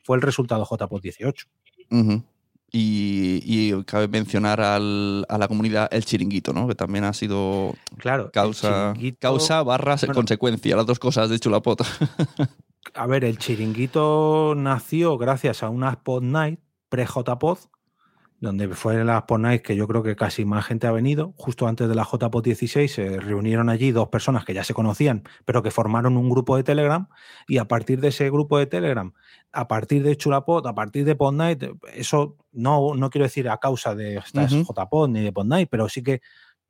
fue 0.03 0.17
el 0.17 0.21
resultado 0.21 0.65
JPOT 0.65 1.01
18. 1.01 1.47
y, 2.71 3.83
cabe 3.83 4.07
mencionar 4.07 4.61
a 4.61 4.79
la 4.79 5.47
comunidad 5.47 5.89
el 5.91 6.05
chiringuito, 6.05 6.53
¿no? 6.53 6.67
Que 6.67 6.75
también 6.75 7.03
ha 7.03 7.13
sido 7.13 7.75
claro, 7.97 8.31
causa, 8.31 8.93
causa 9.19 9.61
barras 9.63 10.05
consecuencia, 10.13 10.75
las 10.75 10.85
dos 10.85 10.99
cosas 10.99 11.29
de 11.29 11.39
Chulapot. 11.39 11.83
a 12.95 13.07
ver, 13.07 13.25
el 13.25 13.37
chiringuito 13.37 14.55
nació 14.55 15.17
gracias 15.17 15.61
a 15.61 15.69
una 15.69 16.01
Pod 16.03 16.23
Night 16.23 16.59
pre-JPod 16.89 17.57
donde 18.43 18.67
fue 18.75 19.01
la 19.05 19.19
Sport 19.19 19.41
Night 19.41 19.61
que 19.61 19.77
yo 19.77 19.87
creo 19.87 20.03
que 20.03 20.17
casi 20.17 20.43
más 20.43 20.65
gente 20.65 20.85
ha 20.85 20.91
venido. 20.91 21.33
Justo 21.37 21.65
antes 21.65 21.87
de 21.87 21.95
la 21.95 22.03
JPOT 22.03 22.43
16 22.43 22.93
se 22.93 23.19
reunieron 23.21 23.69
allí 23.69 23.93
dos 23.93 24.09
personas 24.09 24.43
que 24.43 24.53
ya 24.53 24.65
se 24.65 24.73
conocían, 24.73 25.23
pero 25.45 25.63
que 25.63 25.71
formaron 25.71 26.17
un 26.17 26.29
grupo 26.29 26.57
de 26.57 26.63
Telegram 26.63 27.07
y 27.47 27.57
a 27.59 27.69
partir 27.69 28.01
de 28.01 28.09
ese 28.09 28.29
grupo 28.29 28.57
de 28.57 28.65
Telegram, 28.65 29.13
a 29.53 29.69
partir 29.69 30.03
de 30.03 30.17
Chulapot, 30.17 30.67
a 30.67 30.75
partir 30.75 31.05
de 31.05 31.15
Pod 31.15 31.33
Night, 31.35 31.63
eso 31.93 32.35
no, 32.51 32.95
no 32.95 33.09
quiero 33.09 33.23
decir 33.23 33.47
a 33.47 33.59
causa 33.59 33.95
de 33.95 34.17
estas 34.17 34.51
JPOT 34.51 35.09
ni 35.09 35.21
de 35.21 35.31
Pod 35.31 35.45
Night, 35.45 35.69
pero 35.71 35.87
sí 35.87 36.03
que 36.03 36.21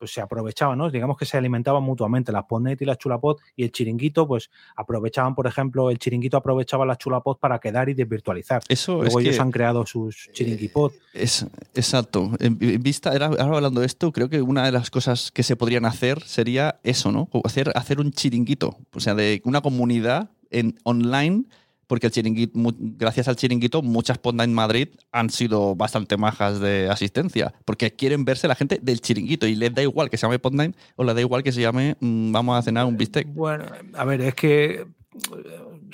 pues 0.04 0.12
se 0.12 0.20
aprovechaban, 0.20 0.76
¿no? 0.76 0.90
Digamos 0.90 1.16
que 1.16 1.24
se 1.24 1.38
alimentaban 1.38 1.82
mutuamente, 1.82 2.30
las 2.30 2.44
Podnet 2.44 2.82
y 2.82 2.84
las 2.84 2.98
Chulapot 2.98 3.40
y 3.56 3.64
el 3.64 3.72
chiringuito, 3.72 4.28
pues 4.28 4.50
aprovechaban, 4.76 5.34
por 5.34 5.46
ejemplo, 5.46 5.88
el 5.88 5.98
chiringuito 5.98 6.36
aprovechaba 6.36 6.84
las 6.84 6.98
Chulapot 6.98 7.40
para 7.40 7.58
quedar 7.58 7.88
y 7.88 7.94
desvirtualizar. 7.94 8.60
Eso 8.68 9.00
Luego 9.00 9.20
ellos 9.20 9.40
han 9.40 9.50
creado 9.50 9.86
sus 9.86 10.28
chiringuipot. 10.34 10.92
Es, 11.14 11.46
exacto. 11.74 12.32
En, 12.38 12.58
vista, 12.82 13.12
ahora 13.12 13.56
hablando 13.56 13.80
de 13.80 13.86
esto, 13.86 14.12
creo 14.12 14.28
que 14.28 14.42
una 14.42 14.66
de 14.66 14.72
las 14.72 14.90
cosas 14.90 15.30
que 15.32 15.42
se 15.42 15.56
podrían 15.56 15.86
hacer 15.86 16.22
sería 16.24 16.80
eso, 16.82 17.10
¿no? 17.10 17.30
Hacer, 17.42 17.72
hacer 17.74 17.98
un 17.98 18.12
chiringuito, 18.12 18.76
o 18.92 19.00
sea, 19.00 19.14
de 19.14 19.40
una 19.46 19.62
comunidad 19.62 20.28
en 20.50 20.78
online 20.82 21.44
porque 21.86 22.06
el 22.06 22.12
chiringuito, 22.12 22.52
gracias 22.78 23.28
al 23.28 23.36
chiringuito, 23.36 23.82
muchas 23.82 24.18
Ponda 24.18 24.44
en 24.44 24.54
Madrid 24.54 24.88
han 25.12 25.30
sido 25.30 25.74
bastante 25.74 26.16
majas 26.16 26.60
de 26.60 26.88
asistencia, 26.88 27.54
porque 27.64 27.92
quieren 27.92 28.24
verse 28.24 28.48
la 28.48 28.54
gente 28.54 28.78
del 28.82 29.00
chiringuito 29.00 29.46
y 29.46 29.54
les 29.54 29.74
da 29.74 29.82
igual 29.82 30.10
que 30.10 30.16
se 30.16 30.26
llame 30.26 30.38
Ponda 30.38 30.64
o 30.96 31.04
les 31.04 31.14
da 31.14 31.20
igual 31.20 31.42
que 31.42 31.52
se 31.52 31.60
llame 31.60 31.96
mm, 32.00 32.32
vamos 32.32 32.58
a 32.58 32.62
cenar 32.62 32.86
un 32.86 32.96
bistec. 32.96 33.26
Bueno, 33.28 33.66
a 33.94 34.04
ver, 34.04 34.20
es 34.20 34.34
que 34.34 34.86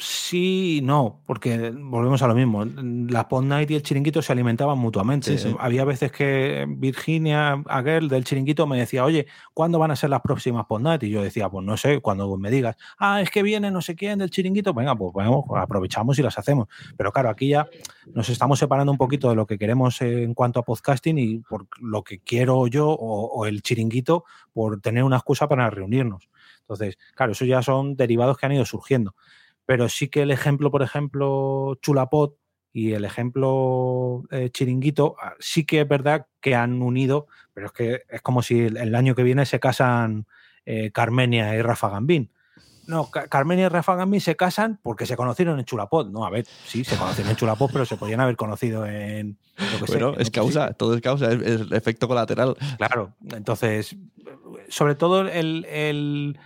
sí 0.00 0.78
y 0.78 0.80
no, 0.82 1.22
porque 1.26 1.70
volvemos 1.70 2.22
a 2.22 2.26
lo 2.26 2.34
mismo. 2.34 2.64
La 2.64 3.28
Pod 3.28 3.44
Night 3.44 3.70
y 3.70 3.74
el 3.74 3.82
chiringuito 3.82 4.22
se 4.22 4.32
alimentaban 4.32 4.78
mutuamente. 4.78 5.36
Había 5.58 5.84
veces 5.84 6.10
que 6.12 6.66
Virginia 6.68 7.62
Aguel 7.66 8.08
del 8.08 8.24
chiringuito 8.24 8.66
me 8.66 8.78
decía, 8.78 9.04
oye, 9.04 9.26
¿cuándo 9.54 9.78
van 9.78 9.90
a 9.90 9.96
ser 9.96 10.10
las 10.10 10.20
próximas 10.20 10.66
Pod 10.66 10.80
Night? 10.80 11.02
Y 11.02 11.10
yo 11.10 11.22
decía, 11.22 11.48
pues 11.48 11.64
no 11.64 11.76
sé, 11.76 12.00
cuando 12.00 12.36
me 12.36 12.50
digas, 12.50 12.76
ah, 12.98 13.20
es 13.20 13.30
que 13.30 13.42
viene 13.42 13.70
no 13.70 13.82
sé 13.82 13.94
quién 13.94 14.18
del 14.18 14.30
chiringuito, 14.30 14.74
venga, 14.74 14.96
pues 14.96 15.12
bueno, 15.12 15.44
aprovechamos 15.56 16.18
y 16.18 16.22
las 16.22 16.38
hacemos. 16.38 16.68
Pero 16.96 17.12
claro, 17.12 17.30
aquí 17.30 17.48
ya 17.48 17.68
nos 18.12 18.28
estamos 18.28 18.58
separando 18.58 18.92
un 18.92 18.98
poquito 18.98 19.28
de 19.28 19.36
lo 19.36 19.46
que 19.46 19.58
queremos 19.58 20.00
en 20.02 20.34
cuanto 20.34 20.60
a 20.60 20.64
podcasting 20.64 21.18
y 21.18 21.38
por 21.40 21.66
lo 21.80 22.02
que 22.02 22.20
quiero 22.20 22.66
yo 22.66 22.88
o 22.88 23.46
el 23.46 23.62
chiringuito 23.62 24.24
por 24.52 24.80
tener 24.80 25.04
una 25.04 25.16
excusa 25.16 25.48
para 25.48 25.70
reunirnos. 25.70 26.28
Entonces, 26.70 26.98
claro, 27.16 27.32
eso 27.32 27.44
ya 27.44 27.62
son 27.62 27.96
derivados 27.96 28.38
que 28.38 28.46
han 28.46 28.52
ido 28.52 28.64
surgiendo. 28.64 29.16
Pero 29.66 29.88
sí 29.88 30.08
que 30.08 30.22
el 30.22 30.30
ejemplo, 30.30 30.70
por 30.70 30.82
ejemplo, 30.82 31.78
Chulapot 31.82 32.36
y 32.72 32.92
el 32.92 33.04
ejemplo 33.04 34.24
eh, 34.30 34.50
Chiringuito, 34.50 35.16
ah, 35.20 35.34
sí 35.40 35.64
que 35.64 35.80
es 35.80 35.88
verdad 35.88 36.26
que 36.40 36.54
han 36.54 36.82
unido, 36.82 37.26
pero 37.52 37.66
es 37.66 37.72
que 37.72 38.02
es 38.08 38.22
como 38.22 38.42
si 38.42 38.60
el, 38.60 38.94
año 38.94 39.14
que 39.14 39.22
viene 39.22 39.44
se 39.46 39.60
casan 39.60 40.26
eh, 40.66 40.90
Carmenia 40.92 41.54
y 41.56 41.62
Rafa 41.62 41.88
Gambín. 41.88 42.30
No, 42.86 43.08
Carmenia 43.08 43.66
y 43.66 43.68
Rafa 43.68 43.94
Gambín 43.94 44.20
se 44.20 44.34
casan 44.34 44.80
porque 44.82 45.06
se 45.06 45.16
conocieron 45.16 45.58
en 45.60 45.64
Chulapot. 45.64 46.10
No, 46.10 46.24
a 46.24 46.30
ver, 46.30 46.44
sí, 46.66 46.82
se 46.82 46.96
conocieron 46.96 47.30
en 47.30 47.36
Chulapot, 47.36 47.70
pero 47.72 47.84
se 47.84 47.96
podían 47.96 48.20
haber 48.20 48.36
conocido 48.36 48.84
en. 48.84 49.38
Lo 49.56 49.86
que 49.86 49.92
bueno, 49.92 50.14
es 50.18 50.30
causa, 50.30 50.72
todo 50.72 50.94
es 50.96 51.00
causa, 51.00 51.30
es, 51.30 51.40
es, 51.40 51.72
efecto 51.72 52.08
colateral. 52.08 52.56
Claro, 52.78 53.14
entonces, 53.30 53.96
sobre 54.68 54.96
todo 54.96 55.20
el 55.20 55.66
el 55.66 56.36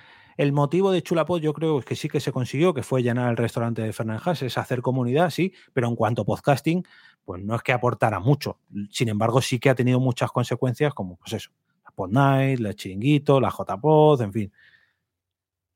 motivo 0.53 0.91
de 0.91 1.03
Chulapod 1.03 1.41
yo 1.41 1.53
creo 1.53 1.80
que 1.80 1.97
sí 1.97 2.09
que 2.09 2.20
se 2.20 2.32
consiguió, 2.32 2.74
que 2.74 2.82
fue 2.82 3.03
llenar 3.03 3.30
el 3.30 3.37
restaurante 3.37 3.82
de 3.82 3.93
Fernández, 3.93 4.43
es 4.43 4.59
hacer 4.59 4.82
comunidad, 4.82 5.30
sí, 5.30 5.53
pero 5.72 5.89
en 5.89 5.97
cuanto 5.97 6.22
a 6.22 6.24
podcasting, 6.24 6.85
pues 7.24 7.43
no 7.43 7.55
es 7.55 7.62
que 7.62 7.72
aportara 7.72 8.20
mucho. 8.20 8.59
Sin 8.91 9.09
embargo, 9.09 9.41
sí 9.41 9.59
que 9.59 9.70
ha 9.70 9.74
tenido 9.74 10.01
muchas 10.01 10.30
consecuencias, 10.30 10.93
como 10.95 11.16
pues 11.16 11.32
eso, 11.35 11.51
la 11.85 11.91
Pod 11.91 12.11
Night, 12.11 12.61
la 12.61 12.74
Chiringuito, 12.74 13.41
la 13.41 13.51
JPod, 13.51 14.22
en 14.22 14.32
fin. 14.32 14.53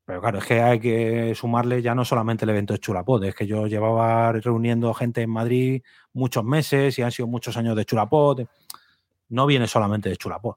Pero 0.08 0.22
claro, 0.22 0.38
es 0.38 0.46
que 0.46 0.62
hay 0.62 0.80
que 0.80 1.34
sumarle 1.34 1.82
ya 1.82 1.94
no 1.94 2.02
solamente 2.02 2.46
el 2.46 2.48
evento 2.48 2.72
de 2.72 2.78
Chulapod, 2.78 3.22
es 3.24 3.34
que 3.34 3.46
yo 3.46 3.66
llevaba 3.66 4.32
reuniendo 4.32 4.94
gente 4.94 5.20
en 5.20 5.28
Madrid 5.28 5.82
muchos 6.14 6.42
meses 6.44 6.98
y 6.98 7.02
han 7.02 7.12
sido 7.12 7.26
muchos 7.26 7.58
años 7.58 7.76
de 7.76 7.84
Chulapod. 7.84 8.40
No 9.28 9.44
viene 9.44 9.66
solamente 9.66 10.08
de 10.08 10.16
Chulapod. 10.16 10.54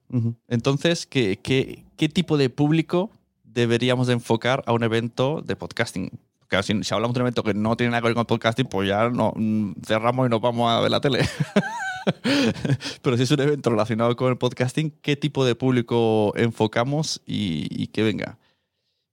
Entonces, 0.48 1.06
¿qué, 1.06 1.38
qué, 1.44 1.84
qué 1.98 2.08
tipo 2.08 2.38
de 2.38 2.50
público 2.50 3.12
deberíamos 3.54 4.08
de 4.08 4.14
enfocar 4.14 4.64
a 4.66 4.74
un 4.74 4.84
evento 4.84 5.42
de 5.42 5.56
podcasting. 5.56 6.12
Porque 6.40 6.64
si, 6.64 6.84
si, 6.84 6.94
hablamos 6.94 7.14
de 7.14 7.20
un 7.20 7.28
evento 7.28 7.44
que 7.44 7.54
no 7.54 7.76
tiene 7.78 7.92
nada 7.92 8.02
que 8.02 8.08
ver 8.08 8.16
con 8.16 8.26
podcasting, 8.26 8.68
pues 8.68 8.88
ya 8.90 9.10
no, 9.10 9.34
mm, 9.36 9.74
cerramos 9.86 10.28
y 10.28 10.30
nos 10.30 10.42
vamos 10.42 10.72
a 10.72 10.82
ver 10.82 10.92
la 10.92 11.02
tele. 11.02 11.20
Pero 13.02 13.18
si 13.18 13.24
es 13.24 13.32
un 13.32 13.40
evento 13.42 13.70
relacionado 13.70 14.16
con 14.16 14.30
el 14.30 14.38
podcasting, 14.38 14.92
¿qué 15.02 15.16
tipo 15.16 15.46
de 15.46 15.56
público 15.56 16.34
enfocamos 16.36 17.22
y, 17.26 17.68
y 17.72 17.88
que 17.88 18.04
venga? 18.04 18.38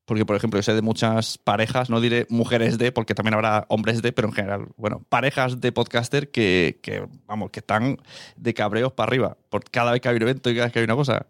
Porque, 0.09 0.25
por 0.25 0.37
ejemplo, 0.37 0.59
yo 0.59 0.63
sé 0.63 0.75
de 0.75 0.81
muchas 0.81 1.37
parejas, 1.37 1.91
no 1.91 2.01
diré 2.01 2.27
mujeres 2.31 2.79
de, 2.79 2.93
porque 2.93 3.15
también 3.15 3.35
habrá 3.35 3.67
hombres 3.69 4.01
de, 4.01 4.11
pero 4.11 4.29
en 4.29 4.33
general, 4.33 4.69
bueno, 4.79 5.05
parejas 5.11 5.61
de 5.61 5.71
podcaster 5.71 6.31
que, 6.31 6.81
que 6.83 7.07
vamos, 7.27 7.51
que 7.51 7.61
están 7.61 7.99
de 8.35 8.55
cabreos 8.55 8.91
para 8.95 9.09
arriba. 9.09 9.37
Por 9.51 9.65
cada 9.65 9.93
vez 9.93 10.01
que 10.01 10.09
hay 10.09 10.17
un 10.17 10.23
evento 10.23 10.49
y 10.49 10.55
cada 10.55 10.65
vez 10.65 10.73
que 10.73 10.79
hay 10.79 10.87
una 10.87 10.97
cosa. 10.97 11.27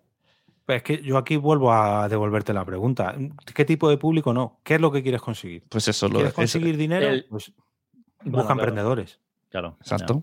Pues 0.68 0.76
es 0.76 0.82
que 0.82 1.02
yo 1.02 1.16
aquí 1.16 1.38
vuelvo 1.38 1.72
a 1.72 2.10
devolverte 2.10 2.52
la 2.52 2.62
pregunta. 2.62 3.16
¿Qué 3.54 3.64
tipo 3.64 3.88
de 3.88 3.96
público 3.96 4.34
no? 4.34 4.60
¿Qué 4.62 4.74
es 4.74 4.80
lo 4.82 4.92
que 4.92 5.02
quieres 5.02 5.22
conseguir? 5.22 5.62
Pues 5.66 5.88
eso. 5.88 6.10
¿Quieres 6.10 6.34
conseguir 6.34 6.76
dinero? 6.76 7.24
Pues 7.30 7.52
busca 8.22 8.52
emprendedores. 8.52 9.18
Claro. 9.48 9.78
Exacto. 9.80 10.22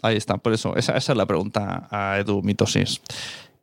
Ahí 0.00 0.16
está. 0.16 0.36
Por 0.36 0.52
eso, 0.52 0.76
esa, 0.76 0.96
esa, 0.96 1.10
es 1.10 1.18
la 1.18 1.26
pregunta 1.26 1.88
a 1.90 2.20
Edu 2.20 2.40
Mitosis. 2.40 3.02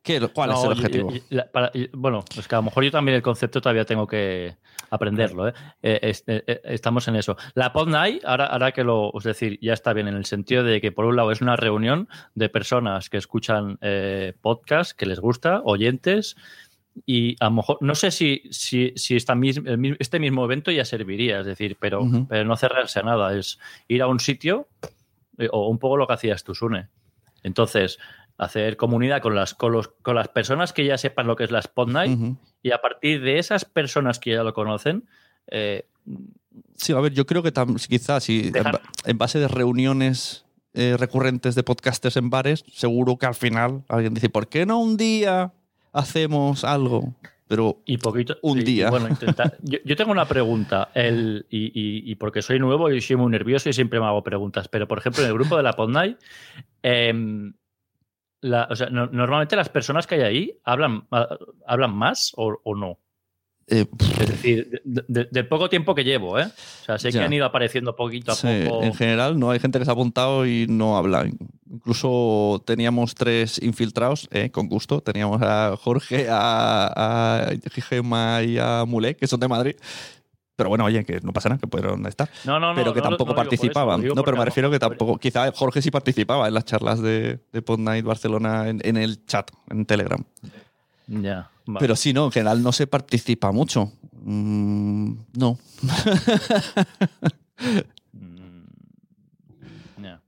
¿Qué, 0.08 0.28
¿Cuál 0.28 0.50
es 0.52 0.64
el 0.64 0.72
objetivo? 0.72 1.12
y- 1.14 1.22
la- 1.34 1.46
para- 1.50 1.70
y- 1.74 1.88
bueno, 1.92 2.24
es 2.36 2.48
que 2.48 2.54
a 2.54 2.58
lo 2.58 2.62
mejor 2.62 2.82
yo 2.84 2.90
también 2.90 3.14
el 3.16 3.22
concepto 3.22 3.60
todavía 3.60 3.84
tengo 3.84 4.06
que 4.06 4.56
aprenderlo. 4.90 5.48
¿eh? 5.48 5.52
Eh, 5.82 5.98
es- 6.02 6.24
eh, 6.26 6.60
estamos 6.64 7.06
en 7.08 7.16
eso. 7.16 7.36
La 7.54 7.72
Pod 7.72 7.88
Night, 7.88 8.24
ahora, 8.24 8.46
ahora 8.46 8.72
que 8.72 8.84
lo, 8.84 9.12
es 9.18 9.24
decir, 9.24 9.58
ya 9.60 9.74
está 9.74 9.92
bien 9.92 10.08
en 10.08 10.14
el 10.16 10.24
sentido 10.24 10.64
de 10.64 10.80
que 10.80 10.92
por 10.92 11.04
un 11.04 11.14
lado 11.16 11.30
es 11.30 11.40
una 11.42 11.56
reunión 11.56 12.08
de 12.34 12.48
personas 12.48 13.10
que 13.10 13.18
escuchan 13.18 13.76
eh, 13.82 14.32
podcast, 14.40 14.92
que 14.98 15.04
les 15.06 15.20
gusta, 15.20 15.60
oyentes. 15.64 16.36
Y 17.06 17.36
a 17.38 17.44
lo 17.44 17.50
mejor, 17.52 17.78
no 17.80 17.94
sé 17.94 18.10
si, 18.10 18.42
si, 18.50 18.92
si 18.96 19.14
esta 19.14 19.34
mis- 19.36 19.60
este 20.00 20.18
mismo 20.18 20.44
evento 20.44 20.70
ya 20.72 20.84
serviría, 20.84 21.40
es 21.40 21.46
decir, 21.46 21.76
pero, 21.78 22.02
pero 22.28 22.44
no 22.44 22.56
cerrarse 22.56 22.98
a 22.98 23.02
nada, 23.04 23.36
es 23.36 23.58
ir 23.86 24.02
a 24.02 24.08
un 24.08 24.18
sitio 24.18 24.66
o 25.52 25.68
un 25.68 25.78
poco 25.78 25.96
lo 25.96 26.06
que 26.08 26.14
hacías 26.14 26.42
tú, 26.42 26.54
Sune. 26.54 26.88
Entonces, 27.44 27.98
hacer 28.38 28.76
comunidad 28.76 29.20
con 29.20 29.34
las, 29.34 29.52
con, 29.54 29.72
los, 29.72 29.88
con 29.88 30.14
las 30.14 30.28
personas 30.28 30.72
que 30.72 30.84
ya 30.86 30.96
sepan 30.96 31.26
lo 31.26 31.36
que 31.36 31.44
es 31.44 31.50
la 31.50 31.58
Spot 31.58 31.88
Night 31.88 32.18
y 32.62 32.70
a 32.70 32.80
partir 32.80 33.20
de 33.20 33.38
esas 33.38 33.64
personas 33.66 34.18
que 34.18 34.30
ya 34.30 34.42
lo 34.44 34.54
conocen, 34.54 35.04
eh, 35.50 35.84
Sí, 36.76 36.92
a 36.92 37.00
ver, 37.00 37.12
yo 37.12 37.26
creo 37.26 37.42
que 37.42 37.52
quizás 37.88 38.24
si 38.24 38.46
en, 38.48 38.52
Dejar- 38.52 38.72
ba- 38.72 38.80
en 39.04 39.18
base 39.18 39.38
de 39.38 39.46
reuniones 39.48 40.44
eh, 40.74 40.96
recurrentes 40.98 41.54
de 41.54 41.62
podcasters 41.62 42.16
en 42.16 42.30
bares, 42.30 42.64
seguro 42.72 43.16
que 43.16 43.26
al 43.26 43.34
final 43.34 43.82
alguien 43.88 44.14
dice, 44.14 44.28
¿por 44.30 44.48
qué 44.48 44.64
no 44.66 44.78
un 44.80 44.96
día 44.96 45.52
hacemos 45.92 46.64
algo? 46.64 47.14
Pero 47.48 47.80
y 47.86 47.98
poquito. 47.98 48.36
Un 48.42 48.60
día. 48.64 48.90
bueno, 48.90 49.08
yo 49.62 49.96
tengo 49.96 50.10
una 50.12 50.26
pregunta, 50.26 50.90
el, 50.94 51.46
y, 51.50 51.66
y- 51.66 52.10
y 52.10 52.14
porque 52.16 52.42
soy 52.42 52.58
nuevo 52.58 52.90
y 52.90 53.00
soy 53.00 53.16
muy 53.16 53.30
nervioso 53.30 53.68
y 53.68 53.72
siempre 53.72 53.98
me 54.00 54.06
hago 54.06 54.22
preguntas, 54.22 54.68
pero 54.68 54.86
por 54.88 54.98
ejemplo, 54.98 55.22
en 55.22 55.28
el 55.28 55.34
grupo 55.34 55.56
de 55.56 55.62
la 55.62 55.72
Pod 55.74 55.90
Night, 55.90 56.18
em, 56.82 57.54
la- 58.40 58.68
o 58.70 58.76
sea, 58.76 58.88
no- 58.90 59.06
normalmente 59.06 59.56
las 59.56 59.68
personas 59.68 60.06
que 60.06 60.16
hay 60.16 60.20
ahí 60.22 60.58
hablan, 60.64 61.06
ah, 61.10 61.28
hablan 61.66 61.94
más 61.94 62.32
o, 62.36 62.58
o 62.64 62.74
no. 62.74 62.98
eh, 63.70 63.84
Es 64.20 64.28
decir, 64.30 64.80
de- 64.84 65.04
de- 65.08 65.28
del 65.30 65.46
poco 65.46 65.68
tiempo 65.68 65.94
que 65.94 66.02
llevo, 66.02 66.38
¿eh? 66.38 66.44
O 66.46 66.84
sea, 66.86 66.98
sé 66.98 67.10
Ya. 67.10 67.20
que 67.20 67.26
han 67.26 67.32
ido 67.34 67.44
apareciendo 67.44 67.94
poquito 67.94 68.32
a 68.32 68.34
sí, 68.34 68.64
poco. 68.66 68.82
en 68.82 68.94
general 68.94 69.38
no 69.38 69.50
hay 69.50 69.58
gente 69.60 69.78
que 69.78 69.84
se 69.84 69.90
ha 69.90 69.92
apuntado 69.92 70.46
y 70.46 70.66
no 70.68 70.96
habla. 70.96 71.28
Incluso 71.70 72.62
teníamos 72.64 73.14
tres 73.14 73.60
infiltrados, 73.62 74.26
eh, 74.32 74.50
con 74.50 74.68
gusto. 74.68 75.02
Teníamos 75.02 75.42
a 75.42 75.76
Jorge, 75.76 76.28
a, 76.30 77.48
a 77.50 77.50
Gema 77.70 78.42
y 78.42 78.56
a 78.58 78.84
Mulé, 78.86 79.14
que 79.16 79.26
son 79.26 79.38
de 79.40 79.48
Madrid. 79.48 79.76
Pero 80.58 80.70
bueno, 80.70 80.84
oye, 80.86 81.04
que 81.04 81.20
no 81.22 81.32
pasa 81.32 81.48
nada, 81.48 81.60
que 81.60 81.68
pudieron 81.68 82.04
estar. 82.06 82.28
No, 82.44 82.58
no, 82.58 82.70
no, 82.70 82.74
pero 82.74 82.92
que 82.92 82.98
no 83.00 83.10
tampoco 83.10 83.30
eso, 83.30 83.36
participaban. 83.36 84.04
no, 84.04 84.24
pero 84.24 84.36
me 84.36 84.44
refiero 84.44 84.68
que 84.72 84.80
tampoco. 84.80 85.16
Quizá 85.16 85.52
Jorge 85.52 85.80
sí 85.80 85.92
participaba 85.92 86.48
en 86.48 86.54
las 86.54 86.64
charlas 86.64 87.00
de, 87.00 87.38
de 87.52 87.62
Pod 87.62 87.78
Night 87.78 88.04
Barcelona 88.04 88.68
en, 88.68 88.80
en 88.82 88.96
el 88.96 89.24
chat, 89.24 89.52
en 89.70 89.86
Telegram. 89.86 90.24
Ya. 91.06 91.48
vale. 91.64 91.78
Pero 91.78 91.94
sí, 91.94 92.12
no, 92.12 92.24
en 92.24 92.32
general 92.32 92.60
no 92.60 92.72
se 92.72 92.88
participa 92.88 93.52
mucho. 93.52 93.92
Mm, 94.20 95.12
no. 95.36 95.58
Mm, 98.12 100.02
ya. 100.02 100.20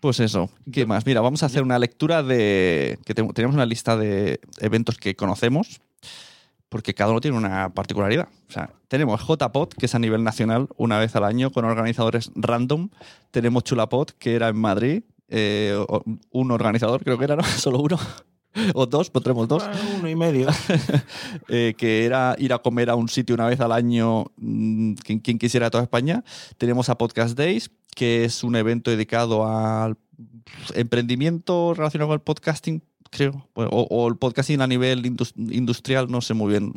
Pues 0.00 0.18
eso. 0.20 0.50
¿Qué 0.72 0.86
más? 0.86 1.06
Mira, 1.06 1.20
vamos 1.20 1.42
a 1.42 1.46
hacer 1.46 1.62
una 1.62 1.78
lectura 1.78 2.22
de. 2.22 2.98
que 3.04 3.14
te- 3.14 3.22
tenemos 3.34 3.54
una 3.54 3.66
lista 3.66 3.96
de 3.96 4.40
eventos 4.58 4.96
que 4.96 5.14
conocemos. 5.14 5.80
Porque 6.70 6.94
cada 6.94 7.10
uno 7.10 7.20
tiene 7.20 7.36
una 7.36 7.74
particularidad. 7.74 8.28
O 8.48 8.52
sea, 8.52 8.70
tenemos 8.88 9.20
JPod, 9.20 9.68
que 9.68 9.86
es 9.86 9.94
a 9.94 9.98
nivel 9.98 10.24
nacional, 10.24 10.68
una 10.76 10.98
vez 10.98 11.14
al 11.16 11.24
año, 11.24 11.50
con 11.50 11.66
organizadores 11.66 12.30
random. 12.34 12.88
Tenemos 13.30 13.64
Chulapod, 13.64 14.10
que 14.18 14.34
era 14.34 14.48
en 14.48 14.56
Madrid. 14.56 15.02
eh, 15.28 15.76
un 16.30 16.50
organizador, 16.50 17.04
creo 17.04 17.18
que 17.18 17.24
era, 17.24 17.36
¿no? 17.36 17.42
Solo 17.58 17.80
uno. 17.80 17.98
O 18.74 18.86
dos, 18.86 19.12
tenemos 19.12 19.46
dos. 19.46 19.64
Bueno, 19.64 19.80
uno 19.98 20.08
y 20.08 20.16
medio. 20.16 20.48
eh, 21.48 21.74
que 21.76 22.04
era 22.04 22.34
ir 22.38 22.52
a 22.52 22.58
comer 22.58 22.90
a 22.90 22.96
un 22.96 23.08
sitio 23.08 23.34
una 23.34 23.46
vez 23.46 23.60
al 23.60 23.72
año, 23.72 24.26
mm, 24.36 24.94
quien, 24.94 25.20
quien 25.20 25.38
quisiera 25.38 25.70
toda 25.70 25.84
España. 25.84 26.24
Tenemos 26.58 26.88
a 26.88 26.98
Podcast 26.98 27.36
Days, 27.36 27.70
que 27.94 28.24
es 28.24 28.42
un 28.42 28.56
evento 28.56 28.90
dedicado 28.90 29.46
al 29.46 29.96
emprendimiento 30.74 31.74
relacionado 31.74 32.08
con 32.08 32.14
el 32.14 32.20
podcasting, 32.20 32.82
creo, 33.10 33.48
o, 33.54 33.64
o 33.64 34.08
el 34.08 34.16
podcasting 34.16 34.60
a 34.60 34.66
nivel 34.66 35.04
indus- 35.04 35.34
industrial, 35.36 36.10
no 36.10 36.20
sé 36.20 36.32
muy 36.34 36.50
bien. 36.52 36.72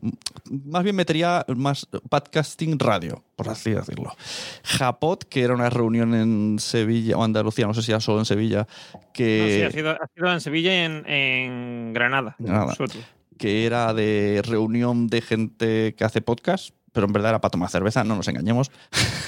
Más 0.65 0.84
bien 0.84 0.95
metería 0.95 1.45
más 1.55 1.88
podcasting 2.09 2.77
radio, 2.79 3.23
por 3.36 3.49
así 3.49 3.71
decirlo. 3.71 4.15
Japot, 4.63 5.23
que 5.25 5.41
era 5.41 5.53
una 5.53 5.69
reunión 5.69 6.13
en 6.15 6.57
Sevilla 6.59 7.17
o 7.17 7.23
Andalucía, 7.23 7.67
no 7.67 7.73
sé 7.73 7.81
si 7.84 7.91
era 7.91 7.99
solo 7.99 8.19
en 8.19 8.25
Sevilla, 8.25 8.67
No, 8.93 8.99
sí, 9.01 9.07
que 9.13 9.65
ha, 9.67 9.71
sido, 9.71 9.91
ha 9.91 10.07
sido 10.15 10.34
en 10.34 10.41
Sevilla 10.41 10.73
y 10.73 10.77
en, 10.86 11.09
en 11.09 11.93
Granada. 11.93 12.36
Granada. 12.39 12.73
que 13.38 13.65
era 13.65 13.93
de 13.93 14.41
reunión 14.45 15.07
de 15.07 15.21
gente 15.21 15.95
que 15.95 16.03
hace 16.03 16.21
podcast, 16.21 16.73
pero 16.93 17.07
en 17.07 17.13
verdad 17.13 17.31
era 17.31 17.41
para 17.41 17.49
tomar 17.51 17.69
cerveza, 17.69 18.03
no 18.05 18.15
nos 18.15 18.27
engañemos. 18.29 18.71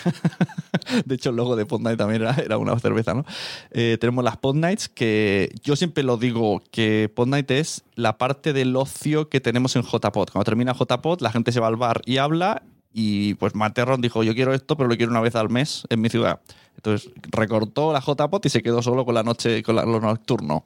de 1.05 1.15
hecho, 1.15 1.31
el 1.31 1.35
logo 1.35 1.55
de 1.55 1.65
Pod 1.65 1.81
Night 1.81 1.97
también 1.97 2.21
era, 2.21 2.35
era 2.35 2.57
una 2.57 2.77
cerveza, 2.79 3.13
¿no? 3.13 3.25
Eh, 3.71 3.97
tenemos 3.99 4.23
las 4.23 4.37
Pod 4.37 4.55
Nights, 4.55 4.87
que 4.89 5.53
yo 5.63 5.75
siempre 5.75 6.03
lo 6.03 6.17
digo, 6.17 6.61
que 6.71 7.11
Pod 7.13 7.27
Night 7.27 7.49
es 7.51 7.83
la 7.95 8.17
parte 8.17 8.53
del 8.53 8.75
ocio 8.75 9.29
que 9.29 9.41
tenemos 9.41 9.75
en 9.75 9.81
JPod. 9.83 10.29
Cuando 10.31 10.43
termina 10.45 10.73
JPod, 10.73 11.21
la 11.21 11.31
gente 11.31 11.51
se 11.51 11.59
va 11.59 11.67
al 11.67 11.75
bar 11.75 12.01
y 12.05 12.17
habla, 12.17 12.63
y 12.93 13.33
pues 13.35 13.55
Materron 13.55 13.99
dijo, 14.01 14.23
yo 14.23 14.33
quiero 14.35 14.53
esto, 14.53 14.77
pero 14.77 14.87
lo 14.87 14.95
quiero 14.95 15.11
una 15.11 15.21
vez 15.21 15.35
al 15.35 15.49
mes 15.49 15.83
en 15.89 15.99
mi 16.01 16.09
ciudad. 16.09 16.39
Entonces 16.77 17.09
recortó 17.31 17.91
la 17.93 17.99
JPod 17.99 18.45
y 18.45 18.49
se 18.49 18.61
quedó 18.61 18.81
solo 18.81 19.05
con 19.05 19.15
la 19.15 19.23
noche, 19.23 19.63
con 19.63 19.75
la- 19.75 19.85
lo 19.85 19.99
nocturno. 19.99 20.63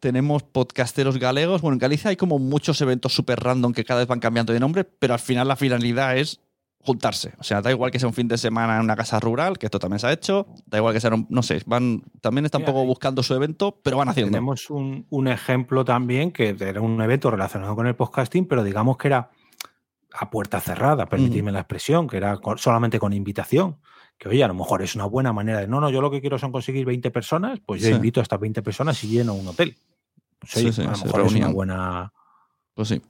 Tenemos 0.00 0.42
podcasteros 0.42 1.18
galegos. 1.18 1.60
Bueno, 1.60 1.74
en 1.74 1.78
Galicia 1.78 2.10
hay 2.10 2.16
como 2.16 2.38
muchos 2.38 2.80
eventos 2.80 3.12
súper 3.14 3.40
random 3.40 3.72
que 3.72 3.84
cada 3.84 4.00
vez 4.00 4.08
van 4.08 4.20
cambiando 4.20 4.52
de 4.52 4.60
nombre, 4.60 4.84
pero 4.84 5.14
al 5.14 5.20
final 5.20 5.48
la 5.48 5.56
finalidad 5.56 6.16
es 6.16 6.40
juntarse. 6.80 7.32
O 7.38 7.42
sea, 7.42 7.60
da 7.60 7.70
igual 7.70 7.90
que 7.90 7.98
sea 7.98 8.08
un 8.08 8.14
fin 8.14 8.28
de 8.28 8.38
semana 8.38 8.76
en 8.76 8.82
una 8.82 8.94
casa 8.96 9.18
rural, 9.20 9.58
que 9.58 9.66
esto 9.66 9.78
también 9.78 9.98
se 9.98 10.06
ha 10.06 10.12
hecho. 10.12 10.46
Da 10.66 10.78
igual 10.78 10.94
que 10.94 11.00
sea, 11.00 11.12
un- 11.12 11.26
no 11.28 11.42
sé, 11.42 11.60
van, 11.66 12.02
también 12.20 12.44
están 12.44 12.62
un 12.62 12.66
poco 12.66 12.84
buscando 12.86 13.22
su 13.22 13.34
evento, 13.34 13.78
pero 13.82 13.96
van 13.96 14.08
haciendo. 14.08 14.30
Tenemos 14.30 14.70
un, 14.70 15.04
un 15.10 15.28
ejemplo 15.28 15.84
también 15.84 16.30
que 16.30 16.56
era 16.58 16.80
un 16.80 17.00
evento 17.02 17.30
relacionado 17.30 17.74
con 17.74 17.86
el 17.88 17.96
podcasting, 17.96 18.46
pero 18.46 18.62
digamos 18.62 18.96
que 18.96 19.08
era 19.08 19.30
a 20.12 20.30
puerta 20.30 20.60
cerrada, 20.60 21.06
permitidme 21.06 21.52
la 21.52 21.60
expresión, 21.60 22.06
que 22.08 22.16
era 22.16 22.36
con- 22.38 22.58
solamente 22.58 22.98
con 22.98 23.12
invitación. 23.12 23.76
Que 24.18 24.28
oye, 24.28 24.42
a 24.42 24.48
lo 24.48 24.54
mejor 24.54 24.82
es 24.82 24.94
una 24.96 25.04
buena 25.06 25.32
manera 25.32 25.60
de 25.60 25.68
no, 25.68 25.80
no, 25.80 25.90
yo 25.90 26.00
lo 26.00 26.10
que 26.10 26.20
quiero 26.20 26.38
son 26.38 26.50
conseguir 26.52 26.84
20 26.84 27.10
personas, 27.12 27.60
pues 27.64 27.80
yo 27.82 27.88
Sí. 27.88 27.94
invito 27.94 28.20
a 28.20 28.24
estas 28.24 28.40
20 28.40 28.62
personas 28.62 29.02
y 29.04 29.08
lleno 29.08 29.32
un 29.34 29.46
hotel. 29.46 29.76
Pues, 30.40 30.52
Sí, 30.52 30.58
oye, 30.60 30.72
sí, 30.72 30.82
a 30.82 30.90
lo 30.90 30.98
mejor 30.98 31.26
es 31.26 31.32
una 31.34 31.48
buena. 31.48 32.12
Pues 32.74 32.88
sí. 32.88 33.00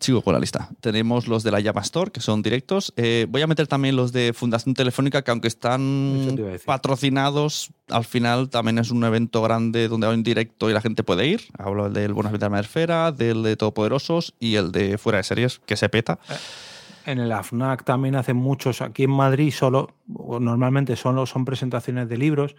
Sigo 0.00 0.22
con 0.22 0.34
la 0.34 0.40
lista. 0.40 0.68
Tenemos 0.80 1.28
los 1.28 1.44
de 1.44 1.50
la 1.52 1.60
Llama 1.60 1.80
Store, 1.80 2.10
que 2.10 2.20
son 2.20 2.42
directos. 2.42 2.92
Eh, 2.96 3.26
voy 3.28 3.42
a 3.42 3.46
meter 3.46 3.66
también 3.68 3.94
los 3.96 4.12
de 4.12 4.32
Fundación 4.34 4.74
Telefónica, 4.74 5.22
que 5.22 5.30
aunque 5.30 5.48
están 5.48 6.36
patrocinados, 6.66 7.70
al 7.88 8.04
final 8.04 8.50
también 8.50 8.78
es 8.78 8.90
un 8.90 9.02
evento 9.04 9.40
grande 9.40 9.88
donde 9.88 10.08
hay 10.08 10.14
un 10.14 10.22
directo 10.22 10.68
y 10.68 10.72
la 10.72 10.80
gente 10.80 11.04
puede 11.04 11.26
ir. 11.28 11.42
Hablo 11.56 11.88
del 11.90 12.12
Buenas 12.12 12.32
Vidas 12.32 12.50
de 12.50 12.54
la 12.56 12.60
Esfera, 12.60 13.12
del 13.12 13.42
de 13.44 13.56
Todopoderosos 13.56 14.34
y 14.38 14.56
el 14.56 14.72
de 14.72 14.98
Fuera 14.98 15.18
de 15.18 15.24
Series, 15.24 15.60
que 15.60 15.76
se 15.76 15.88
peta. 15.88 16.18
En 17.06 17.18
el 17.18 17.32
AFNAC 17.32 17.84
también 17.84 18.16
hacen 18.16 18.36
muchos. 18.36 18.80
Aquí 18.80 19.04
en 19.04 19.10
Madrid 19.10 19.52
solo, 19.52 19.90
normalmente 20.06 20.96
solo 20.96 21.26
son 21.26 21.44
presentaciones 21.44 22.08
de 22.08 22.16
libros, 22.16 22.56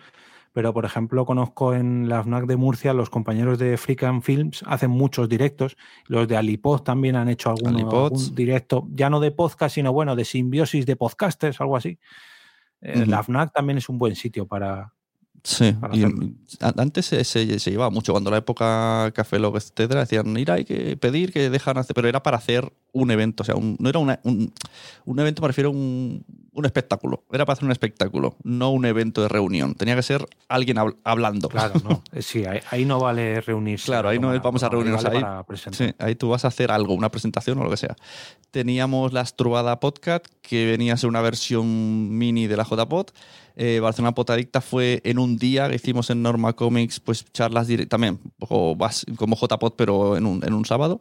pero 0.53 0.73
por 0.73 0.85
ejemplo 0.85 1.25
conozco 1.25 1.73
en 1.73 2.07
la 2.07 2.19
AFNAC 2.19 2.45
de 2.45 2.55
Murcia, 2.55 2.93
los 2.93 3.09
compañeros 3.09 3.57
de 3.59 3.75
Freak 3.77 4.03
and 4.03 4.21
Films 4.21 4.63
hacen 4.67 4.91
muchos 4.91 5.27
directos. 5.27 5.77
Los 6.05 6.27
de 6.27 6.37
Alipod 6.37 6.81
también 6.81 7.15
han 7.15 7.27
hecho 7.27 7.49
alguno, 7.49 7.89
algún 7.89 8.35
directo, 8.35 8.87
ya 8.91 9.09
no 9.09 9.19
de 9.19 9.31
podcast, 9.31 9.75
sino 9.75 9.91
bueno, 9.91 10.15
de 10.15 10.25
simbiosis 10.25 10.85
de 10.85 10.95
podcasters, 10.95 11.59
algo 11.59 11.75
así. 11.75 11.97
Eh, 12.81 13.01
Ujú. 13.01 13.09
La 13.09 13.19
AFNAC 13.19 13.51
también 13.51 13.79
es 13.79 13.89
un 13.89 13.97
buen 13.97 14.15
sitio 14.15 14.47
para... 14.47 14.93
Sí, 15.47 15.75
y 15.93 16.03
antes 16.79 17.05
se, 17.05 17.23
se- 17.23 17.59
se 17.59 17.69
llevaba 17.71 17.91
mucho, 17.91 18.11
cuando 18.13 18.31
la 18.31 18.37
época 18.37 19.11
Café 19.13 19.37
Log, 19.37 19.55
etcétera, 19.57 19.99
decían, 20.01 20.31
mira, 20.33 20.55
hay 20.55 20.65
que 20.65 20.97
pedir 20.97 21.31
que 21.31 21.51
dejan 21.51 21.77
hacer, 21.77 21.93
pero 21.93 22.07
era 22.07 22.23
para 22.23 22.37
hacer 22.37 22.73
un 22.93 23.11
evento, 23.11 23.43
o 23.43 23.45
sea, 23.45 23.55
un- 23.55 23.77
no 23.79 23.87
era 23.89 23.99
una- 23.99 24.19
un, 24.23 24.51
un 25.05 25.19
evento, 25.19 25.41
me 25.43 25.47
refiero 25.49 25.69
a 25.69 25.73
un, 25.73 26.25
un 26.55 26.65
espectáculo, 26.65 27.23
era 27.31 27.45
para 27.45 27.53
hacer 27.53 27.65
un 27.65 27.71
espectáculo, 27.71 28.35
no 28.43 28.71
un 28.71 28.85
evento 28.85 29.21
de 29.21 29.27
reunión, 29.27 29.75
tenía 29.75 29.95
que 29.95 30.01
ser 30.03 30.25
alguien 30.47 30.77
habl- 30.77 30.95
hablando. 31.03 31.49
Claro, 31.49 31.73
no. 31.83 32.01
Eh, 32.13 32.21
Sí, 32.21 32.45
ahí, 32.45 32.59
ahí 32.71 32.85
no 32.85 32.99
vale 32.99 33.41
reunirse. 33.41 33.85
Claro, 33.85 34.09
ahí 34.09 34.17
no 34.19 34.27
tomar 34.29 34.41
vamos 34.41 34.63
a 34.63 34.69
reunirnos 34.69 35.03
vale 35.03 35.17
ahí. 35.17 35.57
Sí, 35.71 35.93
ahí 35.99 36.15
tú 36.15 36.29
vas 36.29 36.45
a 36.45 36.47
hacer 36.47 36.71
algo, 36.71 36.93
una 36.93 37.09
presentación 37.11 37.57
o 37.59 37.63
lo 37.63 37.69
que 37.69 37.77
sea. 37.77 37.95
Teníamos 38.51 39.11
la 39.13 39.21
Estrubada 39.21 39.79
Podcast, 39.79 40.25
que 40.41 40.65
venía 40.65 40.93
a 40.93 40.97
ser 40.97 41.09
una 41.09 41.21
versión 41.21 42.17
mini 42.17 42.47
de 42.47 42.55
la 42.57 42.63
JPod. 42.63 43.07
Eh, 43.57 43.79
Barcelona 43.81 44.13
Potadicta 44.13 44.61
fue 44.61 45.01
en 45.03 45.19
un 45.19 45.37
día 45.37 45.69
que 45.69 45.75
hicimos 45.75 46.09
en 46.09 46.21
Norma 46.21 46.53
Comics, 46.53 46.99
pues 46.99 47.25
charlas 47.33 47.67
direct- 47.69 47.89
también, 47.89 48.19
un 48.23 48.31
poco 48.37 48.75
bas- 48.75 49.05
como 49.17 49.35
JPod, 49.35 49.73
pero 49.75 50.17
en 50.17 50.25
un, 50.25 50.43
en 50.45 50.53
un 50.53 50.65
sábado. 50.65 50.99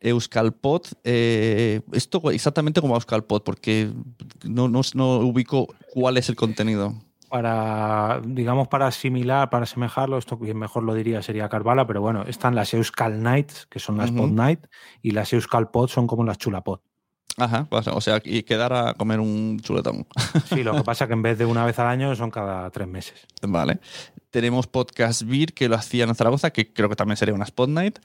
Euskalpod, 0.00 0.82
eh, 1.04 1.80
esto 1.92 2.30
exactamente 2.30 2.80
como 2.80 2.94
Euskalpod, 2.94 3.42
porque 3.42 3.90
no, 4.44 4.68
no, 4.68 4.80
no 4.94 5.18
ubico 5.18 5.68
cuál 5.92 6.16
es 6.16 6.28
el 6.28 6.36
contenido. 6.36 6.94
para, 7.28 8.20
digamos, 8.24 8.68
para 8.68 8.86
asimilar, 8.86 9.50
para 9.50 9.64
asemejarlo, 9.64 10.18
esto 10.18 10.38
quien 10.38 10.58
mejor 10.58 10.82
lo 10.82 10.94
diría 10.94 11.22
sería 11.22 11.48
Carvala, 11.48 11.86
pero 11.86 12.00
bueno, 12.00 12.24
están 12.26 12.54
las 12.54 12.72
Euskal 12.74 13.22
Nights, 13.22 13.66
que 13.66 13.78
son 13.78 13.96
las. 13.96 14.10
Pod 14.10 14.30
Night, 14.30 14.66
y 15.02 15.10
las 15.10 15.32
Euskal 15.32 15.70
Pod 15.70 15.88
son 15.88 16.06
como 16.06 16.24
las 16.24 16.38
Chulapod. 16.38 16.80
Ajá, 17.38 17.66
pues, 17.68 17.86
o 17.88 18.00
sea, 18.00 18.22
y 18.24 18.44
quedar 18.44 18.72
a 18.72 18.94
comer 18.94 19.20
un 19.20 19.60
chuletón. 19.60 20.06
Sí, 20.46 20.62
lo 20.62 20.74
que 20.74 20.82
pasa 20.82 21.06
que 21.06 21.12
en 21.12 21.22
vez 21.22 21.36
de 21.38 21.44
una 21.44 21.64
vez 21.64 21.78
al 21.78 21.88
año 21.88 22.14
son 22.14 22.30
cada 22.30 22.70
tres 22.70 22.88
meses. 22.88 23.26
Vale. 23.42 23.78
Tenemos 24.30 24.66
Podcast 24.66 25.22
Beer, 25.22 25.52
que 25.52 25.68
lo 25.68 25.76
hacían 25.76 26.08
en 26.08 26.14
Zaragoza, 26.14 26.50
que 26.50 26.72
creo 26.72 26.88
que 26.88 26.96
también 26.96 27.16
sería 27.16 27.34
una 27.34 27.44
Spot 27.44 27.68
Night, 27.68 27.98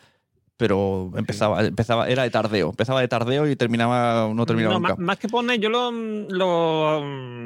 pero 0.61 1.09
empezaba, 1.15 1.65
empezaba, 1.65 2.07
era 2.07 2.21
de 2.21 2.29
tardeo. 2.29 2.69
Empezaba 2.69 3.01
de 3.01 3.07
tardeo 3.07 3.49
y 3.49 3.55
terminaba, 3.55 4.31
no 4.31 4.45
terminaba 4.45 4.75
No, 4.75 4.79
nunca. 4.79 4.93
más, 4.95 4.99
más 4.99 5.17
que 5.17 5.27
pone, 5.27 5.57
yo 5.57 5.69
lo, 5.69 5.89
lo, 5.91 7.03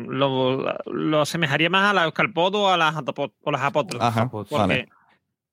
lo, 0.09 0.65
lo 0.85 1.21
asemejaría 1.21 1.69
más 1.69 1.91
a 1.91 1.93
la 1.93 2.03
Euskalpod 2.03 2.55
o 2.55 2.69
a 2.69 2.75
las 2.75 2.97
Atopod, 2.97 3.31
o 3.41 3.51
las 3.51 3.61
Apotros. 3.61 4.01
Ajá, 4.03 4.29
porque, 4.29 4.53
vale. 4.53 4.89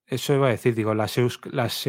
Eso 0.08 0.34
iba 0.34 0.48
a 0.48 0.50
decir, 0.50 0.74
digo, 0.74 0.92
las 0.92 1.16
Eusk, 1.16 1.46
las 1.52 1.86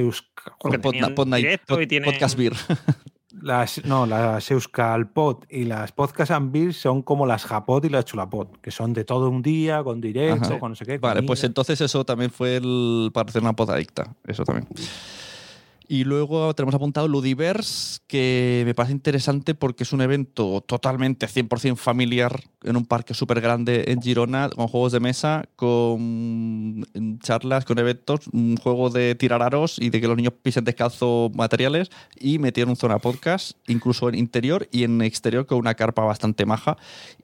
porque 0.60 0.78
Pod- 0.80 1.36
directo 1.36 1.82
y 1.82 1.88
tienen- 1.88 2.12
Podcast 2.12 2.38
Beer. 2.38 2.54
las, 3.42 3.84
no, 3.84 4.06
las 4.06 4.50
Euskal 4.52 5.10
Pod 5.10 5.46
y 5.50 5.66
las 5.66 5.92
Podcast 5.92 6.30
and 6.32 6.52
Beer 6.54 6.72
son 6.74 7.02
como 7.02 7.26
las 7.26 7.46
Japod 7.46 7.84
y 7.86 7.90
las 7.90 8.06
Chulapod, 8.06 8.58
que 8.62 8.70
son 8.70 8.94
de 8.94 9.04
todo 9.06 9.28
un 9.28 9.42
día, 9.42 9.84
con 9.84 10.00
directo, 10.00 10.46
Ajá. 10.52 10.60
con 10.60 10.72
no 10.74 10.76
sé 10.76 10.86
qué. 10.86 11.00
Vale, 11.00 11.24
pues 11.24 11.40
comida. 11.40 11.48
entonces 11.48 11.82
eso 11.82 12.06
también 12.06 12.30
fue 12.30 12.58
el, 12.58 13.10
para 13.12 13.28
hacer 13.30 13.42
una 13.42 13.54
podadicta. 13.54 14.16
Eso 14.28 14.44
también. 14.46 14.68
Y 15.94 16.06
luego 16.06 16.56
tenemos 16.56 16.74
apuntado 16.74 17.08
Ludiverse, 17.08 18.00
que 18.08 18.64
me 18.66 18.74
parece 18.74 18.94
interesante 18.94 19.54
porque 19.54 19.84
es 19.84 19.94
un 19.94 20.02
evento 20.02 20.64
totalmente 20.66 21.28
100% 21.28 21.76
familiar 21.76 22.46
en 22.64 22.78
un 22.78 22.86
parque 22.88 23.14
súper 23.14 23.42
grande 23.42 23.84
en 23.90 24.02
Girona, 24.02 24.50
con 24.50 24.68
juegos 24.68 24.92
de 24.92 25.00
mesa, 25.00 25.46
con 25.56 26.84
charlas, 27.20 27.66
con 27.66 27.78
eventos, 27.78 28.22
un 28.32 28.58
juego 28.58 28.90
de 28.90 29.14
tirar 29.14 29.44
aros 29.44 29.78
y 29.78 29.92
de 29.92 30.02
que 30.02 30.08
los 30.08 30.18
niños 30.18 30.34
pisen 30.42 30.64
descalzo 30.64 31.30
materiales 31.36 31.92
y 32.20 32.40
metieron 32.40 32.76
zona 32.76 32.98
podcast, 32.98 33.52
incluso 33.68 34.10
en 34.10 34.16
interior 34.16 34.68
y 34.72 34.86
en 34.86 35.00
exterior 35.04 35.46
con 35.46 35.60
una 35.60 35.76
carpa 35.76 36.04
bastante 36.04 36.48
maja. 36.48 36.76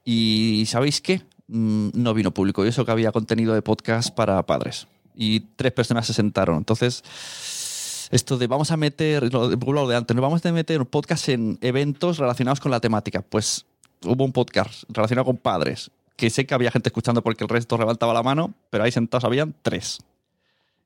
Y 0.05 0.65
¿sabéis 0.67 1.01
qué? 1.01 1.23
Mm, 1.47 1.89
No 1.95 2.13
vino 2.13 2.35
público 2.35 2.63
y 2.63 2.67
eso 2.67 2.85
que 2.85 2.91
había 2.91 3.11
contenido 3.11 3.55
de 3.55 3.63
podcast 3.63 4.13
para 4.13 4.45
padres. 4.45 4.85
Y 5.15 5.39
tres 5.55 5.71
personas 5.71 6.05
se 6.05 6.13
sentaron. 6.13 6.57
Entonces, 6.57 7.03
esto 8.09 8.37
de 8.37 8.47
vamos 8.47 8.71
a 8.71 8.77
meter, 8.77 9.31
lo 9.33 9.49
de, 9.49 9.57
lo 9.71 9.87
de 9.87 9.95
antes, 9.95 10.15
no 10.15 10.21
vamos 10.21 10.45
a 10.45 10.51
meter 10.51 10.79
un 10.79 10.87
podcast 10.87 11.29
en 11.29 11.57
eventos 11.61 12.17
relacionados 12.17 12.59
con 12.59 12.71
la 12.71 12.79
temática. 12.79 13.21
Pues 13.21 13.65
hubo 14.03 14.23
un 14.25 14.31
podcast 14.31 14.83
relacionado 14.89 15.25
con 15.25 15.37
padres, 15.37 15.91
que 16.15 16.29
sé 16.29 16.45
que 16.45 16.53
había 16.53 16.71
gente 16.71 16.89
escuchando 16.89 17.21
porque 17.21 17.43
el 17.43 17.49
resto 17.49 17.77
levantaba 17.77 18.13
la 18.13 18.23
mano, 18.23 18.53
pero 18.69 18.83
ahí 18.83 18.91
sentados 18.91 19.23
habían 19.25 19.53
tres. 19.61 19.99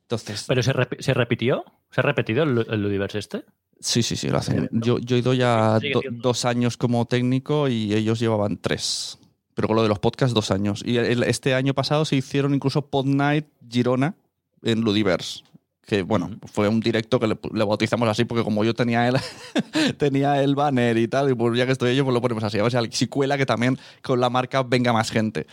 Entonces, 0.03 0.45
¿Pero 0.47 0.61
se, 0.61 0.73
repi- 0.73 1.01
se 1.01 1.13
repitió? 1.13 1.63
¿Se 1.91 2.01
ha 2.01 2.03
repetido 2.03 2.43
el, 2.43 2.65
el 2.69 2.81
Ludiverse 2.81 3.19
este? 3.19 3.43
sí, 3.79 4.01
sí, 4.03 4.15
sí, 4.15 4.29
lo 4.29 4.37
hacen. 4.37 4.69
Yo, 4.71 4.97
yo 4.99 5.15
he 5.15 5.19
ido 5.19 5.33
ya 5.33 5.77
do- 5.79 6.01
dos 6.11 6.45
años 6.45 6.77
como 6.77 7.05
técnico 7.05 7.67
y 7.67 7.93
ellos 7.93 8.19
llevaban 8.19 8.57
tres. 8.57 9.17
Pero 9.55 9.67
con 9.67 9.75
lo 9.75 9.83
de 9.83 9.89
los 9.89 9.99
podcasts, 9.99 10.33
dos 10.33 10.51
años. 10.51 10.81
Y 10.85 10.97
el- 10.97 11.23
este 11.23 11.53
año 11.53 11.73
pasado 11.73 12.05
se 12.05 12.15
hicieron 12.15 12.53
incluso 12.53 12.81
Pod 12.83 13.05
Night 13.05 13.45
Girona 13.69 14.15
en 14.61 14.81
Ludiverse. 14.81 15.43
Que 15.85 16.01
bueno, 16.03 16.31
fue 16.51 16.67
un 16.69 16.79
directo 16.79 17.19
que 17.19 17.27
le, 17.27 17.37
le 17.53 17.63
bautizamos 17.65 18.07
así 18.07 18.23
porque 18.23 18.43
como 18.43 18.63
yo 18.63 18.73
tenía 18.73 19.07
el, 19.07 19.17
tenía 19.97 20.41
el 20.41 20.55
banner 20.55 20.97
y 20.97 21.07
tal, 21.09 21.29
y 21.31 21.35
pues 21.35 21.57
ya 21.57 21.65
que 21.65 21.73
estoy 21.73 21.95
yo, 21.95 22.03
pues 22.05 22.13
lo 22.13 22.21
ponemos 22.21 22.43
así. 22.43 22.57
A 22.59 22.63
ver 22.63 22.71
si- 22.71 22.91
si 22.97 23.07
cuela 23.07 23.37
que 23.37 23.45
también 23.45 23.77
con 24.01 24.19
la 24.21 24.29
marca 24.29 24.63
venga 24.63 24.93
más 24.93 25.11
gente. 25.11 25.45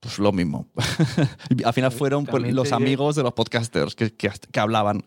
Pues 0.00 0.18
lo 0.18 0.32
mismo. 0.32 0.66
Al 1.64 1.72
final 1.74 1.92
fueron 1.92 2.24
pues, 2.24 2.50
los 2.54 2.72
amigos 2.72 3.16
de 3.16 3.22
los 3.22 3.34
podcasters 3.34 3.94
que, 3.94 4.10
que, 4.14 4.30
que 4.50 4.60
hablaban. 4.60 5.04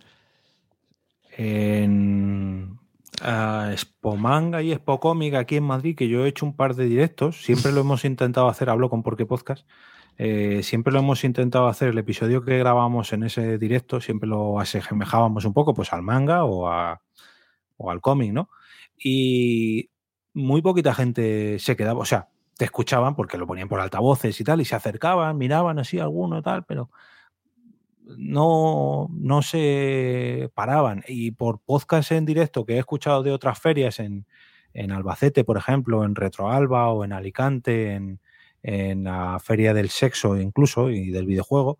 en 1.35 2.77
Expomanga 3.71 4.61
y 4.61 4.71
Expocomic 4.71 5.33
aquí 5.35 5.55
en 5.55 5.63
Madrid, 5.63 5.95
que 5.95 6.07
yo 6.07 6.25
he 6.25 6.29
hecho 6.29 6.45
un 6.45 6.55
par 6.55 6.75
de 6.75 6.85
directos, 6.85 7.43
siempre 7.43 7.71
lo 7.71 7.81
hemos 7.81 8.05
intentado 8.05 8.47
hacer, 8.49 8.69
hablo 8.69 8.89
con 8.89 9.01
Porque 9.03 9.25
Podcast, 9.25 9.65
eh, 10.17 10.61
siempre 10.63 10.93
lo 10.93 10.99
hemos 10.99 11.23
intentado 11.23 11.67
hacer, 11.67 11.89
el 11.89 11.97
episodio 11.97 12.43
que 12.43 12.57
grabamos 12.57 13.13
en 13.13 13.23
ese 13.23 13.57
directo, 13.57 13.99
siempre 13.99 14.29
lo 14.29 14.59
asemejábamos 14.59 15.45
un 15.45 15.53
poco 15.53 15.73
pues 15.73 15.91
al 15.91 16.03
manga 16.03 16.45
o, 16.45 16.69
al 16.69 18.01
cómic, 18.01 18.31
¿no? 18.31 18.49
Y 18.97 19.89
muy 20.33 20.61
poquita 20.61 20.93
gente 20.93 21.57
se 21.59 21.75
quedaba, 21.75 21.99
o 21.99 22.05
sea, 22.05 22.29
te 22.57 22.65
escuchaban 22.65 23.15
porque 23.15 23.37
lo 23.37 23.47
ponían 23.47 23.67
por 23.67 23.79
altavoces 23.79 24.39
y 24.39 24.43
tal, 24.43 24.61
y 24.61 24.65
se 24.65 24.75
acercaban, 24.75 25.37
miraban 25.37 25.79
así 25.79 25.99
alguno 25.99 26.37
y 26.37 26.41
tal, 26.43 26.63
pero 26.65 26.91
no, 28.17 29.09
no 29.11 29.41
se 29.41 30.51
paraban. 30.53 31.03
Y 31.07 31.31
por 31.31 31.59
podcast 31.59 32.11
en 32.11 32.25
directo 32.25 32.65
que 32.65 32.75
he 32.75 32.79
escuchado 32.79 33.23
de 33.23 33.31
otras 33.31 33.59
ferias 33.59 33.99
en, 33.99 34.27
en 34.73 34.91
Albacete, 34.91 35.43
por 35.43 35.57
ejemplo, 35.57 36.03
en 36.03 36.15
Retroalba 36.15 36.89
o 36.89 37.03
en 37.03 37.13
Alicante, 37.13 37.93
en, 37.93 38.19
en 38.63 39.03
la 39.03 39.39
Feria 39.39 39.73
del 39.73 39.89
Sexo 39.89 40.37
incluso 40.39 40.89
y 40.89 41.11
del 41.11 41.25
videojuego, 41.25 41.77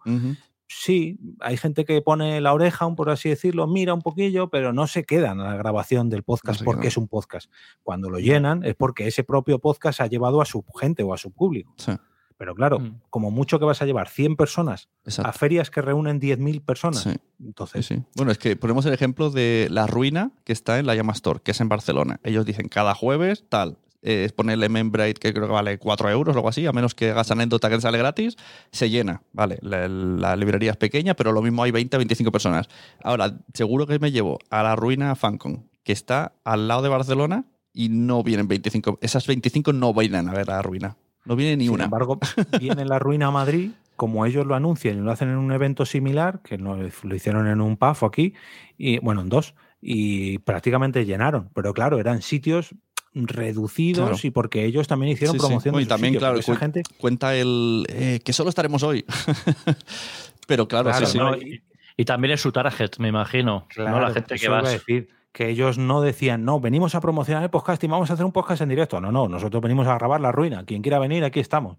sí, 0.68 1.20
hay 1.40 1.58
gente 1.58 1.86
que 1.86 2.02
pone 2.02 2.42
la 2.42 2.54
oreja, 2.54 2.86
un 2.86 2.96
por 2.96 3.10
así 3.10 3.30
decirlo, 3.30 3.68
mira 3.68 3.94
un 3.94 4.02
poquillo, 4.02 4.50
pero 4.50 4.74
no 4.74 4.88
se 4.88 5.04
quedan 5.04 5.40
a 5.40 5.50
la 5.52 5.56
grabación 5.56 6.10
del 6.10 6.24
podcast 6.24 6.64
porque 6.64 6.88
es 6.88 6.98
un 6.98 7.08
podcast. 7.08 7.52
Cuando 7.84 8.10
lo 8.10 8.20
llenan 8.20 8.64
es 8.64 8.76
porque 8.76 9.08
ese 9.08 9.24
propio 9.24 9.60
podcast 9.60 10.02
ha 10.02 10.08
llevado 10.08 10.42
a 10.42 10.46
su 10.46 10.64
gente 10.80 11.04
o 11.04 11.14
a 11.14 11.18
su 11.18 11.32
público. 11.32 11.74
Sí, 11.78 11.92
Pero 12.36 12.56
claro, 12.56 12.80
Mm. 12.80 13.00
como 13.12 13.30
mucho 13.30 13.60
que 13.60 13.66
vas 13.66 13.82
a 13.82 13.86
llevar 13.86 14.10
100 14.10 14.36
personas 14.36 14.90
a 15.24 15.32
ferias 15.32 15.70
que 15.70 15.82
reúnen 15.82 16.20
10.000 16.20 16.62
personas. 16.62 17.02
Sí. 17.04 17.12
Sí, 17.12 17.18
Entonces, 17.46 17.86
sí. 17.86 18.02
Bueno, 18.16 18.32
es 18.32 18.38
que 18.40 18.56
ponemos 18.56 18.86
el 18.88 18.94
ejemplo 18.94 19.30
de 19.30 19.68
La 19.70 19.86
Ruina, 19.86 20.32
que 20.44 20.52
está 20.52 20.80
en 20.80 20.88
la 20.88 20.96
Llama 20.96 21.14
Store, 21.14 21.40
que 21.44 21.52
es 21.52 21.62
en 21.62 21.70
Barcelona. 21.70 22.20
Ellos 22.24 22.46
dicen 22.46 22.68
cada 22.68 22.96
jueves, 22.96 23.46
tal. 23.48 23.78
Eh, 24.04 24.26
es 24.26 24.34
ponerle 24.34 24.68
membrane 24.68 25.14
que 25.14 25.34
creo 25.34 25.48
que 25.48 25.54
vale 25.54 25.78
4 25.80 26.10
euros 26.10 26.36
o 26.36 26.40
algo 26.40 26.50
así, 26.50 26.66
a 26.66 26.74
menos 26.74 26.94
que 26.94 27.12
hagas 27.12 27.32
anécdota 27.32 27.70
que 27.70 27.80
sale 27.80 27.98
gratis, 27.98 28.36
se 28.72 28.90
llena. 28.90 29.24
Vale, 29.32 29.60
la, 29.62 29.88
la 29.88 30.36
librería 30.36 30.72
es 30.72 30.78
pequeña, 30.78 31.14
pero 31.16 31.32
lo 31.32 31.42
mismo 31.42 31.64
hay 31.64 31.72
20, 31.72 31.96
25 31.98 32.32
personas. 32.32 32.68
Ahora, 33.02 33.34
seguro 33.54 33.88
que 33.88 33.98
me 34.00 34.12
llevo 34.12 34.40
a 34.50 34.62
La 34.62 34.76
Ruina 34.76 35.16
Fancon, 35.16 35.70
que 35.84 35.94
está 35.94 36.34
al 36.44 36.68
lado 36.68 36.82
de 36.82 36.90
Barcelona 36.90 37.46
y 37.74 37.88
no 37.90 38.24
vienen 38.24 38.48
25. 38.50 39.00
Esas 39.02 39.26
25 39.26 39.72
no 39.72 39.94
vienen 39.94 40.28
a 40.28 40.34
ver 40.34 40.48
La 40.48 40.62
Ruina. 40.62 40.98
No 41.26 41.38
viene 41.38 41.56
ni 41.56 41.66
sin 41.66 41.74
una. 41.76 41.86
embargo, 41.86 42.20
viene 42.60 42.84
la 42.84 43.00
ruina 43.00 43.28
a 43.28 43.32
Madrid, 43.32 43.72
como 43.96 44.26
ellos 44.26 44.46
lo 44.46 44.56
anuncian 44.56 44.98
y 44.98 45.02
lo 45.02 45.12
hacen 45.12 45.30
en 45.30 45.38
un 45.38 45.54
evento 45.54 45.86
similar, 45.86 46.42
que 46.44 46.58
lo, 46.58 46.76
lo 46.76 47.16
hicieron 47.16 47.48
en 47.48 47.62
un 47.62 47.78
PAF 47.78 48.04
aquí, 48.04 48.34
y 48.78 49.00
bueno, 49.00 49.22
en 49.22 49.30
dos, 49.30 49.56
y 49.82 50.40
prácticamente 50.40 51.06
llenaron. 51.06 51.50
Pero 51.54 51.74
claro, 51.74 52.00
eran 52.00 52.22
sitios 52.22 52.76
reducidos 53.14 54.10
Claro. 54.10 54.20
y 54.24 54.30
porque 54.32 54.66
ellos 54.66 54.88
también 54.88 55.12
hicieron 55.14 55.34
Sí, 55.36 55.40
sí. 55.40 55.46
promoción 55.46 55.76
de 55.76 55.82
y 55.82 55.86
también, 55.86 56.16
claro, 56.16 56.34
porque 56.34 56.42
esa 56.42 56.54
cu- 56.54 56.60
gente 56.60 56.84
Cuenta 56.98 57.36
el 57.36 57.86
eh, 57.90 58.20
que 58.24 58.34
solo 58.34 58.50
estaremos 58.50 58.84
hoy. 58.84 59.06
pero 60.48 60.68
claro, 60.68 60.90
Claro, 60.90 61.06
sí, 61.06 61.12
sí. 61.14 61.18
no, 61.18 61.32
¿no? 61.32 61.38
Y, 61.38 61.64
y 61.98 62.06
también 62.06 62.34
es 62.34 62.42
su 62.42 62.52
target, 62.52 62.92
me 63.00 63.08
imagino. 63.10 63.68
Claro, 63.70 63.92
¿no? 63.92 64.00
La 64.02 64.12
gente 64.14 64.36
que 64.36 64.48
va. 64.50 64.60
a 64.60 64.70
decir 64.70 65.10
que 65.32 65.50
ellos 65.50 65.78
no 65.80 66.02
decían, 66.02 66.44
no, 66.46 66.60
venimos 66.60 66.94
a 66.96 67.02
promocionar 67.02 67.44
el 67.44 67.50
podcast 67.50 67.84
y 67.84 67.88
vamos 67.88 68.10
a 68.10 68.14
hacer 68.14 68.26
un 68.26 68.32
podcast 68.32 68.62
en 68.62 68.70
directo. 68.70 69.02
No, 69.02 69.12
no, 69.12 69.28
nosotros 69.28 69.62
venimos 69.64 69.88
a 69.88 69.96
grabar 69.96 70.22
la 70.22 70.32
ruina. 70.32 70.64
Quien 70.66 70.82
quiera 70.82 71.00
venir, 71.00 71.24
aquí 71.24 71.40
estamos. 71.40 71.78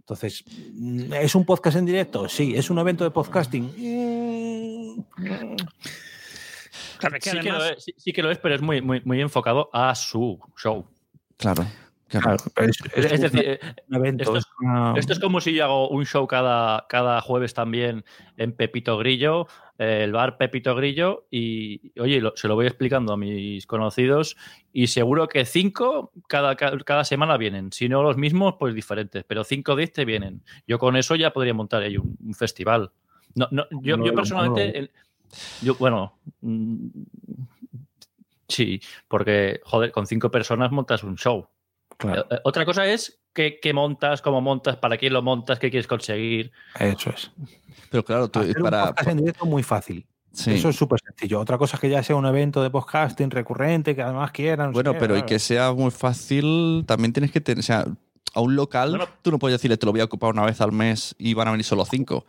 Entonces, 0.00 0.44
¿es 1.20 1.34
un 1.34 1.44
podcast 1.44 1.76
en 1.76 1.86
directo? 1.86 2.28
Sí. 2.28 2.54
¿Es 2.56 2.70
un 2.70 2.78
evento 2.78 3.02
de 3.04 3.10
podcasting? 3.10 3.64
Mm, 3.76 5.00
Claro, 6.98 7.16
es 7.16 7.24
que 7.24 7.30
Sí, 7.30 7.38
que 7.40 7.50
lo 7.52 7.64
es, 7.64 7.84
sí- 7.84 7.94
sí 7.96 8.12
que 8.12 8.22
lo 8.22 8.30
es, 8.30 8.38
pero 8.38 8.54
es 8.54 8.62
muy, 8.62 8.80
muy, 8.82 9.00
muy 9.04 9.20
enfocado 9.20 9.70
a 9.72 9.94
su 9.94 10.38
show. 10.56 10.86
Claro. 11.36 11.66
es, 12.54 13.20
decir, 13.20 13.40
eh, 13.44 13.58
esto 14.20 14.36
es- 14.38 14.46
esto 14.96 15.12
como 15.20 15.40
si 15.40 15.54
yo 15.54 15.64
hago 15.64 15.88
un 15.88 16.06
show 16.06 16.24
cada, 16.28 16.86
cada 16.88 17.20
jueves 17.20 17.52
también 17.52 18.04
en 18.36 18.52
Pepito 18.52 18.96
Grillo, 18.96 19.48
eh, 19.76 20.02
el 20.04 20.12
bar 20.12 20.38
Pepito 20.38 20.76
Grillo, 20.76 21.26
y 21.32 21.92
oye, 22.00 22.20
lo- 22.20 22.32
se 22.36 22.46
lo 22.46 22.54
voy 22.54 22.66
explicando 22.66 23.12
a 23.12 23.16
mis 23.16 23.66
conocidos, 23.66 24.36
y 24.72 24.86
seguro 24.86 25.26
que 25.26 25.44
cinco 25.44 26.12
cada, 26.28 26.54
ca- 26.54 26.78
cada 26.84 27.02
semana 27.02 27.36
vienen. 27.38 27.72
Si 27.72 27.88
no 27.88 28.04
los 28.04 28.16
mismos, 28.16 28.54
pues 28.56 28.72
diferentes, 28.74 29.24
pero 29.24 29.42
cinco 29.42 29.74
de 29.74 29.82
este 29.82 30.04
vienen. 30.04 30.44
Yo 30.68 30.78
con 30.78 30.96
eso 30.96 31.16
ya 31.16 31.32
podría 31.32 31.54
montar 31.54 31.82
ahí 31.82 31.96
un, 31.96 32.16
un 32.24 32.34
festival. 32.34 32.92
No, 33.34 33.48
no, 33.50 33.66
yo, 33.82 33.96
No, 33.96 34.04
yo 34.06 34.12
no, 34.12 34.14
personalmente. 34.16 34.90
Yo, 35.62 35.74
bueno, 35.76 36.18
mm, 36.40 36.88
sí, 38.48 38.80
porque, 39.08 39.60
joder, 39.64 39.92
con 39.92 40.06
cinco 40.06 40.30
personas 40.30 40.70
montas 40.72 41.02
un 41.02 41.16
show. 41.16 41.46
claro, 41.96 42.26
Eh, 42.30 42.38
Otra 42.44 42.64
cosa 42.64 42.86
es 42.86 43.20
qué, 43.32 43.58
qué 43.60 43.72
montas, 43.72 44.22
cómo 44.22 44.40
montas, 44.40 44.76
para 44.76 44.96
quién 44.96 45.12
lo 45.12 45.22
montas, 45.22 45.58
qué 45.58 45.70
quieres 45.70 45.86
conseguir. 45.86 46.52
eso 46.78 47.10
es. 47.10 47.30
Pero 47.90 48.04
claro, 48.04 48.28
tú, 48.28 48.40
Hacer 48.40 48.56
un 48.58 48.64
para. 48.64 48.86
podcast 48.86 49.08
en 49.08 49.16
directo 49.18 49.44
es 49.44 49.50
muy 49.50 49.62
fácil. 49.62 50.06
sí. 50.32 50.52
Eso 50.52 50.68
es 50.70 50.76
súper 50.76 51.00
sencillo. 51.00 51.40
Otra 51.40 51.58
cosa 51.58 51.76
es 51.76 51.80
que 51.80 51.90
ya 51.90 52.02
sea 52.02 52.16
un 52.16 52.26
evento 52.26 52.62
de 52.62 52.70
podcasting 52.70 53.30
recurrente, 53.30 53.94
que 53.94 54.02
además 54.02 54.32
quieran. 54.32 54.68
no 54.68 54.72
Bueno, 54.72 54.94
pero 54.98 55.16
y 55.16 55.22
que 55.22 55.38
sea 55.38 55.72
muy 55.72 55.90
fácil, 55.90 56.84
también 56.86 57.12
tienes 57.12 57.30
que 57.30 57.40
tener. 57.40 57.60
O 57.60 57.62
sea, 57.62 57.86
a 58.34 58.40
un 58.40 58.54
local, 58.54 59.00
tú 59.22 59.30
no 59.30 59.38
puedes 59.38 59.58
decirle 59.58 59.78
te 59.78 59.86
lo 59.86 59.92
voy 59.92 60.02
a 60.02 60.04
ocupar 60.04 60.30
una 60.30 60.44
vez 60.44 60.60
al 60.60 60.72
mes 60.72 61.14
y 61.18 61.32
van 61.32 61.48
a 61.48 61.50
venir 61.52 61.64
solo 61.64 61.84
cinco. 61.86 62.26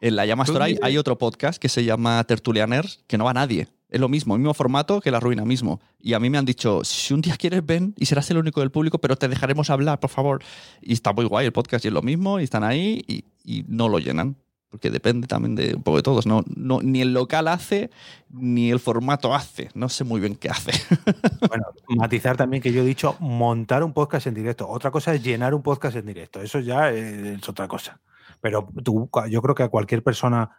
En 0.00 0.16
la 0.16 0.26
Llama 0.26 0.44
Store 0.44 0.76
hay, 0.82 0.98
otro 0.98 1.18
podcast 1.18 1.60
que 1.60 1.68
se 1.68 1.84
llama 1.84 2.22
Tertulianers, 2.24 3.02
que 3.06 3.18
no 3.18 3.24
va 3.24 3.32
nadie. 3.32 3.68
Es 3.88 4.00
lo 4.00 4.08
mismo, 4.08 4.34
el 4.34 4.40
mismo 4.40 4.54
formato 4.54 5.00
que 5.00 5.10
La 5.10 5.20
Ruina 5.20 5.44
mismo. 5.44 5.80
Y 6.00 6.14
a 6.14 6.20
mí 6.20 6.28
me 6.28 6.38
han 6.38 6.44
dicho, 6.44 6.82
si 6.84 7.14
un 7.14 7.20
día 7.20 7.36
quieres, 7.36 7.64
ven 7.64 7.94
y 7.96 8.06
serás 8.06 8.30
el 8.30 8.38
único 8.38 8.60
del 8.60 8.70
público, 8.70 8.98
pero 8.98 9.16
te 9.16 9.28
dejaremos 9.28 9.70
hablar, 9.70 10.00
por 10.00 10.10
favor. 10.10 10.42
Y 10.82 10.92
está 10.92 11.12
muy 11.12 11.24
guay 11.24 11.46
el 11.46 11.52
podcast 11.52 11.84
y 11.84 11.88
es 11.88 11.94
lo 11.94 12.02
mismo, 12.02 12.40
y 12.40 12.44
están 12.44 12.64
ahí 12.64 13.04
y, 13.06 13.24
y 13.44 13.64
no 13.68 13.88
lo 13.88 13.98
llenan. 13.98 14.36
Porque 14.68 14.90
depende 14.90 15.28
también 15.28 15.54
de 15.54 15.76
un 15.76 15.82
poco 15.82 15.98
de 15.98 16.02
todos. 16.02 16.26
No, 16.26 16.42
no, 16.54 16.82
ni 16.82 17.00
el 17.00 17.14
local 17.14 17.46
hace, 17.48 17.90
ni 18.28 18.70
el 18.70 18.80
formato 18.80 19.34
hace. 19.34 19.70
No 19.74 19.88
sé 19.88 20.02
muy 20.04 20.20
bien 20.20 20.34
qué 20.34 20.50
hace. 20.50 20.72
Bueno, 21.48 21.64
matizar 21.88 22.36
también 22.36 22.62
que 22.62 22.72
yo 22.72 22.82
he 22.82 22.84
dicho 22.84 23.16
montar 23.20 23.84
un 23.84 23.92
podcast 23.92 24.26
en 24.26 24.34
directo. 24.34 24.68
Otra 24.68 24.90
cosa 24.90 25.14
es 25.14 25.22
llenar 25.22 25.54
un 25.54 25.62
podcast 25.62 25.96
en 25.96 26.06
directo. 26.06 26.42
Eso 26.42 26.58
ya 26.58 26.90
es 26.90 27.48
otra 27.48 27.68
cosa. 27.68 28.00
Pero 28.40 28.68
tú, 28.84 29.08
yo 29.28 29.42
creo 29.42 29.54
que 29.54 29.62
a 29.62 29.68
cualquier 29.68 30.02
persona, 30.02 30.50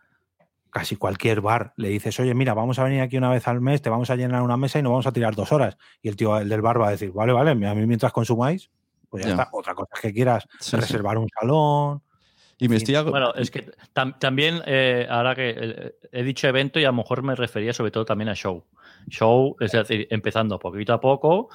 casi 0.70 0.96
cualquier 0.96 1.42
bar, 1.42 1.74
le 1.78 1.90
dices, 1.90 2.20
oye, 2.20 2.34
mira, 2.34 2.54
vamos 2.54 2.80
a 2.80 2.84
venir 2.84 3.02
aquí 3.02 3.18
una 3.18 3.30
vez 3.30 3.48
al 3.48 3.62
mes, 3.62 3.82
te 3.82 3.90
vamos 3.90 4.10
a 4.10 4.16
llenar 4.16 4.42
una 4.42 4.58
mesa 4.58 4.80
y 4.80 4.84
nos 4.84 4.92
vamos 4.92 5.08
a 5.08 5.12
tirar 5.12 5.36
dos 5.36 5.52
horas. 5.52 5.78
Y 6.02 6.10
el 6.10 6.16
tío, 6.16 6.38
el 6.38 6.50
del 6.50 6.62
bar 6.62 6.80
va 6.82 6.90
a 6.90 6.92
decir, 6.92 7.12
vale, 7.12 7.34
vale, 7.34 7.52
a 7.52 7.56
mí 7.56 7.86
mientras 7.86 8.12
consumáis, 8.12 8.70
pues 9.10 9.24
ya, 9.24 9.30
Ya. 9.30 9.36
está. 9.44 9.50
Otra 9.54 9.74
cosa 9.76 9.90
es 9.96 10.02
que 10.02 10.14
quieras 10.14 10.48
Sí, 10.60 10.72
sí. 10.72 10.78
reservar 10.78 11.18
un 11.18 11.30
salón. 11.40 12.02
Y 12.60 12.68
me 12.70 12.78
estoy... 12.78 12.96
Bueno, 13.04 13.34
es 13.36 13.52
que 13.52 13.72
tam- 13.94 14.18
también, 14.18 14.62
eh, 14.66 15.06
ahora 15.10 15.36
que 15.36 15.54
eh, 15.56 15.96
he 16.12 16.24
dicho 16.24 16.48
evento 16.48 16.80
y 16.80 16.86
a 16.86 16.88
lo 16.88 16.94
mejor 16.94 17.22
me 17.22 17.36
refería 17.36 17.72
sobre 17.72 17.92
todo 17.92 18.04
también 18.04 18.30
a 18.30 18.34
show. 18.36 18.64
Show, 19.10 19.56
es 19.60 19.72
decir, 19.72 20.08
empezando 20.10 20.60
poquito 20.60 20.94
a 20.94 21.00
poco, 21.00 21.50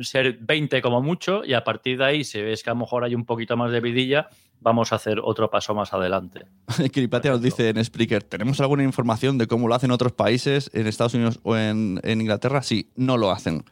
ser 0.00 0.38
20 0.40 0.80
como 0.82 1.02
mucho 1.02 1.44
y 1.44 1.54
a 1.54 1.64
partir 1.64 1.98
de 1.98 2.04
ahí, 2.04 2.24
si 2.24 2.40
ves 2.40 2.62
que 2.62 2.70
a 2.70 2.74
lo 2.74 2.80
mejor 2.80 3.04
hay 3.04 3.14
un 3.14 3.24
poquito 3.24 3.56
más 3.56 3.72
de 3.72 3.80
vidilla, 3.80 4.28
vamos 4.60 4.92
a 4.92 4.96
hacer 4.96 5.20
otro 5.22 5.50
paso 5.50 5.74
más 5.74 5.92
adelante. 5.92 6.46
Kiripatia 6.92 7.30
nos 7.30 7.42
dice 7.42 7.68
en 7.68 7.84
Spreaker, 7.84 8.22
¿tenemos 8.22 8.60
alguna 8.60 8.84
información 8.84 9.38
de 9.38 9.46
cómo 9.46 9.68
lo 9.68 9.74
hacen 9.74 9.90
otros 9.90 10.12
países, 10.12 10.70
en 10.74 10.86
Estados 10.86 11.14
Unidos 11.14 11.40
o 11.42 11.56
en, 11.56 12.00
en 12.02 12.20
Inglaterra? 12.20 12.62
Sí, 12.62 12.90
no 12.96 13.16
lo 13.16 13.30
hacen. 13.30 13.64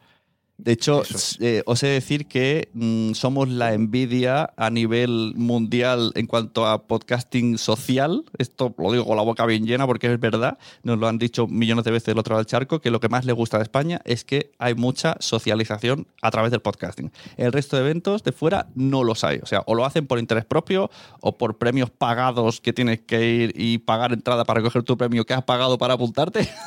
De 0.57 0.71
hecho, 0.71 1.03
eh, 1.41 1.63
os 1.65 1.83
he 1.83 1.87
de 1.87 1.93
decir 1.93 2.27
que 2.27 2.69
mm, 2.73 3.11
somos 3.11 3.49
la 3.49 3.73
envidia 3.73 4.53
a 4.55 4.69
nivel 4.69 5.33
mundial 5.35 6.13
en 6.15 6.27
cuanto 6.27 6.65
a 6.65 6.87
podcasting 6.87 7.57
social. 7.57 8.23
Esto 8.37 8.73
lo 8.77 8.91
digo 8.93 9.05
con 9.05 9.17
la 9.17 9.23
boca 9.23 9.45
bien 9.45 9.65
llena 9.65 9.85
porque 9.85 10.11
es 10.11 10.19
verdad. 10.19 10.57
Nos 10.83 10.97
lo 10.97 11.09
han 11.09 11.17
dicho 11.17 11.45
millones 11.47 11.83
de 11.83 11.91
veces 11.91 12.07
del 12.07 12.19
otro 12.19 12.33
lado 12.33 12.43
del 12.43 12.47
charco, 12.47 12.79
que 12.79 12.89
lo 12.89 13.01
que 13.01 13.09
más 13.09 13.25
le 13.25 13.33
gusta 13.33 13.57
de 13.57 13.63
España 13.63 13.99
es 14.05 14.23
que 14.23 14.51
hay 14.57 14.75
mucha 14.75 15.17
socialización 15.19 16.07
a 16.21 16.31
través 16.31 16.51
del 16.51 16.61
podcasting. 16.61 17.11
El 17.35 17.51
resto 17.51 17.75
de 17.75 17.83
eventos 17.83 18.23
de 18.23 18.31
fuera 18.31 18.67
no 18.75 19.03
los 19.03 19.25
hay. 19.25 19.39
O 19.43 19.45
sea, 19.45 19.61
o 19.65 19.75
lo 19.75 19.83
hacen 19.83 20.07
por 20.07 20.19
interés 20.19 20.45
propio 20.45 20.89
o 21.19 21.37
por 21.37 21.57
premios 21.57 21.89
pagados 21.89 22.61
que 22.61 22.71
tienes 22.71 23.01
que 23.01 23.29
ir 23.29 23.53
y 23.55 23.79
pagar 23.79 24.13
entrada 24.13 24.45
para 24.45 24.61
coger 24.61 24.83
tu 24.83 24.97
premio 24.97 25.25
que 25.25 25.33
has 25.33 25.43
pagado 25.43 25.77
para 25.77 25.95
apuntarte. 25.95 26.49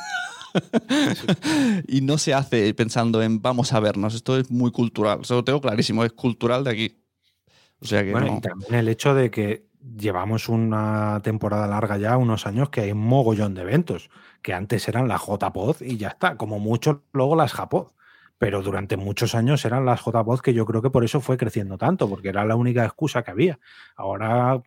y 1.87 2.01
no 2.01 2.17
se 2.17 2.33
hace 2.33 2.73
pensando 2.73 3.21
en 3.21 3.41
vamos 3.41 3.73
a 3.73 3.79
vernos. 3.79 4.15
Esto 4.15 4.37
es 4.37 4.51
muy 4.51 4.71
cultural. 4.71 5.19
Eso 5.21 5.35
lo 5.35 5.43
tengo 5.43 5.61
clarísimo. 5.61 6.03
Es 6.03 6.13
cultural 6.13 6.63
de 6.63 6.71
aquí. 6.71 7.03
O 7.81 7.85
sea 7.85 8.03
que 8.03 8.11
Bueno, 8.11 8.27
no. 8.27 8.37
y 8.37 8.41
también 8.41 8.75
el 8.75 8.89
hecho 8.89 9.13
de 9.13 9.31
que 9.31 9.67
llevamos 9.97 10.49
una 10.49 11.21
temporada 11.23 11.67
larga 11.67 11.97
ya, 11.97 12.17
unos 12.17 12.45
años, 12.45 12.69
que 12.69 12.81
hay 12.81 12.91
un 12.91 12.99
mogollón 12.99 13.55
de 13.55 13.61
eventos, 13.61 14.09
que 14.41 14.53
antes 14.53 14.87
eran 14.87 15.07
la 15.07 15.17
JPod 15.17 15.81
y 15.81 15.97
ya 15.97 16.09
está, 16.09 16.37
como 16.37 16.59
mucho 16.59 17.03
luego 17.13 17.35
las 17.35 17.53
JPod. 17.53 17.87
Pero 18.37 18.61
durante 18.61 18.95
muchos 18.95 19.35
años 19.35 19.65
eran 19.65 19.85
las 19.85 20.01
JPod 20.05 20.39
que 20.39 20.53
yo 20.53 20.65
creo 20.65 20.81
que 20.81 20.89
por 20.89 21.03
eso 21.03 21.19
fue 21.19 21.35
creciendo 21.35 21.77
tanto, 21.77 22.07
porque 22.09 22.29
era 22.29 22.45
la 22.45 22.55
única 22.55 22.85
excusa 22.85 23.21
que 23.21 23.31
había. 23.31 23.59
Ahora 23.97 24.61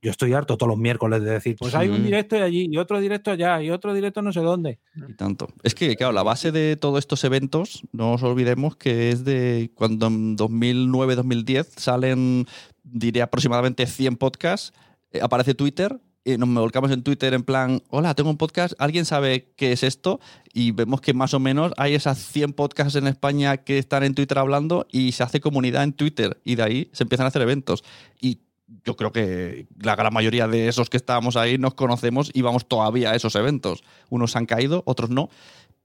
yo 0.00 0.10
estoy 0.10 0.32
harto 0.32 0.56
todos 0.56 0.70
los 0.70 0.78
miércoles 0.78 1.22
de 1.22 1.30
decir, 1.30 1.56
pues 1.58 1.74
hay 1.74 1.88
un 1.88 2.04
directo 2.04 2.36
de 2.36 2.42
allí 2.42 2.68
y 2.70 2.76
otro 2.76 3.00
directo 3.00 3.30
allá 3.32 3.60
y 3.62 3.70
otro 3.70 3.94
directo 3.94 4.22
no 4.22 4.32
sé 4.32 4.40
dónde. 4.40 4.78
Y 4.94 5.14
tanto. 5.14 5.48
Es 5.62 5.74
que, 5.74 5.96
claro, 5.96 6.12
la 6.12 6.22
base 6.22 6.52
de 6.52 6.76
todos 6.76 7.00
estos 7.00 7.24
eventos, 7.24 7.82
no 7.92 8.12
os 8.12 8.22
olvidemos 8.22 8.76
que 8.76 9.10
es 9.10 9.24
de 9.24 9.72
cuando 9.74 10.06
en 10.06 10.36
2009-2010 10.36 11.66
salen, 11.76 12.46
diré 12.84 13.22
aproximadamente 13.22 13.86
100 13.86 14.16
podcasts, 14.16 14.72
eh, 15.10 15.20
aparece 15.20 15.54
Twitter, 15.54 16.00
y 16.24 16.36
nos 16.36 16.48
volcamos 16.50 16.90
en 16.90 17.02
Twitter 17.02 17.32
en 17.32 17.42
plan, 17.42 17.82
hola, 17.88 18.14
tengo 18.14 18.28
un 18.28 18.36
podcast, 18.36 18.74
¿alguien 18.78 19.06
sabe 19.06 19.50
qué 19.56 19.72
es 19.72 19.82
esto? 19.82 20.20
Y 20.52 20.72
vemos 20.72 21.00
que 21.00 21.14
más 21.14 21.32
o 21.32 21.40
menos 21.40 21.72
hay 21.78 21.94
esas 21.94 22.18
100 22.18 22.52
podcasts 22.52 22.96
en 22.96 23.06
España 23.06 23.56
que 23.58 23.78
están 23.78 24.02
en 24.02 24.14
Twitter 24.14 24.38
hablando 24.38 24.86
y 24.92 25.12
se 25.12 25.22
hace 25.22 25.40
comunidad 25.40 25.84
en 25.84 25.94
Twitter 25.94 26.38
y 26.44 26.56
de 26.56 26.62
ahí 26.62 26.90
se 26.92 27.04
empiezan 27.04 27.24
a 27.24 27.28
hacer 27.28 27.40
eventos. 27.40 27.82
Y 28.20 28.40
yo 28.84 28.96
creo 28.96 29.12
que 29.12 29.66
la 29.80 29.96
gran 29.96 30.12
mayoría 30.12 30.46
de 30.46 30.68
esos 30.68 30.90
que 30.90 30.96
estábamos 30.96 31.36
ahí 31.36 31.58
nos 31.58 31.74
conocemos 31.74 32.30
y 32.32 32.42
vamos 32.42 32.66
todavía 32.66 33.10
a 33.10 33.14
esos 33.14 33.34
eventos. 33.34 33.82
Unos 34.10 34.36
han 34.36 34.46
caído, 34.46 34.82
otros 34.86 35.10
no, 35.10 35.30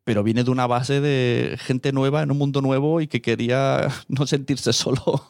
pero 0.03 0.23
viene 0.23 0.43
de 0.43 0.51
una 0.51 0.67
base 0.67 1.01
de 1.01 1.57
gente 1.59 1.91
nueva 1.91 2.23
en 2.23 2.31
un 2.31 2.37
mundo 2.37 2.61
nuevo 2.61 3.01
y 3.01 3.07
que 3.07 3.21
quería 3.21 3.87
no 4.07 4.27
sentirse 4.27 4.73
solo. 4.73 5.27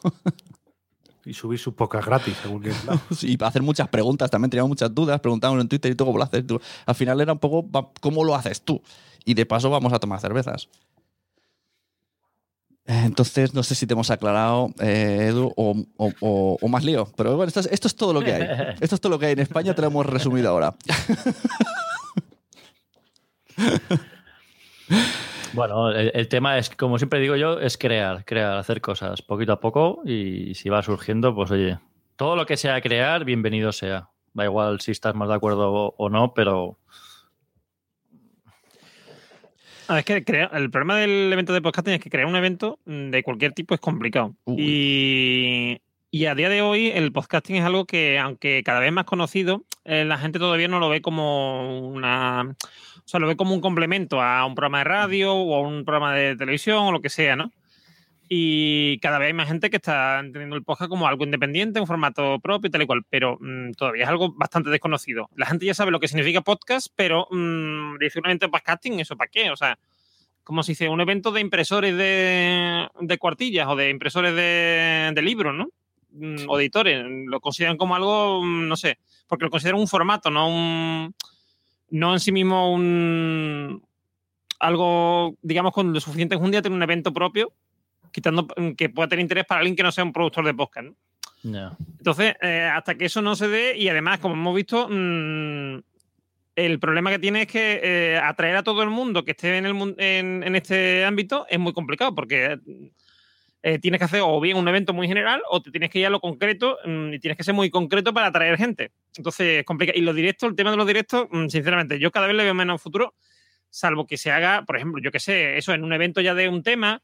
Y 1.24 1.32
subir 1.32 1.58
sus 1.58 1.74
pocas 1.74 2.04
gratis, 2.04 2.36
según 2.42 2.64
lado. 2.86 3.00
y 3.22 3.38
hacer 3.42 3.62
muchas 3.62 3.88
preguntas, 3.88 4.30
también 4.30 4.50
teníamos 4.50 4.68
muchas 4.68 4.94
dudas, 4.94 5.20
preguntábamos 5.20 5.62
en 5.62 5.68
Twitter 5.68 5.90
y 5.90 5.94
tú 5.94 6.04
cómo 6.04 6.18
lo 6.18 6.24
haces 6.24 6.46
tú. 6.46 6.60
Al 6.84 6.94
final 6.94 7.20
era 7.20 7.32
un 7.32 7.38
poco, 7.38 7.66
¿cómo 8.00 8.24
lo 8.24 8.34
haces 8.34 8.62
tú? 8.62 8.82
Y 9.24 9.32
de 9.34 9.46
paso 9.46 9.70
vamos 9.70 9.92
a 9.92 9.98
tomar 9.98 10.20
cervezas. 10.20 10.68
Eh, 12.86 13.02
Entonces, 13.06 13.54
no 13.54 13.62
sé 13.62 13.74
si 13.74 13.86
te 13.86 13.94
hemos 13.94 14.10
aclarado, 14.10 14.68
eh, 14.80 15.28
Edu, 15.30 15.52
o, 15.56 15.74
o- 15.96 16.12
o- 16.20 16.58
o 16.60 16.68
más 16.68 16.84
lío. 16.84 17.08
Pero 17.16 17.36
bueno, 17.36 17.48
esto 17.48 17.60
es, 17.60 17.66
esto 17.66 17.88
es 17.88 17.96
todo 17.96 18.12
lo 18.12 18.20
que 18.20 18.32
hay. 18.34 18.42
Esto 18.80 18.94
es 18.96 19.00
todo 19.00 19.10
lo 19.10 19.18
que 19.18 19.26
hay 19.26 19.32
en 19.32 19.38
España, 19.40 19.74
te 19.74 19.80
lo 19.82 19.88
hemos 19.88 20.04
resumido 20.06 20.50
ahora. 20.50 20.74
Bueno, 25.52 25.90
el, 25.90 26.10
el 26.14 26.28
tema 26.28 26.58
es, 26.58 26.68
como 26.70 26.98
siempre 26.98 27.20
digo 27.20 27.36
yo, 27.36 27.60
es 27.60 27.78
crear, 27.78 28.24
crear, 28.24 28.56
hacer 28.58 28.80
cosas 28.80 29.22
poquito 29.22 29.52
a 29.52 29.60
poco 29.60 30.02
y 30.04 30.52
si 30.56 30.68
va 30.68 30.82
surgiendo, 30.82 31.32
pues 31.34 31.50
oye, 31.52 31.78
todo 32.16 32.34
lo 32.34 32.44
que 32.44 32.56
sea 32.56 32.80
crear, 32.80 33.24
bienvenido 33.24 33.70
sea. 33.70 34.08
Da 34.32 34.44
igual 34.44 34.80
si 34.80 34.90
estás 34.90 35.14
más 35.14 35.28
de 35.28 35.34
acuerdo 35.36 35.94
o 35.96 36.08
no, 36.10 36.34
pero 36.34 36.78
Ah, 39.88 39.98
es 39.98 40.04
que 40.04 40.24
crea- 40.24 40.50
el 40.54 40.70
problema 40.70 40.96
del 40.98 41.32
evento 41.32 41.52
de 41.52 41.60
podcasting 41.62 41.94
es 41.94 42.00
que 42.00 42.10
crear 42.10 42.26
un 42.26 42.36
evento 42.36 42.78
mm, 42.86 43.10
de 43.10 43.22
cualquier 43.22 43.52
tipo 43.52 43.74
es 43.74 43.80
complicado. 43.80 44.34
Y, 44.46 45.80
y 46.10 46.26
a 46.26 46.34
día 46.34 46.48
de 46.48 46.62
hoy 46.62 46.88
el 46.88 47.12
podcasting 47.12 47.56
es 47.56 47.64
algo 47.64 47.84
que, 47.86 48.18
aunque 48.18 48.62
cada 48.64 48.80
vez 48.80 48.92
más 48.92 49.04
conocido, 49.04 49.64
eh, 49.84 50.04
la 50.04 50.16
gente 50.18 50.38
todavía 50.38 50.68
no 50.68 50.78
lo 50.80 50.88
ve 50.88 51.02
como 51.02 51.88
una... 51.88 52.42
O 52.96 53.02
sea, 53.06 53.20
lo 53.20 53.26
ve 53.26 53.36
como 53.36 53.52
un 53.54 53.60
complemento 53.60 54.22
a 54.22 54.46
un 54.46 54.54
programa 54.54 54.78
de 54.78 54.84
radio 54.84 55.34
o 55.34 55.56
a 55.56 55.60
un 55.68 55.84
programa 55.84 56.14
de 56.14 56.36
televisión 56.36 56.78
o 56.86 56.92
lo 56.92 57.02
que 57.02 57.10
sea, 57.10 57.36
¿no? 57.36 57.52
Y 58.28 58.98
cada 59.00 59.18
vez 59.18 59.26
hay 59.26 59.32
más 59.34 59.48
gente 59.48 59.68
que 59.68 59.76
está 59.76 60.18
entendiendo 60.18 60.56
el 60.56 60.62
podcast 60.64 60.88
como 60.88 61.06
algo 61.06 61.24
independiente, 61.24 61.80
un 61.80 61.86
formato 61.86 62.38
propio 62.40 62.68
y 62.68 62.70
tal 62.70 62.82
y 62.82 62.86
cual, 62.86 63.04
pero 63.10 63.36
mm, 63.40 63.72
todavía 63.72 64.04
es 64.04 64.08
algo 64.08 64.32
bastante 64.32 64.70
desconocido. 64.70 65.28
La 65.36 65.46
gente 65.46 65.66
ya 65.66 65.74
sabe 65.74 65.90
lo 65.90 66.00
que 66.00 66.08
significa 66.08 66.40
podcast, 66.40 66.88
pero 66.96 67.26
mm, 67.30 67.98
dice 67.98 68.18
un 68.18 68.26
evento 68.26 68.46
de 68.46 68.52
podcasting, 68.52 68.98
¿eso 69.00 69.16
para 69.16 69.30
qué? 69.30 69.50
O 69.50 69.56
sea, 69.56 69.78
como 70.42 70.62
se 70.62 70.72
dice, 70.72 70.88
un 70.88 71.00
evento 71.00 71.32
de 71.32 71.40
impresores 71.40 71.96
de, 71.96 72.88
de 73.00 73.18
cuartillas 73.18 73.66
o 73.68 73.76
de 73.76 73.90
impresores 73.90 74.34
de, 74.34 75.12
de 75.14 75.22
libros, 75.22 75.54
¿no? 75.54 75.68
Mm, 76.14 76.48
O 76.48 76.58
editores. 76.60 77.04
Lo 77.26 77.40
consideran 77.40 77.76
como 77.76 77.96
algo, 77.96 78.42
mm, 78.42 78.68
no 78.68 78.76
sé, 78.76 78.98
porque 79.26 79.44
lo 79.44 79.50
consideran 79.50 79.80
un 79.80 79.88
formato, 79.88 80.30
no 80.30 80.48
un. 80.48 81.14
No 81.90 82.12
en 82.12 82.20
sí 82.20 82.32
mismo 82.32 82.72
un. 82.72 83.82
Algo, 84.60 85.36
digamos, 85.42 85.72
con 85.72 85.92
lo 85.92 86.00
suficiente 86.00 86.36
un 86.36 86.50
día 86.50 86.62
tener 86.62 86.76
un 86.76 86.82
evento 86.82 87.12
propio, 87.12 87.52
quitando 88.14 88.46
mm, 88.56 88.70
que 88.70 88.88
pueda 88.88 89.08
tener 89.08 89.22
interés 89.22 89.44
para 89.44 89.58
alguien 89.58 89.74
que 89.74 89.82
no 89.82 89.90
sea 89.90 90.04
un 90.04 90.12
productor 90.12 90.46
de 90.46 90.54
podcast, 90.54 90.86
¿no? 90.86 90.96
ya. 91.42 91.76
Entonces, 91.98 92.36
eh, 92.40 92.70
hasta 92.72 92.94
que 92.94 93.06
eso 93.06 93.20
no 93.20 93.34
se 93.34 93.48
dé, 93.48 93.76
y 93.76 93.88
además, 93.88 94.20
como 94.20 94.34
hemos 94.34 94.54
visto, 94.54 94.88
mm, 94.88 95.80
el 96.54 96.78
problema 96.78 97.10
que 97.10 97.18
tiene 97.18 97.42
es 97.42 97.48
que 97.48 97.80
eh, 97.82 98.16
atraer 98.16 98.56
a 98.56 98.62
todo 98.62 98.84
el 98.84 98.90
mundo 98.90 99.24
que 99.24 99.32
esté 99.32 99.58
en, 99.58 99.66
el, 99.66 99.94
en, 99.98 100.44
en 100.44 100.54
este 100.54 101.04
ámbito 101.04 101.44
es 101.50 101.58
muy 101.58 101.72
complicado, 101.72 102.14
porque 102.14 102.56
eh, 103.62 103.78
tienes 103.80 103.98
que 103.98 104.04
hacer 104.04 104.20
o 104.22 104.40
bien 104.40 104.56
un 104.56 104.68
evento 104.68 104.92
muy 104.92 105.08
general 105.08 105.42
o 105.50 105.60
te 105.60 105.72
tienes 105.72 105.90
que 105.90 105.98
ir 105.98 106.06
a 106.06 106.10
lo 106.10 106.20
concreto 106.20 106.78
mm, 106.84 107.14
y 107.14 107.18
tienes 107.18 107.36
que 107.36 107.42
ser 107.42 107.54
muy 107.54 107.68
concreto 107.68 108.14
para 108.14 108.28
atraer 108.28 108.56
gente. 108.56 108.92
Entonces, 109.16 109.58
es 109.58 109.64
complicado. 109.64 109.98
Y 109.98 110.02
los 110.02 110.14
directos, 110.14 110.48
el 110.48 110.54
tema 110.54 110.70
de 110.70 110.76
los 110.76 110.86
directos, 110.86 111.26
sinceramente, 111.48 111.98
yo 111.98 112.12
cada 112.12 112.28
vez 112.28 112.36
le 112.36 112.44
veo 112.44 112.54
menos 112.54 112.80
futuro, 112.80 113.14
salvo 113.70 114.06
que 114.06 114.16
se 114.16 114.30
haga, 114.30 114.62
por 114.64 114.76
ejemplo, 114.76 115.02
yo 115.02 115.10
que 115.10 115.18
sé, 115.18 115.58
eso 115.58 115.74
en 115.74 115.82
un 115.82 115.92
evento 115.92 116.20
ya 116.20 116.32
de 116.32 116.48
un 116.48 116.62
tema, 116.62 117.02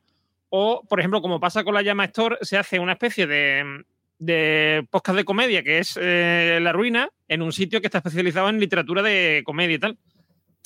o, 0.50 0.82
por 0.88 1.00
ejemplo, 1.00 1.22
como 1.22 1.40
pasa 1.40 1.64
con 1.64 1.74
la 1.74 1.82
Llama 1.82 2.04
Store, 2.06 2.36
se 2.42 2.58
hace 2.58 2.78
una 2.78 2.92
especie 2.92 3.26
de, 3.26 3.84
de 4.18 4.86
podcast 4.90 5.16
de 5.16 5.24
comedia, 5.24 5.62
que 5.62 5.78
es 5.78 5.98
eh, 6.00 6.58
La 6.60 6.72
Ruina, 6.72 7.08
en 7.28 7.42
un 7.42 7.52
sitio 7.52 7.80
que 7.80 7.86
está 7.86 7.98
especializado 7.98 8.48
en 8.48 8.60
literatura 8.60 9.02
de 9.02 9.42
comedia 9.44 9.76
y 9.76 9.78
tal. 9.78 9.98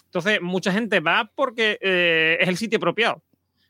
Entonces, 0.06 0.40
mucha 0.40 0.73
gente 0.73 1.01
va 1.01 1.31
porque 1.35 1.78
eh, 1.81 2.39
es 2.40 2.48
el 2.48 2.56
sitio 2.56 2.78
apropiado. 2.78 3.23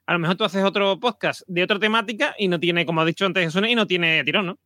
a 0.06 0.12
lo 0.12 0.18
mejor 0.18 0.36
tú 0.36 0.44
haces 0.44 0.62
otro 0.62 1.00
podcast 1.00 1.42
de 1.46 1.62
otra 1.62 1.78
temática 1.78 2.34
y 2.38 2.48
no 2.48 2.60
tiene, 2.60 2.84
como 2.86 3.00
ha 3.00 3.04
dicho 3.04 3.24
antes 3.26 3.42
Jesús, 3.44 3.66
y 3.66 3.74
no 3.74 3.86
tiene 3.86 4.22
tirón, 4.24 4.46
¿no? 4.46 4.58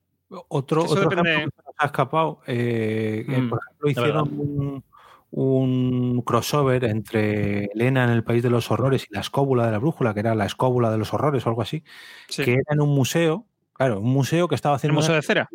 Otro, 0.49 0.85
Eso 0.85 0.93
otro 0.95 1.09
depende- 1.09 1.35
ejemplo 1.37 1.63
que 1.65 1.73
se 1.73 1.77
ha 1.79 1.87
escapado, 1.87 2.41
eh, 2.47 3.25
Mm, 3.27 3.49
por 3.49 3.61
ejemplo, 3.61 3.91
hicieron 3.91 4.29
un, 4.39 4.85
un 5.31 6.23
crossover 6.23 6.85
entre 6.85 7.67
Elena 7.67 8.05
en 8.05 8.11
el 8.11 8.25
País 8.25 8.43
de 8.43 8.51
los 8.51 8.71
Horrores 8.71 9.07
y 9.11 9.15
la 9.15 9.21
escóbula 9.21 9.67
de 9.67 9.73
la 9.73 9.79
brújula, 9.79 10.15
que 10.15 10.21
era 10.21 10.35
la 10.35 10.47
escóbula 10.47 10.91
de 10.91 10.99
los 10.99 11.13
horrores 11.13 11.45
o 11.45 11.49
algo 11.51 11.63
así, 11.63 11.85
Sí. 12.29 12.45
que 12.45 12.53
era 12.55 12.63
en 12.71 12.81
un 12.81 12.95
museo, 12.95 13.45
claro, 13.75 14.01
un 14.01 14.11
museo 14.13 14.49
que 14.49 14.55
estaba 14.55 14.75
¿El 14.75 14.77
haciendo... 14.79 14.95
museo 14.97 15.11
una- 15.13 15.17
de 15.21 15.23
cera? 15.27 15.49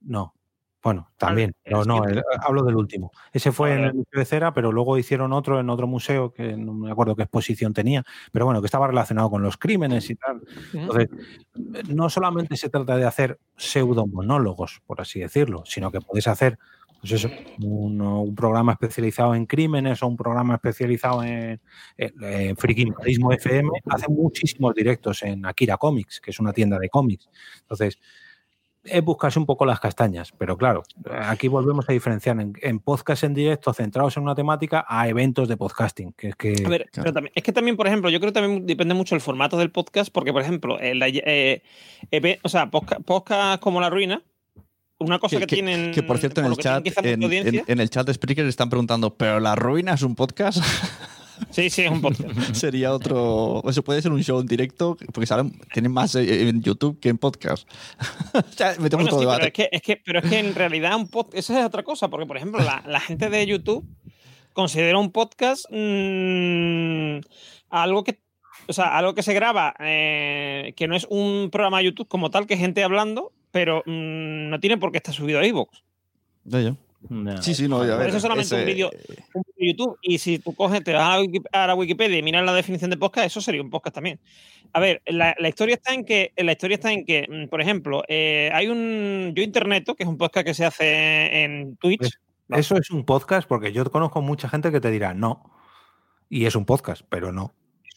No, 0.00 0.32
bueno, 0.82 1.10
también, 1.18 1.50
el 1.50 1.54
pero 1.64 1.84
no, 1.84 1.96
siguiente. 1.96 2.20
el- 2.20 2.40
hablo 2.46 2.62
del 2.62 2.76
último. 2.76 3.10
Ese 3.32 3.50
fue 3.52 3.74
en 3.74 3.84
el 3.84 3.94
Museo 3.94 4.20
de 4.20 4.24
Cera, 4.24 4.54
pero 4.54 4.70
luego 4.70 4.96
hicieron 4.96 5.32
otro 5.32 5.58
en 5.58 5.68
otro 5.68 5.86
museo, 5.88 6.32
que 6.32 6.56
no 6.56 6.72
me 6.74 6.90
acuerdo 6.92 7.16
qué 7.16 7.22
exposición 7.24 7.74
tenía, 7.74 8.04
pero 8.30 8.44
bueno, 8.44 8.60
que 8.62 8.66
estaba 8.66 8.86
relacionado 8.86 9.28
con 9.28 9.42
los 9.42 9.56
crímenes 9.56 10.08
y 10.10 10.14
tal. 10.14 10.42
Entonces, 10.72 11.08
no 11.88 12.08
solamente 12.08 12.56
se 12.56 12.68
trata 12.70 12.96
de 12.96 13.04
hacer 13.04 13.40
pseudomonólogos, 13.56 14.80
por 14.86 15.00
así 15.00 15.18
decirlo, 15.20 15.64
sino 15.66 15.90
que 15.90 16.00
podéis 16.00 16.28
hacer, 16.28 16.56
pues 17.00 17.12
eso, 17.12 17.30
un, 17.62 18.34
programa 18.34 18.72
especializado 18.72 19.34
en 19.34 19.46
crímenes 19.46 20.02
o 20.02 20.06
un 20.06 20.16
programa 20.16 20.54
especializado 20.54 21.22
en, 21.22 21.60
en, 21.96 22.12
en 22.22 22.56
FM. 22.56 23.70
Hacen 23.86 24.14
muchísimos 24.14 24.74
directos 24.74 25.22
en 25.22 25.46
Akira 25.46 25.76
Comics, 25.76 26.20
que 26.20 26.30
es 26.30 26.40
una 26.40 26.52
tienda 26.52 26.78
de 26.78 26.88
cómics. 26.88 27.28
Entonces, 27.60 27.98
es 28.86 29.04
buscarse 29.04 29.38
un 29.38 29.46
poco 29.46 29.66
las 29.66 29.80
castañas, 29.80 30.32
pero 30.38 30.56
claro, 30.56 30.82
aquí 31.22 31.48
volvemos 31.48 31.88
a 31.88 31.92
diferenciar 31.92 32.36
en, 32.38 32.78
podcast 32.80 33.24
en 33.24 33.34
directo 33.34 33.72
centrados 33.72 34.16
en 34.16 34.22
una 34.22 34.34
temática 34.34 34.84
a 34.88 35.08
eventos 35.08 35.48
de 35.48 35.56
podcasting, 35.56 36.12
que 36.12 36.28
es 36.28 36.36
que... 36.36 36.54
A 36.64 36.68
ver, 36.68 36.86
pero 36.92 37.12
también, 37.12 37.32
es 37.34 37.42
que 37.42 37.52
también, 37.52 37.76
por 37.76 37.86
ejemplo, 37.86 38.10
yo 38.10 38.20
creo 38.20 38.32
que 38.32 38.40
también 38.40 38.66
depende 38.66 38.94
mucho 38.94 39.14
el 39.14 39.20
formato 39.20 39.56
del 39.56 39.70
podcast, 39.70 40.10
porque, 40.12 40.32
por 40.32 40.42
ejemplo, 40.42 40.78
eh, 40.80 41.62
eh, 42.10 42.38
o 42.42 42.48
sea, 42.48 42.70
podcast, 42.70 43.60
como 43.60 43.80
La 43.80 43.90
Ruina, 43.90 44.22
una 44.98 45.18
cosa 45.18 45.38
que, 45.38 45.46
que, 45.46 45.56
tienen. 45.56 45.92
que, 45.92 46.02
por 46.02 46.18
cierto, 46.18 46.40
en 46.40 46.46
el, 46.46 46.56
chat, 46.56 46.86
en, 47.04 47.22
en, 47.22 47.64
en, 47.66 47.80
el 47.80 47.90
chat 47.90 48.06
de 48.06 48.14
Spreaker 48.14 48.46
están 48.46 48.70
preguntando, 48.70 49.14
¿pero 49.14 49.40
La 49.40 49.54
Ruina 49.54 49.94
es 49.94 50.02
un 50.02 50.14
podcast? 50.14 50.58
Sí, 51.50 51.70
sí, 51.70 51.82
es 51.82 51.90
un 51.90 52.00
podcast. 52.00 52.34
Sería 52.54 52.92
otro. 52.92 53.62
Eso 53.68 53.82
puede 53.82 54.02
ser 54.02 54.12
un 54.12 54.22
show 54.22 54.40
en 54.40 54.46
directo, 54.46 54.96
porque 55.12 55.26
salen, 55.26 55.58
tienen 55.72 55.92
más 55.92 56.14
en 56.14 56.62
YouTube 56.62 56.98
que 57.00 57.08
en 57.08 57.18
podcast. 57.18 57.68
o 58.34 58.52
sea, 58.52 58.74
metemos 58.78 59.04
bueno, 59.04 59.10
todo 59.10 59.20
sí, 59.20 59.26
debate. 59.26 59.38
Pero 59.38 59.46
es, 59.46 59.52
que, 59.52 59.68
es 59.72 59.82
que, 59.82 60.02
pero 60.04 60.18
es 60.20 60.30
que 60.30 60.38
en 60.38 60.54
realidad 60.54 60.96
un 60.96 61.08
podcast. 61.08 61.38
Esa 61.38 61.60
es 61.60 61.66
otra 61.66 61.82
cosa, 61.82 62.08
porque, 62.08 62.26
por 62.26 62.36
ejemplo, 62.36 62.62
la, 62.62 62.82
la 62.86 63.00
gente 63.00 63.30
de 63.30 63.46
YouTube 63.46 63.86
considera 64.52 64.98
un 64.98 65.12
podcast 65.12 65.66
mmm, 65.70 67.20
algo 67.70 68.04
que. 68.04 68.20
O 68.68 68.72
sea, 68.72 68.98
algo 68.98 69.14
que 69.14 69.22
se 69.22 69.32
graba, 69.32 69.74
eh, 69.78 70.74
que 70.76 70.88
no 70.88 70.96
es 70.96 71.06
un 71.08 71.50
programa 71.52 71.78
de 71.78 71.84
YouTube 71.84 72.08
como 72.08 72.30
tal, 72.30 72.46
que 72.46 72.54
es 72.54 72.60
gente 72.60 72.82
hablando, 72.82 73.32
pero 73.56 73.82
mmm, 73.86 74.50
no 74.50 74.60
tiene 74.60 74.76
por 74.76 74.92
qué 74.92 74.98
estar 74.98 75.14
subido 75.14 75.40
a 75.40 75.46
iVoox. 75.46 75.82
Ya, 76.44 76.60
ya. 76.60 76.76
No. 77.08 77.40
Sí, 77.40 77.54
sí, 77.54 77.66
no, 77.68 77.86
ya 77.86 77.96
Por 77.96 78.06
eso 78.06 78.18
es 78.18 78.22
solamente 78.22 78.54
ese... 78.54 78.60
un 78.60 78.66
vídeo 78.66 78.90
de 78.90 79.66
YouTube. 79.66 79.96
Y 80.02 80.18
si 80.18 80.38
tú 80.38 80.54
coges, 80.54 80.84
te 80.84 80.92
vas 80.92 81.22
a 81.52 81.66
la 81.66 81.74
Wikipedia 81.74 82.18
y 82.18 82.22
miras 82.22 82.44
la 82.44 82.52
definición 82.52 82.90
de 82.90 82.98
podcast, 82.98 83.28
eso 83.28 83.40
sería 83.40 83.62
un 83.62 83.70
podcast 83.70 83.94
también. 83.94 84.20
A 84.74 84.80
ver, 84.80 85.00
la, 85.06 85.34
la 85.38 85.48
historia 85.48 85.76
está 85.76 85.94
en 85.94 86.04
que, 86.04 86.34
la 86.36 86.52
historia 86.52 86.74
está 86.74 86.92
en 86.92 87.06
que, 87.06 87.26
mm, 87.26 87.48
por 87.48 87.62
ejemplo, 87.62 88.02
eh, 88.08 88.50
hay 88.52 88.68
un 88.68 89.32
Yo 89.34 89.42
Interneto, 89.42 89.94
que 89.94 90.02
es 90.02 90.08
un 90.08 90.18
podcast 90.18 90.46
que 90.46 90.52
se 90.52 90.66
hace 90.66 91.42
en 91.42 91.76
Twitch. 91.76 92.00
Pues, 92.00 92.20
no. 92.48 92.58
Eso 92.58 92.76
es 92.76 92.90
un 92.90 93.06
podcast, 93.06 93.48
porque 93.48 93.72
yo 93.72 93.90
conozco 93.90 94.20
mucha 94.20 94.50
gente 94.50 94.70
que 94.70 94.80
te 94.80 94.90
dirá 94.90 95.14
no. 95.14 95.50
Y 96.28 96.44
es 96.44 96.56
un 96.56 96.66
podcast, 96.66 97.06
pero 97.08 97.32
no 97.32 97.54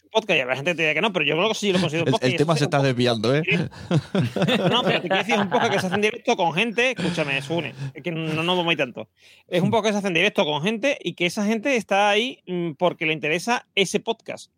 podcast 0.09 0.39
y 0.39 0.45
la 0.45 0.55
gente 0.55 0.75
te 0.75 0.81
diga 0.81 0.93
que 0.93 1.01
no, 1.01 1.13
pero 1.13 1.25
yo 1.25 1.35
creo 1.35 1.49
que 1.49 1.55
sí 1.55 1.71
lo 1.71 1.79
considero 1.79 2.05
un 2.05 2.11
podcast. 2.11 2.25
El, 2.25 2.31
el 2.31 2.37
tema 2.37 2.55
se 2.55 2.63
está 2.65 2.81
desviando, 2.81 3.35
¿eh? 3.35 3.43
No, 4.71 4.83
pero 4.83 5.01
te 5.01 5.07
quiero 5.07 5.17
decir, 5.17 5.35
es 5.35 5.41
un 5.41 5.49
podcast 5.49 5.73
que 5.73 5.79
se 5.79 5.85
hace 5.87 5.95
en 5.95 6.01
directo 6.01 6.35
con 6.35 6.53
gente, 6.53 6.91
escúchame, 6.91 7.41
Sune, 7.41 7.73
que 8.03 8.11
no 8.11 8.43
nos 8.43 8.57
vamos 8.57 8.75
tanto. 8.75 9.09
Es 9.47 9.61
un 9.61 9.71
podcast 9.71 9.87
que 9.87 9.93
se 9.93 9.97
hace 9.99 10.07
en 10.07 10.13
directo 10.13 10.45
con 10.45 10.61
gente 10.61 10.97
y 11.01 11.13
que 11.13 11.25
esa 11.25 11.45
gente 11.45 11.75
está 11.75 12.09
ahí 12.09 12.41
mm, 12.47 12.71
porque 12.71 13.05
le 13.05 13.13
interesa 13.13 13.67
ese 13.75 13.99
podcast. 13.99 14.51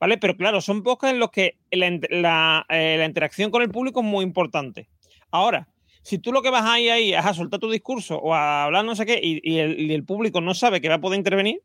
¿Vale? 0.00 0.18
Pero 0.18 0.36
claro, 0.36 0.60
son 0.60 0.82
podcasts 0.82 1.14
en 1.14 1.20
los 1.20 1.30
que 1.30 1.56
la, 1.70 1.98
la, 2.10 2.66
eh, 2.68 2.96
la 2.98 3.06
interacción 3.06 3.50
con 3.50 3.62
el 3.62 3.70
público 3.70 4.00
es 4.00 4.06
muy 4.06 4.24
importante. 4.24 4.88
Ahora, 5.30 5.68
si 6.02 6.18
tú 6.18 6.32
lo 6.32 6.42
que 6.42 6.50
vas 6.50 6.64
ahí, 6.64 6.90
ahí 6.90 7.14
es 7.14 7.24
a 7.24 7.32
soltar 7.32 7.58
tu 7.58 7.70
discurso 7.70 8.18
o 8.18 8.34
a 8.34 8.64
hablar 8.64 8.84
no 8.84 8.94
sé 8.94 9.06
qué 9.06 9.18
y, 9.22 9.40
y, 9.42 9.58
el, 9.58 9.80
y 9.80 9.94
el, 9.94 10.04
público 10.04 10.42
no 10.42 10.52
sabe 10.52 10.82
que 10.82 10.88
va 10.90 10.96
a 10.96 11.00
poder 11.00 11.18
intervenir, 11.18 11.62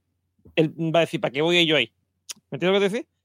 él 0.56 0.74
va 0.96 1.00
a 1.00 1.02
decir, 1.02 1.20
¿para 1.20 1.32
qué 1.32 1.42
voy 1.42 1.66
yo 1.66 1.76
ahí? 1.76 1.92
¿Me 2.50 2.56
entiendes 2.56 2.80
lo 2.80 2.80
que 2.80 2.90
te 2.90 2.96
decir? 2.96 3.19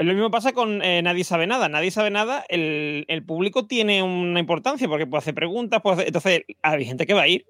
Lo 0.00 0.14
mismo 0.14 0.30
pasa 0.30 0.52
con 0.54 0.82
eh, 0.82 1.02
Nadie 1.02 1.24
sabe 1.24 1.46
nada. 1.46 1.68
Nadie 1.68 1.90
sabe 1.90 2.10
nada, 2.10 2.44
el, 2.48 3.04
el, 3.08 3.22
público 3.22 3.66
tiene 3.66 4.02
una 4.02 4.40
importancia 4.40 4.88
porque 4.88 5.06
puede 5.06 5.18
hacer 5.18 5.34
preguntas, 5.34 5.82
puede 5.82 5.94
hacer, 5.94 6.06
entonces 6.06 6.42
hay 6.62 6.84
gente 6.86 7.06
que 7.06 7.12
va 7.12 7.22
a 7.22 7.28
ir. 7.28 7.44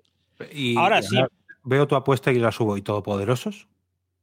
Y 0.52 0.76
ahora 0.76 1.00
sí. 1.00 1.16
Veo 1.62 1.86
tu 1.86 1.94
apuesta 1.94 2.32
y 2.32 2.38
la 2.38 2.50
subo. 2.50 2.76
¿Y 2.76 2.82
Todopoderosos? 2.82 3.68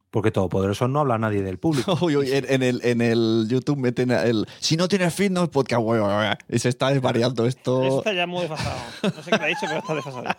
Porque 0.10 0.32
Todopoderosos 0.32 0.90
no 0.90 1.00
habla 1.00 1.18
nadie 1.18 1.42
del 1.42 1.58
público. 1.58 1.98
Uy, 2.02 2.18
uy, 2.18 2.32
en, 2.34 2.64
el, 2.64 2.82
en 2.84 3.02
el 3.02 3.46
YouTube 3.48 3.78
meten 3.78 4.12
el. 4.12 4.46
Si 4.60 4.76
no 4.76 4.90
tienes 4.90 5.14
feed, 5.14 5.32
no 5.32 5.44
es 5.44 5.50
podcast. 5.50 5.82
Uy, 5.86 6.00
uy, 6.00 6.08
uy, 6.08 6.26
y 6.50 6.60
se 6.60 6.70
está 6.70 6.90
desvariando 6.90 7.46
esto. 7.46 7.84
Eso 7.84 7.98
está 8.00 8.14
ya 8.14 8.28
muy 8.28 8.42
desfasado. 8.42 8.78
No 9.04 9.24
sé 9.24 9.32
qué 9.32 9.38
te 9.38 9.44
ha 9.44 9.48
dicho, 9.48 9.62
pero 9.68 9.80
está 9.80 9.96
desfasado. 9.96 10.26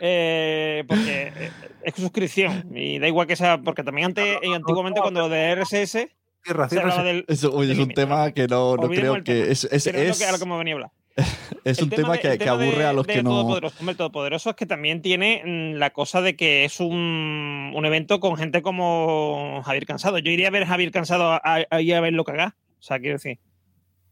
Eh, 0.00 0.84
porque 0.86 1.50
es 1.82 1.94
suscripción. 1.96 2.70
Y 2.76 3.00
da 3.00 3.08
igual 3.08 3.26
que 3.26 3.34
sea. 3.34 3.60
Porque 3.60 3.82
también 3.82 4.06
antes, 4.06 4.38
antiguamente, 4.54 5.00
cuando 5.00 5.22
lo 5.22 5.28
de 5.28 5.56
RSS. 5.56 6.06
Tierra, 6.44 6.68
se 6.68 6.78
hablaba 6.78 7.02
del, 7.02 7.24
Eso, 7.26 7.52
oye, 7.52 7.72
es 7.72 7.78
un 7.78 7.94
tema 7.94 8.30
que 8.32 8.46
no, 8.46 8.76
no 8.76 8.88
creo 8.88 9.24
que. 9.24 9.50
Es, 9.50 9.64
es, 9.64 9.84
pero 9.84 9.98
es, 9.98 10.10
es 10.10 10.18
lo 10.20 10.24
que, 10.24 10.28
a 10.28 10.32
lo 10.32 10.38
que 10.38 10.46
me 10.46 10.58
venía 10.58 10.74
a 10.74 10.76
hablar. 10.76 10.90
es 11.64 11.80
un 11.80 11.90
tema, 11.90 12.14
de, 12.14 12.18
que, 12.18 12.38
que, 12.38 12.48
aburre 12.48 12.78
de, 12.78 12.86
a 12.86 12.92
los 12.92 13.06
que 13.06 13.22
no. 13.22 13.30
Todopoderoso. 13.30 13.76
Hombre, 13.78 13.92
el 13.92 13.96
Todopoderoso 13.96 14.50
es 14.50 14.56
que 14.56 14.66
también 14.66 15.00
tiene 15.00 15.42
mm, 15.44 15.78
la 15.78 15.90
cosa 15.90 16.20
de 16.20 16.36
que 16.36 16.64
es 16.64 16.80
un, 16.80 17.72
un, 17.74 17.86
evento 17.86 18.18
con 18.20 18.36
gente 18.36 18.62
como 18.62 19.62
Javier 19.64 19.86
Cansado. 19.86 20.18
Yo 20.18 20.30
iría 20.30 20.48
a 20.48 20.50
ver 20.50 20.64
a 20.64 20.66
Javier 20.66 20.90
Cansado 20.90 21.32
a, 21.32 21.36
a, 21.36 21.64
a, 21.70 21.76
a 21.76 22.00
verlo 22.00 22.24
cagar. 22.24 22.54
O 22.78 22.82
sea, 22.82 22.98
quiero 22.98 23.14
decir. 23.14 23.38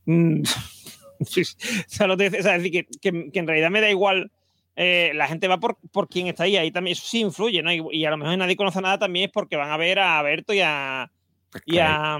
Mm, 0.06 0.42
o 1.20 1.24
sea, 1.86 2.06
no 2.06 2.16
te, 2.16 2.28
o 2.28 2.42
sea, 2.42 2.56
es 2.56 2.62
decir, 2.62 2.86
que, 2.86 2.98
que, 3.00 3.30
que, 3.32 3.38
en 3.38 3.46
realidad 3.46 3.70
me 3.70 3.80
da 3.80 3.90
igual. 3.90 4.30
Eh, 4.74 5.12
la 5.14 5.28
gente 5.28 5.48
va 5.48 5.58
por, 5.58 5.76
por 5.90 6.08
quien 6.08 6.28
está 6.28 6.44
ahí. 6.44 6.56
Ahí 6.56 6.70
también 6.70 6.92
eso 6.92 7.04
sí 7.06 7.20
influye, 7.20 7.62
¿no? 7.62 7.72
Y, 7.72 7.82
y, 7.90 8.04
a 8.04 8.10
lo 8.10 8.16
mejor 8.16 8.38
nadie 8.38 8.56
conoce 8.56 8.80
nada 8.80 8.98
también 8.98 9.26
es 9.26 9.32
porque 9.32 9.56
van 9.56 9.70
a 9.70 9.76
ver 9.76 9.98
a 9.98 10.22
Berto 10.22 10.54
y 10.54 10.60
a. 10.60 11.10
Y 11.66 11.78
a, 11.78 12.18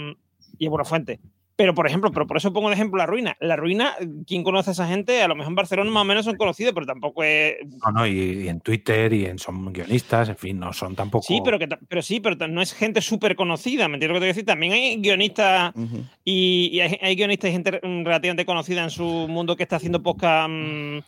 y 0.59 0.67
a 0.67 0.71
Buenafuente. 0.71 1.21
Pero, 1.55 1.75
por 1.75 1.87
ejemplo, 1.87 2.11
pero 2.11 2.27
por 2.27 2.39
eso 2.39 2.53
pongo 2.53 2.69
de 2.69 2.75
ejemplo 2.75 2.99
la 2.99 3.07
ruina. 3.07 3.37
La 3.39 3.57
ruina, 3.57 3.95
¿quién 4.27 4.43
conoce 4.43 4.71
a 4.71 4.73
esa 4.73 4.89
gente? 4.89 5.23
A 5.23 5.29
lo 5.29 5.35
mejor 5.37 5.53
en 5.53 5.55
Barcelona 5.55 5.91
más 5.91 6.01
o 6.01 6.05
menos 6.05 6.25
son 6.25 6.37
conocidos, 6.37 6.73
pero 6.73 6.87
tampoco 6.87 7.23
es. 7.23 7.57
No, 7.85 7.93
no, 7.93 8.07
y, 8.07 8.45
y 8.45 8.49
en 8.49 8.61
Twitter 8.61 9.13
y 9.13 9.27
en 9.27 9.39
son 9.39 9.73
guionistas, 9.73 10.31
en 10.31 10.37
fin, 10.37 10.59
no 10.59 10.73
son 10.73 10.97
tampoco. 10.97 11.25
Sí, 11.25 11.41
pero 11.45 11.59
que 11.59 11.69
pero 11.69 12.03
sí, 12.03 12.21
pero 12.21 12.49
no 12.49 12.63
es 12.63 12.73
gente 12.73 13.01
súper 13.01 13.37
conocida, 13.37 13.87
¿me 13.87 13.95
entiendes 13.95 14.09
lo 14.09 14.15
que 14.15 14.21
te 14.21 14.25
quiero 14.25 14.35
decir? 14.35 14.47
También 14.47 14.73
hay 14.73 14.97
guionistas 14.97 15.73
uh 15.77 15.81
-huh. 15.81 16.05
y, 16.25 16.71
y 16.73 16.81
hay, 16.81 16.99
hay, 17.01 17.17
guionistas 17.17 17.51
y 17.51 17.53
gente 17.53 17.71
relativamente 17.71 18.47
conocida 18.47 18.83
en 18.83 18.91
su 18.91 19.05
mundo 19.05 19.55
que 19.55 19.63
está 19.63 19.77
haciendo 19.77 20.03
podcast. 20.03 20.49
Um, 20.49 21.03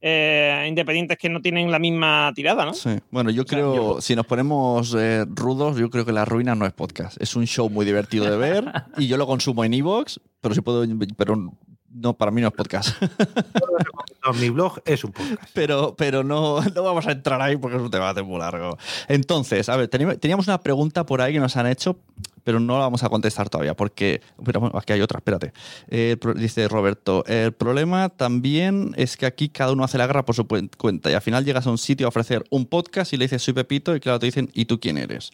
eh, 0.00 0.66
independientes 0.68 1.18
que 1.18 1.28
no 1.28 1.40
tienen 1.40 1.70
la 1.70 1.78
misma 1.78 2.32
tirada, 2.34 2.64
¿no? 2.64 2.74
Sí. 2.74 2.90
Bueno, 3.10 3.30
yo 3.30 3.44
creo, 3.44 3.72
sea, 3.72 3.82
yo... 3.82 4.00
si 4.00 4.16
nos 4.16 4.26
ponemos 4.26 4.94
eh, 4.98 5.24
rudos, 5.28 5.76
yo 5.76 5.90
creo 5.90 6.04
que 6.04 6.12
La 6.12 6.24
Ruina 6.24 6.54
no 6.54 6.66
es 6.66 6.72
podcast. 6.72 7.20
Es 7.20 7.36
un 7.36 7.46
show 7.46 7.68
muy 7.68 7.84
divertido 7.84 8.24
de 8.24 8.36
ver 8.36 8.64
y 8.96 9.08
yo 9.08 9.16
lo 9.16 9.26
consumo 9.26 9.64
en 9.64 9.74
Evox, 9.74 10.20
pero 10.40 10.54
si 10.54 10.60
puedo, 10.60 10.84
pero 11.16 11.52
no, 11.92 12.16
para 12.16 12.30
mí 12.30 12.40
no 12.40 12.48
es 12.48 12.54
podcast. 12.54 13.00
No, 14.22 14.34
mi 14.34 14.50
blog 14.50 14.82
es 14.84 15.02
un 15.02 15.12
podcast. 15.12 15.50
Pero, 15.54 15.94
pero 15.96 16.22
no, 16.22 16.60
no 16.74 16.82
vamos 16.82 17.06
a 17.06 17.12
entrar 17.12 17.40
ahí 17.40 17.56
porque 17.56 17.78
es 17.78 17.82
un 17.82 17.90
debate 17.90 18.22
muy 18.22 18.38
largo. 18.38 18.76
Entonces, 19.08 19.68
a 19.70 19.76
ver, 19.76 19.88
teníamos 19.88 20.46
una 20.46 20.60
pregunta 20.60 21.06
por 21.06 21.22
ahí 21.22 21.32
que 21.32 21.40
nos 21.40 21.56
han 21.56 21.66
hecho, 21.66 21.96
pero 22.44 22.60
no 22.60 22.74
la 22.74 22.80
vamos 22.80 23.02
a 23.02 23.08
contestar 23.08 23.48
todavía 23.48 23.74
porque. 23.74 24.20
Pero 24.44 24.60
bueno, 24.60 24.78
aquí 24.78 24.92
hay 24.92 25.00
otra, 25.00 25.18
espérate. 25.18 25.52
Eh, 25.88 26.16
dice 26.36 26.68
Roberto: 26.68 27.24
El 27.26 27.52
problema 27.52 28.10
también 28.10 28.92
es 28.96 29.16
que 29.16 29.26
aquí 29.26 29.48
cada 29.48 29.72
uno 29.72 29.84
hace 29.84 29.98
la 29.98 30.06
guerra 30.06 30.24
por 30.24 30.34
su 30.34 30.46
cuenta 30.46 31.10
y 31.10 31.14
al 31.14 31.22
final 31.22 31.44
llegas 31.44 31.66
a 31.66 31.70
un 31.70 31.78
sitio 31.78 32.06
a 32.06 32.08
ofrecer 32.08 32.44
un 32.50 32.66
podcast 32.66 33.12
y 33.12 33.16
le 33.16 33.24
dices 33.24 33.42
soy 33.42 33.54
Pepito 33.54 33.96
y 33.96 34.00
claro, 34.00 34.18
te 34.18 34.26
dicen 34.26 34.50
¿y 34.52 34.66
tú 34.66 34.78
quién 34.78 34.98
eres? 34.98 35.32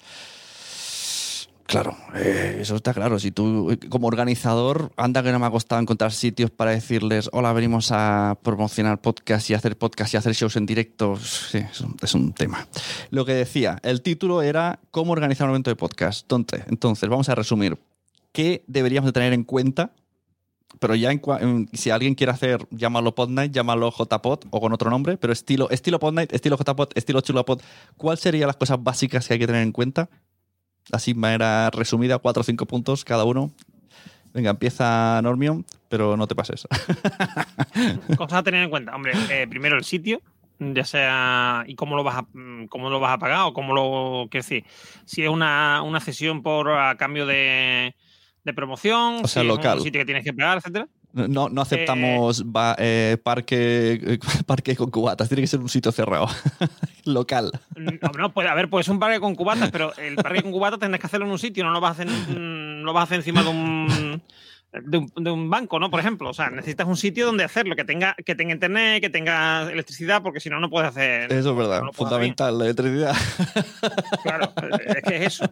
Claro, 1.67 1.97
eh, 2.15 2.59
eso 2.61 2.77
está 2.77 2.95
claro. 2.95 3.19
Si 3.19 3.33
tú, 3.33 3.77
como 3.89 4.07
organizador, 4.07 4.93
anda 4.97 5.23
que 5.25 5.33
no 5.33 5.41
me 5.41 5.47
ha 5.47 5.51
costado 5.51 5.81
encontrar 5.81 6.13
sitios 6.13 6.51
para 6.51 6.71
decirles, 6.71 7.29
hola, 7.33 7.53
venimos 7.53 7.91
a 7.91 8.39
promocionar 8.43 9.01
podcast 9.01 9.51
y 9.51 9.55
hacer 9.55 9.77
podcast 9.77 10.15
y 10.15 10.17
hacer 10.17 10.33
shows 10.33 10.55
en 10.57 10.65
directo. 10.65 11.17
Sí, 11.17 11.59
es 12.03 12.15
un, 12.15 12.33
tema. 12.33 12.69
Lo 13.11 13.25
que 13.25 13.35
decía, 13.35 13.79
el 13.83 14.03
título 14.03 14.43
era 14.43 14.79
cómo 14.93 15.13
organizar 15.13 15.49
un 15.49 15.55
evento 15.55 15.71
de 15.71 15.77
podcast. 15.77 16.23
Entonces, 16.23 16.63
entonces 16.69 17.09
vamos 17.09 17.29
a 17.29 17.35
resumir. 17.35 17.77
¿Qué 18.31 18.63
deberíamos 18.69 19.09
de 19.09 19.13
tener 19.13 19.33
en 19.33 19.43
cuenta? 19.43 19.91
Pero 20.79 20.95
ya 20.95 21.11
en, 21.11 21.69
si 21.73 21.91
alguien 21.91 22.15
quiere 22.15 22.33
hacer, 22.33 22.67
llámalo 22.71 23.15
Podnight, 23.15 23.53
llámalo 23.53 23.91
JPod 23.91 24.45
o 24.51 24.61
con 24.61 24.73
otro 24.73 24.91
nombre, 24.91 25.17
pero 25.17 25.33
estilo, 25.33 25.71
estilo 25.71 25.99
Podnight, 25.99 26.33
estilo 26.33 26.57
JPod, 26.57 26.91
estilo 26.95 27.21
Chulapod, 27.23 27.61
¿cuáles 27.97 28.21
serían 28.21 28.47
las 28.47 28.57
cosas 28.57 28.83
básicas 28.83 29.27
que 29.27 29.35
hay 29.35 29.41
que 29.41 29.47
tener 29.47 29.63
en 29.63 29.73
cuenta? 29.73 30.11
Así 30.93 31.13
de 31.13 31.21
manera 31.21 31.71
resumida, 31.71 32.19
cuatro 32.19 32.41
o 32.41 32.45
cinco 32.45 32.67
puntos 32.67 33.05
cada 33.05 33.25
uno. 33.25 33.51
Venga, 34.33 34.51
empieza 34.51 35.21
Normion, 35.23 35.65
pero 35.89 36.17
no 36.17 36.27
te 36.27 36.35
pases. 36.35 36.67
Cosas 38.17 38.39
a 38.39 38.43
tener 38.43 38.65
en 38.65 38.71
cuenta. 38.71 38.95
Hombre, 38.95 39.15
eh, 39.31 39.47
primero 39.49 39.77
el 39.77 39.85
sitio, 39.85 40.21
ya 40.59 40.85
sea 40.85 41.65
y 41.67 41.75
cómo 41.75 41.97
lo 41.97 42.05
vas 42.05 42.17
a 42.17 42.23
mm, 42.33 42.67
cómo 42.69 42.91
lo 42.91 43.01
vas 43.01 43.13
a 43.15 43.19
pagar 43.19 43.47
o 43.47 43.53
cómo 43.53 43.75
lo 43.75 44.29
quiero 44.31 44.43
decir 44.43 44.65
si 45.05 45.23
es 45.23 45.29
una, 45.29 45.83
una 45.83 46.01
cesión 46.01 46.43
por 46.43 46.71
a 46.71 46.97
cambio 46.97 47.27
de, 47.27 47.95
de 48.45 48.55
promoción 48.55 49.17
O 49.25 49.29
sea, 49.29 49.43
si 49.43 49.49
es 49.49 49.55
local. 49.55 49.79
un 49.79 49.85
sitio 49.85 50.01
que 50.01 50.07
tienes 50.07 50.25
que 50.25 50.33
pagar 50.33 50.59
etcétera 50.59 50.89
No, 51.13 51.49
no 51.49 51.63
aceptamos 51.63 52.43
ba- 52.53 52.77
eh, 52.79 53.17
parque, 53.23 54.19
parque 54.47 54.77
con 54.77 54.91
cubatas, 54.91 55.29
tiene 55.29 55.41
que 55.43 55.47
ser 55.47 55.61
un 55.61 55.69
sitio 55.69 55.91
cerrado, 55.93 56.27
local. 57.07 57.53
no, 57.75 57.93
no, 58.19 58.33
puede 58.35 58.49
haber 58.49 58.69
pues 58.69 58.89
un 58.89 58.99
parque 58.99 59.19
con 59.19 59.35
cubatas 59.35 59.71
pero 59.71 59.95
el 59.97 60.17
parque 60.17 60.43
con 60.43 60.53
cubatas 60.53 60.79
tendrás 60.79 61.01
que 61.01 61.07
hacerlo 61.07 61.25
en 61.27 61.33
un 61.33 61.39
sitio 61.39 61.65
no 61.65 61.71
lo 61.71 61.81
vas 61.81 61.99
a 61.99 62.03
hacer 62.03 62.09
mm, 62.09 62.83
lo 62.83 62.93
vas 62.93 63.01
a 63.01 63.05
hacer 63.05 63.17
encima 63.17 63.43
de 63.43 63.49
un 63.49 64.23
de 64.73 64.99
un, 64.99 65.11
de 65.17 65.31
un 65.31 65.49
banco, 65.49 65.79
¿no? 65.79 65.91
Por 65.91 66.01
ejemplo, 66.01 66.29
o 66.29 66.35
sea, 66.35 66.51
necesitas 66.51 66.87
un 66.87 66.99
sitio 66.99 67.25
donde 67.25 67.45
hacerlo, 67.45 67.75
que 67.77 67.85
tenga, 67.85 68.15
que 68.15 68.35
tenga 68.35 68.53
internet, 68.53 69.01
que 69.01 69.09
tenga 69.09 69.63
electricidad, 69.73 70.23
porque 70.23 70.39
si 70.41 70.51
no, 70.51 70.61
no 70.61 70.69
puedes 70.69 70.91
hacer. 70.91 71.33
Eso 71.33 71.53
es 71.53 71.57
verdad, 71.57 71.83
no 71.83 71.93
fundamental, 71.95 72.59
la 72.59 72.65
electricidad. 72.65 73.15
Claro, 74.23 74.53
es 74.95 75.03
que 75.03 75.17
es 75.17 75.23
eso. 75.27 75.51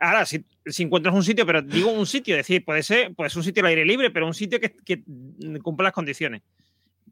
Ahora, 0.00 0.24
si, 0.24 0.44
encuentras 0.78 1.14
un 1.14 1.22
sitio, 1.22 1.44
pero 1.44 1.60
digo 1.60 1.90
un 1.92 2.06
sitio, 2.06 2.34
es 2.34 2.38
decir, 2.38 2.64
puede 2.64 2.82
ser 2.82 3.14
pues 3.14 3.36
un 3.36 3.44
sitio 3.44 3.62
al 3.62 3.68
aire 3.68 3.84
libre, 3.84 4.10
pero 4.10 4.26
un 4.26 4.34
sitio 4.34 4.58
que, 4.58 4.70
que 4.72 5.02
cumpla 5.62 5.84
las 5.84 5.92
condiciones. 5.92 6.42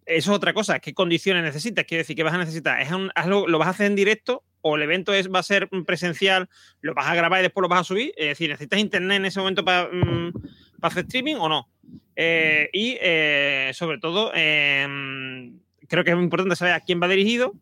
Eso 0.07 0.31
es 0.31 0.37
otra 0.37 0.55
cosa. 0.55 0.79
¿Qué 0.81 0.95
condiciones 0.95 1.43
necesitas? 1.43 1.85
Quiero 1.85 2.01
decir, 2.01 2.17
¿qué 2.17 2.23
vas 2.23 2.33
a 2.33 2.39
necesitar? 2.39 2.81
¿Es 2.81 2.91
un- 2.91 3.13
¿Lo 3.27 3.59
vas 3.59 3.69
a 3.69 3.73
hacer 3.73 3.87
en 3.87 3.95
directo 3.95 4.43
o 4.63 4.77
el 4.77 4.83
evento 4.83 5.13
es, 5.13 5.31
va 5.31 5.41
a 5.41 5.43
ser 5.43 5.69
presencial? 5.87 6.49
¿Lo 6.81 6.95
vas 6.95 7.07
a 7.07 7.15
grabar 7.15 7.41
y 7.41 7.43
después 7.43 7.63
lo 7.63 7.69
vas 7.69 7.81
a 7.83 7.85
subir? 7.85 8.13
Es 8.17 8.29
decir, 8.29 8.49
¿necesitas 8.49 8.81
internet 8.81 9.19
en 9.19 9.27
ese 9.27 9.39
momento 9.39 9.63
para 9.65 9.91
mm, 9.93 10.33
hacer 10.81 11.05
streaming 11.05 11.37
o 11.37 11.49
no? 11.51 11.69
Eh, 12.17 12.71
y 12.73 12.97
eh, 13.03 13.71
sobre 13.75 13.99
todo, 13.99 14.33
eh, 14.35 15.53
creo 15.89 16.05
que 16.05 16.11
es 16.11 16.17
muy 16.17 16.25
importante 16.25 16.57
saber 16.57 16.73
a 16.73 16.81
quién 16.81 17.03
va 17.03 17.09
dirigido, 17.09 17.53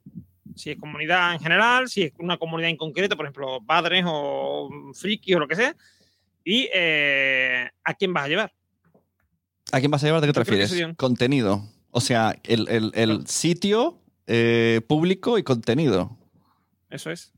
si 0.57 0.71
es 0.73 0.79
comunidad 0.79 1.33
en 1.35 1.41
general, 1.41 1.89
si 1.89 2.03
es 2.03 2.13
una 2.19 2.37
comunidad 2.39 2.71
en 2.71 2.77
concreto, 2.77 3.17
por 3.17 3.27
ejemplo, 3.27 3.61
padres 3.65 4.05
o 4.07 4.69
friki 4.95 5.35
o 5.35 5.39
lo 5.39 5.47
que 5.49 5.55
sea, 5.57 5.77
y 6.45 6.69
eh, 6.75 7.69
a 7.85 7.95
quién 7.95 8.13
vas 8.13 8.25
a 8.25 8.29
llevar. 8.29 8.53
¿A 9.73 9.79
quién 9.81 9.91
vas 9.91 10.03
a 10.03 10.07
llevar? 10.07 10.21
¿De 10.23 10.27
qué 10.29 10.33
te 10.33 10.45
que 10.45 10.51
refieres? 10.65 10.97
Contenido. 10.97 11.63
O 11.91 12.01
sea, 12.01 12.37
el, 12.45 12.69
el- 12.69 12.93
el 12.95 13.27
sitio 13.27 14.01
eh, 14.27 14.81
público 14.87 15.39
y 15.39 15.43
contenido. 15.43 16.17
Eso 16.91 17.11
es. 17.11 17.33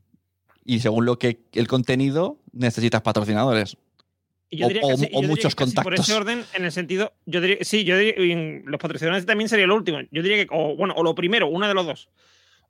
Y 0.65 0.79
según 0.81 1.05
lo 1.05 1.17
que 1.17 1.39
el 1.53 1.67
contenido, 1.67 2.37
necesitas 2.51 3.01
patrocinadores. 3.01 3.77
Y 4.51 4.57
yo 4.57 4.65
O- 4.65 4.69
diría 4.69 4.83
o- 4.85 4.89
casi- 4.89 5.05
o 5.05 5.07
yo 5.07 5.13
diría 5.15 5.27
muchos 5.29 5.55
casi 5.55 5.73
Por 5.73 5.83
contactos. 5.85 6.07
ese 6.09 6.17
orden, 6.17 6.43
en 6.53 6.65
el 6.65 6.71
sentido, 6.71 7.13
yo 7.25 7.41
diría, 7.41 7.57
sí, 7.61 7.83
yo 7.83 7.97
diría, 7.97 8.61
los 8.65 8.79
patrocinadores 8.79 9.25
también 9.25 9.49
sería 9.49 9.65
lo 9.67 9.75
último. 9.75 9.99
Yo 10.11 10.21
diría 10.21 10.37
que, 10.45 10.47
o 10.51 10.75
bueno, 10.75 10.93
o 10.95 11.03
lo 11.03 11.15
primero, 11.15 11.47
una 11.47 11.67
de 11.67 11.73
los 11.73 11.85
dos. 11.87 12.09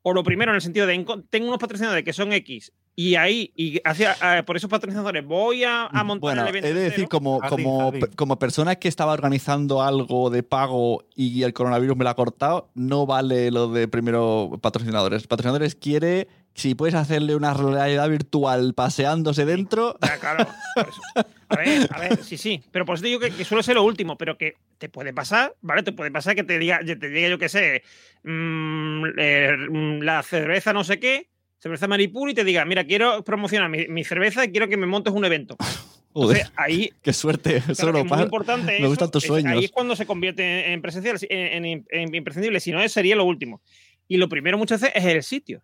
O 0.01 0.13
lo 0.13 0.23
primero 0.23 0.51
en 0.51 0.55
el 0.55 0.61
sentido 0.61 0.87
de, 0.87 1.05
tengo 1.29 1.47
unos 1.47 1.59
patrocinadores 1.59 2.03
que 2.03 2.13
son 2.13 2.31
X, 2.31 2.71
y 2.95 3.15
ahí, 3.15 3.53
y 3.55 3.79
hacia, 3.85 4.15
eh, 4.39 4.43
por 4.43 4.57
esos 4.57 4.69
patrocinadores 4.69 5.25
voy 5.25 5.63
a, 5.63 5.85
a 5.85 6.03
montar 6.03 6.35
Bueno, 6.35 6.41
el 6.41 6.47
he 6.47 6.49
evento. 6.49 6.67
de 6.67 6.83
decir, 6.89 7.07
como, 7.07 7.39
Jardín, 7.39 7.65
como, 7.65 7.79
jardín. 7.91 8.05
como 8.17 8.39
persona 8.39 8.75
que 8.75 8.89
estaba 8.89 9.13
organizando 9.13 9.81
algo 9.81 10.29
de 10.29 10.43
pago 10.43 11.05
y 11.15 11.43
el 11.43 11.53
coronavirus 11.53 11.95
me 11.95 12.03
lo 12.03 12.09
ha 12.09 12.15
cortado, 12.15 12.69
no 12.75 13.05
vale 13.05 13.51
lo 13.51 13.71
de 13.71 13.87
primero 13.87 14.51
patrocinadores. 14.61 15.27
Patrocinadores 15.27 15.75
quiere, 15.75 16.27
si 16.53 16.75
puedes 16.75 16.95
hacerle 16.95 17.35
una 17.35 17.53
realidad 17.53 18.09
virtual 18.09 18.73
paseándose 18.73 19.45
dentro, 19.45 19.97
Ya, 20.01 20.17
claro, 20.19 20.47
por 20.75 20.89
eso. 20.89 21.01
A 21.49 21.55
ver, 21.55 21.87
a 21.91 21.99
ver, 21.99 22.23
sí, 22.23 22.37
sí. 22.37 22.61
Pero 22.71 22.85
por 22.85 22.95
eso 22.95 23.05
digo 23.05 23.19
que, 23.19 23.31
que 23.31 23.45
suele 23.45 23.63
ser 23.63 23.75
lo 23.75 23.83
último, 23.83 24.17
pero 24.17 24.37
que 24.37 24.55
te 24.77 24.87
puede 24.89 25.13
pasar, 25.13 25.55
¿vale? 25.61 25.83
Te 25.83 25.91
puede 25.93 26.11
pasar 26.11 26.35
que 26.35 26.43
te 26.43 26.59
diga, 26.59 26.79
te 26.85 26.95
diga 27.09 27.27
yo 27.29 27.39
qué 27.39 27.49
sé, 27.49 27.83
mm, 28.23 29.05
eh, 29.17 29.55
mm, 29.69 30.01
la 30.01 30.21
cerveza 30.23 30.73
no 30.73 30.83
sé 30.83 30.99
qué, 30.99 31.29
cerveza 31.57 31.87
Maripur, 31.87 32.29
y 32.29 32.33
te 32.33 32.43
diga, 32.43 32.65
mira, 32.65 32.83
quiero 32.83 33.23
promocionar 33.23 33.69
mi, 33.69 33.87
mi 33.87 34.03
cerveza 34.03 34.45
y 34.45 34.51
quiero 34.51 34.67
que 34.67 34.77
me 34.77 34.85
montes 34.85 35.13
un 35.13 35.25
evento. 35.25 35.57
joder, 36.13 36.37
Entonces, 36.37 36.53
ahí 36.55 36.91
qué 37.01 37.13
suerte. 37.13 37.61
Claro, 37.61 37.75
Solo 37.75 37.99
es 37.99 38.05
muy 38.05 38.21
importante 38.21 38.65
me 38.73 38.77
eso, 38.77 38.87
gustan 38.87 39.11
tus 39.11 39.23
sueños. 39.23 39.53
ahí 39.53 39.65
es 39.65 39.71
cuando 39.71 39.95
se 39.95 40.05
convierte 40.05 40.71
en 40.71 40.81
presencial, 40.81 41.17
en, 41.29 41.65
en- 41.65 41.85
en 41.89 42.15
imprescindible. 42.15 42.59
Si 42.59 42.71
no, 42.71 42.81
es- 42.81 42.91
sería 42.91 43.15
lo 43.15 43.25
último. 43.25 43.61
Y 44.07 44.17
lo 44.17 44.27
primero 44.29 44.57
muchas 44.57 44.81
veces 44.81 44.95
es 44.95 45.05
el 45.05 45.23
sitio. 45.23 45.63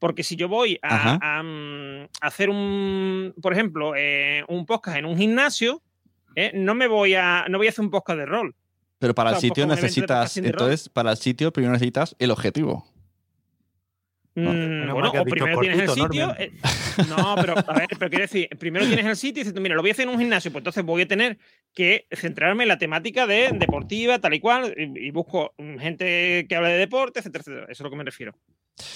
Porque 0.00 0.24
si 0.24 0.34
yo 0.34 0.48
voy 0.48 0.78
a, 0.82 1.18
a, 1.20 1.42
mm, 1.42 2.08
a 2.20 2.26
hacer 2.26 2.50
un, 2.50 3.34
por 3.40 3.52
ejemplo, 3.52 3.92
eh, 3.94 4.42
un 4.48 4.66
podcast 4.66 4.96
en 4.96 5.04
un 5.04 5.16
gimnasio, 5.16 5.82
eh, 6.34 6.50
no 6.54 6.74
me 6.74 6.88
voy 6.88 7.14
a, 7.14 7.44
no 7.48 7.58
voy 7.58 7.68
a 7.68 7.70
hacer 7.70 7.84
un 7.84 7.90
podcast 7.90 8.18
de 8.18 8.26
rol. 8.26 8.56
Pero 8.98 9.14
para 9.14 9.30
o 9.30 9.34
el 9.34 9.40
sitio 9.40 9.66
necesitas, 9.66 10.36
entonces, 10.38 10.88
para 10.88 11.12
el 11.12 11.16
sitio 11.16 11.52
primero 11.52 11.72
necesitas 11.72 12.16
el 12.18 12.30
objetivo. 12.30 12.86
No, 14.34 14.52
Mm, 14.52 14.92
bueno, 14.92 15.10
o 15.10 15.24
primero 15.24 15.60
tienes 15.60 15.80
el 15.80 15.90
sitio. 15.90 16.34
Eh, 16.38 16.52
no, 17.08 17.34
pero 17.36 17.54
a 17.58 17.74
ver, 17.74 17.88
pero 17.98 18.08
quiero 18.08 18.22
decir, 18.22 18.48
primero 18.58 18.86
tienes 18.86 19.04
el 19.04 19.16
sitio 19.16 19.40
y 19.40 19.44
dices, 19.44 19.54
tú, 19.54 19.60
mira, 19.60 19.74
lo 19.74 19.82
voy 19.82 19.90
a 19.90 19.92
hacer 19.92 20.04
en 20.06 20.14
un 20.14 20.18
gimnasio, 20.18 20.50
pues 20.52 20.60
entonces 20.60 20.84
voy 20.84 21.02
a 21.02 21.08
tener 21.08 21.38
que 21.74 22.06
centrarme 22.12 22.62
en 22.64 22.68
la 22.68 22.78
temática 22.78 23.26
de 23.26 23.50
deportiva, 23.52 24.18
tal 24.18 24.34
y 24.34 24.40
cual, 24.40 24.72
y, 24.76 25.08
y 25.08 25.10
busco 25.10 25.54
mm, 25.58 25.78
gente 25.78 26.46
que 26.48 26.56
hable 26.56 26.70
de 26.70 26.78
deporte, 26.78 27.18
etcétera, 27.18 27.42
etcétera. 27.42 27.64
Eso 27.64 27.72
es 27.72 27.80
a 27.80 27.84
lo 27.84 27.90
que 27.90 27.96
me 27.96 28.04
refiero. 28.04 28.34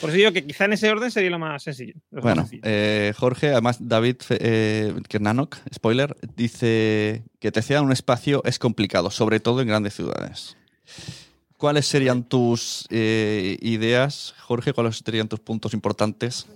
Por 0.01 0.11
eso 0.11 0.17
digo 0.17 0.33
que 0.33 0.47
quizá 0.47 0.65
en 0.67 0.73
ese 0.75 0.91
orden 0.91 1.11
sería 1.11 1.31
lo 1.31 1.39
más 1.39 1.63
sencillo. 1.63 1.95
lo 2.11 2.17
más 2.17 2.23
Bueno, 2.23 2.43
sencillo. 2.43 2.63
eh, 2.65 3.13
Jorge, 3.17 3.51
además 3.51 3.79
David 3.81 4.17
eh, 4.31 4.95
Kernanok, 5.09 5.57
spoiler, 5.75 6.17
dice 6.37 7.23
que 7.41 7.53
te 7.53 7.63
cedan 7.63 7.85
un 7.85 7.93
espacio 7.93 8.43
es 8.45 8.59
complicado, 8.59 9.11
sobre 9.11 9.41
todo 9.41 9.61
en 9.61 9.69
grandes 9.69 9.95
ciudades. 9.95 10.57
¿Cuáles 11.57 11.87
serían 11.87 12.25
tus 12.25 12.87
eh, 12.91 13.57
ideas, 13.63 14.35
Jorge? 14.43 14.73
¿Cuáles 14.73 14.99
serían 14.99 15.29
tus 15.29 15.41
puntos 15.41 15.73
importantes? 15.73 16.47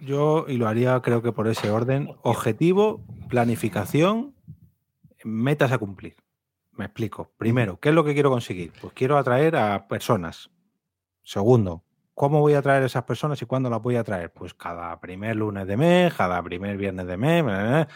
Yo, 0.00 0.46
y 0.48 0.56
lo 0.56 0.68
haría 0.68 1.00
creo 1.00 1.22
que 1.22 1.32
por 1.32 1.48
ese 1.48 1.70
orden, 1.70 2.10
objetivo, 2.22 3.04
planificación, 3.28 4.34
metas 5.24 5.72
a 5.72 5.78
cumplir. 5.78 6.16
Me 6.72 6.84
explico. 6.86 7.32
Primero, 7.36 7.78
¿qué 7.80 7.88
es 7.88 7.94
lo 7.94 8.04
que 8.04 8.14
quiero 8.14 8.30
conseguir? 8.30 8.72
Pues 8.80 8.92
quiero 8.94 9.18
atraer 9.18 9.56
a 9.56 9.88
personas. 9.88 10.48
Segundo, 11.24 11.82
¿cómo 12.18 12.40
voy 12.40 12.54
a 12.54 12.58
atraer 12.58 12.82
a 12.82 12.86
esas 12.86 13.04
personas 13.04 13.40
y 13.40 13.46
cuándo 13.46 13.70
las 13.70 13.80
voy 13.80 13.94
a 13.94 14.00
atraer? 14.00 14.32
Pues 14.32 14.52
cada 14.52 14.98
primer 15.00 15.36
lunes 15.36 15.68
de 15.68 15.76
mes, 15.76 16.12
cada 16.12 16.42
primer 16.42 16.76
viernes 16.76 17.06
de 17.06 17.16
mes. 17.16 17.86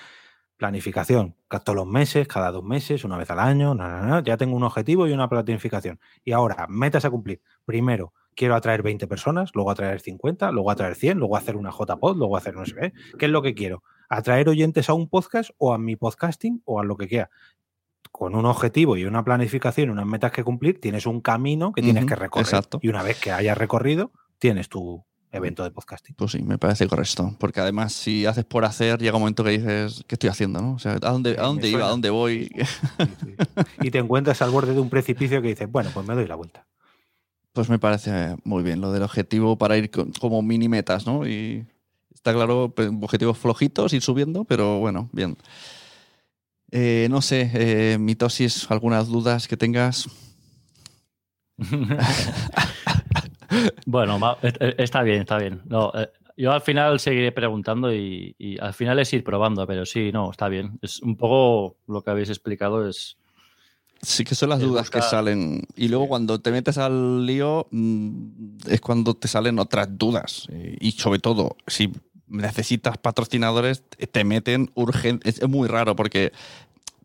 Planificación, 0.57 1.35
todos 1.49 1.75
los 1.75 1.87
meses, 1.89 2.29
cada 2.29 2.53
dos 2.53 2.63
meses, 2.63 3.03
una 3.03 3.19
vez 3.19 3.29
al 3.31 3.41
año. 3.41 3.75
Ya 4.23 4.37
tengo 4.37 4.57
un 4.57 4.63
objetivo 4.63 5.09
y 5.09 5.13
una 5.13 5.29
planificación. 5.29 5.99
Y 6.25 6.31
ahora, 6.31 6.69
metas 6.69 7.05
a 7.05 7.11
cumplir. 7.11 7.43
Primero, 7.65 8.15
quiero 8.37 8.55
atraer 8.55 8.83
20 8.83 9.09
personas, 9.09 9.51
luego 9.55 9.73
atraer 9.73 10.01
50, 10.01 10.53
luego 10.53 10.71
atraer 10.71 10.95
100, 10.95 11.19
luego 11.19 11.37
hacer 11.37 11.57
una 11.57 11.73
JPod, 11.73 12.17
luego 12.17 12.37
hacer 12.37 12.55
no 12.55 12.65
sé 12.65 12.75
qué. 12.77 12.93
¿Qué 13.19 13.27
es 13.27 13.31
lo 13.33 13.43
que 13.43 13.55
quiero? 13.55 13.83
¿Atraer 14.09 14.49
oyentes 14.49 14.89
a 14.89 14.95
un 14.95 15.09
podcast 15.09 15.51
o 15.59 15.75
a 15.75 15.79
mi 15.79 15.97
podcasting 15.97 16.63
o 16.65 16.79
a 16.79 16.85
lo 16.85 16.97
que 16.97 17.09
quiera? 17.09 17.31
Con 18.13 18.35
un 18.37 18.45
objetivo 18.45 18.97
y 18.97 19.05
una 19.05 19.25
planificación, 19.25 19.91
unas 19.91 20.07
metas 20.07 20.31
que 20.31 20.45
cumplir, 20.45 20.81
tienes 20.81 21.07
un 21.07 21.21
camino 21.21 21.73
que 21.73 21.83
tienes 21.83 22.05
que 22.07 22.15
recorrer. 22.15 22.45
exacto. 22.47 22.79
Y 22.83 22.89
una 22.89 23.03
vez 23.03 23.19
que 23.19 23.33
hayas 23.33 23.57
recorrido, 23.59 24.13
tienes 24.39 24.69
tu 24.69 25.03
evento 25.33 25.65
de 25.65 25.71
podcasting. 25.71 26.15
Pues 26.15 26.33
sí, 26.33 26.43
me 26.43 26.59
parece 26.59 26.87
correcto. 26.87 27.35
Porque 27.41 27.61
además, 27.61 27.95
si 27.95 28.27
haces 28.27 28.45
por 28.45 28.67
hacer, 28.67 29.01
llega 29.01 29.17
un 29.17 29.23
momento 29.23 29.43
que 29.43 29.51
dices, 29.51 30.05
¿qué 30.07 30.15
estoy 30.17 30.29
haciendo? 30.29 30.61
No? 30.61 30.75
O 30.75 30.79
sea, 30.79 30.93
¿a 30.93 30.99
dónde, 30.99 31.33
Sí, 31.33 31.37
a 31.41 31.43
dónde 31.45 31.69
iba? 31.71 31.87
¿A 31.87 31.89
dónde 31.89 32.11
voy? 32.11 32.51
Sí, 32.99 33.15
sí. 33.25 33.35
Y 33.81 33.91
te 33.91 33.99
encuentras 33.99 34.43
al 34.43 34.51
borde 34.51 34.75
de 34.75 34.81
un 34.81 34.91
precipicio 34.91 35.41
que 35.41 35.49
dices, 35.49 35.73
bueno, 35.73 35.91
pues 35.95 36.07
me 36.07 36.15
doy 36.15 36.27
la 36.27 36.35
vuelta. 36.35 36.67
Pues 37.55 37.71
me 37.71 37.79
parece 37.79 38.37
muy 38.45 38.63
bien 38.63 38.81
lo 38.83 38.93
del 38.93 39.03
objetivo 39.03 39.57
para 39.57 39.77
ir 39.79 39.91
con- 39.91 40.13
como 40.13 40.43
mini 40.43 40.69
metas, 40.69 41.07
¿no? 41.07 41.27
Y 41.27 41.67
está 42.15 42.33
claro, 42.35 42.73
objetivos 43.01 43.39
flojitos, 43.39 43.93
ir 43.95 44.03
subiendo, 44.03 44.45
pero 44.45 44.79
bueno, 44.81 45.09
bien. 45.13 45.37
Eh, 46.73 47.07
no 47.11 47.21
sé, 47.23 47.51
eh, 47.55 47.99
mitosis, 47.99 48.71
algunas 48.71 49.07
dudas 49.09 49.47
que 49.47 49.57
tengas. 49.57 50.09
Bueno, 53.85 54.19
ma- 54.19 54.39
e- 54.43 54.53
e- 54.61 54.75
está 54.79 55.03
bien, 55.03 55.21
está 55.21 55.37
bien. 55.37 55.61
No, 55.67 55.93
eh, 55.95 56.09
yo 56.39 56.53
al 56.53 56.63
final 56.63 56.99
seguiré 56.99 57.33
preguntando 57.33 57.93
y, 57.95 58.35
y 58.39 58.59
al 58.59 58.73
final 58.73 58.99
es 58.99 59.13
ir 59.13 59.23
probando, 59.23 59.67
pero 59.67 59.85
sí, 59.85 60.11
no, 60.11 60.31
está 60.31 60.49
bien. 60.49 60.79
Es 60.81 61.01
un 61.03 61.17
poco 61.17 61.77
lo 61.87 62.03
que 62.03 62.11
habéis 62.11 62.31
explicado, 62.31 62.89
es 62.89 63.17
Sí 64.01 64.25
que 64.25 64.35
son 64.35 64.49
las 64.49 64.59
dudas 64.59 64.89
que 64.91 64.99
salen. 65.03 65.63
Y 65.77 65.89
luego 65.89 66.09
cuando 66.09 66.41
te 66.41 66.51
metes 66.51 66.77
al 66.79 67.25
lío 67.27 67.69
mm, 67.71 68.57
es 68.69 68.81
cuando 68.81 69.15
te 69.15 69.29
salen 69.29 69.59
otras 69.59 69.87
dudas. 69.97 70.47
Eh, 70.51 70.77
Y 70.81 70.93
sobre 70.93 71.19
todo, 71.21 71.57
si 71.67 71.93
necesitas 72.33 72.99
patrocinadores, 72.99 73.85
te 74.11 74.25
meten 74.25 74.71
urgente. 74.75 75.29
Es 75.29 75.47
muy 75.49 75.69
raro 75.69 75.95
porque 75.95 76.33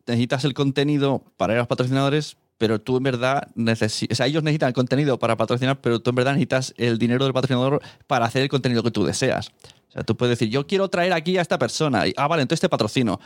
necesitas 0.06 0.44
el 0.44 0.54
contenido 0.54 1.22
para 1.36 1.52
ir 1.52 1.58
a 1.58 1.60
los 1.60 1.68
patrocinadores, 1.68 2.36
pero 2.56 2.80
tú 2.80 2.96
en 2.96 3.04
verdad 3.04 3.48
necesitas... 3.54 4.14
O 4.14 4.16
sea, 4.16 4.26
ellos 4.26 4.42
necesitan 4.42 4.68
el 4.68 4.74
contenido 4.74 5.18
para 5.18 5.36
patrocinar, 5.36 5.80
pero 5.80 6.00
tú 6.00 6.10
en 6.10 6.16
verdad 6.16 6.32
necesitas 6.32 6.74
el 6.76 6.98
dinero 6.98 7.24
del 7.24 7.32
patrocinador 7.32 7.80
para 8.06 8.26
hacer 8.26 8.42
el 8.42 8.48
contenido 8.48 8.82
que 8.82 8.90
tú 8.90 9.04
deseas. 9.04 9.52
O 9.88 9.92
sea, 9.92 10.02
tú 10.02 10.16
puedes 10.16 10.38
decir, 10.38 10.52
yo 10.52 10.66
quiero 10.66 10.88
traer 10.88 11.12
aquí 11.12 11.38
a 11.38 11.42
esta 11.42 11.58
persona. 11.58 12.06
Y, 12.06 12.14
ah, 12.16 12.26
vale, 12.26 12.42
entonces 12.42 12.60
te 12.60 12.68
patrocino 12.68 13.20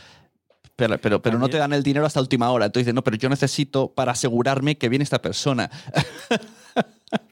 Pero, 0.77 0.99
pero, 0.99 1.23
pero 1.23 1.39
no 1.39 1.49
te 1.49 1.57
dan 1.57 1.73
el 1.73 1.83
dinero 1.83 2.05
hasta 2.05 2.21
última 2.21 2.51
hora. 2.51 2.67
Entonces 2.67 2.87
dices, 2.87 2.95
no, 2.95 3.03
pero 3.03 3.17
yo 3.17 3.29
necesito 3.29 3.89
para 3.89 4.13
asegurarme 4.13 4.77
que 4.77 4.89
viene 4.89 5.03
esta 5.05 5.23
persona. 5.23 5.71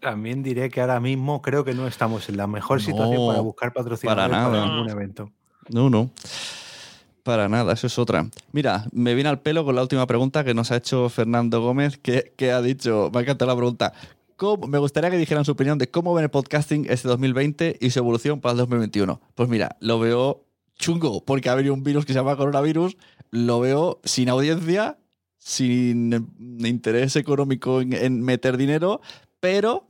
También 0.00 0.42
diré 0.42 0.70
que 0.70 0.80
ahora 0.80 1.00
mismo 1.00 1.42
creo 1.42 1.64
que 1.64 1.74
no 1.74 1.86
estamos 1.86 2.28
en 2.28 2.36
la 2.36 2.46
mejor 2.46 2.80
situación 2.82 3.26
para 3.28 3.40
buscar 3.40 3.72
patrocinadores 3.72 4.30
para 4.36 4.50
para, 4.50 4.66
ningún 4.66 4.88
evento. 4.90 5.30
No, 5.68 5.88
no. 5.90 6.10
Para 7.22 7.48
nada, 7.48 7.74
eso 7.74 7.86
es 7.86 7.98
otra. 7.98 8.26
Mira, 8.52 8.86
me 8.92 9.14
viene 9.14 9.28
al 9.28 9.40
pelo 9.40 9.64
con 9.64 9.74
la 9.76 9.82
última 9.82 10.06
pregunta 10.06 10.42
que 10.42 10.54
nos 10.54 10.70
ha 10.72 10.76
hecho 10.76 11.08
Fernando 11.10 11.60
Gómez, 11.60 11.98
que, 11.98 12.32
que 12.36 12.50
ha 12.50 12.62
dicho, 12.62 13.10
me 13.12 13.20
ha 13.20 13.22
encantado 13.22 13.50
la 13.50 13.56
pregunta. 13.56 13.92
¿Cómo- 14.36 14.66
me 14.66 14.78
gustaría 14.78 15.10
que 15.10 15.18
dijeran 15.18 15.44
su 15.44 15.52
opinión 15.52 15.76
de 15.76 15.90
cómo 15.90 16.14
ven 16.14 16.24
el 16.24 16.30
podcasting 16.30 16.86
este 16.88 17.08
2020 17.08 17.76
y 17.80 17.90
su 17.90 17.98
evolución 17.98 18.40
para 18.40 18.52
el 18.52 18.58
2021. 18.58 19.20
Pues 19.34 19.48
mira, 19.50 19.76
lo 19.80 19.98
veo 19.98 20.44
chungo, 20.78 21.22
porque 21.24 21.50
ha 21.50 21.54
venido 21.54 21.74
un 21.74 21.82
virus 21.84 22.06
que 22.06 22.14
se 22.14 22.18
llama 22.18 22.36
coronavirus, 22.36 22.96
lo 23.30 23.60
veo 23.60 24.00
sin 24.02 24.30
audiencia, 24.30 24.96
sin 25.36 26.12
eh, 26.14 26.20
interés 26.68 27.16
económico 27.16 27.82
en, 27.82 27.92
en 27.92 28.22
meter 28.22 28.56
dinero, 28.56 29.02
pero 29.40 29.86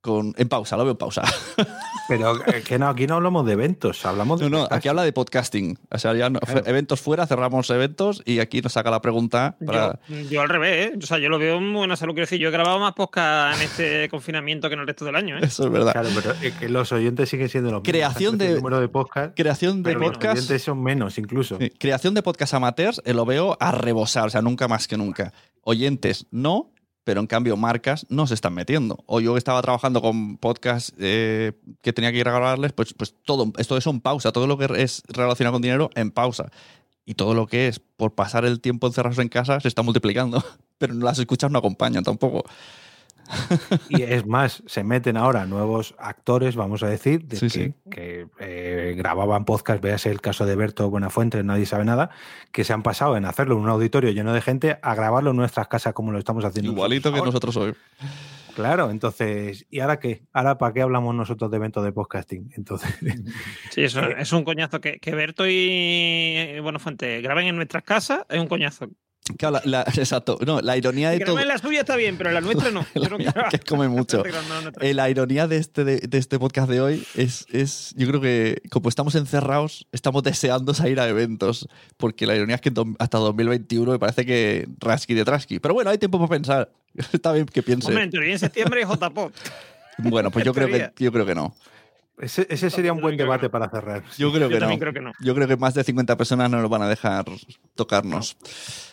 con, 0.00 0.34
en 0.38 0.48
pausa, 0.48 0.76
lo 0.76 0.84
veo 0.84 0.92
en 0.92 0.96
pausa. 0.98 1.22
Pero 2.08 2.34
eh, 2.48 2.62
que 2.66 2.76
no, 2.76 2.88
aquí 2.88 3.06
no 3.06 3.14
hablamos 3.16 3.46
de 3.46 3.52
eventos, 3.52 4.04
hablamos 4.04 4.40
No, 4.40 4.46
de. 4.46 4.50
no, 4.50 4.66
aquí 4.68 4.88
habla 4.88 5.04
de 5.04 5.12
podcasting. 5.12 5.78
O 5.92 5.98
sea, 5.98 6.12
ya 6.14 6.28
no- 6.28 6.40
Claro. 6.40 6.62
eventos 6.66 7.00
fuera, 7.00 7.24
cerramos 7.24 7.70
eventos 7.70 8.20
y 8.24 8.40
aquí 8.40 8.60
nos 8.62 8.72
saca 8.72 8.90
la 8.90 9.00
pregunta 9.00 9.56
para. 9.64 10.00
Yo, 10.08 10.16
yo 10.28 10.40
al 10.40 10.48
revés, 10.48 10.86
¿eh? 10.94 10.98
O 11.00 11.06
sea, 11.06 11.18
yo 11.18 11.28
lo 11.28 11.38
veo 11.38 11.58
en 11.58 11.72
buena 11.72 11.94
salud. 11.94 12.14
Quiero 12.14 12.24
decir, 12.24 12.40
yo 12.40 12.48
he 12.48 12.50
grabado 12.50 12.80
más 12.80 12.94
podcast 12.94 13.58
en 13.60 13.64
este 13.68 14.08
confinamiento 14.10 14.68
que 14.68 14.74
en 14.74 14.80
el 14.80 14.86
resto 14.88 15.04
del 15.04 15.14
año, 15.14 15.36
¿eh? 15.36 15.42
Eso 15.44 15.66
es 15.66 15.70
verdad. 15.70 15.92
Claro, 15.92 16.08
pero 16.16 16.32
es 16.42 16.52
que 16.54 16.68
los 16.68 16.90
oyentes 16.90 17.28
siguen 17.28 17.48
siendo 17.48 17.70
los. 17.70 17.82
Creación 17.82 18.38
de- 18.38 18.54
número 18.56 18.80
de 18.80 18.88
podcast. 18.88 19.36
Creación 19.36 19.84
de 19.84 19.92
los 19.94 20.02
podcast. 20.02 20.38
oyentes 20.38 20.62
son 20.64 20.82
menos, 20.82 21.16
incluso. 21.16 21.58
sí, 21.58 21.70
Creación 21.78 22.14
de 22.14 22.22
podcast 22.24 22.54
amateurs 22.54 23.00
eh, 23.04 23.14
lo 23.14 23.24
veo 23.24 23.56
a 23.60 23.70
rebosar, 23.70 24.26
o 24.26 24.30
sea, 24.30 24.42
nunca 24.42 24.66
más 24.66 24.88
que 24.88 24.96
nunca. 24.96 25.32
Oyentes, 25.62 26.26
no, 26.32 26.72
pero 27.10 27.22
en 27.22 27.26
cambio 27.26 27.56
marcas 27.56 28.06
no 28.08 28.28
se 28.28 28.34
están 28.34 28.54
metiendo. 28.54 29.02
O 29.06 29.20
yo 29.20 29.36
estaba 29.36 29.60
trabajando 29.62 30.00
con 30.00 30.36
podcasts 30.36 30.94
eh, 30.96 31.54
que 31.82 31.92
tenía 31.92 32.12
que 32.12 32.18
ir 32.18 32.28
a 32.28 32.30
grabarles, 32.30 32.72
pues, 32.72 32.94
pues 32.94 33.16
todo, 33.24 33.52
esto 33.58 33.76
eso 33.76 33.90
en 33.90 33.98
pausa, 34.00 34.30
todo 34.30 34.46
lo 34.46 34.56
que 34.56 34.68
es 34.80 35.02
relacionado 35.08 35.54
con 35.54 35.60
dinero 35.60 35.90
en 35.96 36.12
pausa. 36.12 36.52
Y 37.04 37.14
todo 37.14 37.34
lo 37.34 37.48
que 37.48 37.66
es 37.66 37.80
por 37.80 38.14
pasar 38.14 38.44
el 38.44 38.60
tiempo 38.60 38.86
encerrados 38.86 39.18
en 39.18 39.28
casa 39.28 39.58
se 39.58 39.66
está 39.66 39.82
multiplicando. 39.82 40.40
Pero 40.78 40.94
las 40.94 41.18
escuchas 41.18 41.50
no 41.50 41.58
acompañan 41.58 42.04
tampoco. 42.04 42.44
Y 43.88 44.02
es 44.02 44.26
más, 44.26 44.62
se 44.66 44.84
meten 44.84 45.16
ahora 45.16 45.46
nuevos 45.46 45.94
actores, 45.98 46.56
vamos 46.56 46.82
a 46.82 46.88
decir, 46.88 47.24
de 47.24 47.36
Sí, 47.36 47.46
que, 47.46 47.50
sí. 47.50 47.74
que, 47.90 48.26
eh, 48.40 48.94
grababan 48.96 49.44
podcast, 49.44 49.82
véase 49.82 50.10
el 50.10 50.20
caso 50.20 50.46
de 50.46 50.56
Berto 50.56 50.88
Buenafuente, 50.90 51.42
nadie 51.42 51.66
sabe 51.66 51.84
nada, 51.84 52.10
que 52.52 52.64
se 52.64 52.72
han 52.72 52.82
pasado 52.82 53.16
en 53.16 53.24
hacerlo 53.24 53.54
en 53.56 53.62
un 53.62 53.68
auditorio 53.68 54.10
lleno 54.10 54.32
de 54.32 54.40
gente 54.40 54.78
a 54.82 54.94
grabarlo 54.94 55.30
en 55.30 55.36
nuestras 55.36 55.68
casas 55.68 55.92
como 55.94 56.12
lo 56.12 56.18
estamos 56.18 56.44
haciendo. 56.44 56.72
Igualito 56.72 57.12
que 57.12 57.20
nosotros 57.20 57.56
ahora. 57.56 57.70
nosotros 57.70 58.00
hoy. 58.00 58.16
Claro, 58.54 58.90
entonces, 58.90 59.64
¿y 59.70 59.78
ahora 59.80 60.00
qué? 60.00 60.24
¿Ahora 60.32 60.58
para 60.58 60.72
qué 60.74 60.82
hablamos 60.82 61.14
nosotros 61.14 61.50
de 61.50 61.56
eventos 61.56 61.84
de 61.84 61.92
podcasting? 61.92 62.50
Entonces, 62.56 62.90
Sí, 63.70 63.82
eso 63.84 64.00
es 64.18 64.32
un 64.32 64.44
coñazo. 64.44 64.80
Que, 64.80 64.98
que 64.98 65.14
Berto 65.14 65.44
y 65.46 66.58
Buenafuente 66.60 67.20
graben 67.22 67.46
en 67.46 67.56
nuestras 67.56 67.84
casas 67.84 68.22
es 68.28 68.40
un 68.40 68.48
coñazo. 68.48 68.88
Claro, 69.38 69.60
la- 69.64 69.82
la- 69.84 69.92
exacto. 69.96 70.38
No, 70.46 70.60
la 70.60 70.76
ironía 70.76 71.10
Que 71.12 71.18
de 71.20 71.24
todo. 71.24 71.34
graben 71.36 71.50
en 71.50 71.54
la 71.56 71.58
suya 71.62 71.80
está 71.80 71.96
bien, 71.96 72.16
pero 72.16 72.30
en 72.30 72.34
la 72.34 72.40
nuestra 72.40 72.70
no. 72.70 72.84
La 72.94 73.08
mía, 73.16 73.34
que- 73.50 73.58
que 73.58 73.64
come 73.64 73.88
mucho. 73.88 74.22
nuestra. 74.22 74.86
Eh, 74.86 74.94
la 74.94 75.08
ironía 75.10 75.46
de 75.46 75.56
este, 75.56 75.84
de, 75.84 75.98
de 75.98 76.18
este 76.18 76.38
podcast 76.38 76.68
de 76.70 76.80
hoy 76.80 77.06
es, 77.14 77.46
es, 77.50 77.94
yo 77.96 78.06
creo 78.08 78.20
que 78.20 78.62
como 78.70 78.88
estamos 78.88 79.14
encerrados, 79.14 79.86
estamos 79.92 80.22
deseando 80.22 80.74
salir 80.74 81.00
a 81.00 81.08
eventos, 81.08 81.68
porque 81.96 82.26
la 82.26 82.34
ironía 82.36 82.56
es 82.56 82.60
que 82.60 82.72
hasta 82.98 83.18
2021 83.18 83.92
me 83.92 83.98
parece 83.98 84.24
que 84.26 84.68
rasqui 84.78 85.14
de 85.14 85.24
trasqui. 85.24 85.58
Pero 85.58 85.74
bueno, 85.74 85.90
hay 85.90 85.98
tiempo 85.98 86.18
para 86.18 86.28
pensar. 86.28 86.70
Está 87.12 87.32
bien 87.32 87.46
que 87.46 87.62
piense. 87.62 87.86
Hombre, 87.88 88.04
en 88.04 88.10
teoría 88.10 88.32
en 88.32 88.38
septiembre 88.38 88.80
es 88.82 88.88
JPOT. 88.88 89.32
bueno, 89.98 90.30
pues 90.30 90.44
yo 90.44 90.52
creo, 90.52 90.66
que, 90.68 90.90
yo 90.98 91.12
creo 91.12 91.24
que 91.26 91.34
no. 91.34 91.54
ese, 92.18 92.46
ese 92.50 92.68
sería 92.70 92.92
un 92.92 92.98
Yo 92.98 93.02
buen 93.02 93.16
que 93.16 93.22
debate 93.22 93.46
no. 93.46 93.50
para 93.50 93.68
cerrar. 93.70 94.02
Yo 94.18 94.30
creo 94.32 94.48
Yo 94.48 94.54
que 94.54 94.58
también 94.58 94.78
no. 94.78 94.82
creo 94.82 94.92
que 94.92 95.00
no. 95.00 95.12
Yo 95.20 95.34
creo 95.34 95.46
que 95.46 95.56
más 95.56 95.74
de 95.74 95.84
50 95.84 96.16
personas 96.16 96.50
no 96.50 96.60
nos 96.60 96.68
van 96.70 96.82
a 96.82 96.88
dejar 96.88 97.26
tocarnos. 97.76 98.36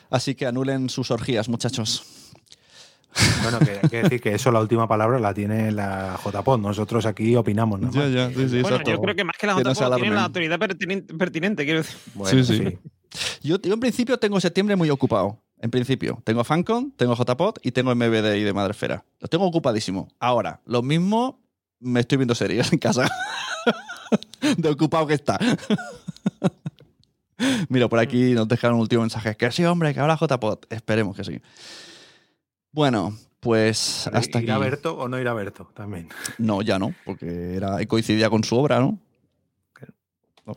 Así 0.09 0.35
que 0.35 0.45
anulen 0.45 0.89
sus 0.89 1.11
orgías, 1.11 1.49
muchachos. 1.49 2.03
Bueno, 3.41 3.59
que 3.59 3.79
hay 3.81 3.89
que 3.89 4.03
decir 4.03 4.21
que 4.21 4.33
eso 4.33 4.51
la 4.51 4.59
última 4.59 4.87
palabra 4.87 5.19
la 5.19 5.33
tiene 5.33 5.71
la 5.71 6.19
JPOD. 6.23 6.59
Nosotros 6.59 7.05
aquí 7.05 7.35
opinamos. 7.35 7.81
más. 7.81 7.93
ya, 7.93 8.29
sí, 8.29 8.49
sí, 8.49 8.61
Bueno, 8.61 8.83
yo 8.83 9.01
creo 9.01 9.15
que 9.15 9.23
más 9.23 9.35
que 9.37 9.47
la 9.47 9.55
Que 9.55 9.63
no 9.63 9.73
tienen 9.73 10.15
la 10.15 10.25
autoridad 10.25 10.59
pertinente, 10.59 11.13
pertinente, 11.13 11.65
quiero 11.65 11.79
decir. 11.79 11.97
Bueno, 12.13 12.43
Sí, 12.43 12.57
sí. 12.57 12.63
sí. 12.63 12.77
Yo, 13.41 13.59
yo 13.61 13.73
en 13.73 13.79
principio 13.79 14.17
tengo 14.17 14.39
septiembre 14.39 14.75
muy 14.75 14.89
ocupado. 14.89 15.41
En 15.59 15.71
principio, 15.71 16.21
tengo 16.23 16.43
FanCon, 16.43 16.91
tengo 16.91 17.15
JPod 17.15 17.55
y 17.63 17.71
tengo 17.71 17.95
MBD 17.95 18.35
y 18.35 18.43
de 18.43 18.53
Madrefera. 18.53 19.03
Lo 19.19 19.27
tengo 19.27 19.45
ocupadísimo. 19.45 20.07
Ahora, 20.19 20.61
lo 20.65 20.83
mismo, 20.83 21.41
me 21.79 22.01
estoy 22.01 22.19
viendo 22.19 22.35
series 22.35 22.71
en 22.71 22.77
casa. 22.77 23.09
de 24.57 24.69
ocupado 24.69 25.07
que 25.07 25.15
está. 25.15 25.39
Mira, 27.69 27.87
por 27.87 27.99
aquí 27.99 28.33
nos 28.33 28.47
dejan 28.47 28.73
un 28.73 28.81
último 28.81 29.01
mensaje. 29.01 29.35
Que 29.35 29.51
sí, 29.51 29.63
hombre, 29.65 29.93
que 29.93 29.99
habla 29.99 30.17
JPod. 30.19 30.59
Esperemos 30.69 31.15
que 31.15 31.23
sí. 31.23 31.41
Bueno, 32.71 33.17
pues 33.39 34.07
hasta 34.13 34.39
¿Ir 34.39 34.45
aquí. 34.45 34.51
a 34.51 34.57
Berto 34.57 34.97
o 34.97 35.07
no 35.07 35.19
ir 35.19 35.27
a 35.27 35.33
Berto? 35.33 35.69
También. 35.73 36.09
No, 36.37 36.61
ya 36.61 36.79
no, 36.79 36.93
porque 37.05 37.55
era, 37.55 37.83
coincidía 37.85 38.29
con 38.29 38.43
su 38.43 38.57
obra, 38.57 38.79
¿no? 38.79 38.99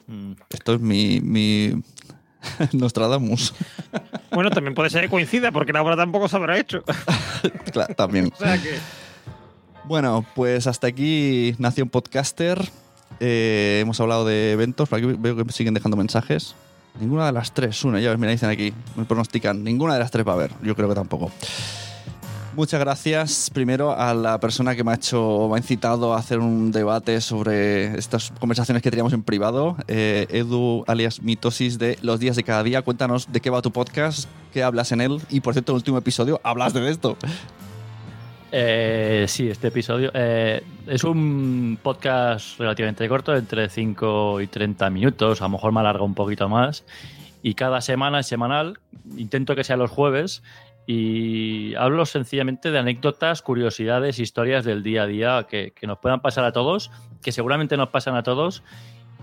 Mm. 0.06 0.32
Esto 0.50 0.74
es 0.74 0.80
mi, 0.80 1.20
mi 1.20 1.72
Nostradamus. 2.72 3.54
Bueno, 4.32 4.50
también 4.50 4.76
puede 4.76 4.90
ser 4.90 5.02
que 5.02 5.08
coincida, 5.08 5.50
porque 5.50 5.72
la 5.72 5.82
obra 5.82 5.96
tampoco 5.96 6.28
se 6.28 6.36
habrá 6.36 6.56
hecho. 6.56 6.84
Claro, 7.72 7.92
también. 7.96 8.30
O 8.32 8.36
sea 8.36 8.62
que. 8.62 8.78
Bueno, 9.86 10.24
pues 10.36 10.68
hasta 10.68 10.86
aquí 10.86 11.56
Nación 11.58 11.88
Podcaster. 11.88 12.70
Eh, 13.18 13.80
hemos 13.82 13.98
hablado 13.98 14.24
de 14.24 14.52
eventos. 14.52 14.88
Por 14.88 14.98
aquí 15.00 15.16
veo 15.18 15.34
que 15.34 15.52
siguen 15.52 15.74
dejando 15.74 15.96
mensajes. 15.96 16.54
Ninguna 16.98 17.26
de 17.26 17.32
las 17.32 17.52
tres, 17.52 17.84
una, 17.84 18.00
ya 18.00 18.10
ves, 18.10 18.18
mira, 18.18 18.32
dicen 18.32 18.50
aquí, 18.50 18.72
me 18.96 19.04
pronostican. 19.04 19.62
Ninguna 19.62 19.94
de 19.94 20.00
las 20.00 20.10
tres 20.10 20.26
va 20.26 20.32
a 20.32 20.34
haber. 20.34 20.52
Yo 20.62 20.74
creo 20.74 20.88
que 20.88 20.94
tampoco. 20.94 21.30
Muchas 22.56 22.80
gracias 22.80 23.48
primero 23.54 23.96
a 23.96 24.12
la 24.12 24.40
persona 24.40 24.74
que 24.74 24.82
me 24.82 24.90
ha 24.90 24.94
hecho, 24.96 25.48
me 25.48 25.54
ha 25.54 25.58
incitado 25.58 26.12
a 26.12 26.18
hacer 26.18 26.40
un 26.40 26.72
debate 26.72 27.20
sobre 27.20 27.96
estas 27.96 28.32
conversaciones 28.40 28.82
que 28.82 28.90
teníamos 28.90 29.12
en 29.12 29.22
privado. 29.22 29.76
Eh, 29.86 30.26
Edu, 30.30 30.84
alias 30.88 31.22
Mitosis 31.22 31.78
de 31.78 31.96
Los 32.02 32.18
Días 32.18 32.34
de 32.34 32.42
Cada 32.42 32.64
Día. 32.64 32.82
Cuéntanos 32.82 33.32
de 33.32 33.40
qué 33.40 33.50
va 33.50 33.62
tu 33.62 33.70
podcast, 33.70 34.28
qué 34.52 34.64
hablas 34.64 34.90
en 34.90 35.00
él. 35.00 35.20
Y 35.30 35.40
por 35.40 35.54
cierto, 35.54 35.72
en 35.72 35.76
el 35.76 35.78
último 35.78 35.98
episodio 35.98 36.40
hablaste 36.42 36.80
de 36.80 36.90
esto. 36.90 37.16
Eh, 38.52 39.26
sí, 39.28 39.48
este 39.48 39.68
episodio 39.68 40.10
eh, 40.12 40.62
es 40.86 41.04
un 41.04 41.78
podcast 41.82 42.58
relativamente 42.58 43.08
corto, 43.08 43.34
entre 43.34 43.68
5 43.68 44.40
y 44.40 44.46
30 44.48 44.90
minutos, 44.90 45.40
a 45.40 45.44
lo 45.44 45.50
mejor 45.50 45.72
me 45.72 45.80
alarga 45.80 46.02
un 46.02 46.14
poquito 46.14 46.48
más. 46.48 46.84
Y 47.42 47.54
cada 47.54 47.80
semana 47.80 48.20
es 48.20 48.26
semanal, 48.26 48.80
intento 49.16 49.54
que 49.54 49.64
sea 49.64 49.76
los 49.76 49.90
jueves 49.90 50.42
y 50.86 51.74
hablo 51.76 52.04
sencillamente 52.04 52.70
de 52.70 52.78
anécdotas, 52.78 53.40
curiosidades, 53.42 54.18
historias 54.18 54.64
del 54.64 54.82
día 54.82 55.04
a 55.04 55.06
día 55.06 55.46
que 55.48 55.72
nos 55.86 55.98
puedan 55.98 56.20
pasar 56.20 56.44
a 56.44 56.52
todos, 56.52 56.90
que 57.22 57.32
seguramente 57.32 57.76
nos 57.76 57.90
pasan 57.90 58.16
a 58.16 58.22
todos 58.22 58.62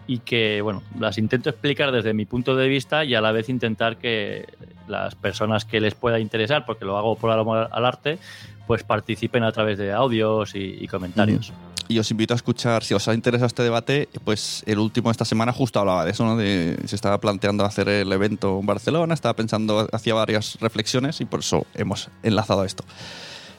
y 0.07 0.19
que, 0.19 0.61
bueno, 0.61 0.81
las 0.97 1.17
intento 1.17 1.49
explicar 1.49 1.91
desde 1.91 2.13
mi 2.13 2.25
punto 2.25 2.55
de 2.55 2.69
vista 2.69 3.03
y 3.03 3.13
a 3.13 3.21
la 3.21 3.33
vez 3.33 3.49
intentar 3.49 3.97
que 3.97 4.45
las 4.88 5.15
personas 5.15 5.65
que 5.65 5.80
les 5.80 5.95
pueda 5.95 6.19
interesar, 6.19 6.65
porque 6.65 6.85
lo 6.85 6.97
hago 6.97 7.15
por 7.15 7.31
amor 7.31 7.69
al 7.72 7.85
arte, 7.85 8.19
pues 8.65 8.84
participen 8.84 9.43
a 9.43 9.51
través 9.51 9.77
de 9.77 9.93
audios 9.93 10.51
y, 10.53 10.88
comentarios. 10.88 11.53
Y 11.88 11.99
os 11.99 12.11
invito 12.11 12.34
a 12.34 12.35
escuchar, 12.35 12.84
si 12.84 12.93
os 12.93 13.07
ha 13.07 13.14
interesado 13.14 13.47
este 13.47 13.64
debate, 13.64 14.09
pues 14.26 14.64
el 14.65 14.80
último 14.80 15.09
de 15.09 15.11
esta 15.14 15.23
semana 15.23 15.53
justo 15.53 15.80
hablaba 15.80 16.03
de 16.03 16.11
eso, 16.11 16.26
¿no? 16.26 16.35
De, 16.35 16.77
se 16.85 16.95
estaba 16.95 17.18
planteando 17.19 17.64
hacer 17.64 17.88
el 17.88 18.11
evento 18.11 18.59
en 18.59 18.65
Barcelona, 18.65 19.14
estaba 19.14 19.35
pensando, 19.35 19.88
hacía 19.93 20.14
varias 20.14 20.57
reflexiones 20.59 21.22
y 21.22 21.26
por 21.26 21.39
eso 21.39 21.65
hemos 21.76 22.09
enlazado 22.23 22.65
esto. 22.65 22.84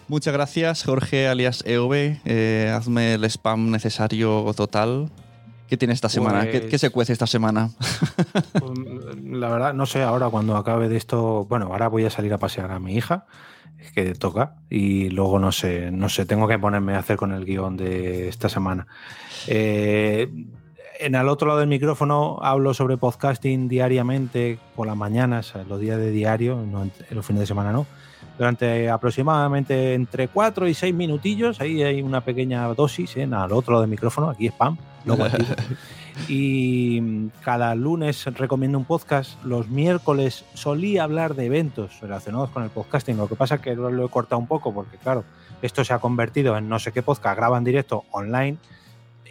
Muchas 0.09 0.33
gracias, 0.33 0.85
Jorge, 0.85 1.29
alias 1.29 1.63
EOB. 1.67 1.93
Eh, 2.25 2.73
hazme 2.75 3.15
el 3.15 3.25
spam 3.25 3.71
necesario 3.71 4.53
total. 4.57 5.11
¿Qué 5.69 5.77
tiene 5.77 5.95
esta 5.95 6.09
semana? 6.09 6.49
¿Qué, 6.51 6.61
Pues- 6.61 6.81
se 6.81 6.90
cuece 6.90 7.12
esta 7.12 7.27
semana? 7.27 7.70
La 9.24 9.49
verdad, 9.49 9.74
no 9.74 9.86
sé, 9.86 10.03
ahora 10.03 10.28
cuando 10.31 10.57
acabe 10.57 10.89
de 10.89 10.97
esto, 10.97 11.45
bueno, 11.47 11.66
ahora 11.66 11.89
voy 11.89 12.05
a 12.05 12.11
salir 12.11 12.32
a 12.32 12.39
pasear 12.39 12.70
a 12.70 12.78
mi 12.78 12.95
hija, 12.97 13.27
que 13.95 14.15
toca, 14.15 14.55
y 14.70 15.11
luego 15.11 15.39
no 15.39 15.53
sé, 15.53 15.90
no 15.90 16.09
sé, 16.09 16.24
tengo 16.27 16.49
que 16.49 16.59
ponerme 16.59 16.95
a 16.95 16.99
hacer 17.01 17.16
con 17.16 17.32
el 17.32 17.45
guion 17.45 17.77
de 17.77 18.28
esta 18.28 18.49
semana. 18.49 18.86
Eh, 19.47 20.28
En 21.01 21.15
el 21.15 21.28
otro 21.28 21.47
lado 21.47 21.61
del 21.61 21.69
micrófono 21.69 22.39
hablo 22.43 22.74
sobre 22.74 22.97
podcasting 22.97 23.69
diariamente 23.69 24.59
por 24.74 24.89
las 24.89 24.97
mañanas, 24.97 25.55
los 25.69 25.78
días 25.78 25.97
de 25.97 26.11
diario, 26.11 26.61
en 26.61 26.73
los 27.11 27.24
fines 27.24 27.39
de 27.40 27.47
semana 27.47 27.70
no. 27.70 27.86
Durante 28.36 28.90
aproximadamente 28.90 29.95
entre 29.95 30.27
4 30.27 30.66
y 30.66 30.74
6 30.74 30.93
minutillos, 30.95 31.61
ahí 31.61 31.85
hay 31.85 32.03
una 32.03 32.23
pequeña 32.23 32.66
dosis 32.74 33.16
en 33.16 33.32
al 33.32 33.53
otro 33.53 33.74
lado 33.74 33.82
del 33.82 33.90
micrófono, 33.90 34.28
aquí 34.28 34.47
spam, 34.49 34.77
Y 36.27 37.29
cada 37.45 37.75
lunes 37.75 38.25
recomiendo 38.25 38.77
un 38.77 38.85
podcast. 38.85 39.43
Los 39.45 39.69
miércoles 39.69 40.45
solía 40.55 41.05
hablar 41.05 41.37
de 41.37 41.47
eventos 41.47 42.01
relacionados 42.01 42.51
con 42.51 42.65
el 42.65 42.71
podcasting. 42.71 43.17
Lo 43.17 43.29
que 43.29 43.37
pasa 43.37 43.57
es 43.57 43.61
que 43.61 43.77
lo 43.77 44.05
he 44.05 44.09
cortado 44.09 44.41
un 44.41 44.49
poco 44.49 44.75
porque, 44.75 44.97
claro, 44.97 45.25
esto 45.63 45.85
se 45.85 45.93
ha 45.93 46.01
convertido 46.01 46.57
en 46.57 46.69
no 46.69 46.79
sé 46.79 46.93
qué 46.93 47.03
podcast, 47.03 47.37
graba 47.37 47.57
en 47.59 47.65
directo 47.65 48.05
online. 48.11 48.59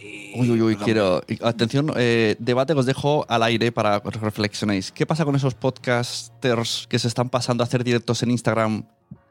y 0.01 0.39
Uy, 0.39 0.51
uy, 0.51 0.61
uy, 0.61 0.75
quiero. 0.77 1.21
Atención, 1.41 1.91
eh, 1.97 2.35
debate 2.39 2.73
que 2.73 2.79
os 2.79 2.85
dejo 2.85 3.25
al 3.27 3.43
aire 3.43 3.71
para 3.71 3.99
que 3.99 4.09
reflexionéis. 4.11 4.91
¿Qué 4.91 5.05
pasa 5.05 5.25
con 5.25 5.35
esos 5.35 5.55
podcasters 5.55 6.87
que 6.89 6.99
se 6.99 7.09
están 7.09 7.29
pasando 7.29 7.63
a 7.63 7.65
hacer 7.65 7.83
directos 7.83 8.23
en 8.23 8.31
Instagram, 8.31 8.85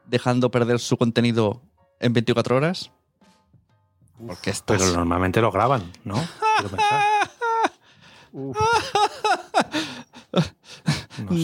dejando 0.05 0.51
perder 0.51 0.79
su 0.79 0.95
contenido 0.97 1.61
en 1.99 2.13
24 2.13 2.55
horas? 2.55 2.91
Porque. 4.25 4.53
Pero 4.65 4.85
normalmente 4.93 5.41
lo 5.41 5.51
graban, 5.51 5.91
¿no? 6.03 6.15
No 6.15 6.69
sé. 6.69 8.57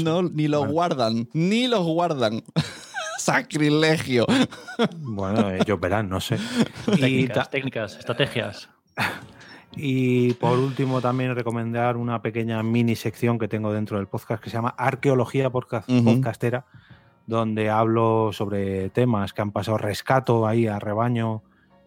No, 0.04 0.22
ni 0.24 0.48
lo 0.48 0.60
Bueno. 0.60 0.74
guardan, 0.74 1.30
ni 1.34 1.68
los 1.68 1.86
guardan. 1.86 2.44
Sacrilegio. 3.18 4.26
Bueno, 5.00 5.50
ellos 5.52 5.80
verán, 5.80 6.10
no 6.10 6.20
sé. 6.20 6.38
Y, 6.88 7.00
Técnicas, 7.00 7.50
técnicas, 7.50 7.96
estrategias. 7.98 8.70
y 9.76 10.34
por 10.34 10.60
último, 10.60 11.00
también 11.02 11.34
recomendar 11.34 11.96
una 11.98 12.22
pequeña 12.22 12.62
mini 12.64 12.96
sección 12.96 13.40
que 13.40 13.48
tengo 13.48 13.72
dentro 13.74 13.98
del 13.98 14.08
podcast 14.08 14.44
que 14.44 14.50
se 14.50 14.58
llama 14.58 14.76
Arqueología 14.78 15.50
Podcast-. 15.50 15.86
Podcastera, 16.04 16.66
donde 17.26 17.70
hablo 17.70 18.32
sobre 18.34 18.90
temas 18.90 19.32
que 19.32 19.42
han 19.42 19.52
pasado 19.52 19.78
rescato 19.78 20.46
ahí 20.46 20.68
a 20.68 20.80
rebaño 20.80 21.44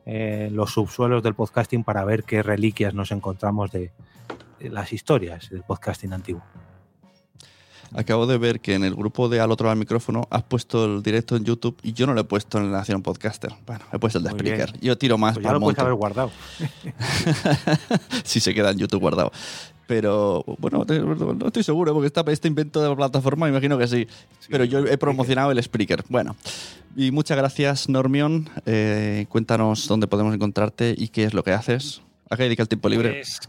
eh, 0.07 0.49
los 0.53 0.73
subsuelos 0.73 1.23
del 1.23 1.35
podcasting 1.35 1.85
para 1.85 2.05
ver 2.05 2.25
qué 2.25 2.43
reliquias 2.43 2.95
nos 2.95 3.11
encontramos 3.11 3.71
de, 3.73 3.91
de 4.59 4.71
las 4.71 4.93
historias 4.93 5.51
del 5.51 5.63
podcasting 5.63 6.13
antiguo. 6.13 6.43
Acabo 7.95 8.27
de 8.27 8.39
ver 8.39 8.61
que 8.61 8.75
en 8.75 8.85
el 8.85 8.95
grupo 8.95 9.29
de 9.29 9.41
Al 9.41 9.51
otro 9.51 9.65
lado 9.65 9.75
del 9.75 9.81
micrófono 9.81 10.27
has 10.31 10.43
puesto 10.43 10.85
el 10.85 11.03
directo 11.03 11.37
en 11.37 11.45
YouTube 11.45 11.79
y 11.83 11.93
yo 11.93 12.07
no 12.07 12.15
lo 12.15 12.21
he 12.21 12.25
puesto 12.25 12.59
en 12.59 12.71
la 12.71 12.79
Nación 12.79 13.03
Podcaster. 13.03 13.53
Bueno, 13.67 13.85
he 13.93 13.99
puesto 13.99 14.19
el 14.19 14.25
de. 14.25 14.31
Spreaker. 14.31 14.79
Yo 14.81 14.99
tiro 14.99 15.19
más 15.19 15.35
Pues 15.35 15.45
ya 15.45 15.49
para 15.49 15.59
lo 15.59 15.69
el 15.69 15.75
puedes 15.75 15.79
haber 15.79 15.95
guardado. 15.95 16.31
si 18.25 18.41
se 18.41 18.55
queda 18.55 18.71
en 18.71 18.79
YouTube 18.79 19.01
guardado. 19.01 19.33
Pero 19.87 20.45
bueno, 20.59 20.85
no 20.85 21.47
estoy 21.47 21.63
seguro 21.63 21.93
porque 21.93 22.09
está 22.09 22.25
este 22.29 22.49
invento 22.49 22.83
de 22.83 22.89
la 22.89 22.97
plataforma, 22.97 23.49
imagino 23.49 23.79
que 23.79 23.87
sí. 23.87 24.09
Pero 24.51 24.65
yo 24.65 24.81
he 24.81 24.99
promocionado 24.99 25.53
el 25.53 25.63
Spreaker. 25.63 26.05
Bueno, 26.09 26.37
y 26.97 27.13
muchas 27.13 27.37
gracias, 27.37 27.89
Normion. 27.89 28.49
Eh, 28.65 29.27
cuéntanos 29.29 29.87
dónde 29.87 30.09
podemos 30.09 30.35
encontrarte 30.35 30.95
y 30.97 31.09
qué 31.09 31.25
es 31.25 31.35
lo 31.35 31.45
que 31.45 31.53
haces. 31.53 32.03
¿A 32.31 32.37
qué 32.37 32.45
dedica 32.45 32.63
el 32.63 32.69
tiempo 32.69 32.89
libre? 32.89 33.11
Pues, 33.11 33.41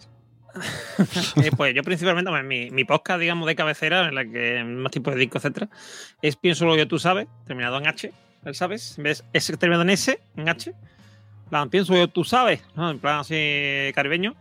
eh, 1.43 1.51
pues 1.55 1.73
yo 1.73 1.83
principalmente, 1.83 2.29
bueno, 2.29 2.47
mi, 2.47 2.69
mi 2.71 2.83
podcast, 2.83 3.19
digamos, 3.19 3.47
de 3.47 3.55
cabecera, 3.55 4.07
en 4.07 4.15
la 4.15 4.25
que 4.25 4.63
más 4.63 4.91
tiempo 4.91 5.11
dedico, 5.11 5.37
etcétera, 5.37 5.69
es 6.21 6.35
Pienso 6.35 6.65
lo 6.65 6.75
que 6.75 6.85
tú 6.85 6.99
sabes, 6.99 7.27
terminado 7.45 7.77
en 7.77 7.87
H, 7.87 8.11
¿el 8.45 8.55
sabes? 8.55 8.97
En 8.97 9.05
vez 9.05 9.23
es 9.33 9.47
terminado 9.47 9.83
en 9.83 9.89
S, 9.89 10.19
en 10.35 10.49
H. 10.49 10.69
En 10.69 11.49
plan, 11.49 11.69
Pienso 11.69 11.93
lo 11.93 11.99
que 11.99 12.11
tú 12.11 12.23
sabes, 12.23 12.61
¿no? 12.75 12.91
En 12.91 12.99
plan 12.99 13.19
así 13.19 13.91
caribeño. 13.95 14.35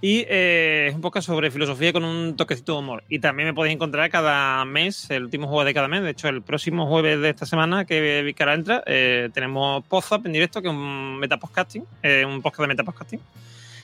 Y 0.00 0.26
eh, 0.28 0.86
es 0.88 0.94
un 0.94 1.00
podcast 1.00 1.26
sobre 1.26 1.50
filosofía 1.50 1.92
con 1.92 2.04
un 2.04 2.36
toquecito 2.36 2.72
de 2.72 2.78
humor. 2.80 3.04
Y 3.08 3.18
también 3.18 3.48
me 3.48 3.54
podéis 3.54 3.74
encontrar 3.74 4.10
cada 4.10 4.64
mes, 4.64 5.10
el 5.10 5.24
último 5.24 5.48
jueves 5.48 5.70
de 5.70 5.74
cada 5.74 5.88
mes. 5.88 6.02
De 6.02 6.10
hecho, 6.10 6.28
el 6.28 6.42
próximo 6.42 6.86
jueves 6.86 7.20
de 7.20 7.30
esta 7.30 7.46
semana 7.46 7.86
que, 7.86 8.34
ahora 8.38 8.54
entra, 8.54 8.82
eh, 8.86 9.30
tenemos 9.32 9.84
Podzap 9.86 10.26
en 10.26 10.32
directo, 10.32 10.60
que 10.60 10.68
es 10.68 10.74
un 10.74 11.18
metapodcasting, 11.18 11.84
eh, 12.02 12.24
un 12.26 12.42
podcast 12.42 12.60
de 12.60 12.68
metapodcasting 12.68 13.20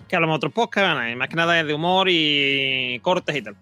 que 0.07 0.17
hablamos 0.17 0.37
otros 0.37 0.53
podcasts, 0.53 1.11
y 1.11 1.17
más 1.17 1.29
que 1.29 1.37
nada 1.37 1.59
es 1.59 1.67
de 1.67 1.73
humor 1.73 2.07
y 2.11 2.99
cortes 3.01 3.35
y 3.35 3.41
tal. 3.41 3.57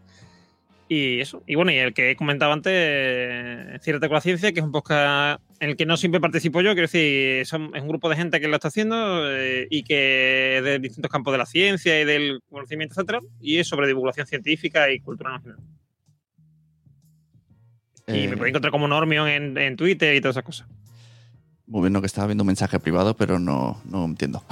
Y 0.92 1.20
eso. 1.20 1.44
Y 1.46 1.54
bueno, 1.54 1.70
y 1.70 1.76
el 1.76 1.94
que 1.94 2.10
he 2.10 2.16
comentado 2.16 2.52
antes, 2.52 2.72
eh, 2.74 3.78
Ciérrate 3.80 4.08
con 4.08 4.16
la 4.16 4.20
ciencia, 4.20 4.50
que 4.50 4.58
es 4.58 4.66
un 4.66 4.72
podcast 4.72 5.40
en 5.60 5.70
el 5.70 5.76
que 5.76 5.86
no 5.86 5.96
siempre 5.96 6.20
participo 6.20 6.62
yo, 6.62 6.72
quiero 6.72 6.88
decir, 6.88 7.46
son- 7.46 7.70
es 7.76 7.82
un 7.82 7.86
grupo 7.86 8.08
de 8.08 8.16
gente 8.16 8.40
que 8.40 8.48
lo 8.48 8.56
está 8.56 8.68
haciendo 8.68 9.30
eh, 9.30 9.68
y 9.70 9.84
que 9.84 10.56
es 10.58 10.64
de 10.64 10.78
distintos 10.80 11.08
campos 11.12 11.30
de 11.32 11.38
la 11.38 11.46
ciencia 11.46 12.00
y 12.00 12.04
del 12.04 12.40
conocimiento, 12.50 12.94
etcétera, 12.94 13.20
y 13.40 13.58
es 13.58 13.68
sobre 13.68 13.86
divulgación 13.86 14.26
científica 14.26 14.90
y 14.90 14.98
cultura 14.98 15.30
nacional. 15.30 15.60
Y 18.08 18.24
Eh, 18.24 18.28
me 18.28 18.36
podéis 18.36 18.50
encontrar 18.50 18.72
como 18.72 18.88
Normion 18.88 19.28
en, 19.28 19.56
en 19.58 19.76
Twitter 19.76 20.16
y 20.16 20.20
todas 20.20 20.34
esas 20.34 20.44
cosas. 20.44 20.68
Muy 21.70 21.82
bien, 21.82 21.92
no, 21.92 22.00
que 22.00 22.08
estaba 22.08 22.26
viendo 22.26 22.42
un 22.42 22.48
mensaje 22.48 22.80
privado, 22.80 23.14
pero 23.14 23.38
no, 23.38 23.80
no 23.84 24.04
entiendo. 24.04 24.42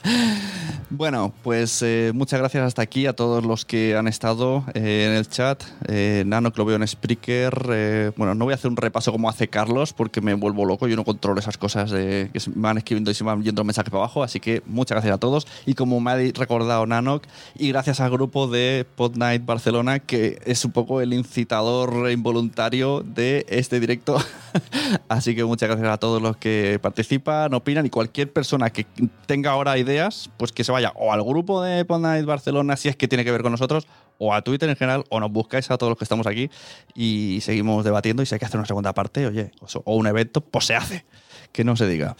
bueno, 0.90 1.32
pues 1.44 1.82
eh, 1.82 2.10
muchas 2.16 2.40
gracias 2.40 2.64
hasta 2.64 2.82
aquí 2.82 3.06
a 3.06 3.12
todos 3.12 3.44
los 3.44 3.64
que 3.64 3.96
han 3.96 4.08
estado 4.08 4.64
eh, 4.74 5.06
en 5.08 5.16
el 5.16 5.28
chat. 5.28 5.62
Eh, 5.86 6.24
Nano, 6.26 6.52
que 6.52 6.58
lo 6.58 6.64
veo 6.64 6.74
en 6.74 6.88
Spreaker. 6.88 7.66
eh, 7.70 8.10
bueno, 8.16 8.34
no 8.34 8.44
voy 8.46 8.50
a 8.50 8.56
hacer 8.56 8.72
un 8.72 8.76
repaso 8.76 9.12
como 9.12 9.28
hace 9.28 9.46
Carlos, 9.46 9.92
porque 9.92 10.20
me 10.20 10.34
vuelvo 10.34 10.64
loco. 10.64 10.88
Yo 10.88 10.96
no 10.96 11.04
controlo 11.04 11.38
esas 11.38 11.56
cosas 11.56 11.92
que 11.92 12.40
se 12.40 12.50
van 12.56 12.76
escribiendo 12.76 13.12
y 13.12 13.14
se 13.14 13.22
van 13.22 13.40
yendo 13.44 13.62
mensajes 13.62 13.92
para 13.92 14.02
abajo. 14.02 14.24
Así 14.24 14.40
que 14.40 14.64
muchas 14.66 14.96
gracias 14.96 15.14
a 15.14 15.18
todos. 15.18 15.46
Y 15.64 15.74
como 15.74 16.00
me 16.00 16.10
ha 16.10 16.16
recordado 16.16 16.84
Nanok, 16.86 17.22
y 17.56 17.68
gracias 17.68 18.00
al 18.00 18.10
grupo 18.10 18.48
de 18.48 18.84
Pod 18.96 19.14
Night 19.14 19.46
Barcelona, 19.46 20.00
que 20.00 20.42
es 20.44 20.64
un 20.64 20.72
poco 20.72 21.02
el 21.02 21.14
incitador 21.14 22.10
involuntario 22.10 23.04
de 23.06 23.46
este 23.48 23.78
directo. 23.78 24.16
Así 25.08 25.36
que 25.36 25.44
muchas 25.44 25.68
gracias 25.68 25.88
a 25.88 25.98
todos 25.98 26.20
los 26.20 26.31
que 26.36 26.78
participan, 26.82 27.52
opinan 27.54 27.86
y 27.86 27.90
cualquier 27.90 28.32
persona 28.32 28.70
que 28.70 28.86
tenga 29.26 29.50
ahora 29.52 29.78
ideas, 29.78 30.30
pues 30.36 30.52
que 30.52 30.64
se 30.64 30.72
vaya 30.72 30.92
o 30.96 31.12
al 31.12 31.22
grupo 31.22 31.62
de 31.62 31.84
Pod 31.84 32.00
Night 32.00 32.24
Barcelona 32.24 32.76
si 32.76 32.88
es 32.88 32.96
que 32.96 33.08
tiene 33.08 33.24
que 33.24 33.32
ver 33.32 33.42
con 33.42 33.52
nosotros, 33.52 33.86
o 34.18 34.34
a 34.34 34.42
Twitter 34.42 34.68
en 34.68 34.76
general, 34.76 35.04
o 35.10 35.18
nos 35.20 35.30
buscáis 35.32 35.70
a 35.70 35.78
todos 35.78 35.90
los 35.90 35.98
que 35.98 36.04
estamos 36.04 36.26
aquí 36.26 36.50
y 36.94 37.40
seguimos 37.42 37.84
debatiendo 37.84 38.22
y 38.22 38.26
si 38.26 38.34
hay 38.34 38.38
que 38.38 38.44
hacer 38.46 38.58
una 38.58 38.66
segunda 38.66 38.92
parte, 38.94 39.26
oye, 39.26 39.50
o- 39.84 39.94
un 39.96 40.06
evento, 40.06 40.40
pues 40.40 40.66
se 40.66 40.74
hace, 40.76 41.04
que 41.52 41.64
no 41.64 41.76
se 41.76 41.86
diga. 41.86 42.16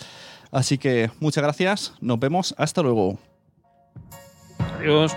Así 0.50 0.78
que 0.78 1.10
muchas 1.20 1.42
gracias, 1.44 1.94
nos 2.00 2.18
vemos, 2.18 2.54
hasta 2.58 2.82
luego. 2.82 3.18
Adiós. 4.78 5.12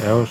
Adiós. 0.00 0.30